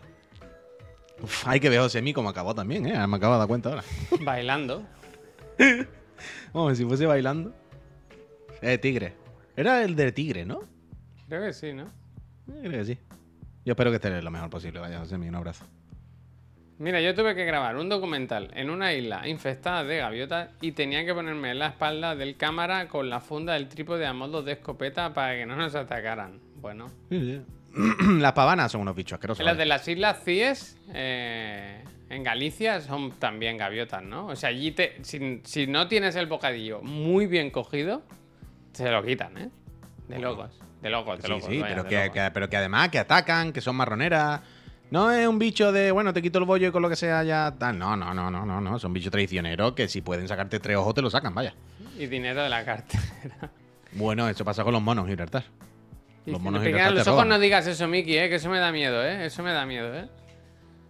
Uf, 1.22 1.48
hay 1.48 1.60
que 1.60 1.70
ver 1.70 1.80
a 1.80 1.84
Josemi 1.84 2.14
como 2.14 2.30
acabó 2.30 2.56
también, 2.56 2.86
¿eh? 2.88 3.08
Me 3.08 3.18
acabo 3.18 3.34
de 3.34 3.40
dar 3.40 3.48
cuenta 3.48 3.70
ahora. 3.70 3.84
Bailando. 4.22 4.84
Como 6.52 6.74
si 6.76 6.86
fuese 6.86 7.06
bailando. 7.06 7.54
Eh, 8.62 8.78
tigre. 8.78 9.14
Era 9.56 9.84
el 9.84 9.96
de 9.96 10.12
tigre, 10.12 10.46
¿no? 10.46 10.62
Creo 11.28 11.44
que 11.44 11.54
sí, 11.54 11.74
¿no? 11.74 11.84
Eh, 11.84 12.60
Creo 12.64 12.72
que 12.72 12.86
sí. 12.86 13.00
Yo 13.66 13.72
espero 13.74 13.90
que 13.92 13.96
esté 13.96 14.22
lo 14.22 14.32
mejor 14.32 14.50
posible. 14.50 14.80
Vaya, 14.80 15.00
Josemi, 15.00 15.28
un 15.30 15.36
abrazo. 15.36 15.66
Mira, 16.82 17.00
yo 17.00 17.14
tuve 17.14 17.36
que 17.36 17.46
grabar 17.46 17.78
un 17.78 17.90
documental 17.90 18.50
en 18.56 18.70
una 18.72 18.92
isla 18.94 19.28
infestada 19.28 19.84
de 19.84 19.98
gaviotas 19.98 20.50
y 20.62 20.72
tenía 20.72 21.06
que 21.06 21.14
ponerme 21.14 21.52
en 21.52 21.60
la 21.60 21.68
espalda 21.68 22.16
del 22.16 22.38
cámara 22.38 22.88
con 22.88 23.08
la 23.10 23.20
funda 23.20 23.54
del 23.54 23.68
trípode 23.68 24.06
a 24.08 24.14
modo 24.14 24.42
de 24.42 24.54
escopeta 24.54 25.14
para 25.14 25.36
que 25.36 25.46
no 25.46 25.56
nos 25.56 25.76
atacaran. 25.76 26.40
Bueno. 26.56 26.88
Las 28.20 28.34
pavanas 28.34 28.72
son 28.72 28.82
unos 28.82 28.96
bichos 28.96 29.14
asquerosos. 29.18 29.46
Las 29.46 29.54
vaya. 29.54 29.60
de 29.60 29.66
las 29.68 29.88
Islas 29.88 30.24
Cíes, 30.26 30.78
eh, 30.94 31.84
en 32.10 32.24
Galicia, 32.24 32.82
son 32.82 33.12
también 33.12 33.58
gaviotas, 33.58 34.02
¿no? 34.04 34.28
O 34.28 34.36
sea, 34.36 34.50
allí 34.50 34.72
te, 34.72 34.98
si, 35.04 35.40
si 35.44 35.68
no 35.68 35.88
tienes 35.88 36.16
el 36.16 36.26
bocadillo 36.26 36.82
muy 36.82 37.28
bien 37.28 37.52
cogido, 37.52 38.02
se 38.74 38.90
lo 38.90 39.04
quitan, 39.04 39.38
¿eh? 39.38 39.50
De 40.10 40.20
locos, 40.20 40.60
de 40.82 40.90
locos, 40.90 41.18
de 41.20 41.24
Sí, 41.24 41.30
locos. 41.30 41.46
sí, 41.46 41.60
vaya, 41.60 41.76
pero 41.76 41.88
que- 42.12 42.32
pero 42.34 42.50
que 42.50 42.58
además 42.58 42.90
que 42.90 43.00
atacan, 43.00 43.54
que 43.54 43.62
son 43.62 43.76
marroneras. 43.76 44.42
No 44.92 45.10
es 45.10 45.26
un 45.26 45.40
bicho 45.40 45.72
de, 45.72 45.90
bueno, 45.92 46.14
te 46.14 46.22
quito 46.22 46.38
el 46.38 46.44
bollo 46.46 46.68
y 46.68 46.72
con 46.72 46.82
lo 46.82 46.90
que 46.90 46.98
sea 46.98 47.24
ya 47.24 47.56
tal. 47.58 47.80
No, 47.80 47.96
no, 47.96 48.14
no, 48.14 48.30
no, 48.30 48.46
no, 48.46 48.60
no. 48.60 48.78
Son 48.78 48.92
bichos 48.92 49.10
traicioneros 49.10 49.72
que 49.74 49.88
si 49.88 50.02
pueden 50.02 50.28
sacarte 50.28 50.60
tres 50.60 50.76
ojos 50.76 50.94
te 50.94 51.02
lo 51.02 51.10
sacan, 51.10 51.34
vaya. 51.34 51.56
Y 51.98 52.08
dinero 52.08 52.44
de 52.44 52.50
la 52.50 52.66
cartera. 52.66 53.52
Bueno, 53.94 54.28
eso 54.28 54.44
pasa 54.46 54.64
con 54.64 54.74
los 54.74 54.82
monos, 54.82 55.08
Gibraltar. 55.08 55.44
Los 56.26 56.42
monos 56.42 56.62
Gibraltar 56.62 56.92
los 56.94 57.08
ojos, 57.08 57.14
roban. 57.24 57.30
no 57.30 57.40
digas 57.40 57.66
eso, 57.68 57.88
Miki, 57.88 58.18
¿eh? 58.18 58.30
Que 58.30 58.36
eso 58.36 58.50
me 58.50 58.60
da 58.60 58.72
miedo, 58.72 59.04
¿eh? 59.04 59.26
Eso 59.26 59.44
me 59.44 59.54
da 59.54 59.66
miedo, 59.66 59.94
¿eh? 59.96 60.10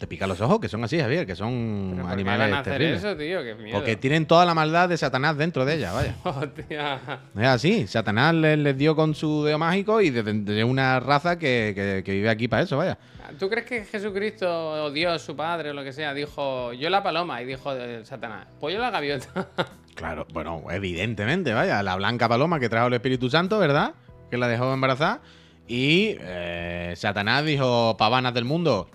Te 0.02 0.08
pican 0.08 0.28
los 0.28 0.41
ojos, 0.41 0.60
que 0.60 0.68
son 0.68 0.84
así, 0.84 0.99
Javier, 0.99 1.28
que 1.28 1.36
son 1.36 1.91
¿Pero 1.91 2.02
por 2.02 2.08
qué 2.08 2.14
animales 2.14 2.52
hacer 2.54 2.74
terribles. 2.74 3.04
eso, 3.04 3.16
tío? 3.16 3.43
Qué 3.43 3.54
miedo. 3.54 3.78
Porque 3.78 3.95
tienen 3.97 4.26
toda 4.26 4.45
la 4.47 4.56
maldad 4.56 4.89
de 4.89 4.97
Satanás 4.97 5.38
dentro 5.38 5.64
de 5.64 5.76
ella, 5.76 5.91
vaya. 5.93 6.16
Hostia. 6.24 6.99
Es 7.38 7.47
así, 7.47 7.86
Satanás 7.86 8.34
les, 8.34 8.58
les 8.58 8.76
dio 8.76 8.95
con 8.95 9.14
su 9.14 9.43
dedo 9.43 9.60
mágico 9.60 10.02
y 10.02 10.10
de, 10.10 10.24
de 10.24 10.64
una 10.64 10.99
raza 10.99 11.38
que, 11.38 11.74
que- 11.76 12.02
que 12.04 12.12
vive 12.14 12.30
aquí 12.32 12.47
para 12.47 12.64
eso, 12.64 12.78
vaya. 12.78 12.97
¿Tú 13.38 13.47
crees 13.47 13.68
que 13.68 13.86
Jesucristo 13.86 14.49
o 14.86 14.89
Dios, 14.89 15.22
su 15.22 15.36
padre 15.36 15.70
o 15.70 15.74
lo 15.76 15.84
que 15.84 15.93
sea, 15.93 16.16
dijo 16.16 16.74
yo 16.74 16.89
la 16.89 17.04
paloma 17.04 17.39
y 17.43 17.45
dijo 17.45 17.72
Satanás, 18.04 18.47
pues 18.60 18.74
yo 18.74 18.82
la 18.82 18.89
gaviota? 18.89 19.47
Claro, 19.93 20.26
bueno, 20.34 20.64
evidentemente, 20.72 21.54
vaya, 21.54 21.84
la 21.84 21.95
blanca 21.95 22.28
paloma 22.28 22.60
que 22.60 22.70
trajo 22.70 22.88
el 22.88 22.93
Espíritu 22.93 23.30
Santo, 23.30 23.60
¿verdad? 23.60 23.93
Que 24.32 24.38
la 24.38 24.47
dejó 24.47 24.74
embarazada. 24.74 25.20
Y 25.68 26.16
eh, 26.22 26.93
Satanás 26.97 27.45
dijo, 27.45 27.95
pavanas 27.97 28.34
del 28.34 28.45
mundo. 28.45 28.89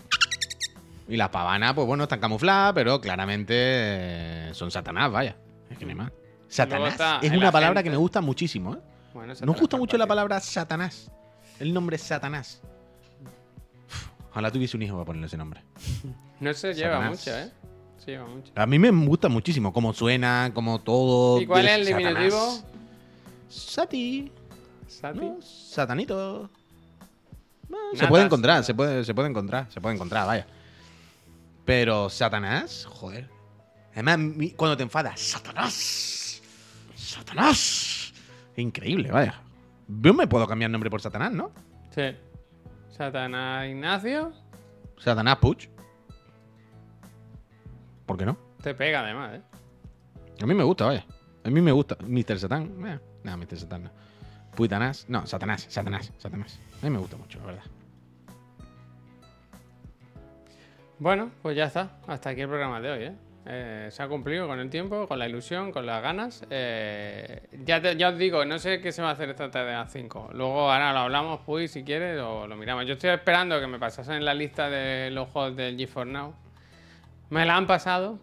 Y 1.08 1.16
las 1.16 1.28
pavanas, 1.28 1.74
pues 1.74 1.86
bueno, 1.86 2.04
están 2.04 2.18
camufladas, 2.20 2.72
pero 2.74 3.00
claramente 3.00 3.54
eh, 3.56 4.50
son 4.54 4.70
Satanás, 4.70 5.10
vaya. 5.12 5.36
Es 5.70 5.78
que 5.78 5.84
no 5.84 5.90
hay 5.90 5.94
más. 5.96 6.12
Satanás 6.48 6.92
está 6.92 7.18
es 7.22 7.32
una 7.32 7.50
palabra 7.52 7.82
que 7.82 7.90
me 7.90 7.96
gusta 7.96 8.20
muchísimo, 8.20 8.74
¿eh? 8.74 8.78
Bueno, 9.14 9.32
Nos 9.44 9.58
gusta 9.60 9.76
mucho 9.76 9.96
la 9.96 10.06
palabra 10.06 10.40
Satanás. 10.40 11.10
El 11.58 11.72
nombre 11.72 11.96
Satanás. 11.96 12.60
Uf, 13.88 14.08
Ojalá 14.30 14.50
tuviese 14.50 14.76
un 14.76 14.82
hijo 14.82 14.94
para 14.94 15.06
ponerle 15.06 15.26
ese 15.26 15.36
nombre. 15.36 15.62
No 16.38 16.52
se 16.52 16.74
lleva 16.74 16.96
Satanás. 16.96 17.18
mucho, 17.18 17.38
¿eh? 17.38 17.50
Se 18.04 18.10
lleva 18.10 18.26
mucho. 18.26 18.52
A 18.54 18.66
mí 18.66 18.78
me 18.78 18.90
gusta 18.90 19.30
muchísimo 19.30 19.72
cómo 19.72 19.94
suena, 19.94 20.50
cómo 20.52 20.80
todo. 20.80 21.40
¿Y 21.40 21.46
cuál 21.46 21.66
es 21.66 21.78
el 21.78 21.84
Satanás. 21.86 22.12
diminutivo? 22.12 22.58
Sati. 23.48 24.32
Sati. 24.86 25.18
¿no? 25.18 25.38
Satanito. 25.40 26.50
Bueno, 27.68 27.86
se 27.94 28.06
puede 28.06 28.24
encontrar, 28.24 28.64
se 28.64 28.74
puede, 28.74 29.02
se 29.02 29.14
puede 29.14 29.30
encontrar, 29.30 29.66
se 29.70 29.80
puede 29.80 29.94
encontrar, 29.94 30.26
vaya. 30.26 30.46
Pero 31.66 32.08
Satanás, 32.08 32.86
joder. 32.88 33.28
Además, 33.92 34.18
cuando 34.56 34.76
te 34.76 34.84
enfadas, 34.84 35.20
Satanás. 35.20 36.40
Satanás. 36.94 38.14
Increíble, 38.56 39.10
vaya. 39.10 39.42
Yo 39.88 40.14
me 40.14 40.26
puedo 40.26 40.46
cambiar 40.46 40.70
nombre 40.70 40.88
por 40.88 41.02
Satanás, 41.02 41.32
¿no? 41.32 41.50
Sí. 41.90 42.16
Satanás 42.90 43.66
Ignacio. 43.66 44.32
Satanás 44.98 45.36
Puch. 45.38 45.68
¿Por 48.06 48.16
qué 48.16 48.24
no? 48.24 48.38
Te 48.62 48.74
pega 48.74 49.00
además, 49.00 49.34
¿eh? 49.34 49.42
A 50.40 50.46
mí 50.46 50.54
me 50.54 50.62
gusta, 50.62 50.86
vaya. 50.86 51.04
A 51.44 51.50
mí 51.50 51.60
me 51.60 51.72
gusta. 51.72 51.96
Mr. 52.06 52.38
Satán. 52.38 52.86
Eh, 52.86 52.98
no, 53.24 53.36
Mr. 53.36 53.58
Satán 53.58 53.84
no. 53.84 53.90
Puitanás. 54.54 55.04
No, 55.08 55.26
Satanás, 55.26 55.66
Satanás, 55.68 56.12
Satanás. 56.18 56.60
A 56.80 56.84
mí 56.84 56.90
me 56.90 56.98
gusta 56.98 57.16
mucho, 57.16 57.38
la 57.40 57.46
verdad. 57.46 57.64
Bueno, 60.98 61.30
pues 61.42 61.56
ya 61.56 61.64
está. 61.64 61.90
Hasta 62.06 62.30
aquí 62.30 62.40
el 62.42 62.48
programa 62.48 62.80
de 62.80 62.90
hoy, 62.90 63.04
¿eh? 63.04 63.12
Eh, 63.48 63.88
se 63.92 64.02
ha 64.02 64.08
cumplido 64.08 64.48
con 64.48 64.58
el 64.58 64.68
tiempo, 64.70 65.06
con 65.06 65.18
la 65.20 65.28
ilusión, 65.28 65.70
con 65.70 65.86
las 65.86 66.02
ganas. 66.02 66.44
Eh, 66.50 67.42
ya, 67.64 67.80
te- 67.80 67.96
ya 67.96 68.08
os 68.08 68.18
digo, 68.18 68.44
no 68.44 68.58
sé 68.58 68.80
qué 68.80 68.90
se 68.90 69.02
va 69.02 69.10
a 69.10 69.12
hacer 69.12 69.28
esta 69.30 69.50
tarde 69.50 69.72
a 69.72 69.80
las 69.82 69.92
5. 69.92 70.30
Luego 70.32 70.70
ahora 70.72 70.92
lo 70.92 71.00
hablamos, 71.00 71.40
pues, 71.46 71.70
si 71.70 71.84
quieres, 71.84 72.18
o 72.20 72.46
lo 72.48 72.56
miramos. 72.56 72.86
Yo 72.86 72.94
estoy 72.94 73.10
esperando 73.10 73.60
que 73.60 73.66
me 73.68 73.78
pasasen 73.78 74.24
la 74.24 74.34
lista 74.34 74.68
de 74.68 75.10
los 75.12 75.28
juegos 75.28 75.54
del 75.56 75.76
GeForce 75.76 76.10
Now. 76.12 76.34
Me 77.30 77.44
la 77.46 77.56
han 77.56 77.66
pasado. 77.68 78.18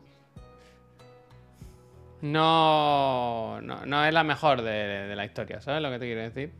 No, 2.22 3.60
no, 3.62 3.86
no 3.86 4.06
es 4.06 4.14
la 4.14 4.24
mejor 4.24 4.62
de, 4.62 4.72
de 5.08 5.16
la 5.16 5.26
historia, 5.26 5.60
¿sabes 5.62 5.82
lo 5.82 5.90
que 5.90 6.00
te 6.00 6.06
quiero 6.06 6.22
decir? 6.22 6.52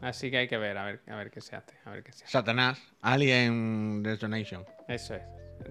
Así 0.00 0.30
que 0.30 0.38
hay 0.38 0.48
que 0.48 0.56
ver, 0.56 0.76
a 0.78 0.84
ver, 0.84 1.00
a 1.08 1.16
ver 1.16 1.30
qué 1.30 1.40
se 1.42 1.56
hace, 1.56 1.74
a 1.84 1.90
ver 1.90 2.02
qué 2.02 2.12
se 2.12 2.24
hace. 2.24 2.32
Satanás, 2.32 2.80
Alien 3.02 4.02
Resonation. 4.02 4.64
Eso 4.88 5.14
es. 5.14 5.22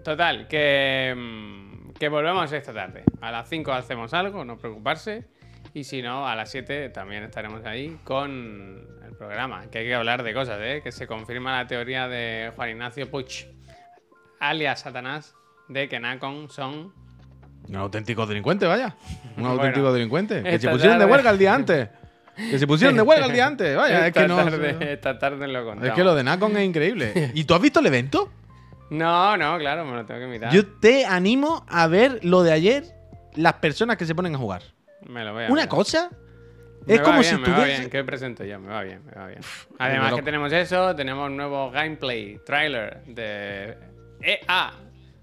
Total, 0.04 0.48
que, 0.48 1.14
mm, 1.16 1.94
que 1.94 2.10
volvemos 2.10 2.52
esta 2.52 2.74
tarde. 2.74 3.04
A 3.22 3.32
las 3.32 3.48
5 3.50 3.72
hacemos 3.72 4.14
algo, 4.14 4.44
no 4.44 4.58
preocuparse. 4.58 5.26
Y 5.74 5.86
si 5.86 6.02
no, 6.02 6.28
a 6.28 6.36
las 6.36 6.52
7 6.52 6.90
también 6.90 7.24
estaremos 7.24 7.66
ahí 7.66 7.98
con 8.04 8.86
el 9.06 9.16
programa. 9.16 9.66
Que 9.72 9.80
hay 9.80 9.86
que 9.86 9.96
hablar 9.96 10.24
de 10.24 10.34
cosas, 10.34 10.60
¿eh? 10.62 10.82
Que 10.84 10.92
se 10.92 11.08
confirma 11.08 11.58
la 11.58 11.68
teoría 11.68 12.08
de 12.08 12.52
Juan 12.56 12.70
Ignacio 12.70 13.10
Puig, 13.10 13.48
alias 14.40 14.82
Satanás, 14.82 15.36
de 15.70 15.88
que 15.90 16.00
Nacon 16.00 16.50
son. 16.50 16.94
Un 17.68 17.76
auténtico 17.76 18.26
delincuente, 18.28 18.66
vaya. 18.66 18.96
Un 19.30 19.34
Bueno, 19.44 19.50
auténtico 19.52 19.94
delincuente. 19.94 20.44
Que 20.44 20.60
se 20.60 20.70
pusieron 20.70 21.00
de 21.00 21.06
huelga 21.06 21.30
el 21.32 21.38
día 21.38 21.54
antes. 21.56 21.90
Que 22.36 22.60
se 22.60 22.68
pusieron 22.68 22.96
de 22.96 23.02
huelga 23.02 23.26
el 23.28 23.34
día 23.34 23.48
antes. 23.48 23.76
Vaya, 23.78 24.02
es 24.02 24.08
esta, 24.08 24.22
que 24.22 24.28
no. 24.28 24.36
tarde, 24.38 24.94
esta 24.94 25.18
tarde 25.20 25.48
lo 25.48 25.64
contamos. 25.64 25.88
Es 25.88 25.94
que 25.94 26.04
lo 26.04 26.14
de 26.14 26.24
Nacon 26.24 26.58
es 26.58 26.66
increíble. 26.66 27.32
¿Y 27.34 27.46
tú 27.46 27.54
has 27.56 27.62
visto 27.62 27.80
el 27.80 27.86
evento? 27.88 28.30
No, 28.94 29.36
no, 29.38 29.58
claro, 29.58 29.86
me 29.86 29.96
lo 29.96 30.06
tengo 30.06 30.20
que 30.20 30.28
mirar. 30.28 30.54
Yo 30.54 30.66
te 30.80 31.06
animo 31.06 31.66
a 31.68 31.88
ver 31.88 32.20
lo 32.24 32.44
de 32.44 32.52
ayer, 32.52 32.84
las 33.36 33.54
personas 33.54 33.98
que 33.98 34.06
se 34.06 34.14
ponen 34.14 34.36
a 34.36 34.38
jugar. 34.38 34.62
Me 35.08 35.24
lo 35.26 35.34
voy 35.34 35.44
a 35.46 35.48
Una 35.48 35.54
mirar. 35.64 35.68
cosa 35.70 36.10
Me 36.86 36.94
es 36.94 37.00
va 37.00 37.04
como 37.04 37.20
bien, 37.20 37.36
si 37.36 37.42
me 37.42 37.50
va 37.50 37.64
bien. 37.66 37.90
¿Qué 37.90 38.04
presento 38.04 38.44
yo? 38.44 38.60
Me 38.60 38.68
va 38.70 38.84
bien, 38.84 39.04
me 39.06 39.12
va 39.14 39.28
bien. 39.28 39.42
Además 39.80 40.14
que 40.14 40.22
tenemos 40.22 40.54
eso, 40.54 40.96
tenemos 40.96 41.28
un 41.28 41.36
nuevo 41.38 41.72
gameplay, 41.72 42.40
trailer 42.46 43.04
de 43.06 43.78
EA 44.22 44.74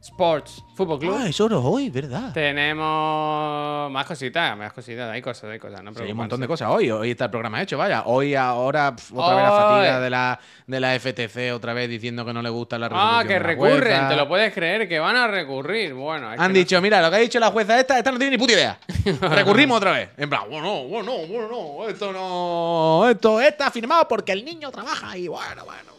Sports 0.03 0.65
Football 0.75 0.99
Club. 0.99 1.15
Ah, 1.19 1.29
eso 1.29 1.47
lo 1.47 1.63
hoy, 1.63 1.91
¿verdad? 1.91 2.33
Tenemos 2.33 3.91
más 3.93 4.07
cositas, 4.07 4.57
más 4.57 4.73
cositas, 4.73 5.11
hay 5.11 5.21
cosas, 5.21 5.51
hay 5.51 5.59
cosas, 5.59 5.83
no 5.83 5.93
Sí, 5.93 6.03
hay 6.03 6.11
un 6.13 6.17
montón 6.17 6.41
de 6.41 6.49
cosas 6.49 6.71
hoy. 6.71 6.91
Hoy 6.91 7.11
está 7.11 7.25
el 7.27 7.31
programa 7.31 7.61
hecho, 7.61 7.77
vaya. 7.77 8.05
Hoy, 8.07 8.35
ahora, 8.35 8.97
pf, 8.97 9.13
otra 9.15 9.35
vez 9.35 9.45
la 9.45 9.51
fatiga 9.51 10.01
de 10.01 10.11
la, 10.11 10.41
de 10.67 10.81
la 10.81 10.99
FTC, 10.99 11.53
otra 11.55 11.75
vez 11.75 11.89
diciendo 11.91 12.25
que 12.25 12.33
no 12.33 12.41
le 12.41 12.49
gusta 12.49 12.79
la 12.79 12.89
resolución 12.89 13.19
Ah, 13.21 13.23
que 13.25 13.35
de 13.35 13.41
la 13.41 13.47
recurren, 13.47 13.81
jueza. 13.83 14.09
te 14.09 14.17
lo 14.17 14.27
puedes 14.29 14.55
creer, 14.55 14.89
que 14.89 14.99
van 14.99 15.17
a 15.17 15.27
recurrir. 15.27 15.93
Bueno, 15.93 16.33
es 16.33 16.41
Han 16.41 16.47
que 16.49 16.53
no- 16.55 16.59
dicho, 16.61 16.81
mira, 16.81 17.03
lo 17.03 17.11
que 17.11 17.17
ha 17.17 17.21
dicho 17.21 17.39
la 17.39 17.51
jueza 17.51 17.79
esta, 17.79 17.99
esta 17.99 18.11
no 18.11 18.19
tiene 18.19 18.37
ni 18.37 18.39
puta 18.39 18.55
idea. 18.55 18.79
Recurrimos 19.21 19.77
otra 19.77 19.93
vez. 19.93 20.09
En 20.17 20.31
plan, 20.31 20.45
bueno, 20.51 20.85
bueno, 20.85 21.13
bueno, 21.29 21.49
no, 21.51 21.89
esto 21.89 22.11
no. 22.13 23.07
Esto 23.11 23.39
está 23.41 23.71
firmado 23.71 24.09
porque 24.09 24.33
el 24.33 24.47
niño 24.47 24.71
trabaja 24.71 25.15
y 25.19 25.29
bueno, 25.29 25.65
bueno. 25.67 25.90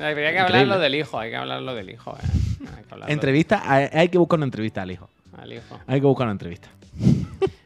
Habría 0.00 0.32
que 0.32 0.38
hablarlo 0.38 0.78
del 0.78 0.94
hijo, 0.94 1.18
hay 1.18 1.30
que 1.30 1.36
hablarlo 1.36 1.74
del 1.74 1.90
hijo. 1.90 2.16
eh. 2.16 2.26
Hay 2.76 2.84
que 2.84 2.94
hablarlo 2.94 3.12
Entrevista, 3.14 3.62
hay, 3.64 3.88
hay 3.92 4.08
que 4.08 4.18
buscar 4.18 4.38
una 4.38 4.46
entrevista 4.46 4.82
al 4.82 4.90
hijo. 4.90 5.08
al 5.36 5.52
hijo. 5.52 5.80
Hay 5.86 6.00
que 6.00 6.06
buscar 6.06 6.26
una 6.26 6.32
entrevista. 6.32 6.68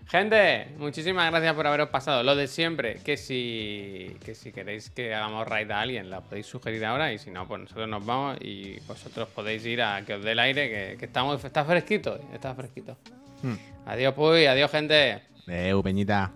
Gente, 0.09 0.66
muchísimas 0.78 1.31
gracias 1.31 1.55
por 1.55 1.66
haberos 1.68 1.89
pasado. 1.91 2.24
Lo 2.24 2.35
de 2.35 2.49
siempre, 2.49 2.97
que 3.05 3.16
si, 3.16 4.16
que 4.24 4.35
si 4.35 4.51
queréis 4.51 4.91
que 4.91 5.14
hagamos 5.14 5.47
raid 5.47 5.70
a 5.70 5.81
alguien, 5.81 6.11
la 6.11 6.20
podéis 6.20 6.47
sugerir 6.47 6.85
ahora 6.85 7.12
y 7.12 7.18
si 7.18 7.31
no, 7.31 7.47
pues 7.47 7.61
nosotros 7.61 7.89
nos 7.89 8.05
vamos 8.05 8.37
y 8.41 8.81
vosotros 8.89 9.28
podéis 9.28 9.64
ir 9.66 9.81
a 9.83 10.03
que 10.05 10.14
os 10.14 10.24
dé 10.24 10.33
el 10.33 10.41
aire, 10.41 10.68
que, 10.68 10.97
que 10.99 11.05
estamos, 11.05 11.45
está 11.45 11.64
fresquito, 11.64 12.18
está 12.35 12.55
fresquito. 12.57 12.97
Adiós, 13.87 14.12
pues, 14.14 14.49
adiós, 14.49 14.68
gente. 14.70 15.22
Eh, 15.47 15.72
Peñita. 15.83 16.33